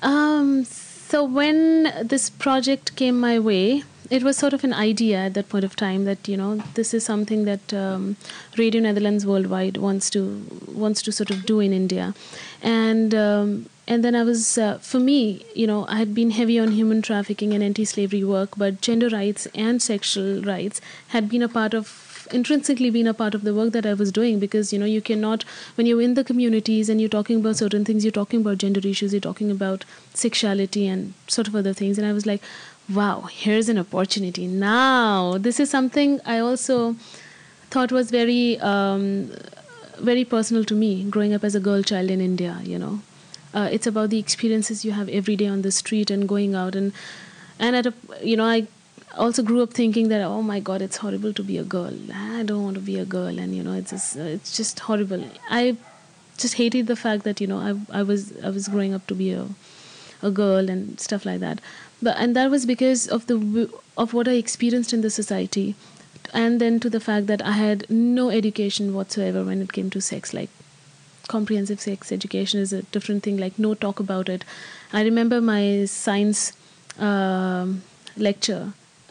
Um, 0.03 0.65
so 0.65 1.25
when 1.25 1.93
this 2.03 2.31
project 2.31 2.97
came 2.97 3.19
my 3.21 3.39
way, 3.39 3.85
it 4.11 4.23
was 4.23 4.37
sort 4.37 4.53
of 4.53 4.65
an 4.65 4.73
idea 4.73 5.19
at 5.19 5.35
that 5.35 5.49
point 5.49 5.65
of 5.65 5.77
time 5.77 6.05
that 6.05 6.27
you 6.27 6.37
know 6.37 6.57
this 6.75 6.93
is 6.93 7.05
something 7.05 7.45
that 7.45 7.73
um, 7.73 8.17
Radio 8.57 8.81
Netherlands 8.81 9.25
Worldwide 9.25 9.77
wants 9.77 10.11
to 10.11 10.45
wants 10.75 11.03
to 11.03 11.13
sort 11.13 11.31
of 11.31 11.47
do 11.47 11.61
in 11.61 11.73
India, 11.73 12.15
and 12.63 13.15
um, 13.15 13.67
and 13.91 14.05
then 14.05 14.15
I 14.15 14.23
was 14.23 14.43
uh, 14.57 14.79
for 14.79 15.01
me 15.01 15.45
you 15.61 15.67
know 15.67 15.79
I 15.89 15.97
had 15.99 16.15
been 16.19 16.31
heavy 16.37 16.59
on 16.65 16.77
human 16.81 17.03
trafficking 17.03 17.53
and 17.55 17.65
anti-slavery 17.69 18.23
work, 18.25 18.57
but 18.57 18.81
gender 18.81 19.09
rights 19.15 19.49
and 19.55 19.83
sexual 19.83 20.43
rights 20.43 20.81
had 21.09 21.29
been 21.29 21.43
a 21.43 21.49
part 21.49 21.75
of 21.75 21.97
intrinsically 22.39 22.91
been 22.97 23.09
a 23.13 23.15
part 23.21 23.35
of 23.35 23.43
the 23.43 23.53
work 23.53 23.73
that 23.73 23.87
I 23.93 23.95
was 23.95 24.13
doing 24.13 24.39
because 24.39 24.73
you 24.73 24.79
know 24.79 24.91
you 24.91 25.01
cannot 25.11 25.43
when 25.75 25.89
you're 25.89 26.05
in 26.09 26.15
the 26.21 26.25
communities 26.31 26.89
and 26.89 27.01
you're 27.01 27.15
talking 27.17 27.41
about 27.41 27.57
certain 27.63 27.85
things 27.85 28.05
you're 28.05 28.19
talking 28.21 28.43
about 28.47 28.59
gender 28.59 28.87
issues 28.93 29.13
you're 29.13 29.27
talking 29.29 29.51
about 29.57 29.85
sexuality 30.15 30.87
and 30.87 31.15
sort 31.27 31.49
of 31.49 31.57
other 31.57 31.73
things. 31.83 31.99
And 31.99 32.07
I 32.07 32.13
was 32.13 32.27
like 32.27 32.43
wow 33.01 33.23
here's 33.33 33.69
an 33.69 33.85
opportunity. 33.87 34.47
Now 34.47 35.37
this 35.51 35.59
is 35.59 35.77
something 35.79 36.21
I 36.25 36.39
also 36.39 36.95
thought 37.71 37.91
was 38.01 38.11
very 38.13 38.59
um, 38.61 39.31
very 39.99 40.25
personal 40.25 40.65
to 40.73 40.83
me 40.87 41.05
growing 41.05 41.33
up 41.35 41.53
as 41.53 41.55
a 41.55 41.69
girl 41.71 41.83
child 41.83 42.19
in 42.19 42.21
India 42.21 42.59
you 42.63 42.79
know 42.79 43.01
uh, 43.55 43.69
it's 43.71 43.87
about 43.87 44.11
the 44.11 44.19
experiences 44.19 44.85
you 44.85 44.93
have 44.93 45.09
every 45.09 45.37
day 45.37 45.47
on 45.47 45.63
the 45.63 45.73
street 45.73 46.11
and 46.11 46.29
going 46.29 46.55
out 46.55 46.75
and 46.75 46.93
and 47.59 47.77
at 47.77 47.87
a 47.87 47.95
you 48.23 48.37
know 48.37 48.45
I 48.45 48.67
also 49.17 49.43
grew 49.43 49.63
up 49.63 49.73
thinking 49.73 50.09
that 50.09 50.21
oh 50.23 50.43
my 50.43 50.61
god 50.61 50.83
it's 50.83 50.99
horrible 50.99 51.33
to 51.35 51.43
be 51.43 51.59
a 51.59 51.65
girl. 51.65 51.95
I 52.15 52.43
don't 52.43 52.63
want 52.63 52.77
to 52.77 52.81
be 52.81 52.99
a 52.99 53.05
girl. 53.05 53.39
And 53.39 53.55
you 53.57 53.63
know 53.63 53.73
it's 53.73 53.91
just, 53.91 54.17
it's 54.17 54.57
just 54.57 54.81
horrible. 54.81 55.25
I 55.49 55.77
just 56.39 56.55
hated 56.55 56.87
the 56.87 56.97
fact 56.97 57.25
that 57.25 57.41
you 57.41 57.47
know 57.47 57.59
I 57.59 58.01
I 58.01 58.03
was 58.03 58.33
I 58.43 58.51
was 58.51 58.69
growing 58.69 58.95
up 58.95 59.07
to 59.09 59.15
be 59.15 59.33
a 59.33 59.47
a 60.23 60.31
girl 60.31 60.69
and 60.69 61.01
stuff 61.01 61.25
like 61.25 61.41
that. 61.41 61.61
But 62.03 62.17
and 62.19 62.37
that 62.37 62.51
was 62.51 62.67
because 62.67 63.07
of 63.09 63.27
the 63.27 63.71
of 63.97 64.15
what 64.15 64.29
I 64.29 64.33
experienced 64.33 64.93
in 64.93 65.01
the 65.01 65.11
society. 65.11 65.75
And 66.33 66.61
then 66.61 66.79
to 66.81 66.89
the 66.89 67.01
fact 67.01 67.27
that 67.27 67.43
I 67.43 67.53
had 67.53 67.91
no 67.91 68.31
education 68.31 68.95
whatsoever 68.95 69.43
when 69.45 69.61
it 69.61 69.73
came 69.73 69.91
to 69.91 70.01
sex. 70.01 70.33
Like 70.33 70.51
comprehensive 71.33 71.81
sex 71.87 72.13
education 72.19 72.61
is 72.67 72.73
a 72.73 72.83
different 72.97 73.23
thing 73.29 73.39
like 73.45 73.59
no 73.59 73.75
talk 73.87 74.01
about 74.05 74.29
it. 74.29 74.45
I 74.93 75.03
remember 75.09 75.41
my 75.41 75.63
science 75.95 76.53
um, 76.99 77.83
lecture 78.17 78.63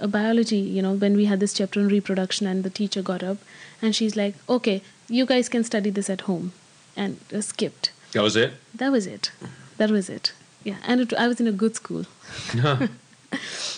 a 0.02 0.08
biology 0.08 0.58
you 0.58 0.82
know 0.82 0.94
when 0.94 1.16
we 1.20 1.26
had 1.26 1.40
this 1.42 1.54
chapter 1.54 1.80
on 1.82 1.90
reproduction 1.94 2.48
and 2.48 2.64
the 2.64 2.70
teacher 2.70 3.02
got 3.02 3.24
up 3.30 3.38
and 3.82 3.96
she's 3.96 4.16
like 4.16 4.36
okay 4.58 4.82
you 5.10 5.26
guys 5.32 5.50
can 5.50 5.64
study 5.64 5.90
this 5.90 6.10
at 6.10 6.22
home. 6.22 6.52
And 6.96 7.20
uh, 7.34 7.42
skipped. 7.42 7.92
That 8.14 8.24
was 8.24 8.36
it. 8.36 8.54
that 8.76 8.92
was 8.92 9.08
it. 9.08 9.32
That 9.78 9.92
was 9.92 10.10
it. 10.10 10.34
Yeah 10.64 10.78
and 10.86 11.02
it, 11.02 11.14
i 11.14 11.28
was 11.28 11.40
in 11.46 11.48
a 11.48 11.58
good 11.64 11.76
school. 11.76 12.06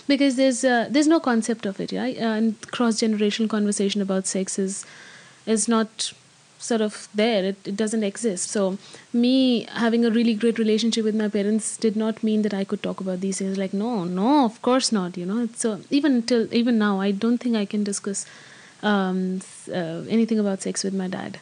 Because 0.07 0.35
there's 0.37 0.63
uh, 0.63 0.87
there's 0.89 1.07
no 1.07 1.19
concept 1.19 1.65
of 1.69 1.79
it 1.83 1.91
right 1.91 2.17
uh, 2.17 2.35
and 2.37 2.71
cross 2.75 3.01
generational 3.01 3.49
conversation 3.53 4.01
about 4.05 4.27
sex 4.27 4.57
is 4.63 4.85
is 5.55 5.67
not 5.73 6.05
sort 6.69 6.81
of 6.81 7.07
there 7.15 7.43
it, 7.43 7.67
it 7.71 7.75
doesn't 7.75 8.03
exist 8.03 8.49
so 8.49 8.77
me 9.11 9.65
having 9.83 10.05
a 10.05 10.11
really 10.11 10.33
great 10.33 10.59
relationship 10.59 11.03
with 11.03 11.15
my 11.15 11.27
parents 11.27 11.75
did 11.77 11.95
not 11.95 12.23
mean 12.23 12.41
that 12.43 12.53
i 12.53 12.63
could 12.63 12.83
talk 12.83 13.01
about 13.01 13.19
these 13.21 13.39
things 13.39 13.57
like 13.57 13.73
no 13.73 14.03
no 14.03 14.45
of 14.45 14.61
course 14.61 14.91
not 14.91 15.17
you 15.17 15.25
know 15.25 15.47
so 15.55 15.79
even 15.89 16.21
till 16.21 16.47
even 16.53 16.77
now 16.77 16.99
i 17.01 17.11
don't 17.11 17.39
think 17.39 17.55
i 17.55 17.65
can 17.65 17.83
discuss 17.83 18.25
um, 18.83 19.41
uh, 19.71 20.01
anything 20.17 20.39
about 20.39 20.61
sex 20.61 20.83
with 20.83 20.93
my 20.93 21.07
dad 21.07 21.39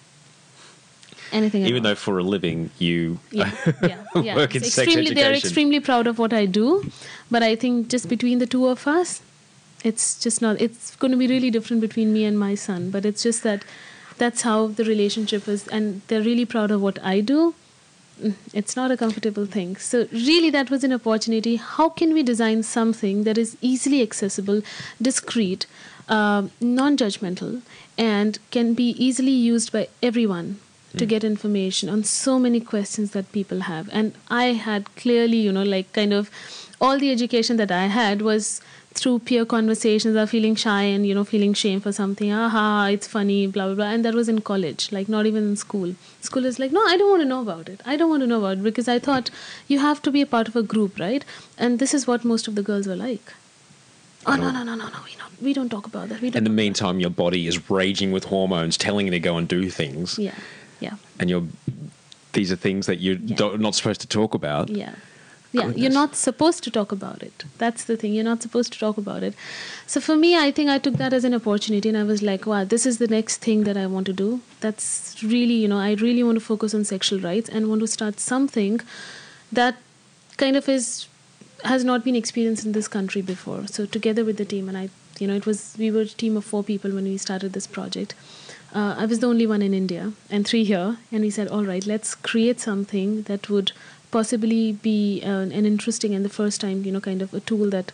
anything 1.31 1.63
at 1.63 1.69
Even 1.69 1.83
though 1.83 1.95
for 1.95 2.19
a 2.19 2.23
living 2.23 2.69
you 2.79 3.19
yeah, 3.31 3.51
yeah, 3.81 4.03
yeah. 4.15 4.35
work 4.35 4.55
in 4.55 4.63
sex 4.63 4.77
extremely, 4.79 5.13
They're 5.13 5.33
extremely 5.33 5.79
proud 5.79 6.07
of 6.07 6.19
what 6.19 6.33
I 6.33 6.45
do, 6.45 6.91
but 7.29 7.43
I 7.43 7.55
think 7.55 7.89
just 7.89 8.09
between 8.09 8.39
the 8.39 8.47
two 8.47 8.67
of 8.67 8.87
us, 8.87 9.21
it's 9.83 10.19
just 10.19 10.41
not. 10.41 10.59
It's 10.59 10.95
going 10.95 11.11
to 11.11 11.17
be 11.17 11.27
really 11.27 11.49
different 11.49 11.81
between 11.81 12.13
me 12.13 12.25
and 12.25 12.37
my 12.37 12.55
son. 12.55 12.89
But 12.91 13.05
it's 13.05 13.23
just 13.23 13.43
that 13.43 13.63
that's 14.19 14.43
how 14.43 14.67
the 14.67 14.85
relationship 14.85 15.47
is, 15.47 15.67
and 15.67 16.01
they're 16.07 16.21
really 16.21 16.45
proud 16.45 16.71
of 16.71 16.81
what 16.81 16.99
I 17.03 17.19
do. 17.21 17.55
Mm, 18.21 18.33
It's 18.53 18.75
not 18.75 18.91
a 18.91 18.97
comfortable 18.97 19.45
thing. 19.57 19.75
So 19.77 20.07
really, 20.11 20.49
that 20.51 20.69
was 20.69 20.83
an 20.83 20.93
opportunity. 20.93 21.55
How 21.55 21.89
can 21.89 22.13
we 22.13 22.23
design 22.23 22.63
something 22.63 23.23
that 23.23 23.37
is 23.37 23.55
easily 23.61 24.01
accessible, 24.07 24.61
discreet, 25.01 25.65
um, 26.09 26.51
non-judgmental, 26.59 27.61
and 27.97 28.39
can 28.51 28.73
be 28.73 28.89
easily 29.09 29.31
used 29.51 29.71
by 29.71 29.87
everyone? 30.01 30.57
to 30.97 31.05
get 31.05 31.23
information 31.23 31.87
on 31.87 32.03
so 32.03 32.39
many 32.43 32.59
questions 32.59 33.11
that 33.15 33.27
people 33.31 33.59
have 33.65 33.89
and 33.99 34.15
i 34.37 34.45
had 34.61 34.87
clearly 35.01 35.37
you 35.47 35.51
know 35.57 35.61
like 35.73 35.91
kind 35.97 36.11
of 36.19 36.31
all 36.81 36.97
the 37.03 37.11
education 37.11 37.57
that 37.57 37.73
i 37.79 37.83
had 37.97 38.23
was 38.29 38.47
through 38.99 39.17
peer 39.27 39.43
conversations 39.51 40.15
are 40.21 40.27
feeling 40.29 40.55
shy 40.61 40.81
and 40.93 41.05
you 41.09 41.15
know 41.17 41.23
feeling 41.31 41.53
shame 41.63 41.81
for 41.87 41.91
something. 41.97 42.31
Ah, 42.37 42.45
Aha 42.47 42.63
it's 42.95 43.07
funny 43.15 43.37
blah 43.57 43.65
blah 43.67 43.75
blah. 43.81 43.89
And 43.97 44.05
that 44.07 44.17
was 44.21 44.29
in 44.33 44.39
college 44.49 44.87
like 44.97 45.09
not 45.17 45.25
even 45.31 45.49
in 45.51 45.55
school. 45.63 45.93
School 46.29 46.45
is 46.51 46.59
like 46.63 46.73
no 46.77 46.83
i 46.93 46.95
don't 47.01 47.09
want 47.15 47.21
to 47.25 47.29
know 47.33 47.41
about 47.47 47.69
it. 47.75 47.81
I 47.93 47.97
don't 48.01 48.09
want 48.15 48.23
to 48.27 48.27
know 48.31 48.39
about 48.43 48.57
it 48.59 48.63
because 48.69 48.89
i 48.95 48.97
thought 49.09 49.29
you 49.73 49.79
have 49.85 50.01
to 50.07 50.11
be 50.17 50.21
a 50.27 50.29
part 50.37 50.47
of 50.53 50.55
a 50.63 50.63
group 50.73 50.99
right? 51.05 51.23
And 51.57 51.79
this 51.85 51.93
is 51.99 52.07
what 52.11 52.25
most 52.33 52.47
of 52.51 52.55
the 52.61 52.65
girls 52.71 52.87
were 52.93 52.97
like. 53.03 53.33
Oh 54.25 54.35
no 54.35 54.51
no 54.57 54.63
no 54.69 54.75
no 54.75 54.89
no 54.95 54.99
we 55.09 55.15
don't 55.21 55.41
we 55.49 55.53
don't 55.59 55.69
talk 55.77 55.85
about 55.93 56.09
that. 56.09 56.21
We 56.21 56.29
don't 56.29 56.39
In 56.39 56.43
the 56.51 56.55
meantime, 56.63 56.99
your 56.99 57.09
body 57.25 57.45
is 57.51 57.59
raging 57.69 58.11
with 58.17 58.25
hormones, 58.35 58.77
telling 58.87 59.05
you 59.07 59.11
to 59.19 59.19
go 59.29 59.37
and 59.37 59.47
do 59.47 59.61
things, 59.69 60.17
yeah 60.29 60.35
yeah. 60.87 60.95
And 61.19 61.29
you're 61.29 61.45
these 62.33 62.51
are 62.51 62.57
things 62.65 62.85
that 62.87 62.99
you're 63.05 63.17
Yeah. 63.35 63.55
not 63.67 63.75
supposed 63.75 64.01
to 64.01 64.07
talk 64.07 64.33
about. 64.41 64.69
yeah 64.69 64.95
Yeah, 65.51 65.69
you're 65.69 65.91
not 65.91 66.15
supposed 66.15 66.63
to 66.65 66.71
talk 66.71 66.91
about 66.91 67.23
it. 67.23 67.43
That's 67.57 67.83
the 67.83 67.97
thing. 67.97 68.13
You're 68.13 68.23
not 68.23 68.43
supposed 68.43 68.71
to 68.73 68.79
talk 68.79 68.97
about 68.97 69.23
it. 69.23 69.33
So 69.87 69.99
for 69.99 70.15
me, 70.15 70.37
I 70.37 70.51
think 70.51 70.69
I 70.69 70.77
took 70.77 70.95
that 70.95 71.11
as 71.11 71.23
an 71.23 71.33
opportunity 71.33 71.89
and 71.89 71.97
I 71.97 72.03
was 72.03 72.21
like, 72.21 72.45
wow, 72.45 72.63
this 72.63 72.85
is 72.85 72.99
the 72.99 73.07
next 73.07 73.37
thing 73.37 73.63
that 73.63 73.75
I 73.75 73.87
want 73.87 74.05
to 74.07 74.13
do. 74.13 74.41
That's 74.59 75.15
really, 75.23 75.55
you 75.55 75.67
know, 75.67 75.79
I 75.79 75.93
really 75.93 76.23
want 76.23 76.35
to 76.35 76.45
focus 76.45 76.75
on 76.75 76.83
sexual 76.83 77.19
rights 77.19 77.49
and 77.49 77.67
want 77.67 77.81
to 77.81 77.87
start 77.87 78.19
something 78.19 78.79
that 79.51 79.77
kind 80.37 80.55
of 80.55 80.69
is 80.69 81.07
has 81.65 81.83
not 81.83 82.05
been 82.05 82.15
experienced 82.15 82.65
in 82.65 82.71
this 82.71 82.87
country 82.87 83.21
before. 83.21 83.67
So 83.67 83.85
together 83.85 84.23
with 84.23 84.37
the 84.37 84.45
team 84.45 84.69
and 84.69 84.77
I, 84.77 84.89
you 85.19 85.27
know, 85.27 85.35
it 85.35 85.45
was 85.45 85.75
we 85.79 85.89
were 85.91 86.01
a 86.01 86.05
team 86.05 86.37
of 86.37 86.45
four 86.45 86.63
people 86.63 86.91
when 86.91 87.05
we 87.05 87.17
started 87.17 87.53
this 87.53 87.67
project. 87.67 88.13
Uh, 88.73 88.93
I 88.97 89.05
was 89.05 89.19
the 89.19 89.27
only 89.27 89.47
one 89.47 89.63
in 89.63 89.73
India 89.73 90.13
and 90.29 90.47
three 90.47 90.63
here, 90.63 90.97
and 91.11 91.21
we 91.21 91.31
said, 91.31 91.47
all 91.47 91.65
right, 91.65 91.85
let's 91.87 92.13
create 92.13 92.59
something 92.59 93.23
that 93.23 93.49
would 93.49 93.71
possibly 94.11 94.73
be 94.73 95.21
uh, 95.23 95.29
an 95.29 95.65
interesting 95.65 96.15
and 96.15 96.25
the 96.25 96.29
first 96.29 96.61
time, 96.61 96.83
you 96.83 96.91
know, 96.91 96.99
kind 96.99 97.21
of 97.21 97.33
a 97.33 97.39
tool 97.39 97.69
that 97.69 97.91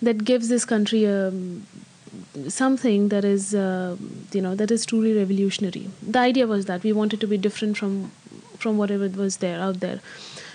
that 0.00 0.24
gives 0.24 0.48
this 0.48 0.64
country 0.64 1.06
um, 1.06 1.66
something 2.48 3.08
that 3.08 3.24
is, 3.24 3.54
uh, 3.54 3.96
you 4.32 4.42
know, 4.42 4.54
that 4.54 4.70
is 4.70 4.84
truly 4.84 5.16
revolutionary. 5.16 5.88
The 6.02 6.18
idea 6.18 6.46
was 6.46 6.66
that 6.66 6.82
we 6.82 6.92
wanted 6.92 7.20
to 7.20 7.26
be 7.26 7.38
different 7.38 7.76
from 7.76 8.10
from 8.58 8.78
whatever 8.78 9.08
was 9.08 9.38
there 9.38 9.60
out 9.60 9.80
there. 9.80 10.00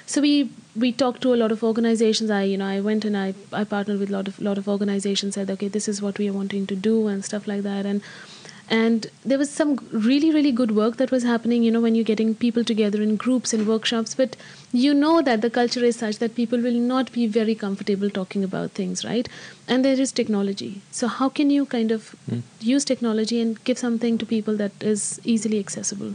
So 0.06 0.22
we 0.22 0.50
we 0.76 0.92
talked 0.92 1.22
to 1.24 1.34
a 1.34 1.40
lot 1.42 1.52
of 1.52 1.64
organizations. 1.64 2.32
I 2.32 2.44
you 2.44 2.58
know 2.58 2.68
I 2.68 2.80
went 2.80 3.06
and 3.06 3.18
I 3.18 3.34
I 3.52 3.64
partnered 3.64 4.00
with 4.00 4.10
a 4.10 4.14
lot 4.14 4.28
of 4.28 4.40
lot 4.40 4.58
of 4.58 4.70
organizations. 4.76 5.36
Said 5.36 5.50
okay, 5.56 5.68
this 5.68 5.88
is 5.88 6.02
what 6.02 6.18
we 6.18 6.30
are 6.30 6.34
wanting 6.34 6.68
to 6.68 6.76
do 6.76 7.08
and 7.08 7.26
stuff 7.26 7.48
like 7.48 7.64
that. 7.64 7.86
And 7.86 8.02
and 8.70 9.08
there 9.26 9.38
was 9.38 9.50
some 9.50 9.80
really 9.92 10.32
really 10.32 10.52
good 10.52 10.72
work 10.76 10.98
that 10.98 11.12
was 11.12 11.24
happening. 11.24 11.64
You 11.64 11.72
know 11.72 11.82
when 11.82 11.96
you're 11.96 12.04
getting 12.04 12.36
people 12.36 12.64
together 12.64 13.02
in 13.02 13.16
groups 13.16 13.54
and 13.54 13.68
workshops, 13.68 14.16
but 14.16 14.36
you 14.72 14.94
know 14.94 15.22
that 15.22 15.42
the 15.42 15.50
culture 15.50 15.84
is 15.84 15.96
such 15.96 16.18
that 16.20 16.36
people 16.36 16.60
will 16.60 16.74
not 16.74 17.12
be 17.12 17.28
very 17.28 17.56
comfortable 17.56 18.10
talking 18.10 18.44
about 18.44 18.72
things, 18.72 19.06
right? 19.06 19.30
And 19.68 19.86
there 19.86 20.00
is 20.00 20.12
technology. 20.12 20.82
So 20.92 21.08
how 21.08 21.30
can 21.30 21.50
you 21.50 21.66
kind 21.66 21.92
of 21.92 22.10
hmm. 22.30 22.40
use 22.60 22.84
technology 22.86 23.42
and 23.42 23.64
give 23.64 23.78
something 23.78 24.18
to 24.18 24.26
people 24.26 24.58
that 24.58 24.72
is 24.82 25.22
easily 25.24 25.60
accessible? 25.60 26.14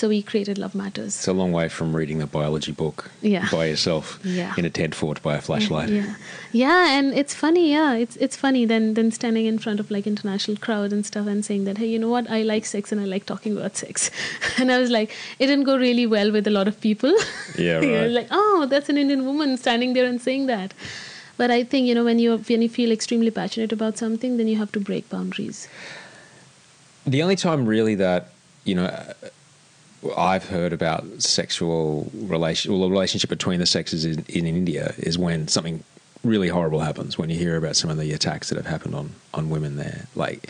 So 0.00 0.08
we 0.08 0.22
created 0.22 0.56
Love 0.56 0.74
Matters. 0.74 1.08
It's 1.18 1.28
a 1.28 1.34
long 1.34 1.52
way 1.52 1.68
from 1.68 1.94
reading 1.94 2.20
the 2.20 2.26
biology 2.26 2.72
book 2.72 3.10
Yeah. 3.20 3.46
by 3.52 3.66
yourself 3.66 4.18
Yeah. 4.24 4.54
in 4.56 4.64
a 4.64 4.70
tent 4.70 4.94
fort 4.94 5.20
by 5.22 5.34
a 5.36 5.42
flashlight. 5.42 5.90
Yeah, 5.90 6.14
yeah, 6.52 6.98
and 6.98 7.12
it's 7.12 7.34
funny. 7.34 7.70
Yeah, 7.70 7.92
it's 8.04 8.16
it's 8.16 8.34
funny. 8.44 8.64
Then 8.64 8.94
then 8.94 9.10
standing 9.16 9.44
in 9.44 9.58
front 9.58 9.78
of 9.78 9.90
like 9.90 10.06
international 10.06 10.56
crowd 10.66 10.94
and 10.94 11.04
stuff 11.04 11.26
and 11.32 11.44
saying 11.44 11.64
that 11.66 11.76
hey, 11.76 11.88
you 11.94 11.98
know 11.98 12.08
what? 12.08 12.30
I 12.30 12.40
like 12.52 12.64
sex 12.64 12.92
and 12.92 13.00
I 13.02 13.04
like 13.14 13.26
talking 13.32 13.58
about 13.58 13.76
sex. 13.76 14.10
and 14.58 14.72
I 14.72 14.78
was 14.84 14.88
like, 14.88 15.10
it 15.38 15.48
didn't 15.48 15.64
go 15.72 15.76
really 15.76 16.06
well 16.14 16.32
with 16.36 16.46
a 16.46 16.54
lot 16.58 16.66
of 16.72 16.80
people. 16.86 17.12
Yeah, 17.58 17.80
You 17.84 17.90
know, 17.90 18.00
right. 18.04 18.10
like 18.20 18.28
oh, 18.30 18.66
that's 18.70 18.88
an 18.94 18.96
Indian 19.02 19.26
woman 19.26 19.58
standing 19.64 19.92
there 19.98 20.06
and 20.12 20.18
saying 20.28 20.46
that. 20.46 20.72
But 21.42 21.50
I 21.58 21.62
think 21.74 21.86
you 21.92 21.94
know 21.98 22.04
when 22.08 22.18
you 22.24 22.38
when 22.52 22.62
you 22.68 22.70
feel 22.78 22.90
extremely 22.96 23.30
passionate 23.42 23.76
about 23.78 23.98
something, 24.04 24.38
then 24.38 24.48
you 24.54 24.56
have 24.64 24.72
to 24.78 24.80
break 24.80 25.10
boundaries. 25.10 25.60
The 27.16 27.22
only 27.26 27.36
time 27.36 27.66
really 27.74 27.96
that 28.06 28.32
you 28.64 28.74
know 28.80 28.88
I've 30.16 30.48
heard 30.48 30.72
about 30.72 31.04
sexual 31.22 32.10
relation, 32.14 32.72
well, 32.72 32.82
the 32.82 32.90
relationship 32.90 33.28
between 33.28 33.60
the 33.60 33.66
sexes 33.66 34.04
in, 34.04 34.24
in 34.28 34.46
India 34.46 34.94
is 34.98 35.18
when 35.18 35.48
something 35.48 35.84
really 36.24 36.48
horrible 36.48 36.80
happens. 36.80 37.18
When 37.18 37.30
you 37.30 37.38
hear 37.38 37.56
about 37.56 37.76
some 37.76 37.90
of 37.90 37.98
the 37.98 38.12
attacks 38.12 38.48
that 38.48 38.56
have 38.56 38.66
happened 38.66 38.94
on 38.94 39.10
on 39.34 39.50
women 39.50 39.76
there, 39.76 40.06
like 40.14 40.48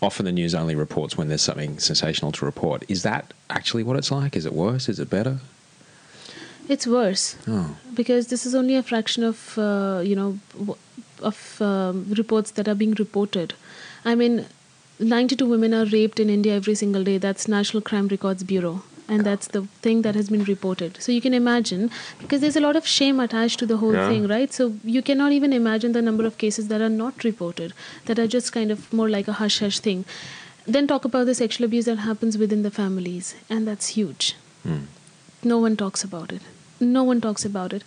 often 0.00 0.24
the 0.24 0.32
news 0.32 0.54
only 0.54 0.74
reports 0.74 1.16
when 1.16 1.28
there's 1.28 1.42
something 1.42 1.78
sensational 1.78 2.32
to 2.32 2.44
report. 2.44 2.84
Is 2.88 3.02
that 3.02 3.32
actually 3.50 3.84
what 3.84 3.96
it's 3.96 4.10
like? 4.10 4.36
Is 4.36 4.46
it 4.46 4.52
worse? 4.52 4.88
Is 4.88 4.98
it 4.98 5.08
better? 5.08 5.38
It's 6.68 6.86
worse 6.86 7.36
Oh, 7.48 7.76
because 7.94 8.28
this 8.28 8.46
is 8.46 8.54
only 8.54 8.76
a 8.76 8.82
fraction 8.82 9.22
of 9.24 9.58
uh, 9.58 10.00
you 10.04 10.16
know 10.16 10.38
of 11.20 11.60
um, 11.60 12.06
reports 12.08 12.52
that 12.52 12.68
are 12.68 12.74
being 12.74 12.94
reported. 12.94 13.54
I 14.04 14.14
mean, 14.14 14.46
92 15.02 15.46
women 15.46 15.74
are 15.74 15.84
raped 15.86 16.20
in 16.20 16.30
India 16.30 16.54
every 16.54 16.74
single 16.74 17.04
day. 17.04 17.18
That's 17.18 17.48
National 17.48 17.80
Crime 17.82 18.08
Records 18.08 18.42
Bureau. 18.42 18.82
And 19.08 19.26
that's 19.26 19.48
the 19.48 19.62
thing 19.82 20.02
that 20.02 20.14
has 20.14 20.30
been 20.30 20.44
reported. 20.44 20.96
So 21.02 21.12
you 21.12 21.20
can 21.20 21.34
imagine, 21.34 21.90
because 22.20 22.40
there's 22.40 22.56
a 22.56 22.60
lot 22.60 22.76
of 22.76 22.86
shame 22.86 23.18
attached 23.20 23.58
to 23.58 23.66
the 23.66 23.76
whole 23.78 23.92
Yeah. 23.94 24.08
thing, 24.08 24.28
right? 24.28 24.52
So 24.52 24.74
you 24.84 25.02
cannot 25.02 25.32
even 25.32 25.52
imagine 25.52 25.92
the 25.92 26.00
number 26.00 26.24
of 26.24 26.38
cases 26.38 26.68
that 26.68 26.80
are 26.80 26.88
not 26.88 27.24
reported, 27.24 27.74
that 28.06 28.18
are 28.18 28.28
just 28.28 28.52
kind 28.52 28.70
of 28.70 28.90
more 28.92 29.08
like 29.10 29.28
a 29.28 29.34
hush 29.40 29.58
hush 29.58 29.80
thing. 29.80 30.04
Then 30.66 30.86
talk 30.86 31.04
about 31.04 31.26
the 31.26 31.34
sexual 31.34 31.64
abuse 31.66 31.84
that 31.86 31.98
happens 31.98 32.38
within 32.38 32.62
the 32.62 32.70
families, 32.70 33.34
and 33.50 33.66
that's 33.66 33.88
huge. 33.98 34.36
Hmm. 34.62 34.82
No 35.42 35.58
one 35.58 35.76
talks 35.76 36.04
about 36.04 36.32
it. 36.32 36.40
No 36.80 37.02
one 37.02 37.20
talks 37.20 37.44
about 37.44 37.72
it. 37.72 37.82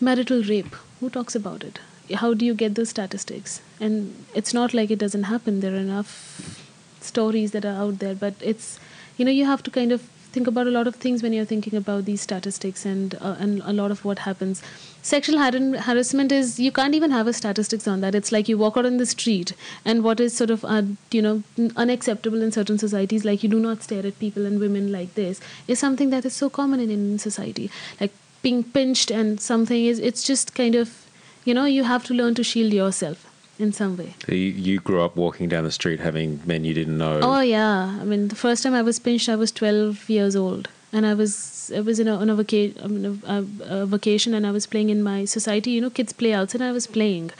Marital 0.00 0.42
rape, 0.42 0.74
who 0.98 1.08
talks 1.08 1.34
about 1.36 1.62
it? 1.62 1.78
How 2.14 2.34
do 2.34 2.44
you 2.44 2.54
get 2.54 2.74
those 2.74 2.90
statistics? 2.90 3.60
And 3.80 4.24
it's 4.34 4.54
not 4.54 4.74
like 4.74 4.90
it 4.90 4.98
doesn't 4.98 5.24
happen. 5.24 5.60
There 5.60 5.72
are 5.72 5.76
enough 5.76 6.60
stories 7.00 7.52
that 7.52 7.64
are 7.64 7.76
out 7.82 7.98
there, 7.98 8.14
but 8.14 8.34
it's, 8.40 8.78
you 9.16 9.24
know, 9.24 9.30
you 9.30 9.46
have 9.46 9.62
to 9.64 9.70
kind 9.70 9.92
of 9.92 10.02
think 10.32 10.46
about 10.46 10.66
a 10.66 10.70
lot 10.70 10.86
of 10.86 10.94
things 10.94 11.22
when 11.22 11.32
you're 11.32 11.44
thinking 11.44 11.74
about 11.74 12.04
these 12.04 12.20
statistics 12.20 12.84
and 12.84 13.16
uh, 13.20 13.34
and 13.38 13.60
a 13.64 13.72
lot 13.72 13.90
of 13.90 14.04
what 14.04 14.20
happens. 14.20 14.62
Sexual 15.02 15.38
har- 15.38 15.82
harassment 15.86 16.30
is 16.30 16.60
you 16.60 16.70
can't 16.70 16.94
even 16.94 17.10
have 17.10 17.26
a 17.26 17.32
statistics 17.32 17.88
on 17.88 18.00
that. 18.00 18.14
It's 18.14 18.30
like 18.30 18.48
you 18.48 18.56
walk 18.58 18.76
out 18.76 18.86
on 18.86 18.98
the 18.98 19.06
street, 19.06 19.52
and 19.84 20.04
what 20.04 20.20
is 20.20 20.36
sort 20.36 20.50
of 20.50 20.64
uh, 20.64 20.82
you 21.10 21.22
know 21.22 21.42
unacceptable 21.76 22.42
in 22.42 22.52
certain 22.52 22.78
societies, 22.78 23.24
like 23.24 23.42
you 23.42 23.48
do 23.48 23.58
not 23.58 23.82
stare 23.82 24.06
at 24.06 24.18
people 24.18 24.46
and 24.46 24.60
women 24.60 24.90
like 24.92 25.14
this, 25.14 25.40
is 25.66 25.78
something 25.78 26.10
that 26.10 26.24
is 26.24 26.32
so 26.34 26.48
common 26.48 26.80
in 26.80 26.90
Indian 26.90 27.18
society. 27.18 27.70
Like 28.00 28.12
being 28.42 28.62
pinched 28.64 29.10
and 29.10 29.40
something 29.40 29.84
is 29.84 29.98
it's 29.98 30.22
just 30.22 30.54
kind 30.54 30.74
of 30.74 31.06
you 31.44 31.54
know 31.54 31.64
you 31.64 31.84
have 31.84 32.04
to 32.04 32.14
learn 32.14 32.34
to 32.34 32.44
shield 32.44 32.72
yourself 32.72 33.26
in 33.58 33.72
some 33.72 33.96
way. 33.96 34.14
So 34.26 34.32
you, 34.34 34.48
you 34.66 34.80
grew 34.80 35.02
up 35.02 35.16
walking 35.16 35.48
down 35.48 35.64
the 35.64 35.70
street 35.72 36.00
having 36.00 36.40
men 36.46 36.64
you 36.64 36.74
didn't 36.74 36.96
know. 36.98 37.20
Oh 37.22 37.40
yeah, 37.40 37.98
I 38.00 38.04
mean 38.04 38.28
the 38.28 38.36
first 38.36 38.62
time 38.62 38.74
I 38.74 38.82
was 38.82 38.98
pinched, 38.98 39.28
I 39.28 39.36
was 39.36 39.52
12 39.52 40.08
years 40.08 40.34
old, 40.36 40.68
and 40.92 41.06
I 41.06 41.14
was 41.14 41.72
I 41.74 41.80
was 41.80 42.00
in 42.00 42.08
a, 42.08 42.16
on 42.16 42.30
a, 42.30 42.34
vaca- 42.34 42.74
I 42.82 42.86
mean, 42.88 43.04
a, 43.24 43.32
a, 43.34 43.82
a 43.82 43.86
vacation, 43.86 44.34
and 44.34 44.46
I 44.46 44.50
was 44.50 44.66
playing 44.66 44.88
in 44.90 45.02
my 45.02 45.24
society. 45.24 45.70
You 45.72 45.82
know, 45.82 45.90
kids 45.90 46.12
play 46.12 46.32
outside, 46.32 46.60
and 46.62 46.68
I 46.70 46.72
was 46.72 46.86
playing, 46.86 47.30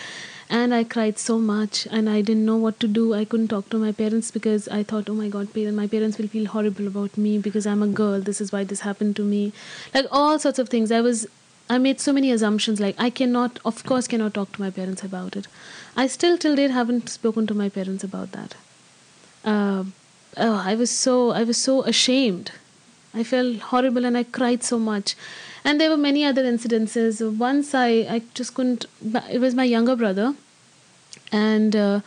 and 0.48 0.72
I 0.74 0.84
cried 0.84 1.18
so 1.18 1.38
much, 1.38 1.86
and 1.90 2.08
I 2.08 2.20
didn't 2.20 2.44
know 2.46 2.56
what 2.56 2.78
to 2.80 2.86
do. 2.86 3.14
I 3.14 3.24
couldn't 3.24 3.48
talk 3.48 3.68
to 3.70 3.78
my 3.78 3.90
parents 3.90 4.30
because 4.30 4.68
I 4.68 4.82
thought, 4.84 5.08
oh 5.10 5.14
my 5.14 5.28
god, 5.28 5.48
my 5.56 5.86
parents 5.86 6.18
will 6.18 6.28
feel 6.28 6.46
horrible 6.46 6.86
about 6.86 7.16
me 7.16 7.38
because 7.38 7.66
I'm 7.66 7.82
a 7.82 7.88
girl. 7.88 8.20
This 8.20 8.40
is 8.40 8.52
why 8.52 8.62
this 8.62 8.80
happened 8.80 9.16
to 9.16 9.24
me, 9.24 9.52
like 9.94 10.06
all 10.12 10.38
sorts 10.38 10.58
of 10.60 10.68
things. 10.68 10.92
I 10.92 11.00
was 11.00 11.26
I 11.70 11.78
made 11.78 12.00
so 12.00 12.12
many 12.12 12.30
assumptions 12.32 12.80
like 12.80 12.96
I 12.98 13.10
cannot 13.10 13.60
of 13.64 13.84
course 13.90 14.08
cannot 14.12 14.34
talk 14.34 14.52
to 14.52 14.60
my 14.60 14.70
parents 14.70 15.04
about 15.04 15.36
it. 15.36 15.46
I 15.96 16.06
still 16.08 16.36
till 16.36 16.56
date 16.56 16.72
haven't 16.76 17.08
spoken 17.08 17.46
to 17.46 17.54
my 17.54 17.68
parents 17.68 18.02
about 18.02 18.32
that. 18.32 18.56
Uh, 19.44 19.84
oh, 20.36 20.56
I 20.70 20.74
was 20.74 20.90
so 20.90 21.30
I 21.30 21.44
was 21.44 21.62
so 21.68 21.82
ashamed. 21.84 22.50
I 23.14 23.22
felt 23.22 23.68
horrible 23.74 24.04
and 24.04 24.18
I 24.18 24.24
cried 24.24 24.64
so 24.64 24.78
much. 24.78 25.14
And 25.64 25.80
there 25.80 25.90
were 25.90 26.02
many 26.08 26.24
other 26.24 26.42
incidences. 26.42 27.22
Once 27.38 27.74
I, 27.74 27.88
I 28.16 28.22
just 28.34 28.54
couldn't. 28.54 28.86
It 29.30 29.40
was 29.40 29.54
my 29.54 29.64
younger 29.64 29.94
brother, 29.94 30.34
and 31.30 31.76
uh, 31.76 32.00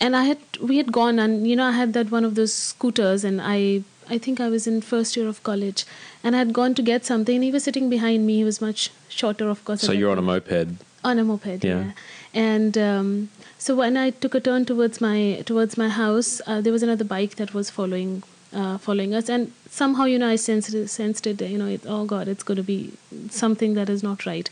and 0.00 0.16
I 0.16 0.24
had 0.24 0.38
we 0.60 0.76
had 0.78 0.92
gone 0.92 1.18
and 1.18 1.46
you 1.48 1.56
know 1.56 1.64
I 1.64 1.72
had 1.72 1.92
that 1.94 2.10
one 2.10 2.24
of 2.24 2.34
those 2.34 2.52
scooters 2.52 3.24
and 3.24 3.40
I 3.40 3.84
I 4.08 4.18
think 4.18 4.40
I 4.40 4.48
was 4.48 4.66
in 4.66 4.80
first 4.80 5.16
year 5.16 5.28
of 5.28 5.42
college 5.42 5.84
and 6.22 6.34
I 6.34 6.38
had 6.38 6.52
gone 6.52 6.74
to 6.74 6.82
get 6.82 7.04
something 7.04 7.34
and 7.36 7.44
he 7.44 7.50
was 7.50 7.64
sitting 7.64 7.88
behind 7.90 8.26
me. 8.26 8.36
He 8.36 8.44
was 8.44 8.60
much 8.60 8.90
shorter, 9.08 9.48
of 9.48 9.64
course. 9.64 9.80
so 9.80 9.92
you're 9.92 10.10
on 10.10 10.18
a 10.18 10.22
moped. 10.22 10.68
On 11.04 11.18
a 11.18 11.24
moped, 11.24 11.64
Yeah. 11.64 11.84
yeah. 11.84 11.90
And 12.34 12.76
um, 12.78 13.30
so 13.58 13.74
when 13.74 13.96
I 13.96 14.10
took 14.10 14.34
a 14.34 14.40
turn 14.40 14.64
towards 14.64 15.00
my 15.00 15.42
towards 15.46 15.76
my 15.78 15.88
house, 15.88 16.40
uh, 16.46 16.60
there 16.60 16.72
was 16.72 16.82
another 16.82 17.04
bike 17.04 17.36
that 17.36 17.54
was 17.54 17.70
following 17.70 18.22
uh, 18.52 18.78
following 18.78 19.14
us, 19.14 19.28
and 19.28 19.52
somehow 19.70 20.04
you 20.04 20.18
know 20.18 20.28
I 20.28 20.36
sensed 20.36 20.74
it, 20.74 20.88
sensed 20.88 21.26
it. 21.26 21.40
You 21.42 21.58
know, 21.58 21.66
it, 21.66 21.82
oh 21.86 22.04
God, 22.04 22.26
it's 22.28 22.42
going 22.42 22.56
to 22.56 22.62
be 22.62 22.92
something 23.30 23.74
that 23.74 23.88
is 23.88 24.02
not 24.02 24.26
right. 24.26 24.50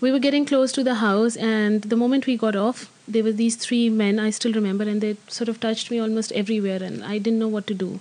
We 0.00 0.10
were 0.10 0.18
getting 0.18 0.44
close 0.46 0.72
to 0.72 0.82
the 0.82 0.96
house, 0.96 1.36
and 1.36 1.82
the 1.82 1.96
moment 1.96 2.26
we 2.26 2.36
got 2.36 2.56
off, 2.56 2.90
there 3.06 3.22
were 3.22 3.32
these 3.32 3.56
three 3.56 3.88
men. 3.88 4.18
I 4.18 4.30
still 4.30 4.52
remember, 4.52 4.84
and 4.84 5.00
they 5.00 5.16
sort 5.28 5.48
of 5.48 5.60
touched 5.60 5.90
me 5.90 5.98
almost 5.98 6.32
everywhere, 6.32 6.82
and 6.82 7.04
I 7.04 7.18
didn't 7.18 7.38
know 7.38 7.48
what 7.48 7.66
to 7.68 7.74
do. 7.74 8.00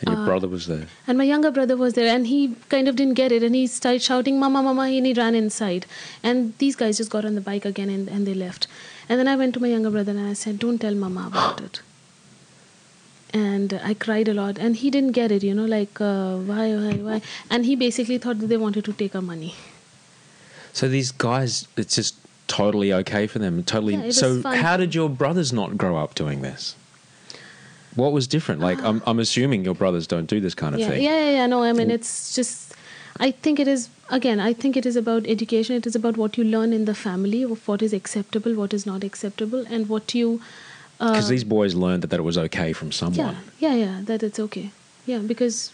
And 0.00 0.08
Uh, 0.08 0.12
your 0.12 0.26
brother 0.26 0.48
was 0.48 0.66
there. 0.66 0.86
And 1.08 1.18
my 1.18 1.24
younger 1.24 1.50
brother 1.50 1.76
was 1.76 1.94
there, 1.94 2.14
and 2.14 2.26
he 2.26 2.54
kind 2.68 2.86
of 2.88 2.94
didn't 2.96 3.14
get 3.14 3.32
it, 3.32 3.42
and 3.42 3.54
he 3.54 3.66
started 3.66 4.02
shouting, 4.02 4.38
"Mama, 4.38 4.62
Mama!" 4.62 4.82
and 4.82 5.06
he 5.06 5.12
ran 5.12 5.34
inside. 5.34 5.86
And 6.22 6.52
these 6.58 6.76
guys 6.76 6.98
just 6.98 7.10
got 7.10 7.24
on 7.24 7.34
the 7.34 7.40
bike 7.40 7.64
again, 7.64 7.90
and, 7.90 8.08
and 8.08 8.26
they 8.26 8.34
left. 8.34 8.68
And 9.08 9.18
then 9.18 9.26
I 9.26 9.36
went 9.36 9.54
to 9.54 9.60
my 9.60 9.68
younger 9.68 9.90
brother 9.90 10.12
and 10.12 10.28
I 10.28 10.34
said, 10.34 10.58
"Don't 10.58 10.78
tell 10.78 10.94
Mama 10.94 11.26
about 11.26 11.60
it." 11.60 11.80
And 13.34 13.78
I 13.84 13.94
cried 13.94 14.28
a 14.28 14.34
lot, 14.34 14.58
and 14.58 14.76
he 14.76 14.90
didn't 14.90 15.12
get 15.12 15.30
it, 15.30 15.42
you 15.42 15.54
know, 15.54 15.66
like 15.66 16.00
uh, 16.00 16.36
why, 16.36 16.74
why, 16.74 16.92
why? 17.08 17.20
And 17.50 17.66
he 17.66 17.76
basically 17.76 18.18
thought 18.18 18.38
that 18.38 18.46
they 18.46 18.56
wanted 18.56 18.84
to 18.86 18.92
take 18.92 19.14
our 19.14 19.20
money. 19.22 19.54
So 20.72 20.88
these 20.88 21.10
guys, 21.10 21.66
it's 21.76 21.96
just 21.96 22.16
totally 22.46 22.92
okay 22.92 23.26
for 23.26 23.38
them. 23.38 23.62
Totally. 23.64 23.96
Yeah, 23.96 24.10
so 24.10 24.40
fine. 24.42 24.58
how 24.58 24.76
did 24.78 24.94
your 24.94 25.10
brothers 25.10 25.52
not 25.52 25.76
grow 25.76 25.96
up 25.96 26.14
doing 26.14 26.40
this? 26.40 26.74
What 27.98 28.12
was 28.12 28.26
different? 28.26 28.60
Like 28.60 28.82
I'm, 28.82 29.02
I'm 29.06 29.18
assuming 29.18 29.64
your 29.64 29.74
brothers 29.74 30.06
don't 30.06 30.26
do 30.26 30.40
this 30.40 30.54
kind 30.54 30.74
of 30.74 30.80
yeah, 30.80 30.88
thing. 30.88 31.02
yeah, 31.02 31.24
yeah, 31.24 31.30
yeah. 31.38 31.46
No, 31.46 31.62
I 31.62 31.72
mean 31.72 31.90
it's 31.90 32.34
just 32.34 32.74
I 33.20 33.30
think 33.30 33.58
it 33.58 33.68
is 33.68 33.88
again. 34.10 34.40
I 34.40 34.52
think 34.52 34.76
it 34.76 34.86
is 34.86 34.96
about 34.96 35.26
education. 35.26 35.76
It 35.76 35.86
is 35.86 35.96
about 35.96 36.16
what 36.16 36.38
you 36.38 36.44
learn 36.44 36.72
in 36.72 36.84
the 36.84 36.94
family 36.94 37.42
of 37.42 37.66
what 37.66 37.82
is 37.82 37.92
acceptable, 37.92 38.54
what 38.54 38.72
is 38.72 38.86
not 38.86 39.04
acceptable, 39.04 39.64
and 39.68 39.88
what 39.88 40.14
you. 40.14 40.40
Because 40.98 41.28
these 41.28 41.44
boys 41.44 41.74
learned 41.74 42.02
that, 42.02 42.10
that 42.10 42.20
it 42.20 42.24
was 42.24 42.38
okay 42.38 42.72
from 42.72 42.92
someone. 42.92 43.36
Yeah, 43.58 43.72
yeah, 43.72 43.74
yeah. 43.74 44.00
That 44.04 44.22
it's 44.22 44.40
okay. 44.40 44.70
Yeah, 45.06 45.18
because 45.18 45.72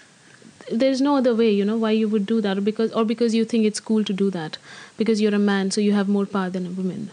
there's 0.70 1.00
no 1.00 1.16
other 1.16 1.34
way, 1.34 1.50
you 1.50 1.64
know, 1.64 1.76
why 1.76 1.90
you 1.90 2.08
would 2.08 2.26
do 2.26 2.40
that, 2.40 2.58
or 2.58 2.60
because 2.60 2.92
or 2.92 3.04
because 3.04 3.34
you 3.34 3.44
think 3.44 3.64
it's 3.64 3.80
cool 3.80 4.04
to 4.04 4.12
do 4.12 4.30
that, 4.30 4.58
because 4.96 5.20
you're 5.20 5.34
a 5.34 5.38
man, 5.38 5.70
so 5.70 5.80
you 5.80 5.92
have 5.92 6.08
more 6.08 6.26
power 6.26 6.50
than 6.50 6.66
a 6.66 6.70
woman, 6.70 7.10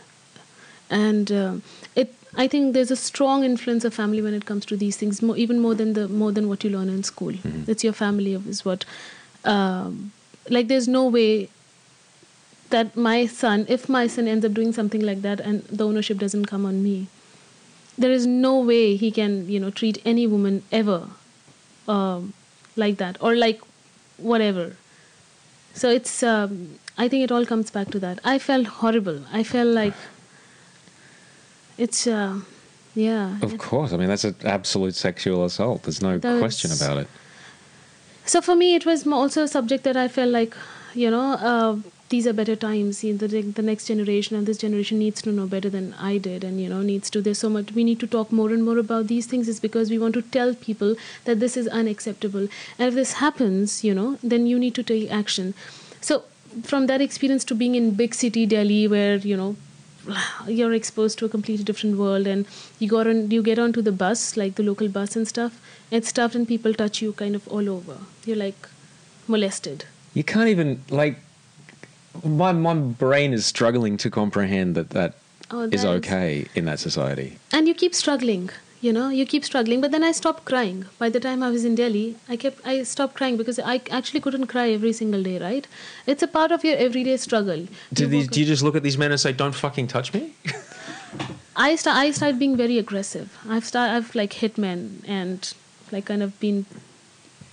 and 0.90 1.32
uh, 1.32 1.56
it. 1.96 2.16
I 2.36 2.48
think 2.48 2.74
there's 2.74 2.92
a 2.92 2.96
strong 2.96 3.44
influence 3.44 3.84
of 3.86 3.94
family 3.94 4.22
when 4.22 4.34
it 4.34 4.46
comes 4.46 4.66
to 4.68 4.78
these 4.78 4.98
things, 4.98 5.22
more, 5.22 5.38
even 5.38 5.60
more 5.60 5.76
than 5.76 5.94
the 5.94 6.08
more 6.08 6.32
than 6.32 6.48
what 6.48 6.64
you 6.64 6.70
learn 6.70 6.90
in 6.90 7.04
school. 7.04 7.34
It's 7.68 7.84
your 7.84 7.94
family 7.94 8.34
is 8.34 8.64
what, 8.64 8.86
um, 9.44 10.12
like, 10.50 10.68
there's 10.68 10.88
no 10.88 11.08
way 11.08 11.50
that 12.70 12.96
my 12.96 13.26
son, 13.26 13.66
if 13.68 13.90
my 13.90 14.08
son 14.08 14.28
ends 14.28 14.46
up 14.46 14.54
doing 14.54 14.72
something 14.72 15.02
like 15.02 15.22
that, 15.24 15.42
and 15.42 15.64
the 15.64 15.86
ownership 15.86 16.18
doesn't 16.18 16.46
come 16.46 16.66
on 16.66 16.82
me, 16.82 17.08
there 17.98 18.12
is 18.12 18.26
no 18.26 18.60
way 18.60 18.96
he 18.96 19.12
can, 19.12 19.50
you 19.50 19.60
know, 19.60 19.70
treat 19.70 20.02
any 20.06 20.26
woman 20.26 20.64
ever 20.72 21.10
um, 21.88 22.34
like 22.78 22.98
that 22.98 23.18
or 23.20 23.36
like 23.36 23.62
whatever. 24.18 24.78
So 25.74 25.90
it's, 25.90 26.24
um, 26.24 26.80
I 26.98 27.08
think 27.10 27.24
it 27.24 27.32
all 27.32 27.46
comes 27.46 27.72
back 27.72 27.92
to 27.92 28.00
that. 28.00 28.20
I 28.24 28.40
felt 28.40 28.68
horrible. 28.68 29.22
I 29.32 29.44
felt 29.44 29.68
like 29.68 29.94
it's, 31.78 32.08
uh, 32.08 32.40
yeah. 32.96 33.38
Of 33.42 33.58
course. 33.58 33.94
I 33.94 33.98
mean, 33.98 34.08
that's 34.10 34.24
an 34.24 34.36
absolute 34.44 34.96
sexual 34.96 35.46
assault. 35.46 35.84
There's 35.84 36.02
no 36.02 36.18
That's- 36.18 36.40
question 36.40 36.72
about 36.72 36.98
it. 36.98 37.08
So 38.26 38.42
for 38.42 38.56
me, 38.56 38.76
it 38.76 38.86
was 38.86 39.08
also 39.08 39.44
a 39.44 39.48
subject 39.48 39.84
that 39.84 39.98
I 39.98 40.08
felt 40.08 40.30
like, 40.32 40.56
you 40.94 41.10
know, 41.10 41.32
uh, 41.34 41.78
these 42.10 42.28
are 42.28 42.34
better 42.34 42.56
times. 42.56 43.04
You 43.04 43.14
know, 43.14 43.26
The, 43.28 43.42
the 43.42 43.62
next 43.62 43.86
generation 43.88 44.36
and 44.36 44.46
this 44.46 44.58
generation 44.58 45.00
needs 45.00 45.22
to 45.24 45.32
know 45.32 45.48
better 45.48 45.70
than 45.70 45.96
I 45.98 46.18
did, 46.18 46.44
and 46.44 46.60
you 46.62 46.70
know, 46.70 46.82
needs 46.82 47.10
to. 47.12 47.22
There's 47.22 47.40
so 47.40 47.50
much 47.50 47.72
we 47.72 47.84
need 47.86 48.00
to 48.02 48.08
talk 48.08 48.32
more 48.32 48.50
and 48.50 48.64
more 48.64 48.78
about 48.78 49.08
these 49.08 49.26
things. 49.26 49.48
Is 49.48 49.60
because 49.62 49.90
we 49.90 49.98
want 49.98 50.14
to 50.16 50.22
tell 50.22 50.54
people 50.54 50.96
that 51.26 51.40
this 51.40 51.56
is 51.56 51.70
unacceptable, 51.70 52.48
and 52.78 52.88
if 52.90 52.94
this 52.94 53.14
happens, 53.14 53.84
you 53.84 53.94
know, 53.94 54.20
then 54.22 54.46
you 54.46 54.60
need 54.60 54.76
to 54.76 54.84
take 54.84 55.10
action. 55.10 55.54
So 56.02 56.24
from 56.64 56.88
that 56.88 57.02
experience 57.02 57.46
to 57.46 57.56
being 57.56 57.76
in 57.76 57.92
big 57.92 58.14
city 58.14 58.46
Delhi, 58.46 58.88
where 58.90 59.16
you 59.16 59.38
know 59.38 59.56
you're 60.48 60.74
exposed 60.74 61.20
to 61.20 61.26
a 61.26 61.30
completely 61.30 61.64
different 61.64 61.98
world 61.98 62.28
and 62.28 62.46
you 62.80 62.88
got 62.88 63.08
on 63.08 63.30
you 63.32 63.42
get 63.44 63.60
onto 63.60 63.82
the 63.82 63.92
bus 63.92 64.36
like 64.38 64.56
the 64.56 64.64
local 64.64 64.88
bus 64.88 65.16
and 65.16 65.28
stuff 65.28 65.60
it's 65.92 66.10
stuffed 66.10 66.36
and 66.36 66.48
people 66.48 66.74
touch 66.74 67.02
you 67.02 67.14
kind 67.14 67.36
of 67.36 67.48
all 67.48 67.70
over. 67.70 67.98
You're 68.26 68.38
like 68.38 68.68
molested. 69.28 69.86
You 70.14 70.24
can't 70.24 70.48
even, 70.50 70.82
like, 70.90 71.18
my, 72.24 72.52
my 72.52 72.74
brain 72.74 73.34
is 73.34 73.46
struggling 73.46 73.98
to 73.98 74.10
comprehend 74.10 74.76
that 74.76 74.90
that 74.92 75.16
Oh, 75.54 75.64
is 75.64 75.84
okay 75.84 76.46
in 76.56 76.64
that 76.66 76.80
society. 76.80 77.38
and 77.52 77.68
you 77.68 77.74
keep 77.74 77.94
struggling 77.94 78.50
you 78.86 78.92
know 78.92 79.10
you 79.10 79.26
keep 79.32 79.46
struggling 79.46 79.80
but 79.82 79.92
then 79.92 80.04
i 80.04 80.12
stopped 80.12 80.44
crying 80.46 80.86
by 80.98 81.08
the 81.16 81.20
time 81.26 81.44
i 81.48 81.50
was 81.56 81.64
in 81.70 81.76
delhi 81.76 82.16
i 82.28 82.36
kept 82.44 82.66
i 82.72 82.82
stopped 82.92 83.16
crying 83.20 83.38
because 83.42 83.60
i 83.74 83.80
actually 84.00 84.20
couldn't 84.20 84.48
cry 84.48 84.70
every 84.78 84.94
single 85.00 85.24
day 85.30 85.38
right 85.44 85.68
it's 86.08 86.24
a 86.24 86.28
part 86.28 86.52
of 86.52 86.64
your 86.64 86.76
everyday 86.88 87.16
struggle 87.18 87.68
Do, 87.94 88.04
You 88.04 88.10
these, 88.14 88.28
do 88.28 88.40
you 88.40 88.46
just 88.46 88.64
look 88.64 88.76
at 88.76 88.84
these 88.84 88.98
men 88.98 89.12
and 89.12 89.20
say, 89.20 89.34
don't 89.34 89.54
fucking 89.54 89.88
touch 89.88 90.14
me? 90.14 90.34
I 91.56 91.76
start 91.76 91.98
i 91.98 92.12
started 92.12 92.40
being 92.40 92.56
very 92.60 92.78
aggressive. 92.78 93.38
I've 93.56 93.66
start 93.66 93.92
I've 93.96 94.16
like 94.16 94.34
hit 94.42 94.58
men 94.58 95.04
and 95.06 95.54
like 95.92 96.06
kind 96.06 96.24
of 96.24 96.40
been 96.40 96.66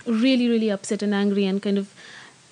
really 0.05 0.47
really 0.47 0.69
upset 0.75 1.03
and 1.07 1.13
angry 1.13 1.45
and 1.45 1.61
kind 1.61 1.77
of 1.77 1.93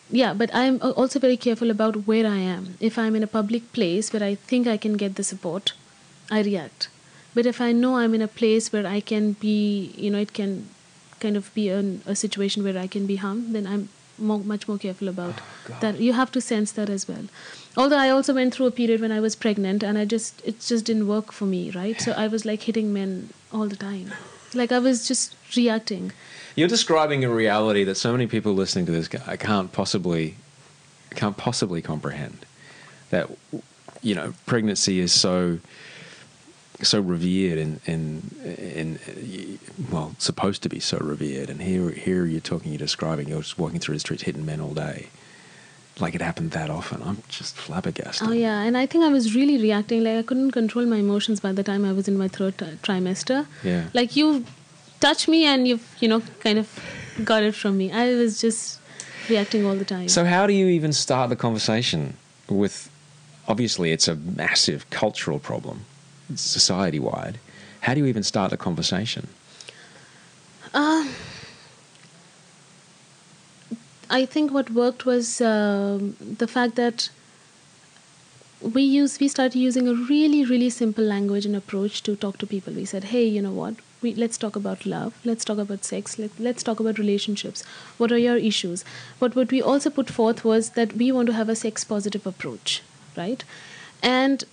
yeah. 0.10 0.34
But 0.34 0.52
I'm 0.54 0.80
also 0.82 1.20
very 1.20 1.38
careful 1.38 1.72
about 1.72 1.96
where 2.12 2.28
I 2.28 2.38
am. 2.38 2.68
If 2.80 3.00
I'm 3.00 3.16
in 3.16 3.24
a 3.24 3.28
public 3.28 3.72
place 3.74 4.12
where 4.14 4.24
I 4.24 4.36
think 4.36 4.68
I 4.68 4.78
can 4.78 4.98
get 4.98 5.16
the 5.16 5.24
support, 5.24 5.74
I 6.30 6.42
react. 6.42 6.90
But 7.38 7.46
if 7.46 7.62
I 7.62 7.72
know 7.72 7.98
I'm 7.98 8.16
in 8.16 8.24
a 8.24 8.28
place 8.28 8.74
where 8.74 8.88
I 8.88 9.00
can 9.00 9.34
be, 9.34 9.94
you 9.96 10.10
know, 10.10 10.18
it 10.18 10.34
can 10.34 10.70
kind 11.20 11.38
of 11.38 11.54
be 11.54 11.70
an, 11.70 12.02
a 12.08 12.16
situation 12.16 12.64
where 12.64 12.76
I 12.76 12.88
can 12.88 13.06
be 13.06 13.18
harmed, 13.18 13.54
then 13.54 13.68
I'm 13.68 13.90
more, 14.18 14.40
much 14.40 14.68
more 14.68 14.80
careful 14.80 15.08
about 15.08 15.36
oh, 15.70 15.78
that. 15.82 16.00
You 16.00 16.14
have 16.14 16.32
to 16.32 16.42
sense 16.42 16.72
that 16.72 16.90
as 16.90 17.08
well. 17.08 17.26
Although 17.78 18.00
I 18.00 18.10
also 18.10 18.34
went 18.34 18.56
through 18.56 18.66
a 18.66 18.72
period 18.72 19.02
when 19.02 19.12
I 19.12 19.20
was 19.20 19.36
pregnant 19.36 19.84
and 19.84 20.00
I 20.00 20.06
just 20.06 20.42
it 20.46 20.62
just 20.62 20.84
didn't 20.86 21.08
work 21.08 21.32
for 21.32 21.46
me, 21.46 21.70
right? 21.70 22.02
So 22.02 22.14
I 22.14 22.28
was 22.28 22.44
like 22.44 22.64
hitting 22.64 22.92
men 22.92 23.30
all 23.54 23.68
the 23.68 23.76
time. 23.76 24.16
Like 24.56 24.72
I 24.72 24.80
was 24.80 25.08
just 25.08 25.36
reacting. 25.56 26.14
You're 26.56 26.68
describing 26.68 27.24
a 27.24 27.30
reality 27.30 27.84
that 27.84 27.98
so 27.98 28.14
many 28.14 28.26
people 28.26 28.54
listening 28.54 28.88
to 28.88 28.92
this 28.92 29.08
guy 29.08 29.38
can't 29.38 29.72
possibly 29.72 30.38
can't 31.14 31.38
possibly 31.38 31.84
comprehend. 31.84 32.48
That 33.12 33.30
you 34.02 34.16
know, 34.16 34.34
pregnancy 34.48 35.00
is 35.00 35.12
so 35.12 35.60
so 36.84 37.02
revered 37.02 37.58
and 37.58 37.80
and 37.88 38.32
and 38.44 39.60
well, 39.92 40.16
supposed 40.20 40.64
to 40.64 40.70
be 40.70 40.80
so 40.80 40.98
revered. 41.00 41.50
And 41.50 41.62
here 41.62 41.90
here 41.90 42.26
you're 42.26 42.42
talking, 42.42 42.72
you're 42.72 42.80
describing, 42.80 43.28
you're 43.28 43.42
just 43.42 43.58
walking 43.58 43.80
through 43.80 43.96
the 43.96 44.00
streets 44.00 44.24
hitting 44.24 44.46
men 44.46 44.62
all 44.62 44.74
day, 44.74 45.08
like 46.00 46.16
it 46.16 46.22
happened 46.22 46.52
that 46.52 46.70
often. 46.70 47.02
I'm 47.04 47.24
just 47.30 47.56
flabbergasted. 47.56 48.28
Oh 48.28 48.32
yeah, 48.32 48.62
and 48.62 48.78
I 48.78 48.86
think 48.86 49.04
I 49.04 49.10
was 49.10 49.36
really 49.36 49.58
reacting. 49.62 50.04
Like 50.04 50.18
I 50.18 50.24
couldn't 50.24 50.52
control 50.52 50.86
my 50.86 50.98
emotions 50.98 51.40
by 51.40 51.52
the 51.52 51.64
time 51.64 51.86
I 51.86 51.94
was 51.94 52.08
in 52.08 52.18
my 52.18 52.28
third 52.28 52.58
tri- 52.58 52.78
trimester. 52.84 53.48
Yeah. 53.64 53.86
Like 53.94 54.16
you 54.16 54.46
touch 55.00 55.28
me 55.28 55.46
and 55.46 55.68
you've 55.68 55.96
you 56.00 56.08
know 56.08 56.22
kind 56.40 56.60
of 56.60 56.68
got 57.24 57.44
it 57.44 57.56
from 57.56 57.78
me. 57.78 57.92
I 57.92 58.14
was 58.16 58.40
just 58.40 58.80
reacting 59.30 59.66
all 59.66 59.76
the 59.76 59.86
time. 59.86 60.08
So 60.10 60.26
how 60.26 60.48
do 60.48 60.54
you 60.54 60.68
even 60.68 60.94
start 60.94 61.30
the 61.30 61.36
conversation 61.36 62.18
with? 62.50 62.90
Obviously, 63.50 63.94
it's 63.94 64.10
a 64.10 64.16
massive 64.16 64.90
cultural 64.90 65.40
problem, 65.40 65.86
society 66.36 67.00
wide. 67.00 67.40
How 67.82 67.94
do 67.94 68.02
you 68.02 68.06
even 68.06 68.24
start 68.24 68.52
the 68.52 68.58
conversation? 68.58 69.28
Uh, 70.74 71.08
I 74.10 74.26
think 74.26 74.52
what 74.52 74.70
worked 74.72 75.06
was 75.06 75.42
um 75.42 76.16
the 76.44 76.48
fact 76.48 76.76
that 76.76 77.10
we 78.62 78.82
use 78.82 79.20
we 79.20 79.28
started 79.28 79.60
using 79.60 79.88
a 79.88 79.94
really 79.94 80.44
really 80.46 80.70
simple 80.70 81.04
language 81.04 81.46
and 81.46 81.56
approach 81.56 82.02
to 82.04 82.16
talk 82.16 82.38
to 82.40 82.48
people. 82.48 82.74
We 82.74 82.86
said, 82.86 83.06
"Hey, 83.06 83.26
you 83.26 83.42
know 83.42 83.52
what? 83.52 83.76
We 84.02 84.14
let's 84.16 84.38
talk 84.38 84.56
about 84.56 84.86
love. 84.86 85.14
Let's 85.26 85.46
talk 85.46 85.58
about 85.58 85.86
sex. 85.86 86.18
Let, 86.20 86.40
let's 86.40 86.64
talk 86.64 86.80
about 86.80 86.98
relationships. 86.98 87.64
What 87.98 88.12
are 88.12 88.18
your 88.18 88.38
issues?" 88.38 88.86
But 89.20 89.36
what 89.36 89.52
we 89.52 89.62
also 89.62 89.90
put 89.90 90.10
forth 90.10 90.44
was 90.44 90.72
that 90.72 90.94
we 90.94 91.12
want 91.12 91.28
to 91.28 91.34
have 91.34 91.50
a 91.50 91.56
sex 91.56 91.84
positive 91.84 92.26
approach, 92.26 92.82
right? 93.16 93.44
And 94.02 94.46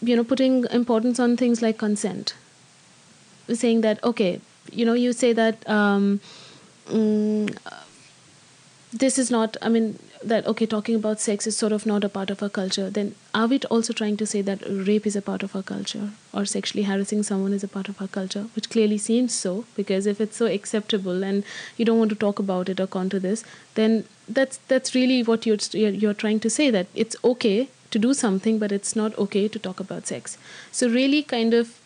you 0.00 0.16
know, 0.16 0.24
putting 0.24 0.64
importance 0.70 1.18
on 1.18 1.36
things 1.36 1.62
like 1.62 1.78
consent. 1.78 2.34
Saying 3.52 3.80
that 3.80 4.02
okay 4.04 4.40
you 4.72 4.84
know 4.84 4.94
you 4.94 5.12
say 5.12 5.32
that 5.32 5.68
um, 5.68 6.20
mm, 6.86 7.56
this 8.92 9.18
is 9.18 9.30
not 9.30 9.56
i 9.60 9.68
mean 9.68 9.98
that 10.24 10.46
okay 10.46 10.66
talking 10.66 10.94
about 10.94 11.20
sex 11.20 11.46
is 11.46 11.56
sort 11.56 11.72
of 11.72 11.84
not 11.86 12.02
a 12.02 12.08
part 12.08 12.30
of 12.30 12.42
our 12.42 12.48
culture 12.48 12.88
then 12.90 13.14
are 13.34 13.46
we 13.46 13.60
also 13.70 13.92
trying 13.92 14.16
to 14.16 14.26
say 14.26 14.40
that 14.40 14.62
rape 14.66 15.06
is 15.06 15.14
a 15.14 15.22
part 15.22 15.42
of 15.42 15.54
our 15.54 15.62
culture 15.62 16.10
or 16.32 16.44
sexually 16.44 16.84
harassing 16.84 17.22
someone 17.22 17.52
is 17.52 17.62
a 17.62 17.68
part 17.68 17.88
of 17.88 18.00
our 18.00 18.08
culture 18.08 18.46
which 18.56 18.70
clearly 18.70 18.98
seems 18.98 19.34
so 19.34 19.64
because 19.76 20.06
if 20.06 20.20
it's 20.20 20.36
so 20.36 20.46
acceptable 20.46 21.22
and 21.22 21.44
you 21.76 21.84
don't 21.84 21.98
want 21.98 22.10
to 22.10 22.16
talk 22.16 22.38
about 22.38 22.68
it 22.68 22.80
or 22.80 22.86
counter 22.86 23.18
this 23.18 23.44
then 23.74 24.04
that's 24.26 24.56
that's 24.68 24.94
really 24.94 25.22
what 25.22 25.46
you're 25.46 25.58
you're 25.72 25.90
you're 25.90 26.14
trying 26.14 26.40
to 26.40 26.50
say 26.50 26.70
that 26.70 26.86
it's 26.94 27.14
okay 27.22 27.68
to 27.90 27.98
do 27.98 28.14
something 28.14 28.58
but 28.58 28.72
it's 28.72 28.94
not 28.96 29.16
okay 29.18 29.48
to 29.48 29.58
talk 29.58 29.80
about 29.80 30.06
sex. 30.06 30.38
So 30.72 30.88
really 30.88 31.22
kind 31.22 31.54
of 31.54 31.78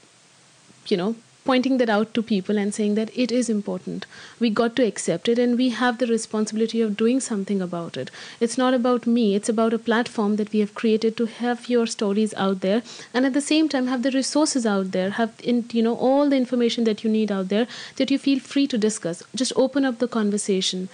you 0.86 0.96
know 0.96 1.14
pointing 1.44 1.78
that 1.78 1.88
out 1.88 2.14
to 2.14 2.22
people 2.22 2.56
and 2.56 2.74
saying 2.74 2.94
that 2.94 3.10
it 3.16 3.32
is 3.32 3.48
important. 3.48 4.06
We 4.38 4.50
got 4.50 4.76
to 4.76 4.86
accept 4.86 5.28
it 5.28 5.38
and 5.38 5.58
we 5.58 5.70
have 5.70 5.98
the 5.98 6.06
responsibility 6.06 6.80
of 6.80 6.96
doing 6.96 7.20
something 7.20 7.60
about 7.60 7.96
it. 7.96 8.10
It's 8.40 8.56
not 8.56 8.74
about 8.74 9.06
me. 9.06 9.34
It's 9.34 9.48
about 9.48 9.74
a 9.74 9.78
platform 9.78 10.36
that 10.36 10.52
we 10.52 10.60
have 10.60 10.74
created 10.74 11.16
to 11.16 11.26
have 11.26 11.68
your 11.68 11.86
stories 11.86 12.34
out 12.34 12.60
there 12.60 12.82
and 13.12 13.26
at 13.26 13.32
the 13.32 13.40
same 13.40 13.68
time 13.68 13.88
have 13.88 14.02
the 14.02 14.10
resources 14.10 14.64
out 14.66 14.92
there 14.92 15.10
have 15.10 15.32
in, 15.42 15.64
you 15.72 15.82
know 15.82 15.96
all 15.96 16.28
the 16.28 16.36
information 16.36 16.84
that 16.84 17.02
you 17.02 17.10
need 17.10 17.32
out 17.32 17.48
there 17.48 17.66
that 17.96 18.10
you 18.10 18.18
feel 18.18 18.38
free 18.38 18.66
to 18.68 18.78
discuss. 18.78 19.22
Just 19.34 19.52
open 19.56 19.84
up 19.84 19.98
the 19.98 20.08
conversation. 20.08 20.88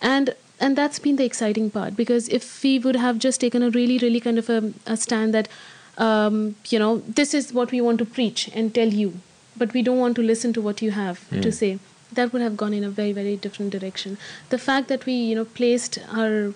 And 0.00 0.34
and 0.66 0.78
that's 0.78 0.98
been 1.04 1.16
the 1.16 1.24
exciting 1.24 1.68
part 1.76 1.96
because 1.96 2.28
if 2.40 2.48
we 2.62 2.78
would 2.86 2.98
have 3.04 3.18
just 3.26 3.40
taken 3.44 3.68
a 3.68 3.70
really 3.76 3.98
really 4.06 4.20
kind 4.26 4.38
of 4.42 4.50
a, 4.56 4.72
a 4.86 4.96
stand 4.96 5.34
that 5.38 5.48
um, 5.98 6.56
you 6.74 6.78
know 6.78 6.98
this 7.20 7.34
is 7.34 7.52
what 7.52 7.72
we 7.76 7.80
want 7.86 7.98
to 7.98 8.04
preach 8.18 8.48
and 8.54 8.74
tell 8.74 8.98
you 9.02 9.14
but 9.56 9.74
we 9.74 9.82
don't 9.88 9.98
want 9.98 10.16
to 10.16 10.22
listen 10.22 10.52
to 10.58 10.62
what 10.68 10.80
you 10.80 10.92
have 10.92 11.28
to 11.42 11.52
say 11.52 11.72
that 12.14 12.32
would 12.32 12.42
have 12.42 12.56
gone 12.56 12.74
in 12.74 12.84
a 12.84 12.90
very 12.90 13.12
very 13.12 13.36
different 13.36 13.72
direction. 13.72 14.18
The 14.50 14.58
fact 14.58 14.88
that 14.88 15.06
we 15.06 15.14
you 15.14 15.34
know 15.34 15.44
placed 15.44 15.98
our 16.10 16.54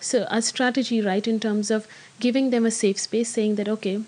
so 0.00 0.24
our 0.24 0.40
strategy 0.40 1.00
right 1.00 1.26
in 1.26 1.40
terms 1.40 1.70
of 1.70 1.86
giving 2.18 2.50
them 2.50 2.66
a 2.66 2.70
safe 2.70 2.98
space 2.98 3.28
saying 3.28 3.56
that 3.56 3.68
okay 3.68 4.02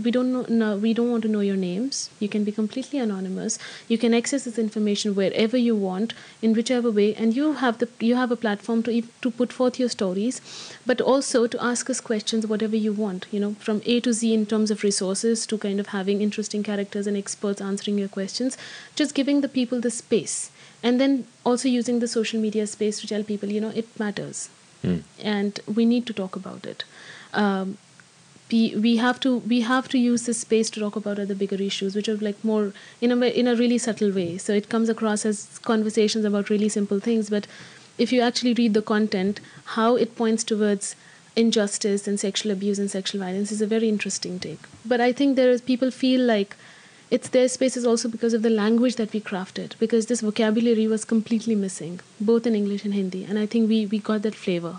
we 0.00 0.10
don't 0.10 0.32
know, 0.32 0.46
no, 0.48 0.76
we 0.76 0.94
don't 0.94 1.10
want 1.10 1.22
to 1.22 1.28
know 1.28 1.40
your 1.40 1.56
names. 1.56 2.10
You 2.18 2.28
can 2.28 2.44
be 2.44 2.52
completely 2.52 2.98
anonymous. 2.98 3.58
You 3.88 3.98
can 3.98 4.14
access 4.14 4.44
this 4.44 4.58
information 4.58 5.14
wherever 5.14 5.56
you 5.56 5.76
want 5.76 6.14
in 6.40 6.54
whichever 6.54 6.90
way 6.90 7.14
and 7.14 7.34
you 7.36 7.52
have 7.54 7.78
the 7.78 7.88
you 8.00 8.16
have 8.16 8.30
a 8.30 8.36
platform 8.36 8.82
to 8.84 9.02
to 9.20 9.30
put 9.30 9.52
forth 9.52 9.78
your 9.78 9.88
stories 9.88 10.40
but 10.86 11.00
also 11.00 11.46
to 11.46 11.62
ask 11.62 11.90
us 11.90 12.00
questions 12.00 12.46
whatever 12.46 12.76
you 12.76 12.92
want 12.92 13.26
you 13.30 13.40
know 13.40 13.54
from 13.66 13.82
a 13.84 14.00
to 14.00 14.12
z 14.12 14.32
in 14.34 14.46
terms 14.46 14.70
of 14.70 14.82
resources 14.82 15.46
to 15.46 15.58
kind 15.58 15.80
of 15.80 15.88
having 15.88 16.22
interesting 16.22 16.62
characters 16.62 17.06
and 17.06 17.16
experts 17.16 17.60
answering 17.60 17.98
your 17.98 18.08
questions 18.08 18.58
just 18.94 19.14
giving 19.14 19.40
the 19.40 19.48
people 19.48 19.80
the 19.80 19.90
space 19.90 20.50
and 20.82 21.00
then 21.00 21.26
also 21.44 21.68
using 21.68 22.00
the 22.00 22.08
social 22.08 22.40
media 22.40 22.66
space 22.66 23.00
to 23.00 23.06
tell 23.06 23.22
people 23.22 23.50
you 23.50 23.60
know 23.60 23.72
it 23.74 23.88
matters. 23.98 24.48
Mm. 24.84 25.02
and 25.22 25.60
we 25.72 25.84
need 25.84 26.06
to 26.06 26.12
talk 26.12 26.34
about 26.34 26.66
it. 26.66 26.82
Um, 27.32 27.78
we, 28.52 28.76
we 28.76 28.96
have 28.96 29.18
to 29.20 29.38
we 29.38 29.60
have 29.62 29.88
to 29.88 29.98
use 29.98 30.26
this 30.26 30.40
space 30.40 30.70
to 30.70 30.80
talk 30.80 30.96
about 30.96 31.18
other 31.18 31.34
bigger 31.34 31.56
issues 31.56 31.94
which 31.96 32.08
are 32.08 32.16
like 32.16 32.42
more 32.44 32.72
in 33.00 33.10
a 33.10 33.26
in 33.26 33.48
a 33.48 33.56
really 33.56 33.78
subtle 33.78 34.12
way. 34.12 34.38
So 34.38 34.52
it 34.52 34.68
comes 34.68 34.88
across 34.88 35.24
as 35.24 35.58
conversations 35.62 36.24
about 36.24 36.50
really 36.50 36.68
simple 36.68 37.00
things 37.00 37.30
but 37.30 37.46
if 37.98 38.12
you 38.12 38.20
actually 38.20 38.54
read 38.54 38.74
the 38.74 38.82
content 38.82 39.40
how 39.76 39.96
it 39.96 40.16
points 40.16 40.44
towards 40.44 40.94
injustice 41.34 42.06
and 42.06 42.20
sexual 42.20 42.52
abuse 42.52 42.78
and 42.78 42.90
sexual 42.90 43.20
violence 43.20 43.50
is 43.50 43.62
a 43.62 43.66
very 43.66 43.88
interesting 43.88 44.38
take. 44.38 44.60
But 44.84 45.00
i 45.00 45.12
think 45.12 45.36
there 45.36 45.50
is 45.50 45.62
people 45.72 45.90
feel 45.90 46.20
like 46.20 46.56
it's 47.16 47.28
their 47.28 47.48
spaces 47.52 47.84
also 47.84 48.08
because 48.08 48.32
of 48.32 48.42
the 48.42 48.50
language 48.50 48.96
that 48.96 49.12
we 49.12 49.20
crafted 49.20 49.78
because 49.78 50.06
this 50.06 50.22
vocabulary 50.22 50.86
was 50.92 51.04
completely 51.04 51.54
missing 51.54 52.00
both 52.28 52.46
in 52.50 52.54
english 52.60 52.84
and 52.86 52.94
hindi 52.98 53.24
and 53.24 53.38
i 53.38 53.44
think 53.54 53.68
we 53.72 53.80
we 53.94 53.98
got 54.06 54.22
that 54.26 54.38
flavor 54.44 54.72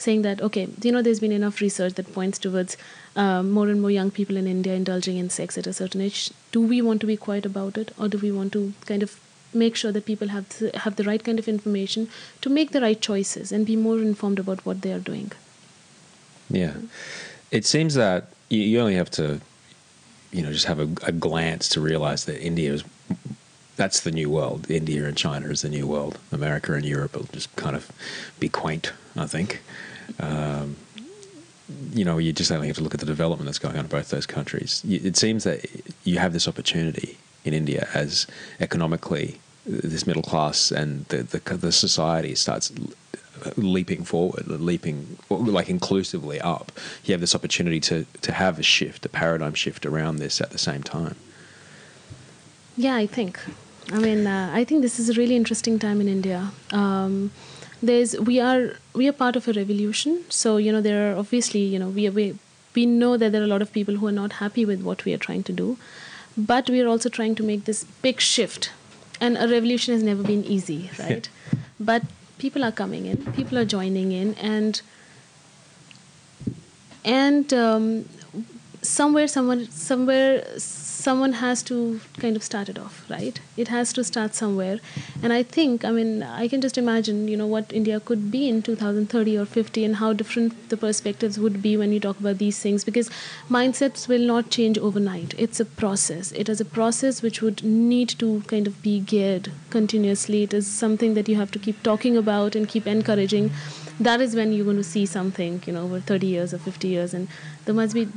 saying 0.00 0.22
that 0.22 0.42
okay 0.48 0.68
you 0.82 0.92
know 0.92 1.02
there's 1.02 1.20
been 1.20 1.32
enough 1.38 1.60
research 1.60 1.94
that 1.94 2.12
points 2.12 2.38
towards 2.38 2.76
um, 3.16 3.50
more 3.50 3.68
and 3.68 3.80
more 3.80 3.90
young 3.90 4.10
people 4.10 4.36
in 4.36 4.46
india 4.46 4.74
indulging 4.74 5.16
in 5.16 5.28
sex 5.38 5.58
at 5.58 5.66
a 5.66 5.72
certain 5.72 6.00
age 6.00 6.30
do 6.52 6.60
we 6.60 6.80
want 6.80 7.00
to 7.00 7.06
be 7.06 7.16
quiet 7.16 7.46
about 7.46 7.76
it 7.84 7.92
or 7.98 8.08
do 8.08 8.18
we 8.18 8.32
want 8.32 8.52
to 8.52 8.72
kind 8.86 9.02
of 9.02 9.20
make 9.52 9.74
sure 9.74 9.90
that 9.92 10.06
people 10.06 10.28
have 10.28 10.48
the, 10.58 10.70
have 10.78 10.96
the 10.96 11.04
right 11.04 11.24
kind 11.24 11.38
of 11.38 11.48
information 11.48 12.08
to 12.40 12.48
make 12.48 12.70
the 12.70 12.80
right 12.80 13.00
choices 13.00 13.52
and 13.52 13.66
be 13.66 13.76
more 13.76 13.98
informed 13.98 14.38
about 14.38 14.64
what 14.64 14.82
they 14.82 14.92
are 14.92 15.00
doing 15.12 15.32
Yeah. 16.50 16.74
It 17.50 17.64
seems 17.64 17.94
that 17.94 18.28
you, 18.48 18.60
you 18.60 18.80
only 18.80 18.94
have 18.94 19.10
to, 19.12 19.40
you 20.32 20.42
know, 20.42 20.52
just 20.52 20.66
have 20.66 20.80
a, 20.80 20.88
a 21.06 21.12
glance 21.12 21.68
to 21.70 21.80
realize 21.80 22.24
that 22.26 22.44
India 22.44 22.72
is. 22.72 22.84
That's 23.76 24.00
the 24.00 24.10
new 24.10 24.28
world. 24.28 24.70
India 24.70 25.06
and 25.06 25.16
China 25.16 25.48
is 25.48 25.62
the 25.62 25.70
new 25.70 25.86
world. 25.86 26.18
America 26.32 26.74
and 26.74 26.84
Europe 26.84 27.16
will 27.16 27.28
just 27.32 27.54
kind 27.56 27.74
of 27.74 27.90
be 28.38 28.48
quaint, 28.48 28.92
I 29.16 29.26
think. 29.26 29.62
Um, 30.18 30.76
you 31.92 32.04
know, 32.04 32.18
you 32.18 32.32
just 32.32 32.50
only 32.50 32.66
have 32.66 32.76
to 32.76 32.82
look 32.82 32.94
at 32.94 33.00
the 33.00 33.06
development 33.06 33.46
that's 33.46 33.58
going 33.58 33.76
on 33.76 33.84
in 33.84 33.86
both 33.86 34.10
those 34.10 34.26
countries. 34.26 34.82
It 34.88 35.16
seems 35.16 35.44
that 35.44 35.64
you 36.04 36.18
have 36.18 36.32
this 36.32 36.48
opportunity 36.48 37.18
in 37.44 37.54
India 37.54 37.88
as 37.94 38.26
economically 38.58 39.40
this 39.66 40.06
middle 40.06 40.22
class 40.22 40.72
and 40.72 41.04
the 41.06 41.22
the, 41.22 41.56
the 41.56 41.72
society 41.72 42.34
starts 42.34 42.72
leaping 43.56 44.04
forward, 44.04 44.46
leaping 44.48 45.18
like 45.28 45.68
inclusively 45.68 46.40
up. 46.40 46.72
You 47.04 47.12
have 47.12 47.20
this 47.20 47.34
opportunity 47.34 47.80
to 47.80 48.06
to 48.22 48.32
have 48.32 48.58
a 48.58 48.62
shift, 48.62 49.06
a 49.06 49.08
paradigm 49.08 49.54
shift 49.54 49.86
around 49.86 50.16
this 50.16 50.40
at 50.40 50.50
the 50.50 50.58
same 50.58 50.82
time. 50.82 51.16
Yeah, 52.76 52.96
I 52.96 53.06
think. 53.06 53.38
I 53.92 53.98
mean, 53.98 54.26
uh, 54.26 54.50
I 54.54 54.64
think 54.64 54.82
this 54.82 54.98
is 54.98 55.08
a 55.08 55.14
really 55.14 55.36
interesting 55.36 55.78
time 55.78 56.00
in 56.00 56.08
India. 56.08 56.52
Um, 56.72 57.32
there's 57.82 58.18
we 58.20 58.40
are 58.40 58.74
we 58.94 59.08
are 59.08 59.12
part 59.12 59.36
of 59.36 59.48
a 59.48 59.52
revolution. 59.52 60.24
So 60.28 60.56
you 60.56 60.72
know 60.72 60.80
there 60.80 61.12
are 61.12 61.16
obviously 61.16 61.60
you 61.60 61.78
know 61.78 61.88
we 61.88 62.08
we 62.10 62.38
we 62.74 62.86
know 62.86 63.16
that 63.16 63.32
there 63.32 63.40
are 63.40 63.44
a 63.44 63.48
lot 63.48 63.62
of 63.62 63.72
people 63.72 63.96
who 63.96 64.06
are 64.06 64.12
not 64.12 64.34
happy 64.34 64.64
with 64.64 64.82
what 64.82 65.04
we 65.04 65.12
are 65.14 65.18
trying 65.18 65.42
to 65.44 65.52
do, 65.52 65.76
but 66.36 66.70
we 66.70 66.80
are 66.80 66.88
also 66.88 67.08
trying 67.08 67.34
to 67.36 67.42
make 67.42 67.64
this 67.64 67.84
big 68.02 68.20
shift. 68.20 68.70
And 69.20 69.36
a 69.36 69.48
revolution 69.48 69.92
has 69.92 70.02
never 70.02 70.22
been 70.22 70.44
easy, 70.44 70.90
right? 70.98 71.28
but 71.78 72.02
people 72.38 72.64
are 72.64 72.72
coming 72.72 73.06
in, 73.06 73.32
people 73.32 73.58
are 73.58 73.64
joining 73.64 74.12
in, 74.12 74.34
and 74.34 74.80
and 77.04 77.52
um, 77.52 78.08
somewhere 78.82 79.26
someone 79.28 79.70
somewhere 79.70 80.44
someone 81.06 81.34
has 81.40 81.62
to 81.70 81.78
kind 82.24 82.36
of 82.36 82.42
start 82.50 82.68
it 82.68 82.78
off 82.78 83.04
right? 83.10 83.40
It 83.56 83.68
has 83.68 83.92
to 83.94 84.04
start 84.04 84.34
somewhere. 84.34 84.78
And 85.22 85.32
i 85.32 85.42
think 85.42 85.84
i 85.88 85.90
mean 85.96 86.22
i 86.22 86.46
can 86.52 86.60
just 86.64 86.78
imagine 86.82 87.18
you 87.32 87.36
know 87.40 87.46
what 87.54 87.72
india 87.80 87.98
could 88.10 88.22
be 88.34 88.40
in 88.48 88.62
2030 88.62 89.36
or 89.42 89.44
50 89.44 89.84
and 89.84 89.96
how 89.96 90.12
different 90.20 90.68
the 90.70 90.76
perspectives 90.84 91.38
would 91.44 91.60
be 91.66 91.76
when 91.76 91.92
you 91.92 92.00
talk 92.06 92.20
about 92.24 92.38
these 92.38 92.58
things 92.66 92.84
because 92.84 93.10
mindsets 93.56 94.06
will 94.08 94.26
not 94.32 94.50
change 94.50 94.78
overnight. 94.78 95.34
It's 95.38 95.60
a 95.60 95.64
process. 95.64 96.32
It 96.32 96.48
is 96.48 96.60
a 96.60 96.64
process 96.64 97.22
which 97.22 97.42
would 97.42 97.62
need 97.64 98.08
to 98.20 98.42
kind 98.46 98.66
of 98.66 98.82
be 98.82 99.00
geared 99.00 99.50
continuously. 99.70 100.42
It 100.44 100.54
is 100.54 100.66
something 100.66 101.14
that 101.14 101.28
you 101.28 101.36
have 101.36 101.50
to 101.52 101.58
keep 101.58 101.82
talking 101.82 102.16
about 102.16 102.54
and 102.54 102.68
keep 102.68 102.86
encouraging. 102.86 103.50
That 103.98 104.20
is 104.20 104.34
when 104.34 104.52
you're 104.52 104.64
going 104.64 104.76
to 104.76 104.84
see 104.84 105.04
something 105.06 105.62
you 105.66 105.72
know 105.74 105.84
over 105.84 106.00
30 106.00 106.26
years 106.26 106.54
or 106.54 106.58
50 106.58 106.88
years 106.88 107.12
and 107.14 107.28
there 107.64 107.74
must 107.74 107.94
be 107.94 108.08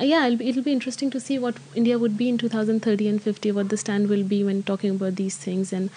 yeah 0.00 0.26
it'll 0.26 0.38
be, 0.38 0.48
it'll 0.48 0.62
be 0.62 0.72
interesting 0.72 1.10
to 1.10 1.20
see 1.20 1.38
what 1.38 1.56
india 1.74 1.98
would 1.98 2.16
be 2.16 2.28
in 2.28 2.38
2030 2.38 3.08
and 3.08 3.22
50 3.22 3.52
what 3.52 3.68
the 3.68 3.76
stand 3.76 4.08
will 4.08 4.24
be 4.24 4.42
when 4.44 4.62
talking 4.62 4.90
about 4.90 5.16
these 5.16 5.36
things 5.36 5.72
and 5.72 5.90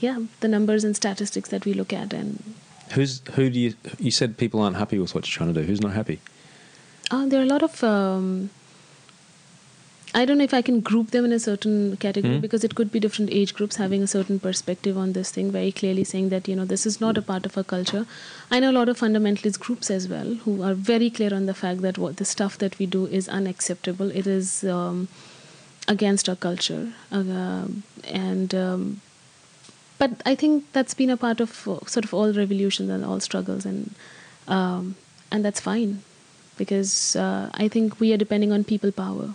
yeah 0.00 0.18
the 0.40 0.48
numbers 0.48 0.84
and 0.84 0.96
statistics 0.96 1.48
that 1.50 1.64
we 1.64 1.74
look 1.74 1.92
at 1.92 2.12
and 2.12 2.42
Who's 2.92 3.20
who 3.34 3.50
do 3.50 3.58
you 3.58 3.74
you 3.98 4.10
said 4.12 4.36
people 4.36 4.60
aren't 4.60 4.76
happy 4.76 4.98
with 4.98 5.12
what 5.14 5.26
you're 5.26 5.36
trying 5.36 5.52
to 5.52 5.60
do? 5.60 5.66
Who's 5.66 5.80
not 5.80 5.92
happy? 5.92 6.20
uh, 7.10 7.26
there 7.26 7.40
are 7.40 7.42
a 7.42 7.46
lot 7.46 7.62
of 7.62 7.82
um, 7.82 8.50
I 10.18 10.24
don't 10.28 10.38
know 10.40 10.44
if 10.44 10.54
I 10.56 10.62
can 10.66 10.76
group 10.88 11.10
them 11.14 11.26
in 11.28 11.32
a 11.36 11.38
certain 11.44 11.96
category 12.02 12.36
Hmm. 12.36 12.40
because 12.44 12.64
it 12.66 12.74
could 12.76 12.90
be 12.92 13.00
different 13.04 13.30
age 13.38 13.50
groups 13.56 13.76
having 13.80 14.02
a 14.04 14.06
certain 14.12 14.38
perspective 14.44 14.96
on 15.02 15.12
this 15.16 15.30
thing, 15.36 15.50
very 15.56 15.72
clearly 15.80 16.04
saying 16.12 16.30
that, 16.34 16.48
you 16.52 16.56
know, 16.60 16.64
this 16.70 16.86
is 16.90 16.96
not 17.02 17.18
a 17.22 17.24
part 17.30 17.44
of 17.48 17.58
our 17.60 17.64
culture. 17.72 18.06
I 18.50 18.60
know 18.60 18.70
a 18.70 18.76
lot 18.78 18.88
of 18.92 18.98
fundamentalist 19.02 19.60
groups 19.66 19.90
as 19.96 20.08
well 20.14 20.30
who 20.46 20.54
are 20.68 20.72
very 20.92 21.10
clear 21.18 21.34
on 21.40 21.44
the 21.52 21.56
fact 21.62 21.82
that 21.82 21.98
what 22.04 22.16
the 22.22 22.28
stuff 22.32 22.56
that 22.64 22.78
we 22.78 22.86
do 22.96 23.04
is 23.20 23.28
unacceptable. 23.40 24.10
It 24.22 24.26
is 24.38 24.64
um, 24.64 25.08
against 25.96 26.30
our 26.34 26.40
culture. 26.48 26.82
Uh, 27.12 27.66
and 28.24 28.54
um, 28.64 29.00
but 29.98 30.10
I 30.24 30.34
think 30.34 30.64
that's 30.72 30.94
been 30.94 31.10
a 31.10 31.22
part 31.28 31.40
of 31.40 31.56
uh, 31.68 31.78
sort 31.86 32.04
of 32.06 32.14
all 32.14 32.32
revolutions 32.42 32.88
and 32.90 33.04
all 33.04 33.20
struggles, 33.20 33.64
and 33.66 33.94
um, 34.48 34.94
and 35.30 35.44
that's 35.44 35.60
fine 35.60 36.02
because 36.58 37.16
uh, 37.16 37.50
I 37.64 37.68
think 37.68 38.00
we 38.00 38.12
are 38.14 38.22
depending 38.28 38.52
on 38.52 38.64
people 38.64 38.92
power. 38.92 39.34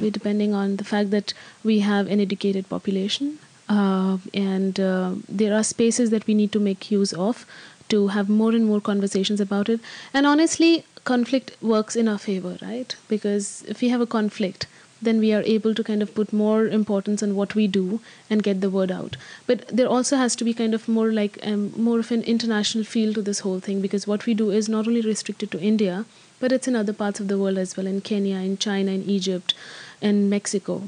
We're 0.00 0.10
depending 0.10 0.54
on 0.54 0.76
the 0.76 0.84
fact 0.84 1.10
that 1.10 1.34
we 1.62 1.80
have 1.80 2.06
an 2.08 2.20
educated 2.20 2.68
population, 2.68 3.38
uh, 3.68 4.18
and 4.32 4.78
uh, 4.80 5.12
there 5.28 5.54
are 5.54 5.64
spaces 5.64 6.10
that 6.10 6.26
we 6.26 6.34
need 6.34 6.52
to 6.52 6.60
make 6.60 6.90
use 6.90 7.12
of 7.12 7.46
to 7.88 8.08
have 8.08 8.28
more 8.28 8.52
and 8.52 8.66
more 8.66 8.80
conversations 8.80 9.40
about 9.40 9.68
it. 9.68 9.80
And 10.12 10.26
honestly, 10.26 10.84
conflict 11.04 11.56
works 11.62 11.96
in 11.96 12.08
our 12.08 12.18
favor, 12.18 12.56
right? 12.62 12.94
Because 13.08 13.62
if 13.68 13.80
we 13.82 13.88
have 13.90 14.00
a 14.00 14.06
conflict, 14.06 14.66
then 15.02 15.18
we 15.18 15.32
are 15.34 15.42
able 15.42 15.74
to 15.74 15.84
kind 15.84 16.02
of 16.02 16.14
put 16.14 16.32
more 16.32 16.66
importance 16.66 17.22
on 17.22 17.34
what 17.34 17.54
we 17.54 17.66
do 17.66 18.00
and 18.30 18.42
get 18.42 18.60
the 18.62 18.70
word 18.70 18.90
out. 18.90 19.16
But 19.46 19.66
there 19.68 19.86
also 19.88 20.16
has 20.16 20.34
to 20.36 20.44
be 20.44 20.54
kind 20.54 20.72
of 20.72 20.88
more 20.88 21.12
like 21.12 21.38
um, 21.42 21.72
more 21.76 21.98
of 21.98 22.10
an 22.10 22.22
international 22.22 22.84
feel 22.84 23.12
to 23.14 23.20
this 23.22 23.40
whole 23.40 23.60
thing 23.60 23.82
because 23.82 24.06
what 24.06 24.24
we 24.24 24.32
do 24.34 24.50
is 24.50 24.68
not 24.68 24.86
only 24.88 25.02
restricted 25.02 25.50
to 25.50 25.60
India, 25.60 26.06
but 26.40 26.52
it's 26.52 26.68
in 26.68 26.76
other 26.76 26.92
parts 26.92 27.20
of 27.20 27.28
the 27.28 27.38
world 27.38 27.58
as 27.58 27.76
well, 27.76 27.86
in 27.86 28.00
Kenya, 28.00 28.36
in 28.36 28.58
China, 28.58 28.90
in 28.92 29.02
Egypt, 29.08 29.54
in 30.00 30.28
Mexico. 30.28 30.82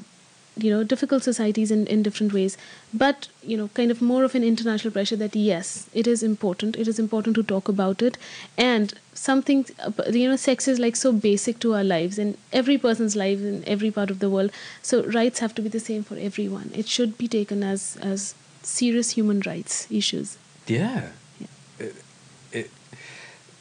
You 0.59 0.70
know, 0.70 0.85
difficult 0.85 1.23
societies 1.23 1.70
in, 1.70 1.86
in 1.86 2.02
different 2.02 2.32
ways, 2.32 2.56
but 2.94 3.28
you 3.43 3.59
know, 3.59 3.68
kind 3.74 3.90
of 3.90 4.01
more 4.01 4.24
of 4.24 4.35
an 4.35 4.43
international 4.43 4.90
pressure 4.90 5.16
that 5.16 5.36
yes, 5.36 5.90
it 5.93 6.06
is 6.06 6.23
important. 6.23 6.77
It 6.77 6.89
is 6.89 6.98
important 6.98 7.36
to 7.36 7.43
talk 7.43 7.68
about 7.68 8.01
it, 8.01 8.16
and 8.56 8.94
something 9.12 9.66
uh, 9.85 9.93
you 10.10 10.31
know, 10.31 10.36
sex 10.36 10.66
is 10.66 10.78
like 10.78 10.97
so 10.97 11.12
basic 11.12 11.59
to 11.59 11.74
our 11.74 11.85
lives 11.85 12.18
and 12.18 12.39
every 12.55 12.78
person's 12.78 13.14
life 13.16 13.39
in 13.40 13.62
every 13.66 13.90
part 13.90 14.10
of 14.10 14.20
the 14.20 14.31
world. 14.31 14.51
So 14.81 15.05
rights 15.05 15.40
have 15.40 15.55
to 15.56 15.62
be 15.62 15.68
the 15.68 15.78
same 15.78 16.02
for 16.02 16.16
everyone. 16.16 16.70
It 16.74 16.89
should 16.89 17.18
be 17.18 17.28
taken 17.28 17.62
as 17.62 17.98
as 18.01 18.35
serious 18.62 19.10
human 19.10 19.40
rights 19.40 19.86
issues. 19.90 20.39
Yeah. 20.66 21.09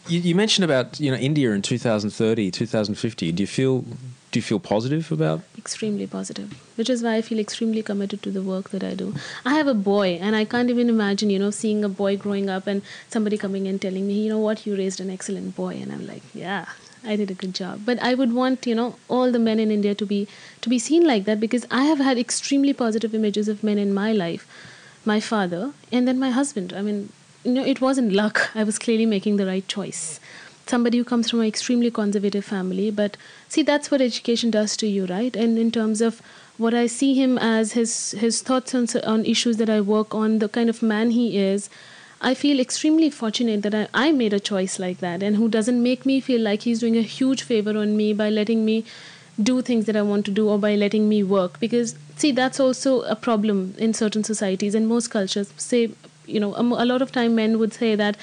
You, 0.08 0.20
you 0.20 0.36
mentioned 0.36 0.66
about 0.66 1.00
you 1.00 1.10
know 1.12 1.18
India 1.18 1.52
in 1.52 1.62
2030, 1.62 2.52
2050. 2.52 3.32
Do 3.32 3.44
you 3.44 3.48
feel 3.48 3.82
do 4.32 4.40
you 4.40 4.42
feel 4.44 4.60
positive 4.60 5.12
about? 5.12 5.42
extremely 5.58 6.06
positive 6.06 6.50
which 6.76 6.90
is 6.94 7.02
why 7.02 7.16
i 7.16 7.22
feel 7.28 7.40
extremely 7.40 7.82
committed 7.82 8.22
to 8.22 8.30
the 8.30 8.42
work 8.44 8.70
that 8.70 8.84
i 8.84 8.94
do. 8.94 9.16
I 9.44 9.54
have 9.56 9.66
a 9.68 9.74
boy 9.74 10.20
and 10.22 10.36
i 10.36 10.46
can't 10.46 10.70
even 10.70 10.90
imagine 10.90 11.32
you 11.32 11.40
know 11.40 11.50
seeing 11.50 11.84
a 11.84 11.90
boy 11.90 12.18
growing 12.18 12.50
up 12.56 12.68
and 12.68 12.84
somebody 13.10 13.40
coming 13.46 13.68
and 13.68 13.82
telling 13.82 14.06
me 14.06 14.14
you 14.26 14.30
know 14.30 14.38
what? 14.48 14.66
You 14.68 14.76
raised 14.78 15.00
an 15.00 15.10
excellent 15.10 15.56
boy. 15.56 15.74
And 15.82 15.92
i'm 15.92 16.06
like 16.06 16.22
yeah 16.36 16.66
i 17.04 17.16
did 17.16 17.32
a 17.32 17.34
good 17.34 17.56
job. 17.56 17.82
But 17.86 18.00
i 18.12 18.14
would 18.14 18.34
want 18.34 18.68
you 18.68 18.76
know 18.76 18.96
all 19.08 19.32
the 19.32 19.40
men 19.40 19.60
in 19.60 19.72
india 19.72 19.96
to 19.96 20.06
be 20.06 20.28
to 20.62 20.70
be 20.70 20.78
seen 20.78 21.08
like 21.08 21.26
that 21.26 21.40
because 21.40 21.66
i 21.82 21.84
have 21.86 22.00
had 22.10 22.20
extremely 22.28 22.74
positive 22.86 23.16
images 23.16 23.48
of 23.48 23.64
men 23.64 23.80
in 23.80 23.94
my 23.94 24.12
life 24.12 24.48
my 25.14 25.20
father 25.20 25.72
and 25.92 26.08
then 26.08 26.20
my 26.20 26.30
husband. 26.32 26.74
I 26.74 26.82
mean 26.82 27.10
you 27.46 27.52
know 27.52 27.64
it 27.64 27.80
wasn't 27.82 28.12
luck 28.12 28.50
i 28.56 28.64
was 28.64 28.80
clearly 28.80 29.06
making 29.06 29.38
the 29.38 29.46
right 29.46 29.68
choice 29.68 30.20
somebody 30.68 30.98
who 30.98 31.04
comes 31.04 31.30
from 31.30 31.42
an 31.42 31.48
extremely 31.48 31.92
conservative 31.92 32.46
family. 32.46 32.92
But 32.92 33.18
see, 33.48 33.62
that's 33.62 33.92
what 33.92 34.02
education 34.02 34.52
does 34.52 34.76
to 34.78 34.88
you, 34.88 35.06
right? 35.06 35.36
And 35.36 35.58
in 35.58 35.72
terms 35.72 36.02
of 36.02 36.22
what 36.58 36.74
I 36.74 36.88
see 36.88 37.14
him 37.14 37.38
as, 37.38 37.74
his 37.74 38.12
his 38.12 38.42
thoughts 38.42 38.74
on, 38.74 38.88
on 39.04 39.26
issues 39.26 39.58
that 39.58 39.70
I 39.70 39.82
work 39.82 40.16
on, 40.16 40.40
the 40.40 40.50
kind 40.50 40.70
of 40.70 40.82
man 40.82 41.12
he 41.12 41.38
is. 41.38 41.70
I 42.22 42.34
feel 42.34 42.60
extremely 42.60 43.10
fortunate 43.10 43.62
that 43.64 43.76
I, 43.76 43.88
I 43.94 44.12
made 44.12 44.34
a 44.34 44.40
choice 44.40 44.80
like 44.80 45.00
that, 45.00 45.22
and 45.22 45.36
who 45.36 45.50
doesn't 45.50 45.84
make 45.84 46.06
me 46.06 46.22
feel 46.22 46.42
like 46.42 46.62
he's 46.62 46.80
doing 46.80 46.98
a 46.98 47.02
huge 47.02 47.44
favor 47.44 47.78
on 47.78 47.98
me 47.98 48.14
by 48.14 48.30
letting 48.30 48.64
me 48.66 48.86
do 49.42 49.62
things 49.62 49.86
that 49.86 49.98
I 49.98 50.02
want 50.02 50.26
to 50.26 50.32
do 50.32 50.48
or 50.48 50.58
by 50.58 50.76
letting 50.76 51.10
me 51.10 51.22
work. 51.22 51.60
Because, 51.60 51.96
see, 52.16 52.32
that's 52.32 52.60
also 52.60 53.02
a 53.02 53.18
problem 53.18 53.76
in 53.78 53.94
certain 53.94 54.24
societies 54.24 54.74
and 54.74 54.88
most 54.88 55.10
cultures. 55.10 55.54
Say, 55.58 55.92
you 56.28 56.40
know, 56.40 56.56
a, 56.56 56.86
lot 56.86 57.02
of 57.02 57.12
time 57.12 57.36
men 57.36 57.60
would 57.60 57.74
say 57.74 57.96
that 57.96 58.18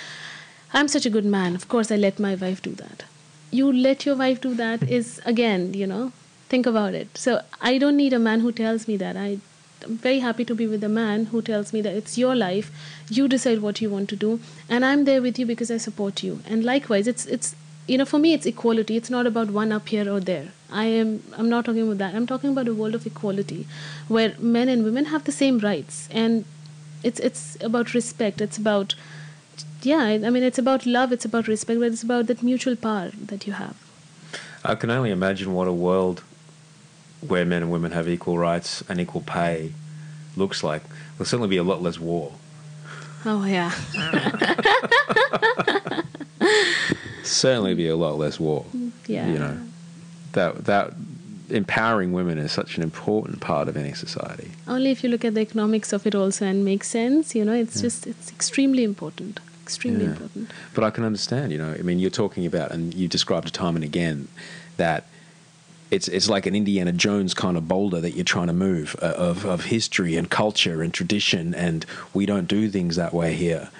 I'm 0.73 0.89
such 0.89 1.07
a 1.07 1.11
good 1.11 1.25
man. 1.25 1.55
Of 1.55 1.69
course, 1.69 1.91
I 1.91 1.97
let 1.97 2.19
my 2.19 2.35
wife 2.35 2.63
do 2.63 2.73
that. 2.73 3.05
You 3.51 3.73
let 3.73 4.07
your 4.07 4.17
wife 4.17 4.41
do 4.41 4.55
that 4.55 4.83
is, 4.91 5.21
again, 5.25 5.75
you 5.75 5.87
know, 5.87 6.13
think 6.49 6.67
about 6.67 6.95
it. 6.95 7.17
So 7.17 7.43
I 7.61 7.79
don't 7.79 7.97
need 7.97 8.13
a 8.13 8.19
man 8.19 8.41
who 8.41 8.53
tells 8.53 8.89
me 8.89 8.97
that. 8.97 9.17
I, 9.17 9.39
I'm 9.85 9.97
very 9.99 10.21
happy 10.21 10.45
to 10.45 10.55
be 10.55 10.67
with 10.67 10.85
a 10.85 10.89
man 10.89 11.27
who 11.27 11.43
tells 11.43 11.73
me 11.73 11.83
that 11.83 11.95
it's 11.95 12.17
your 12.17 12.35
life, 12.35 12.71
you 13.09 13.29
decide 13.29 13.61
what 13.61 13.81
you 13.81 13.91
want 13.91 14.09
to 14.11 14.17
do, 14.17 14.41
and 14.69 14.85
I'm 14.85 15.05
there 15.05 15.21
with 15.21 15.39
you 15.39 15.47
because 15.47 15.71
I 15.71 15.77
support 15.77 16.23
you. 16.23 16.41
And 16.47 16.65
likewise, 16.65 17.07
it's 17.07 17.27
it's 17.27 17.55
you 17.87 17.99
know, 17.99 18.05
for 18.05 18.19
me, 18.19 18.33
it's 18.33 18.47
equality. 18.47 18.97
It's 18.97 19.11
not 19.11 19.27
about 19.27 19.51
one 19.51 19.73
up 19.73 19.89
here 19.89 20.11
or 20.11 20.21
there. 20.21 20.49
I 20.71 20.85
am. 20.85 21.23
I'm 21.37 21.49
not 21.49 21.65
talking 21.65 21.83
about 21.83 21.99
that. 21.99 22.15
I'm 22.15 22.27
talking 22.27 22.51
about 22.51 22.69
a 22.69 22.75
world 22.75 22.95
of 22.95 23.07
equality, 23.07 23.67
where 24.09 24.35
men 24.39 24.69
and 24.69 24.85
women 24.85 25.07
have 25.07 25.25
the 25.25 25.33
same 25.33 25.59
rights, 25.59 26.09
and 26.11 26.45
it's 27.05 27.21
it's 27.21 27.57
about 27.61 27.95
respect. 27.95 28.41
It's 28.41 28.59
about 28.59 28.95
yeah, 29.83 29.99
I 29.99 30.31
mean, 30.31 30.43
it's 30.43 30.59
about 30.59 30.87
love, 30.87 31.13
it's 31.13 31.25
about 31.25 31.49
respect, 31.49 31.81
but 31.81 31.87
it's 31.87 32.03
about 32.03 32.27
that 32.29 32.43
mutual 32.43 32.77
power 32.77 33.11
that 33.27 33.47
you 33.47 33.55
have. 33.55 33.77
I 34.65 34.77
can 34.77 34.91
only 34.91 35.11
imagine 35.11 35.53
what 35.53 35.67
a 35.67 35.73
world 35.73 36.23
where 37.27 37.45
men 37.45 37.63
and 37.63 37.71
women 37.71 37.93
have 37.93 38.09
equal 38.09 38.39
rights 38.39 38.83
and 38.89 39.01
equal 39.01 39.23
pay 39.23 39.73
looks 40.37 40.63
like. 40.63 40.83
There'll 41.17 41.27
certainly 41.27 41.49
be 41.49 41.57
a 41.57 41.65
lot 41.65 41.83
less 41.83 41.99
war. 41.99 42.33
Oh, 43.25 43.45
yeah. 43.45 43.71
certainly 47.23 47.75
be 47.75 47.89
a 47.89 47.97
lot 47.97 48.19
less 48.19 48.41
war. 48.41 48.65
Yeah. 49.07 49.29
You 49.29 49.39
know, 49.39 49.59
that, 50.33 50.65
that 50.65 50.93
empowering 51.53 52.13
women 52.13 52.39
is 52.39 52.53
such 52.53 52.77
an 52.77 52.83
important 52.83 53.41
part 53.41 53.69
of 53.69 53.77
any 53.77 53.93
society. 53.93 54.51
Only 54.67 54.91
if 54.91 55.05
you 55.05 55.11
look 55.11 55.25
at 55.25 55.35
the 55.35 55.41
economics 55.41 55.93
of 55.93 56.07
it 56.07 56.15
also 56.15 56.47
and 56.47 56.65
make 56.65 56.85
sense, 56.85 57.35
you 57.35 57.45
know, 57.45 57.55
it's 57.55 57.77
yeah. 57.77 57.83
just, 57.83 58.07
it's 58.07 58.31
extremely 58.31 58.85
important 58.85 59.41
extremely 59.63 60.05
yeah. 60.05 60.11
important. 60.11 60.51
But 60.75 60.85
I 60.85 60.91
can 60.91 61.05
understand, 61.05 61.53
you 61.53 61.59
know, 61.59 61.73
I 61.73 61.83
mean, 61.83 61.99
you're 61.99 62.11
talking 62.11 62.45
about, 62.47 62.73
and 62.73 62.93
you 62.93 63.09
described 63.09 63.47
it 63.47 63.55
time 63.55 63.77
and 63.77 63.85
again, 63.85 64.29
that 64.77 65.07
it's 65.91 66.09
it's 66.09 66.29
like 66.29 66.47
an 66.47 66.55
Indiana 66.55 66.93
Jones 66.93 67.35
kind 67.35 67.57
of 67.57 67.69
boulder 67.69 68.01
that 68.01 68.13
you're 68.13 68.25
trying 68.25 68.47
to 68.47 68.53
move 68.53 68.97
uh, 69.03 69.07
of 69.07 69.45
of 69.45 69.65
history 69.65 70.17
and 70.17 70.29
culture 70.31 70.83
and 70.83 70.93
tradition, 70.93 71.55
and 71.55 71.85
we 72.15 72.27
don't 72.27 72.49
do 72.49 72.69
things 72.69 72.97
that 72.97 73.13
way 73.13 73.35
here. 73.35 73.71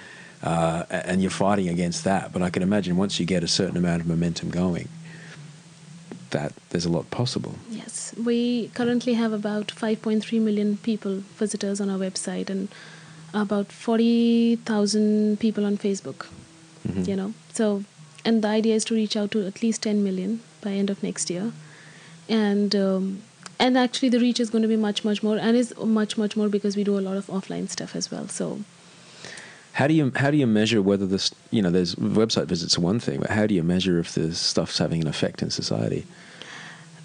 Uh, 0.43 0.83
and 0.89 1.21
you're 1.21 1.31
fighting 1.31 1.69
against 1.69 2.03
that. 2.03 2.33
But 2.33 2.41
I 2.41 2.49
can 2.49 2.61
imagine 2.61 2.97
once 2.97 3.19
you 3.19 3.25
get 3.25 3.43
a 3.43 3.47
certain 3.47 3.77
amount 3.77 4.01
of 4.01 4.07
momentum 4.07 4.49
going, 4.49 4.89
that 6.33 6.53
there's 6.69 6.85
a 6.85 6.89
lot 6.89 7.09
possible. 7.09 7.55
Yes, 7.69 8.13
we 8.23 8.69
currently 8.73 9.13
have 9.13 9.31
about 9.31 9.67
5.3 9.67 10.41
million 10.41 10.77
people 10.77 11.23
visitors 11.37 11.79
on 11.79 11.89
our 11.89 11.97
website, 11.97 12.49
and 12.49 12.67
about 13.33 13.71
40,000 13.71 15.39
people 15.39 15.65
on 15.65 15.77
Facebook, 15.77 16.27
mm-hmm. 16.87 17.09
you 17.09 17.15
know. 17.15 17.33
So, 17.53 17.83
and 18.25 18.43
the 18.43 18.49
idea 18.49 18.75
is 18.75 18.85
to 18.85 18.95
reach 18.95 19.15
out 19.15 19.31
to 19.31 19.45
at 19.47 19.61
least 19.63 19.83
10 19.83 20.03
million 20.03 20.41
by 20.61 20.71
end 20.71 20.89
of 20.89 21.01
next 21.01 21.29
year. 21.29 21.51
And 22.29 22.75
um, 22.75 23.21
and 23.59 23.77
actually 23.77 24.09
the 24.09 24.19
reach 24.19 24.39
is 24.39 24.49
going 24.49 24.61
to 24.61 24.67
be 24.67 24.75
much 24.75 25.03
much 25.05 25.21
more 25.23 25.37
and 25.37 25.57
is 25.57 25.73
much 25.77 26.17
much 26.17 26.35
more 26.35 26.47
because 26.49 26.75
we 26.75 26.83
do 26.83 26.97
a 26.97 27.03
lot 27.07 27.17
of 27.17 27.27
offline 27.27 27.69
stuff 27.69 27.95
as 27.95 28.09
well. 28.11 28.27
So 28.27 28.59
how 29.73 29.87
do 29.87 29.93
you 29.93 30.11
how 30.15 30.31
do 30.31 30.37
you 30.37 30.47
measure 30.47 30.81
whether 30.81 31.05
this 31.05 31.31
you 31.51 31.61
know 31.61 31.69
there's 31.69 31.95
website 31.95 32.45
visits 32.45 32.77
are 32.77 32.81
one 32.81 32.99
thing, 32.99 33.19
but 33.19 33.29
how 33.29 33.45
do 33.47 33.53
you 33.53 33.63
measure 33.63 33.99
if 33.99 34.13
this 34.15 34.39
stuff's 34.39 34.77
having 34.77 35.01
an 35.01 35.07
effect 35.07 35.41
in 35.41 35.49
society? 35.49 36.05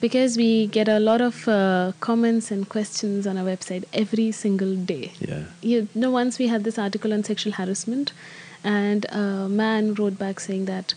because 0.01 0.37
we 0.37 0.67
get 0.69 0.89
a 0.89 1.01
lot 1.01 1.21
of 1.21 1.49
uh, 1.49 1.93
comments 2.01 2.51
and 2.51 2.69
questions 2.69 3.27
on 3.27 3.37
our 3.37 3.45
website 3.45 3.85
every 3.93 4.31
single 4.31 4.77
day. 4.77 5.13
Yeah. 5.19 5.45
You 5.61 5.89
know, 5.95 6.11
once 6.11 6.39
we 6.39 6.47
had 6.47 6.65
this 6.65 6.79
article 6.79 7.13
on 7.13 7.25
sexual 7.25 7.53
harassment, 7.53 8.13
and 8.65 9.07
a 9.11 9.49
man 9.49 9.95
wrote 9.95 10.19
back 10.19 10.41
saying 10.41 10.67
that 10.67 10.95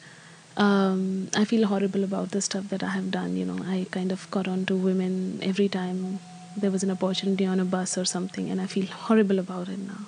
um, 0.58 1.30
I 1.36 1.46
feel 1.46 1.68
horrible 1.68 2.04
about 2.04 2.32
the 2.32 2.42
stuff 2.42 2.70
that 2.70 2.84
I 2.84 2.90
have 2.90 3.12
done. 3.12 3.38
You 3.38 3.46
know, 3.46 3.64
I 3.64 3.88
kind 3.92 4.12
of 4.12 4.30
got 4.32 4.48
on 4.48 4.66
to 4.68 4.76
women 4.76 5.40
every 5.42 5.70
time 5.70 6.20
there 6.56 6.72
was 6.72 6.84
an 6.84 6.92
opportunity 6.92 7.46
on 7.46 7.60
a 7.60 7.66
bus 7.66 7.98
or 7.98 8.06
something, 8.06 8.50
and 8.50 8.60
I 8.60 8.66
feel 8.66 8.86
horrible 8.86 9.40
about 9.40 9.70
it 9.70 9.80
now. 9.80 10.06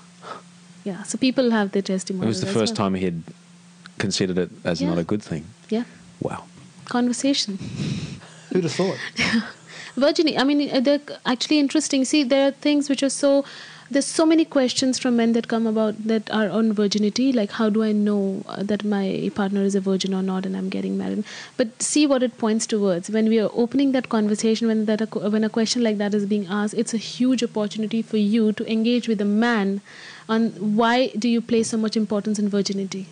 Yeah, 0.84 1.03
so 1.03 1.18
people 1.18 1.51
have 1.51 1.72
their 1.72 1.81
testimonies. 1.81 2.26
It 2.26 2.27
was 2.27 2.41
the 2.41 2.60
first 2.60 2.72
well. 2.72 2.85
time 2.85 2.95
he 2.95 3.05
had 3.05 3.23
considered 3.97 4.38
it 4.38 4.51
as 4.64 4.81
yeah. 4.81 4.89
not 4.89 4.97
a 4.97 5.03
good 5.03 5.23
thing. 5.23 5.45
Yeah. 5.69 5.84
Wow. 6.19 6.45
Conversation. 6.85 7.57
Who'd 8.51 8.64
have 8.64 8.73
thought? 8.73 8.97
Virginie, 9.95 10.38
I 10.38 10.43
mean, 10.43 10.69
uh, 10.76 10.80
they're 10.80 11.01
actually 11.26 11.60
interesting. 11.60 12.03
See, 12.03 12.23
there 12.23 12.47
are 12.47 12.51
things 12.51 12.89
which 12.89 13.03
are 13.03 13.10
so. 13.10 13.45
There's 13.91 14.07
so 14.07 14.26
many 14.26 14.43
questions 14.43 14.97
from 14.97 15.18
men 15.18 15.34
that 15.34 15.47
come 15.47 15.68
about 15.68 16.07
that 16.07 16.31
are 16.31 16.49
on 16.49 16.73
virginity, 16.73 17.31
like 17.31 17.51
how 17.51 17.69
do 17.69 17.84
I 17.84 17.91
know 17.91 18.41
uh, 18.47 18.64
that 18.64 18.84
my 18.84 19.30
partner 19.35 19.61
is 19.61 19.76
a 19.76 19.81
virgin 19.81 20.15
or 20.15 20.23
not, 20.23 20.47
and 20.47 20.57
I'm 20.57 20.69
getting 20.69 20.97
married. 20.97 21.23
But 21.57 21.84
see 21.84 22.07
what 22.07 22.23
it 22.23 22.39
points 22.39 22.65
towards 22.65 23.11
when 23.11 23.30
we 23.30 23.39
are 23.39 23.51
opening 23.53 23.91
that 23.91 24.10
conversation. 24.10 24.68
When 24.68 24.85
that 24.85 25.14
when 25.15 25.43
a 25.43 25.49
question 25.49 25.84
like 25.84 25.99
that 25.99 26.15
is 26.15 26.26
being 26.26 26.47
asked, 26.47 26.73
it's 26.73 26.95
a 26.95 27.03
huge 27.10 27.43
opportunity 27.43 28.01
for 28.01 28.18
you 28.18 28.51
to 28.53 28.72
engage 28.77 29.07
with 29.07 29.22
a 29.22 29.26
man 29.26 29.81
on 30.30 30.50
why 30.78 31.08
do 31.18 31.30
you 31.30 31.41
place 31.41 31.70
so 31.70 31.78
much 31.78 31.98
importance 31.98 32.40
in 32.40 32.50
virginity. 32.50 33.08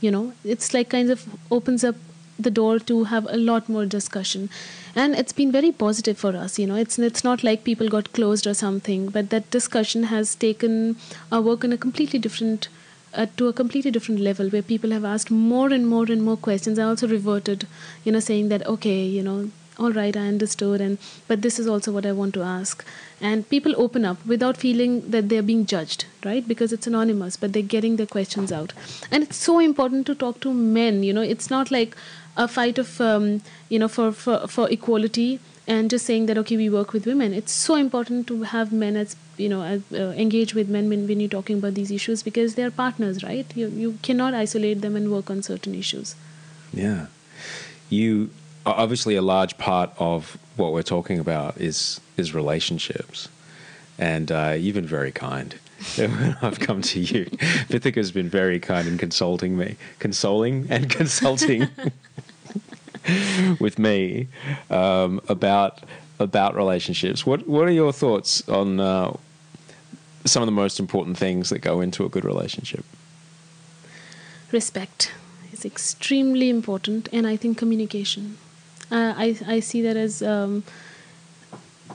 You 0.00 0.10
know, 0.10 0.32
it's 0.44 0.74
like 0.74 0.88
kind 0.88 1.10
of 1.10 1.26
opens 1.50 1.84
up 1.84 1.96
the 2.38 2.50
door 2.50 2.78
to 2.78 3.04
have 3.04 3.26
a 3.30 3.36
lot 3.36 3.68
more 3.68 3.86
discussion. 3.86 4.48
And 4.94 5.14
it's 5.14 5.32
been 5.32 5.52
very 5.52 5.72
positive 5.72 6.18
for 6.18 6.36
us 6.36 6.58
you 6.58 6.66
know. 6.66 6.74
It's 6.76 6.98
it's 6.98 7.24
not 7.24 7.44
like 7.44 7.64
people 7.64 7.88
got 7.88 8.12
closed 8.12 8.46
or 8.46 8.54
something 8.54 9.08
but 9.08 9.30
that 9.30 9.50
discussion 9.50 10.04
has 10.04 10.34
taken 10.34 10.96
our 11.30 11.40
work 11.40 11.64
in 11.64 11.72
a 11.72 11.78
completely 11.78 12.18
different 12.18 12.68
uh, 13.14 13.26
to 13.36 13.48
a 13.48 13.52
completely 13.52 13.90
different 13.90 14.20
level 14.20 14.48
where 14.48 14.62
people 14.62 14.90
have 14.90 15.04
asked 15.04 15.30
more 15.30 15.70
and 15.70 15.86
more 15.86 16.04
and 16.04 16.22
more 16.22 16.36
questions. 16.36 16.78
I 16.78 16.84
also 16.84 17.08
reverted 17.08 17.66
you 18.04 18.12
know 18.12 18.20
saying 18.20 18.48
that 18.48 18.66
okay 18.66 19.04
you 19.04 19.22
know 19.22 19.50
all 19.82 19.92
right 19.98 20.16
i 20.16 20.26
understood 20.32 20.80
and 20.86 20.98
but 21.28 21.42
this 21.46 21.58
is 21.58 21.66
also 21.74 21.92
what 21.98 22.06
i 22.06 22.12
want 22.20 22.34
to 22.40 22.42
ask. 22.42 22.84
And 23.28 23.44
people 23.48 23.74
open 23.82 24.04
up 24.04 24.24
without 24.30 24.56
feeling 24.60 24.94
that 25.10 25.28
they're 25.28 25.44
being 25.48 25.64
judged 25.72 26.06
right? 26.24 26.46
Because 26.46 26.72
it's 26.76 26.88
anonymous 26.90 27.36
but 27.36 27.52
they're 27.52 27.70
getting 27.74 27.96
their 28.00 28.10
questions 28.14 28.52
out. 28.58 28.72
And 29.10 29.22
it's 29.26 29.36
so 29.36 29.58
important 29.60 30.06
to 30.08 30.16
talk 30.22 30.40
to 30.46 30.52
men 30.52 31.02
you 31.08 31.12
know? 31.12 31.22
It's 31.34 31.48
not 31.50 31.70
like 31.70 31.96
a 32.36 32.48
fight 32.48 32.78
of 32.78 33.00
um, 33.00 33.42
you 33.68 33.78
know 33.78 33.88
for, 33.88 34.10
for 34.12 34.48
for 34.48 34.68
equality 34.70 35.38
and 35.66 35.90
just 35.90 36.04
saying 36.06 36.26
that 36.26 36.38
okay 36.38 36.56
we 36.56 36.68
work 36.68 36.92
with 36.92 37.06
women. 37.06 37.32
It's 37.32 37.52
so 37.52 37.76
important 37.76 38.26
to 38.28 38.42
have 38.42 38.72
men 38.72 38.96
as 38.96 39.16
you 39.36 39.48
know 39.48 39.62
as, 39.62 39.82
uh, 39.92 40.12
engage 40.26 40.54
with 40.54 40.68
men 40.68 40.88
when, 40.88 41.06
when 41.06 41.20
you're 41.20 41.28
talking 41.38 41.58
about 41.58 41.74
these 41.74 41.90
issues 41.90 42.22
because 42.22 42.54
they're 42.56 42.70
partners 42.70 43.22
right? 43.22 43.46
You 43.54 43.68
you 43.68 43.98
cannot 44.02 44.34
isolate 44.34 44.80
them 44.80 44.96
and 44.96 45.10
work 45.10 45.30
on 45.30 45.42
certain 45.42 45.74
issues. 45.74 46.14
Yeah. 46.72 47.06
You 47.90 48.30
obviously 48.64 49.16
a 49.16 49.22
large 49.22 49.58
part 49.58 49.90
of 49.98 50.38
what 50.56 50.72
we're 50.72 50.82
talking 50.82 51.18
about 51.18 51.56
is 51.58 52.00
is 52.16 52.34
relationships 52.34 53.28
and 53.98 54.32
uh, 54.32 54.54
you've 54.58 54.74
been 54.74 54.86
very 54.86 55.12
kind 55.12 55.54
when 55.96 56.36
I've 56.42 56.60
come 56.60 56.82
to 56.82 57.00
you. 57.00 57.24
Vithika's 57.68 58.12
been 58.12 58.28
very 58.28 58.60
kind 58.60 58.86
in 58.88 58.98
consulting 58.98 59.56
me, 59.56 59.76
consoling 59.98 60.66
and 60.70 60.90
consulting 61.00 61.68
with 63.60 63.78
me 63.78 64.28
um, 64.70 65.20
about 65.28 65.80
about 66.18 66.54
relationships. 66.54 67.26
What 67.26 67.48
what 67.48 67.66
are 67.68 67.72
your 67.72 67.92
thoughts 67.92 68.46
on 68.48 68.80
uh, 68.80 69.12
some 70.24 70.42
of 70.42 70.46
the 70.46 70.52
most 70.52 70.78
important 70.78 71.18
things 71.18 71.50
that 71.50 71.60
go 71.60 71.80
into 71.80 72.04
a 72.04 72.08
good 72.08 72.24
relationship? 72.24 72.84
Respect 74.52 75.12
is 75.52 75.64
extremely 75.64 76.48
important, 76.48 77.08
and 77.12 77.26
I 77.26 77.36
think 77.36 77.58
communication. 77.58 78.36
I 78.96 79.36
I 79.46 79.60
see 79.60 79.82
that 79.82 79.96
as 79.96 80.22
um, 80.22 80.62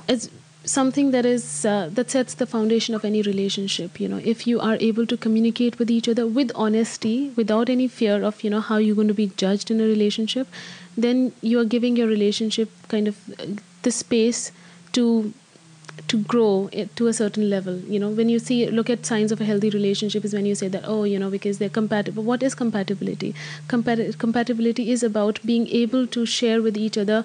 as 0.08 0.30
something 0.66 1.12
that 1.12 1.26
is 1.26 1.66
uh, 1.66 1.90
that 1.94 2.12
sets 2.12 2.34
the 2.34 2.46
foundation 2.46 2.96
of 2.96 3.06
any 3.06 3.22
relationship 3.22 4.00
you 4.00 4.08
know. 4.08 4.22
If 4.24 4.46
you 4.48 4.60
are 4.60 4.78
able 4.80 5.06
to 5.06 5.18
communicate 5.18 5.80
with 5.80 5.90
each 5.90 6.10
other 6.10 6.28
with 6.28 6.52
honesty 6.56 7.32
without 7.36 7.70
any 7.70 7.88
fear 7.88 8.24
of 8.24 8.44
you 8.44 8.50
know 8.50 8.62
how 8.62 8.78
you're 8.78 8.96
going 8.96 9.08
to 9.08 9.14
be 9.14 9.32
judged 9.38 9.72
in 9.72 9.80
a 9.80 9.86
relationship 9.86 10.48
then 10.98 11.32
you 11.42 11.60
are 11.60 11.66
giving 11.66 11.96
your 11.96 12.08
relationship 12.08 12.70
kind 12.88 13.08
of 13.08 13.18
uh, 13.40 13.46
the 13.84 13.92
space 13.92 14.52
to 14.94 15.34
to 16.08 16.18
grow 16.24 16.70
to 16.96 17.08
a 17.08 17.14
certain 17.14 17.50
level. 17.50 17.78
You 17.80 18.00
know 18.00 18.10
when 18.10 18.30
you 18.30 18.40
see 18.40 18.70
look 18.70 18.90
at 18.90 19.06
signs 19.06 19.32
of 19.32 19.42
a 19.42 19.46
healthy 19.46 19.70
relationship 19.70 20.26
is 20.26 20.34
when 20.34 20.46
you 20.46 20.56
say 20.56 20.68
that 20.70 20.84
oh 20.86 21.04
you 21.04 21.20
know 21.20 21.30
because 21.30 21.58
they're 21.58 21.78
compatible. 21.78 22.24
What 22.24 22.44
is 22.44 22.56
compatibility? 22.56 23.34
Compat- 23.68 24.18
compatibility 24.18 24.92
is 24.92 25.04
about 25.04 25.40
being 25.46 25.68
able 25.68 26.08
to 26.08 26.26
share 26.26 26.62
with 26.62 26.78
each 26.78 26.98
other 26.98 27.24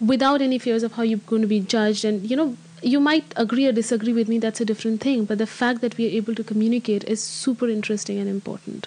without 0.00 0.42
any 0.42 0.58
fears 0.58 0.82
of 0.82 0.92
how 0.92 1.02
you're 1.02 1.26
going 1.26 1.42
to 1.42 1.48
be 1.48 1.60
judged. 1.60 2.04
And 2.04 2.28
you 2.30 2.36
know 2.36 2.56
you 2.82 3.00
might 3.00 3.32
agree 3.36 3.66
or 3.66 3.72
disagree 3.72 4.12
with 4.12 4.28
me 4.28 4.38
that's 4.38 4.60
a 4.60 4.64
different 4.64 5.00
thing. 5.00 5.24
But 5.24 5.38
the 5.38 5.46
fact 5.46 5.80
that 5.80 5.96
we 5.96 6.06
are 6.06 6.16
able 6.22 6.34
to 6.34 6.44
communicate 6.44 7.04
is 7.04 7.22
super 7.22 7.68
interesting 7.68 8.18
and 8.18 8.28
important. 8.28 8.86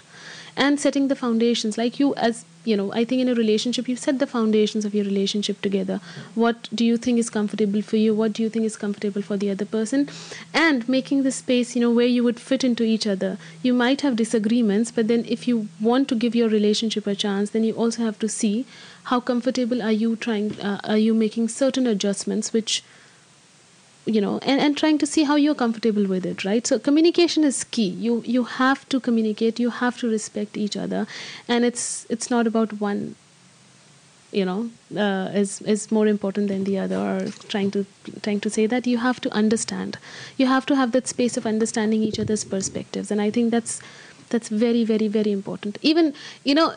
And 0.56 0.80
setting 0.80 1.08
the 1.08 1.16
foundations 1.16 1.78
like 1.78 2.00
you 2.00 2.14
as 2.16 2.44
you 2.70 2.76
know 2.80 2.92
i 3.00 3.04
think 3.04 3.20
in 3.22 3.28
a 3.28 3.34
relationship 3.34 3.88
you 3.88 3.96
set 3.96 4.18
the 4.18 4.26
foundations 4.26 4.84
of 4.84 4.94
your 4.94 5.04
relationship 5.04 5.60
together. 5.62 6.00
What 6.34 6.68
do 6.74 6.84
you 6.84 6.96
think 6.96 7.18
is 7.18 7.30
comfortable 7.30 7.82
for 7.82 7.96
you? 7.96 8.14
What 8.14 8.32
do 8.32 8.42
you 8.42 8.48
think 8.48 8.64
is 8.64 8.76
comfortable 8.76 9.22
for 9.22 9.36
the 9.36 9.50
other 9.50 9.64
person? 9.64 10.08
And 10.52 10.88
making 10.88 11.22
the 11.22 11.32
space 11.38 11.74
you 11.74 11.82
know 11.82 11.90
where 11.90 12.12
you 12.16 12.24
would 12.24 12.40
fit 12.40 12.64
into 12.64 12.84
each 12.84 13.06
other. 13.06 13.38
You 13.62 13.74
might 13.74 14.02
have 14.02 14.16
disagreements 14.16 14.90
but 14.90 15.08
then 15.08 15.24
if 15.36 15.48
you 15.48 15.68
want 15.80 16.08
to 16.08 16.20
give 16.26 16.34
your 16.34 16.48
relationship 16.48 17.06
a 17.06 17.14
chance 17.14 17.50
then 17.50 17.64
you 17.64 17.74
also 17.74 18.02
have 18.02 18.18
to 18.20 18.28
see 18.28 18.66
how 19.04 19.20
comfortable 19.20 19.82
are 19.82 19.96
you 20.04 20.14
trying 20.16 20.60
uh, 20.60 20.80
are 20.84 20.98
you 20.98 21.14
making 21.14 21.48
certain 21.48 21.86
adjustments 21.86 22.52
which 22.52 22.82
you 24.16 24.20
know 24.20 24.38
and, 24.42 24.60
and 24.60 24.76
trying 24.76 24.98
to 24.98 25.06
see 25.06 25.24
how 25.24 25.36
you're 25.36 25.54
comfortable 25.54 26.06
with 26.06 26.26
it 26.26 26.44
right? 26.44 26.66
So 26.66 26.78
communication 26.78 27.44
is 27.44 27.64
key. 27.64 27.88
You 27.88 28.22
you 28.26 28.44
have 28.44 28.88
to 28.88 29.00
communicate 29.00 29.60
you 29.60 29.70
have 29.70 29.98
to 29.98 30.08
respect 30.08 30.56
each 30.56 30.76
other 30.76 31.06
and 31.46 31.64
it's 31.64 32.06
it's 32.08 32.30
not 32.30 32.46
about 32.46 32.80
one 32.80 33.14
you 34.30 34.44
know 34.44 34.70
uh, 35.04 35.30
is 35.42 35.60
is 35.62 35.90
more 35.90 36.06
important 36.06 36.48
than 36.48 36.64
the 36.64 36.78
other 36.78 36.96
or 36.96 37.30
trying 37.54 37.70
to 37.70 37.86
trying 38.22 38.40
to 38.40 38.50
say 38.50 38.66
that. 38.66 38.86
You 38.86 38.98
have 38.98 39.20
to 39.22 39.32
understand. 39.44 39.98
You 40.36 40.46
have 40.46 40.66
to 40.66 40.76
have 40.76 40.92
that 40.92 41.08
space 41.08 41.36
of 41.36 41.46
understanding 41.46 42.02
each 42.02 42.18
other's 42.18 42.44
perspectives 42.44 43.10
and 43.10 43.20
i 43.20 43.30
think 43.30 43.50
that's 43.50 43.80
that's 44.28 44.48
very 44.48 44.84
very 44.84 45.08
very 45.08 45.32
important. 45.32 45.78
Even 45.82 46.14
you 46.44 46.54
know 46.54 46.72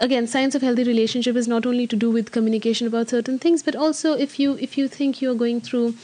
again 0.00 0.26
science 0.26 0.54
of 0.54 0.62
healthy 0.62 0.84
relationship 0.84 1.36
is 1.36 1.48
not 1.48 1.66
only 1.66 1.86
to 1.92 1.96
do 1.96 2.10
with 2.10 2.32
communication 2.32 2.86
about 2.86 3.08
certain 3.08 3.38
things 3.38 3.62
but 3.68 3.76
also 3.76 4.12
if 4.26 4.38
you 4.38 4.56
if 4.68 4.78
you 4.78 4.88
think 4.88 5.20
you're 5.22 5.34
going 5.34 5.60
through 5.60 5.94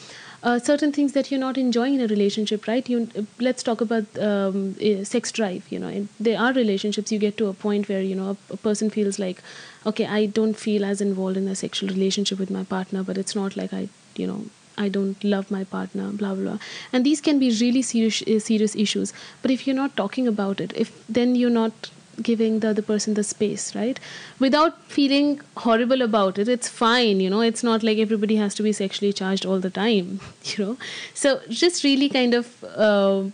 uh, 0.44 0.58
certain 0.58 0.92
things 0.92 1.12
that 1.14 1.30
you're 1.30 1.40
not 1.40 1.58
enjoying 1.58 1.94
in 1.94 2.00
a 2.00 2.06
relationship 2.06 2.66
right 2.68 2.88
you 2.88 2.98
let's 3.40 3.62
talk 3.62 3.80
about 3.80 4.18
um, 4.18 4.58
sex 5.04 5.32
drive 5.32 5.70
you 5.70 5.78
know 5.78 6.06
there 6.20 6.38
are 6.38 6.52
relationships 6.52 7.10
you 7.10 7.18
get 7.18 7.36
to 7.38 7.46
a 7.48 7.54
point 7.54 7.88
where 7.88 8.02
you 8.02 8.14
know 8.14 8.30
a, 8.32 8.52
a, 8.52 8.56
person 8.56 8.90
feels 8.90 9.18
like 9.18 9.42
okay 9.86 10.06
i 10.06 10.26
don't 10.26 10.54
feel 10.66 10.84
as 10.84 11.00
involved 11.00 11.38
in 11.38 11.48
a 11.48 11.54
sexual 11.54 11.88
relationship 11.88 12.38
with 12.38 12.50
my 12.50 12.64
partner 12.64 13.02
but 13.02 13.18
it's 13.18 13.34
not 13.34 13.56
like 13.56 13.72
i 13.72 13.88
you 14.16 14.26
know 14.26 14.44
I 14.76 14.88
don't 14.88 15.22
love 15.22 15.50
my 15.52 15.62
partner, 15.62 16.10
blah 16.10 16.34
blah. 16.34 16.58
And 16.92 17.06
these 17.06 17.20
can 17.20 17.38
be 17.38 17.50
really 17.60 17.82
serious 17.82 18.22
uh, 18.22 18.40
serious 18.40 18.74
issues. 18.74 19.12
But 19.42 19.52
if 19.52 19.66
you're 19.66 19.76
not 19.76 19.96
talking 19.96 20.26
about 20.26 20.60
it, 20.60 20.72
if 20.74 20.90
then 21.08 21.36
you're 21.36 21.58
not 21.58 21.90
giving 22.22 22.60
the 22.60 22.70
other 22.70 22.82
person 22.82 23.14
the 23.14 23.24
space 23.24 23.74
right? 23.74 24.00
Without 24.38 24.80
feeling 24.82 25.40
horrible 25.56 26.02
about 26.02 26.38
it 26.38 26.48
it's 26.48 26.68
fine 26.68 27.20
you 27.20 27.30
know? 27.30 27.40
It's 27.40 27.62
not 27.62 27.82
like 27.82 27.98
everybody 27.98 28.36
has 28.36 28.54
to 28.56 28.62
be 28.62 28.72
sexually 28.72 29.12
charged 29.12 29.46
all 29.46 29.60
the 29.60 29.70
time 29.70 30.20
you 30.44 30.64
know? 30.64 30.76
So 31.14 31.40
just 31.48 31.84
really 31.84 32.08
kind 32.08 32.34
of 32.34 32.64
uh, 32.64 33.24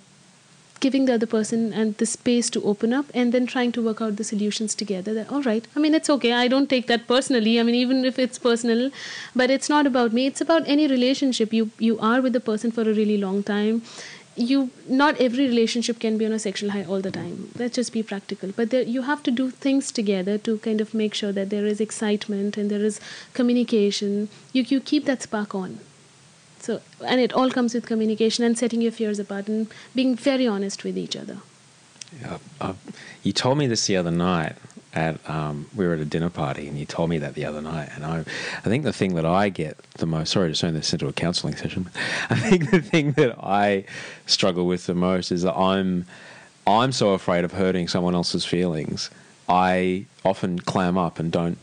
giving 0.80 1.04
the 1.04 1.14
other 1.14 1.26
person 1.26 1.72
and 1.72 1.96
the 1.98 2.06
space 2.06 2.50
to 2.50 2.62
open 2.64 2.92
up 2.92 3.06
and 3.14 3.32
then 3.32 3.46
trying 3.46 3.72
to 3.72 3.82
work 3.82 4.00
out 4.00 4.16
the 4.16 4.24
solutions 4.24 4.74
together 4.74 5.14
that 5.14 5.30
all 5.30 5.42
right 5.42 5.66
i 5.76 5.78
mean 5.78 5.94
it's 5.94 6.10
okay. 6.10 6.32
I 6.32 6.48
don't 6.48 6.70
take 6.70 6.86
that 6.86 7.06
personally. 7.06 7.60
I 7.60 7.62
mean 7.62 7.74
even 7.74 8.04
if 8.04 8.18
it's 8.18 8.38
personal 8.38 8.90
but 9.34 9.50
it's 9.50 9.68
not 9.68 9.86
about 9.86 10.12
me. 10.12 10.26
It's 10.26 10.40
about 10.40 10.68
any 10.74 10.86
relationship. 10.86 11.52
You 11.52 11.70
you 11.78 11.98
are 11.98 12.20
with 12.20 12.32
the 12.32 12.40
person 12.40 12.72
for 12.78 12.82
a 12.82 12.94
really 13.00 13.18
long 13.18 13.42
time 13.42 13.82
you 14.40 14.70
not 14.88 15.20
every 15.20 15.46
relationship 15.46 15.98
can 15.98 16.16
be 16.16 16.26
on 16.26 16.32
a 16.32 16.38
sexual 16.38 16.70
high 16.70 16.84
all 16.84 17.00
the 17.00 17.10
time. 17.10 17.50
Let's 17.56 17.76
just 17.76 17.92
be 17.92 18.02
practical. 18.02 18.52
But 18.56 18.70
there, 18.70 18.82
you 18.82 19.02
have 19.02 19.22
to 19.24 19.30
do 19.30 19.50
things 19.50 19.92
together 19.92 20.38
to 20.38 20.58
kind 20.58 20.80
of 20.80 20.94
make 20.94 21.14
sure 21.14 21.32
that 21.32 21.50
there 21.50 21.66
is 21.66 21.80
excitement 21.80 22.56
and 22.56 22.70
there 22.70 22.84
is 22.84 23.00
communication. 23.34 24.28
You, 24.52 24.62
you 24.62 24.80
keep 24.80 25.04
that 25.04 25.22
spark 25.22 25.54
on. 25.54 25.80
So 26.58 26.80
and 27.04 27.20
it 27.20 27.32
all 27.32 27.50
comes 27.50 27.74
with 27.74 27.86
communication 27.86 28.44
and 28.44 28.56
setting 28.56 28.80
your 28.80 28.92
fears 28.92 29.18
apart 29.18 29.48
and 29.48 29.68
being 29.94 30.14
very 30.16 30.46
honest 30.46 30.84
with 30.84 30.96
each 30.96 31.16
other. 31.16 31.38
Yeah, 32.20 32.38
uh, 32.60 32.74
you 33.22 33.32
told 33.32 33.58
me 33.58 33.66
this 33.66 33.86
the 33.86 33.96
other 33.96 34.10
night 34.10 34.56
at 34.92 35.18
um, 35.30 35.66
we 35.74 35.86
were 35.86 35.94
at 35.94 36.00
a 36.00 36.04
dinner 36.04 36.30
party 36.30 36.66
and 36.66 36.76
you 36.76 36.84
told 36.84 37.10
me 37.10 37.18
that 37.18 37.34
the 37.34 37.44
other 37.44 37.62
night. 37.62 37.90
And 37.94 38.04
I 38.04 38.20
I 38.20 38.68
think 38.68 38.84
the 38.84 38.92
thing 38.92 39.14
that 39.14 39.26
I 39.26 39.48
get 39.48 39.78
the 39.94 40.06
most 40.06 40.30
sorry 40.30 40.52
to 40.52 40.58
turn 40.58 40.74
this 40.74 40.92
into 40.92 41.06
a 41.08 41.12
counselling 41.12 41.56
session 41.56 41.88
I 42.30 42.36
think 42.36 42.70
the 42.70 42.80
thing 42.80 43.12
that 43.12 43.36
I 43.38 43.84
struggle 44.26 44.66
with 44.66 44.86
the 44.86 44.94
most 44.94 45.30
is 45.30 45.42
that 45.42 45.56
I'm 45.56 46.06
I'm 46.66 46.92
so 46.92 47.10
afraid 47.10 47.44
of 47.44 47.52
hurting 47.52 47.88
someone 47.88 48.14
else's 48.14 48.44
feelings 48.44 49.10
I 49.48 50.06
often 50.24 50.58
clam 50.58 50.98
up 50.98 51.18
and 51.18 51.30
don't 51.30 51.58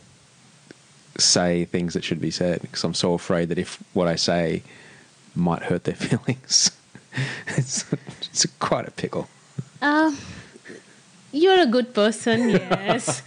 say 1.18 1.64
things 1.64 1.94
that 1.94 2.04
should 2.04 2.20
be 2.20 2.30
said 2.30 2.62
because 2.62 2.84
I'm 2.84 2.94
so 2.94 3.14
afraid 3.14 3.48
that 3.48 3.58
if 3.58 3.82
what 3.92 4.06
I 4.06 4.16
say 4.16 4.62
might 5.34 5.64
hurt 5.64 5.84
their 5.84 5.94
feelings. 6.06 6.70
It's, 7.56 7.84
it's 8.20 8.46
quite 8.58 8.86
a 8.86 8.90
pickle. 8.90 9.28
Uh 9.82 10.14
you're 11.32 11.60
a 11.60 11.66
good 11.66 11.94
person, 11.94 12.48
yes. 12.50 13.22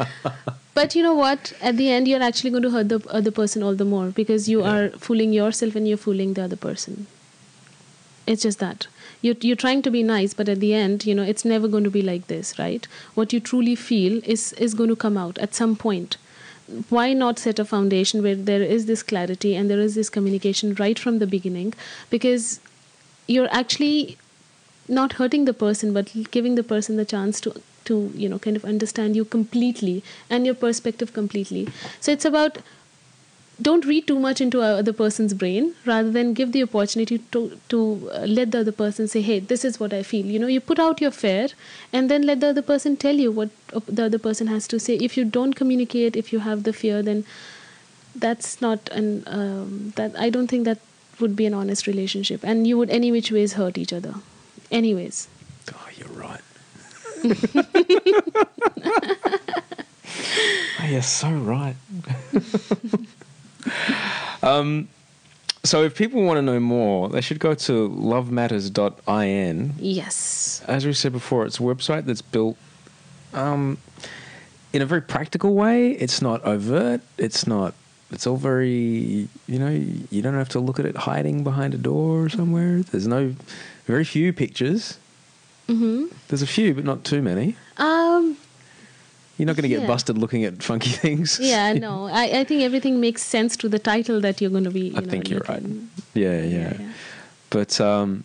but 0.74 0.96
you 0.96 1.04
know 1.04 1.14
what? 1.14 1.54
At 1.62 1.78
the 1.78 1.90
end, 1.90 2.08
you're 2.08 2.24
actually 2.24 2.50
going 2.50 2.64
to 2.64 2.72
hurt 2.72 2.90
the 2.90 3.02
other 3.10 3.32
person 3.32 3.64
all 3.64 3.76
the 3.76 3.86
more 3.86 4.08
because 4.08 4.50
you 4.50 4.62
yeah. 4.62 4.72
are 4.72 4.90
fooling 4.92 5.34
yourself 5.34 5.76
and 5.76 5.88
you're 5.88 5.98
fooling 5.98 6.34
the 6.34 6.44
other 6.44 6.56
person. 6.56 7.08
It's 8.28 8.44
just 8.44 8.60
that. 8.60 8.88
You're, 9.22 9.36
you're 9.42 9.56
trying 9.56 9.82
to 9.84 9.92
be 9.92 10.04
nice, 10.04 10.34
but 10.34 10.50
at 10.50 10.60
the 10.60 10.74
end, 10.74 11.06
you 11.06 11.14
know, 11.14 11.24
it's 11.24 11.46
never 11.46 11.68
going 11.68 11.84
to 11.84 11.92
be 11.92 12.02
like 12.02 12.28
this, 12.28 12.58
right? 12.58 12.88
What 13.14 13.34
you 13.34 13.40
truly 13.40 13.76
feel 13.76 14.22
is, 14.24 14.54
is 14.54 14.74
going 14.74 14.90
to 14.90 14.96
come 14.96 15.18
out 15.18 15.38
at 15.38 15.54
some 15.54 15.76
point. 15.76 16.18
Why 16.90 17.14
not 17.14 17.38
set 17.38 17.60
a 17.60 17.66
foundation 17.66 18.24
where 18.24 18.36
there 18.36 18.62
is 18.62 18.86
this 18.86 19.04
clarity 19.04 19.56
and 19.56 19.70
there 19.70 19.80
is 19.80 19.96
this 19.96 20.10
communication 20.10 20.74
right 20.76 20.98
from 20.98 21.20
the 21.20 21.28
beginning? 21.28 21.74
Because 22.10 22.60
you're 23.28 23.52
actually 23.52 24.18
not 24.88 25.14
hurting 25.14 25.46
the 25.46 25.54
person, 25.54 25.94
but 25.94 26.12
giving 26.32 26.56
the 26.56 26.64
person 26.64 26.96
the 26.96 27.06
chance 27.06 27.42
to 27.42 27.62
to 27.86 28.12
you 28.16 28.30
know 28.30 28.40
kind 28.40 28.56
of 28.56 28.66
understand 28.66 29.16
you 29.16 29.26
completely 29.26 30.04
and 30.30 30.46
your 30.46 30.56
perspective 30.56 31.14
completely. 31.14 31.68
So 32.00 32.12
it's 32.12 32.26
about 32.26 32.60
don't 33.62 33.86
read 33.86 34.08
too 34.08 34.18
much 34.20 34.42
into 34.42 34.58
the 34.58 34.64
other 34.64 34.94
person's 34.94 35.34
brain 35.34 35.76
rather 35.86 36.10
than 36.12 36.34
give 36.34 36.52
the 36.52 36.64
opportunity 36.64 37.20
to 37.32 37.60
to 37.70 38.10
uh, 38.12 38.26
let 38.26 38.52
the 38.52 38.60
other 38.62 38.72
person 38.72 39.08
say 39.08 39.22
hey 39.22 39.40
this 39.40 39.64
is 39.64 39.80
what 39.80 39.94
i 39.94 40.04
feel. 40.04 40.26
You 40.26 40.40
know 40.40 40.48
you 40.48 40.60
put 40.60 40.80
out 40.80 41.02
your 41.02 41.12
fear 41.12 41.48
and 41.94 42.10
then 42.10 42.24
let 42.24 42.40
the 42.40 42.50
other 42.50 42.62
person 42.62 42.98
tell 42.98 43.16
you 43.16 43.32
what 43.32 43.50
the 43.88 44.06
other 44.06 44.20
person 44.20 44.48
has 44.48 44.68
to 44.70 44.80
say. 44.80 44.96
If 44.96 45.18
you 45.18 45.26
don't 45.26 45.54
communicate 45.54 46.16
if 46.16 46.34
you 46.34 46.40
have 46.40 46.64
the 46.64 46.74
fear 46.74 47.02
then 47.02 47.26
that's 48.16 48.62
not 48.62 48.90
an 48.90 49.24
um, 49.28 49.94
that 49.96 50.18
i 50.20 50.30
don't 50.30 50.48
think 50.48 50.66
that 50.66 50.80
would 51.22 51.36
be 51.36 51.46
an 51.46 51.54
honest 51.54 51.88
relationship 51.88 52.44
and 52.44 52.68
you 52.68 52.78
would 52.78 52.90
any 52.90 53.12
which 53.12 53.32
ways 53.32 53.54
hurt 53.54 53.78
each 53.78 53.94
other. 53.94 54.16
Anyways. 54.72 55.28
Oh 55.74 55.88
you're 55.98 56.10
right 56.10 56.42
oh, 60.80 60.86
you're 60.88 61.02
so 61.02 61.32
right. 61.32 61.76
um, 64.44 64.88
so 65.64 65.84
if 65.84 65.96
people 65.96 66.24
want 66.24 66.38
to 66.38 66.42
know 66.42 66.60
more, 66.60 67.10
they 67.10 67.22
should 67.22 67.40
go 67.40 67.54
to 67.54 67.90
lovematters.in. 67.90 69.74
Yes. 69.78 70.64
As 70.68 70.86
we 70.86 70.94
said 70.94 71.12
before, 71.12 71.46
it's 71.46 71.60
a 71.60 71.64
website 71.64 72.06
that's 72.06 72.22
built 72.22 72.58
um, 73.34 73.78
in 74.74 74.82
a 74.82 74.86
very 74.86 75.02
practical 75.02 75.54
way. 75.54 75.92
It's 75.92 76.22
not 76.22 76.44
overt. 76.44 77.02
It's 77.18 77.46
not. 77.46 77.76
It's 78.10 78.26
all 78.26 78.38
very. 78.38 79.28
You 79.48 79.60
know, 79.60 79.70
you 80.10 80.22
don't 80.22 80.34
have 80.34 80.50
to 80.50 80.60
look 80.60 80.80
at 80.80 80.86
it 80.86 80.96
hiding 80.96 81.44
behind 81.44 81.74
a 81.74 81.78
door 81.78 82.24
or 82.24 82.30
somewhere. 82.30 82.82
There's 82.82 83.08
no. 83.08 83.36
Very 83.86 84.04
few 84.04 84.34
pictures. 84.34 84.98
Mm-hmm. 85.72 86.06
There's 86.28 86.42
a 86.42 86.48
few, 86.48 86.74
but 86.74 86.84
not 86.84 87.04
too 87.04 87.22
many. 87.22 87.56
Um, 87.78 88.38
you're 89.38 89.48
not 89.48 89.56
going 89.56 89.64
to 89.64 89.70
yeah. 89.70 89.80
get 89.80 89.88
busted 89.88 90.18
looking 90.18 90.44
at 90.44 90.62
funky 90.62 90.90
things. 91.04 91.40
Yeah, 91.40 91.74
no. 91.74 92.08
I, 92.08 92.42
I 92.42 92.44
think 92.44 92.62
everything 92.62 93.00
makes 93.00 93.24
sense 93.24 93.56
to 93.58 93.70
the 93.70 93.80
title 93.80 94.20
that 94.22 94.42
you're 94.42 94.52
going 94.52 94.66
to 94.66 94.72
be. 94.72 94.90
You 94.90 94.98
I 94.98 95.00
know, 95.00 95.10
think 95.10 95.30
you're 95.30 95.42
right. 95.48 95.64
Yeah, 96.14 96.42
yeah, 96.42 96.42
yeah, 96.42 96.74
yeah. 96.80 96.92
But 97.50 97.82
um, 97.82 98.24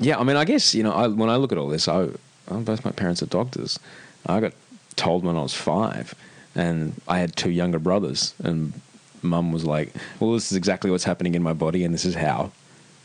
yeah, 0.00 0.18
I 0.18 0.24
mean, 0.24 0.36
I 0.36 0.44
guess 0.44 0.74
you 0.74 0.82
know, 0.82 0.92
I, 0.92 1.06
when 1.06 1.30
I 1.30 1.36
look 1.36 1.52
at 1.52 1.58
all 1.58 1.68
this, 1.68 1.88
I, 1.88 2.08
both 2.48 2.84
my 2.84 2.90
parents 2.90 3.22
are 3.22 3.26
doctors. 3.26 3.78
I 4.26 4.40
got 4.40 4.52
told 4.96 5.24
when 5.24 5.36
I 5.36 5.42
was 5.42 5.54
five, 5.54 6.14
and 6.54 7.00
I 7.06 7.18
had 7.18 7.36
two 7.36 7.50
younger 7.50 7.78
brothers, 7.78 8.34
and 8.42 8.72
mum 9.22 9.52
was 9.52 9.64
like, 9.64 9.94
"Well, 10.20 10.32
this 10.32 10.50
is 10.50 10.56
exactly 10.56 10.90
what's 10.90 11.04
happening 11.04 11.34
in 11.34 11.42
my 11.42 11.52
body, 11.52 11.84
and 11.84 11.94
this 11.94 12.04
is 12.04 12.14
how." 12.14 12.52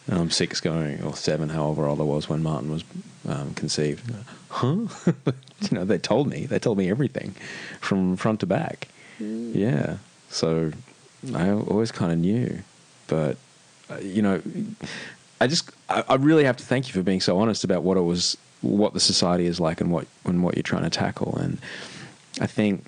I'm 0.10 0.30
six 0.30 0.60
going, 0.60 1.02
or 1.04 1.16
seven, 1.16 1.50
however 1.50 1.88
old 1.88 2.00
I 2.00 2.04
was 2.04 2.28
when 2.28 2.44
Martin 2.44 2.72
was 2.72 2.84
um, 3.28 3.54
conceived. 3.54 4.12
Huh? 4.50 4.88
you 5.06 5.70
know, 5.72 5.86
they 5.86 5.98
told 5.98 6.28
me. 6.28 6.46
They 6.46 6.60
told 6.60 6.78
me 6.78 6.90
everything 6.90 7.36
from 7.80 8.18
front 8.18 8.42
to 8.42 8.46
back. 8.46 8.90
Mm. 9.20 9.56
Yeah. 9.56 9.98
So 10.30 10.72
I 11.34 11.52
always 11.52 11.92
kind 11.92 12.12
of 12.12 12.18
knew. 12.18 12.60
But, 13.08 13.38
uh, 13.90 13.98
you 13.98 14.22
know, 14.22 14.42
I 15.40 15.48
just, 15.48 15.72
I, 15.90 16.04
I 16.10 16.16
really 16.16 16.44
have 16.44 16.58
to 16.58 16.66
thank 16.66 16.88
you 16.88 16.94
for 16.94 17.04
being 17.04 17.22
so 17.22 17.38
honest 17.38 17.64
about 17.64 17.84
what 17.84 17.98
it 17.98 18.02
was, 18.02 18.38
what 18.62 18.94
the 18.94 19.00
society 19.00 19.46
is 19.46 19.60
like, 19.60 19.80
and 19.80 19.92
what 19.92 20.08
and 20.26 20.44
what 20.44 20.56
you're 20.56 20.64
trying 20.64 20.84
to 20.84 20.90
tackle. 20.90 21.36
And 21.38 21.60
I 22.42 22.48
think, 22.48 22.86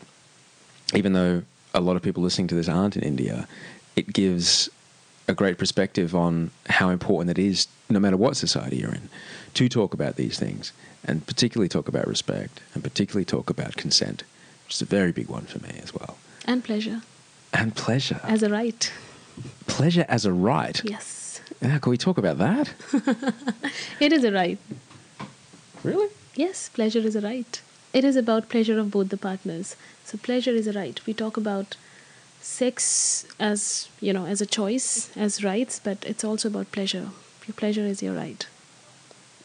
even 0.93 1.13
though 1.13 1.43
a 1.73 1.81
lot 1.81 1.95
of 1.95 2.01
people 2.01 2.23
listening 2.23 2.47
to 2.47 2.55
this 2.55 2.69
aren't 2.69 2.97
in 2.97 3.03
India, 3.03 3.47
it 3.95 4.11
gives 4.11 4.69
a 5.27 5.33
great 5.33 5.57
perspective 5.57 6.15
on 6.15 6.51
how 6.67 6.89
important 6.89 7.37
it 7.37 7.41
is, 7.41 7.67
no 7.89 7.99
matter 7.99 8.17
what 8.17 8.37
society 8.37 8.77
you're 8.77 8.93
in, 8.93 9.09
to 9.53 9.69
talk 9.69 9.93
about 9.93 10.15
these 10.15 10.37
things, 10.37 10.71
and 11.03 11.25
particularly 11.25 11.69
talk 11.69 11.87
about 11.87 12.07
respect, 12.07 12.61
and 12.73 12.83
particularly 12.83 13.25
talk 13.25 13.49
about 13.49 13.75
consent, 13.75 14.23
which 14.65 14.75
is 14.75 14.81
a 14.81 14.85
very 14.85 15.11
big 15.11 15.27
one 15.27 15.45
for 15.45 15.59
me 15.59 15.79
as 15.81 15.93
well. 15.93 16.17
And 16.45 16.63
pleasure. 16.63 17.01
And 17.53 17.75
pleasure. 17.75 18.19
As 18.23 18.43
a 18.43 18.49
right. 18.49 18.91
Pleasure 19.67 20.05
as 20.07 20.25
a 20.25 20.33
right. 20.33 20.81
Yes. 20.83 21.41
Yeah, 21.61 21.79
can 21.79 21.89
we 21.89 21.97
talk 21.97 22.17
about 22.17 22.37
that? 22.37 22.73
it 23.99 24.13
is 24.13 24.23
a 24.23 24.31
right. 24.31 24.59
Really? 25.83 26.09
Yes, 26.35 26.69
pleasure 26.69 26.99
is 26.99 27.15
a 27.15 27.21
right. 27.21 27.61
It 27.93 28.03
is 28.03 28.15
about 28.15 28.49
pleasure 28.49 28.77
of 28.77 28.91
both 28.91 29.09
the 29.09 29.17
partners. 29.17 29.75
So 30.03 30.17
pleasure 30.17 30.51
is 30.51 30.67
a 30.67 30.73
right. 30.73 30.99
We 31.05 31.13
talk 31.13 31.37
about 31.37 31.77
sex 32.45 33.25
as 33.39 33.89
you 33.99 34.13
know 34.13 34.25
as 34.27 34.39
a 34.39 34.45
choice 34.45 35.09
as 35.17 35.43
rights 35.43 35.79
but 35.83 35.97
it's 36.05 36.23
also 36.23 36.47
about 36.47 36.71
pleasure. 36.71 37.09
Your 37.47 37.55
pleasure 37.55 37.81
is 37.81 38.03
your 38.03 38.13
right. 38.13 38.45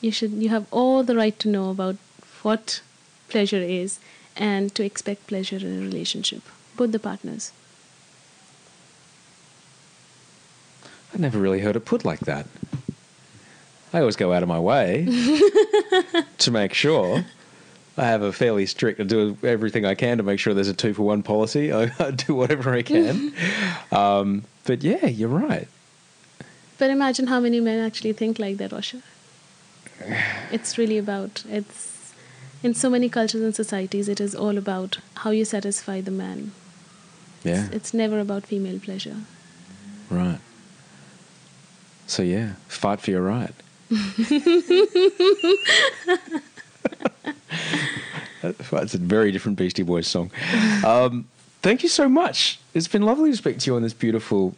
You 0.00 0.12
should 0.12 0.32
you 0.32 0.50
have 0.50 0.66
all 0.70 1.02
the 1.02 1.16
right 1.16 1.38
to 1.38 1.48
know 1.48 1.70
about 1.70 1.96
what 2.42 2.82
pleasure 3.28 3.62
is 3.82 3.98
and 4.36 4.74
to 4.74 4.84
expect 4.84 5.26
pleasure 5.26 5.56
in 5.56 5.78
a 5.78 5.80
relationship. 5.80 6.42
Both 6.76 6.92
the 6.92 6.98
partners. 6.98 7.52
I 11.14 11.18
never 11.18 11.38
really 11.38 11.60
heard 11.60 11.76
it 11.76 11.84
put 11.84 12.04
like 12.04 12.20
that. 12.20 12.46
I 13.92 14.00
always 14.00 14.16
go 14.16 14.32
out 14.32 14.42
of 14.42 14.48
my 14.48 14.60
way 14.60 15.06
to 16.38 16.50
make 16.50 16.74
sure 16.74 17.24
I 18.00 18.04
have 18.04 18.22
a 18.22 18.32
fairly 18.32 18.64
strict. 18.64 18.98
I 18.98 19.04
do 19.04 19.36
everything 19.42 19.84
I 19.84 19.94
can 19.94 20.16
to 20.16 20.22
make 20.22 20.40
sure 20.40 20.54
there's 20.54 20.68
a 20.68 20.74
two 20.74 20.94
for 20.94 21.02
one 21.02 21.22
policy. 21.22 21.70
I, 21.80 21.92
I 21.98 22.10
do 22.12 22.34
whatever 22.34 22.72
I 22.72 22.82
can. 22.82 23.34
um, 23.92 24.44
but 24.64 24.82
yeah, 24.82 25.06
you're 25.06 25.28
right. 25.28 25.68
But 26.78 26.88
imagine 26.88 27.26
how 27.26 27.40
many 27.40 27.60
men 27.60 27.84
actually 27.84 28.14
think 28.14 28.38
like 28.38 28.56
that, 28.56 28.70
Osher. 28.70 29.02
It's 30.50 30.78
really 30.78 30.96
about 30.96 31.44
it's 31.48 32.14
in 32.62 32.74
so 32.74 32.88
many 32.88 33.10
cultures 33.10 33.42
and 33.42 33.54
societies. 33.54 34.08
It 34.08 34.20
is 34.20 34.34
all 34.34 34.56
about 34.56 34.98
how 35.16 35.30
you 35.30 35.44
satisfy 35.44 36.00
the 36.00 36.10
man. 36.10 36.52
Yeah, 37.44 37.66
it's, 37.66 37.74
it's 37.74 37.94
never 37.94 38.18
about 38.18 38.46
female 38.46 38.80
pleasure. 38.80 39.16
Right. 40.08 40.40
So 42.06 42.22
yeah, 42.22 42.54
fight 42.66 43.00
for 43.00 43.10
your 43.10 43.22
right. 43.22 43.54
That's 48.42 48.94
a 48.94 48.98
very 48.98 49.32
different 49.32 49.58
Beastie 49.58 49.82
Boys 49.82 50.06
song. 50.06 50.30
Um, 50.84 51.26
thank 51.62 51.82
you 51.82 51.88
so 51.88 52.08
much. 52.08 52.58
It's 52.74 52.88
been 52.88 53.02
lovely 53.02 53.30
to 53.30 53.36
speak 53.36 53.58
to 53.58 53.70
you 53.70 53.76
on 53.76 53.82
this 53.82 53.92
beautiful 53.92 54.54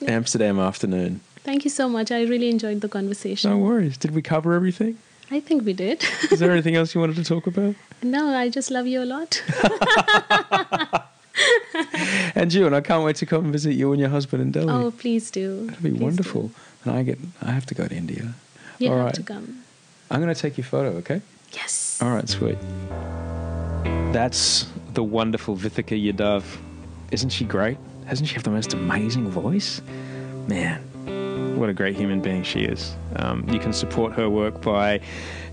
yeah. 0.00 0.12
Amsterdam 0.12 0.58
afternoon. 0.58 1.20
Thank 1.42 1.64
you 1.64 1.70
so 1.70 1.88
much. 1.88 2.10
I 2.10 2.22
really 2.22 2.48
enjoyed 2.48 2.80
the 2.80 2.88
conversation. 2.88 3.50
No 3.50 3.58
worries. 3.58 3.96
Did 3.96 4.14
we 4.14 4.22
cover 4.22 4.54
everything? 4.54 4.98
I 5.30 5.40
think 5.40 5.64
we 5.64 5.72
did. 5.72 6.04
Is 6.30 6.38
there 6.38 6.50
anything 6.56 6.76
else 6.76 6.94
you 6.94 7.00
wanted 7.00 7.16
to 7.16 7.24
talk 7.24 7.46
about? 7.46 7.74
No, 8.02 8.28
I 8.34 8.48
just 8.48 8.70
love 8.70 8.86
you 8.86 9.02
a 9.02 9.04
lot. 9.04 9.42
and 12.34 12.52
you, 12.52 12.66
and 12.66 12.74
I 12.74 12.80
can't 12.80 13.04
wait 13.04 13.16
to 13.16 13.26
come 13.26 13.44
and 13.44 13.52
visit 13.52 13.74
you 13.74 13.92
and 13.92 14.00
your 14.00 14.10
husband 14.10 14.42
in 14.42 14.52
Delhi. 14.52 14.72
Oh, 14.72 14.90
please 14.90 15.30
do. 15.30 15.66
That'd 15.66 15.82
be 15.82 15.90
please 15.90 16.00
wonderful. 16.00 16.48
Do. 16.48 16.54
And 16.84 16.96
I 16.96 17.02
get, 17.02 17.18
I 17.40 17.52
have 17.52 17.66
to 17.66 17.74
go 17.74 17.86
to 17.86 17.94
India. 17.94 18.34
You 18.78 18.90
All 18.90 18.96
have 18.96 19.06
right. 19.06 19.14
to 19.14 19.22
come. 19.22 19.64
I'm 20.10 20.20
going 20.20 20.34
to 20.34 20.40
take 20.40 20.58
your 20.58 20.64
photo, 20.66 20.96
okay? 20.98 21.22
Yes. 21.54 21.98
All 22.02 22.10
right, 22.10 22.28
sweet. 22.28 22.58
That's 24.12 24.66
the 24.94 25.02
wonderful 25.02 25.56
Vithika 25.56 26.00
Yadav. 26.00 26.44
Isn't 27.10 27.30
she 27.30 27.44
great? 27.44 27.78
Hasn't 28.06 28.28
she 28.28 28.34
have 28.34 28.44
the 28.44 28.50
most 28.50 28.74
amazing 28.74 29.28
voice? 29.28 29.80
Man, 30.48 30.82
what 31.58 31.68
a 31.68 31.72
great 31.72 31.96
human 31.96 32.20
being 32.20 32.42
she 32.42 32.60
is. 32.60 32.94
Um, 33.16 33.48
you 33.48 33.58
can 33.58 33.72
support 33.72 34.12
her 34.12 34.28
work 34.28 34.60
by 34.60 35.00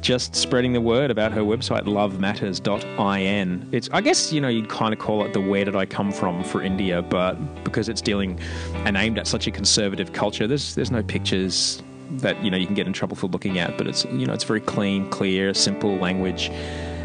just 0.01 0.35
spreading 0.35 0.73
the 0.73 0.81
word 0.81 1.11
about 1.11 1.31
her 1.31 1.41
website, 1.41 1.83
lovematters.in. 1.83 3.69
It's, 3.71 3.89
I 3.91 4.01
guess, 4.01 4.33
you 4.33 4.41
know, 4.41 4.47
you'd 4.47 4.69
kind 4.69 4.93
of 4.93 4.99
call 4.99 5.23
it 5.25 5.33
the 5.33 5.39
where 5.39 5.63
did 5.63 5.75
I 5.75 5.85
come 5.85 6.11
from 6.11 6.43
for 6.43 6.61
India, 6.61 7.01
but 7.01 7.35
because 7.63 7.87
it's 7.87 8.01
dealing 8.01 8.39
and 8.85 8.97
aimed 8.97 9.17
at 9.17 9.27
such 9.27 9.47
a 9.47 9.51
conservative 9.51 10.11
culture, 10.11 10.47
there's, 10.47 10.75
there's 10.75 10.91
no 10.91 11.03
pictures 11.03 11.81
that, 12.19 12.43
you 12.43 12.51
know, 12.51 12.57
you 12.57 12.65
can 12.65 12.75
get 12.75 12.87
in 12.87 12.93
trouble 12.93 13.15
for 13.15 13.27
looking 13.27 13.59
at, 13.59 13.77
but 13.77 13.87
it's, 13.87 14.05
you 14.05 14.25
know, 14.25 14.33
it's 14.33 14.43
very 14.43 14.61
clean, 14.61 15.09
clear, 15.09 15.53
simple 15.53 15.95
language. 15.97 16.49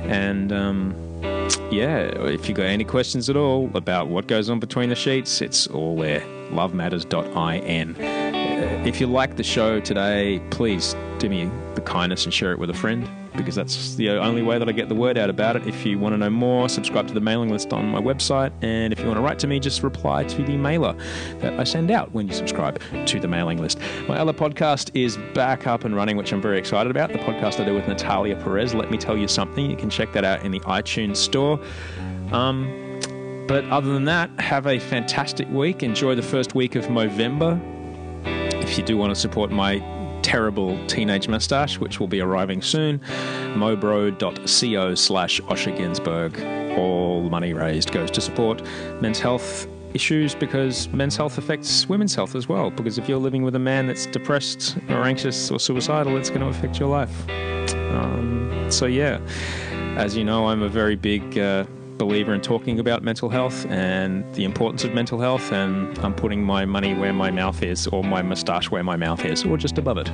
And, 0.04 0.52
um, 0.52 0.94
yeah, 1.70 1.98
if 2.26 2.48
you've 2.48 2.56
got 2.56 2.66
any 2.66 2.84
questions 2.84 3.30
at 3.30 3.36
all 3.36 3.70
about 3.74 4.08
what 4.08 4.26
goes 4.26 4.50
on 4.50 4.60
between 4.60 4.88
the 4.88 4.94
sheets, 4.94 5.40
it's 5.40 5.66
all 5.66 5.96
there. 5.96 6.20
Lovematters.in. 6.50 7.96
If 8.86 9.00
you 9.00 9.06
like 9.06 9.36
the 9.36 9.42
show 9.42 9.80
today, 9.80 10.40
please 10.50 10.94
do 11.18 11.28
me 11.28 11.50
the 11.74 11.80
kindness 11.80 12.24
and 12.24 12.32
share 12.32 12.52
it 12.52 12.58
with 12.58 12.70
a 12.70 12.74
friend 12.74 13.08
because 13.36 13.54
that's 13.54 13.94
the 13.96 14.10
only 14.10 14.42
way 14.42 14.58
that 14.58 14.68
I 14.68 14.72
get 14.72 14.88
the 14.88 14.94
word 14.94 15.18
out 15.18 15.30
about 15.30 15.56
it. 15.56 15.66
If 15.66 15.84
you 15.84 15.98
want 15.98 16.14
to 16.14 16.18
know 16.18 16.30
more, 16.30 16.68
subscribe 16.68 17.08
to 17.08 17.14
the 17.14 17.20
mailing 17.20 17.50
list 17.50 17.72
on 17.72 17.86
my 17.86 18.00
website. 18.00 18.52
And 18.62 18.92
if 18.92 19.00
you 19.00 19.06
want 19.06 19.18
to 19.18 19.22
write 19.22 19.38
to 19.40 19.46
me, 19.46 19.60
just 19.60 19.82
reply 19.82 20.24
to 20.24 20.42
the 20.42 20.56
mailer 20.56 20.96
that 21.40 21.58
I 21.58 21.64
send 21.64 21.90
out 21.90 22.12
when 22.12 22.28
you 22.28 22.34
subscribe 22.34 22.80
to 23.06 23.20
the 23.20 23.28
mailing 23.28 23.58
list. 23.58 23.78
My 24.08 24.18
other 24.18 24.32
podcast 24.32 24.90
is 24.94 25.16
back 25.34 25.66
up 25.66 25.84
and 25.84 25.94
running, 25.94 26.16
which 26.16 26.32
I'm 26.32 26.42
very 26.42 26.58
excited 26.58 26.90
about. 26.90 27.12
The 27.12 27.18
podcast 27.18 27.60
I 27.60 27.64
do 27.64 27.74
with 27.74 27.86
Natalia 27.88 28.36
Perez. 28.36 28.74
Let 28.74 28.90
me 28.90 28.98
tell 28.98 29.16
you 29.16 29.28
something. 29.28 29.70
You 29.70 29.76
can 29.76 29.90
check 29.90 30.12
that 30.12 30.24
out 30.24 30.44
in 30.44 30.52
the 30.52 30.60
iTunes 30.60 31.16
store. 31.16 31.60
Um, 32.32 32.82
but 33.46 33.64
other 33.66 33.92
than 33.92 34.04
that, 34.06 34.30
have 34.40 34.66
a 34.66 34.78
fantastic 34.78 35.48
week. 35.50 35.82
Enjoy 35.82 36.14
the 36.14 36.22
first 36.22 36.54
week 36.54 36.74
of 36.74 36.86
Movember. 36.86 37.60
If 38.62 38.76
you 38.76 38.84
do 38.84 38.96
want 38.96 39.14
to 39.14 39.20
support 39.20 39.52
my 39.52 39.78
terrible 40.22 40.78
teenage 40.86 41.28
mustache, 41.28 41.78
which 41.78 42.00
will 42.00 42.08
be 42.08 42.20
arriving 42.20 42.62
soon. 42.62 42.98
Mobro.co 43.54 44.94
slash 44.94 45.40
Osher 45.42 45.76
Günsberg. 45.76 46.78
All 46.78 47.22
money 47.22 47.52
raised 47.52 47.92
goes 47.92 48.10
to 48.12 48.20
support 48.20 48.62
men's 49.00 49.18
health 49.18 49.66
issues 49.94 50.34
because 50.34 50.88
men's 50.88 51.16
health 51.16 51.38
affects 51.38 51.88
women's 51.88 52.14
health 52.14 52.34
as 52.34 52.48
well. 52.48 52.70
Because 52.70 52.98
if 52.98 53.08
you're 53.08 53.18
living 53.18 53.42
with 53.42 53.54
a 53.54 53.60
man 53.60 53.86
that's 53.86 54.06
depressed 54.06 54.76
or 54.88 55.02
anxious 55.04 55.50
or 55.50 55.58
suicidal, 55.58 56.16
it's 56.16 56.28
going 56.28 56.42
to 56.42 56.48
affect 56.48 56.78
your 56.78 56.88
life. 56.88 57.28
Um, 57.30 58.66
so, 58.68 58.86
yeah, 58.86 59.20
as 59.96 60.16
you 60.16 60.24
know, 60.24 60.48
I'm 60.48 60.62
a 60.62 60.68
very 60.68 60.96
big. 60.96 61.38
Uh, 61.38 61.64
believer 61.98 62.34
in 62.34 62.40
talking 62.40 62.78
about 62.78 63.02
mental 63.02 63.28
health 63.28 63.66
and 63.66 64.24
the 64.34 64.44
importance 64.44 64.84
of 64.84 64.92
mental 64.94 65.18
health, 65.18 65.52
and 65.52 65.98
I'm 66.00 66.14
putting 66.14 66.42
my 66.42 66.64
money 66.64 66.94
where 66.94 67.12
my 67.12 67.30
mouth 67.30 67.62
is, 67.62 67.86
or 67.86 68.04
my 68.04 68.22
moustache 68.22 68.70
where 68.70 68.82
my 68.82 68.96
mouth 68.96 69.24
is, 69.24 69.44
or 69.44 69.56
just 69.56 69.78
above 69.78 69.98
it. 69.98 70.06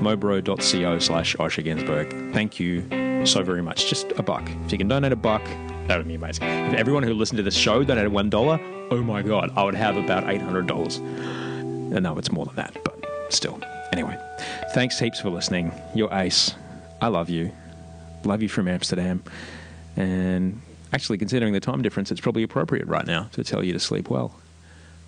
mobro.co 0.00 0.98
slash 0.98 1.36
Osher 1.36 1.64
Günsberg. 1.64 2.32
Thank 2.32 2.58
you 2.58 2.82
so 3.26 3.42
very 3.42 3.62
much. 3.62 3.88
Just 3.88 4.12
a 4.12 4.22
buck. 4.22 4.48
If 4.66 4.72
you 4.72 4.78
can 4.78 4.88
donate 4.88 5.12
a 5.12 5.16
buck, 5.16 5.42
that 5.86 5.98
would 5.98 6.08
be 6.08 6.14
amazing. 6.14 6.44
If 6.44 6.74
everyone 6.74 7.02
who 7.02 7.14
listened 7.14 7.38
to 7.38 7.42
this 7.42 7.54
show 7.56 7.84
donated 7.84 8.12
one 8.12 8.30
dollar, 8.30 8.58
oh 8.90 9.02
my 9.02 9.22
god, 9.22 9.52
I 9.56 9.64
would 9.64 9.74
have 9.74 9.96
about 9.96 10.28
eight 10.28 10.40
hundred 10.40 10.66
dollars. 10.66 10.98
Uh, 10.98 12.00
no, 12.00 12.18
it's 12.18 12.32
more 12.32 12.46
than 12.46 12.56
that, 12.56 12.76
but 12.84 12.96
still. 13.28 13.60
Anyway, 13.92 14.18
thanks 14.72 14.98
heaps 14.98 15.20
for 15.20 15.30
listening. 15.30 15.72
You're 15.94 16.12
ace. 16.12 16.54
I 17.00 17.08
love 17.08 17.28
you. 17.30 17.52
Love 18.24 18.42
you 18.42 18.48
from 18.48 18.66
Amsterdam. 18.66 19.22
And 19.96 20.60
Actually, 20.94 21.18
considering 21.18 21.52
the 21.52 21.58
time 21.58 21.82
difference, 21.82 22.12
it's 22.12 22.20
probably 22.20 22.44
appropriate 22.44 22.86
right 22.86 23.04
now 23.04 23.24
to 23.32 23.42
tell 23.42 23.64
you 23.64 23.72
to 23.72 23.80
sleep 23.80 24.08
well 24.08 24.38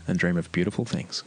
and 0.08 0.18
dream 0.18 0.36
of 0.36 0.50
beautiful 0.50 0.84
things. 0.84 1.22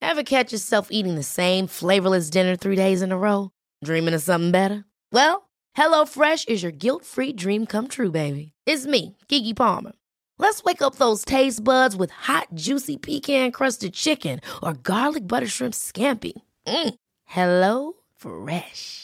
Ever 0.00 0.22
catch 0.22 0.50
yourself 0.50 0.88
eating 0.90 1.16
the 1.16 1.22
same 1.22 1.66
flavorless 1.66 2.30
dinner 2.30 2.56
three 2.56 2.76
days 2.76 3.02
in 3.02 3.12
a 3.12 3.18
row? 3.18 3.50
Dreaming 3.84 4.14
of 4.14 4.22
something 4.22 4.50
better? 4.50 4.86
Well, 5.12 5.50
HelloFresh 5.76 6.48
is 6.48 6.62
your 6.62 6.72
guilt 6.72 7.04
free 7.04 7.34
dream 7.34 7.66
come 7.66 7.88
true, 7.88 8.10
baby. 8.10 8.52
It's 8.64 8.86
me, 8.86 9.18
Keke 9.28 9.54
Palmer. 9.54 9.92
Let's 10.38 10.64
wake 10.64 10.80
up 10.80 10.94
those 10.94 11.22
taste 11.24 11.62
buds 11.62 11.96
with 11.96 12.10
hot, 12.10 12.48
juicy 12.54 12.96
pecan 12.96 13.52
crusted 13.52 13.92
chicken 13.92 14.40
or 14.62 14.72
garlic 14.72 15.28
butter 15.28 15.48
shrimp 15.48 15.74
scampi. 15.74 16.32
Mm. 16.66 16.94
Hello 17.24 17.92
Fresh. 18.16 19.03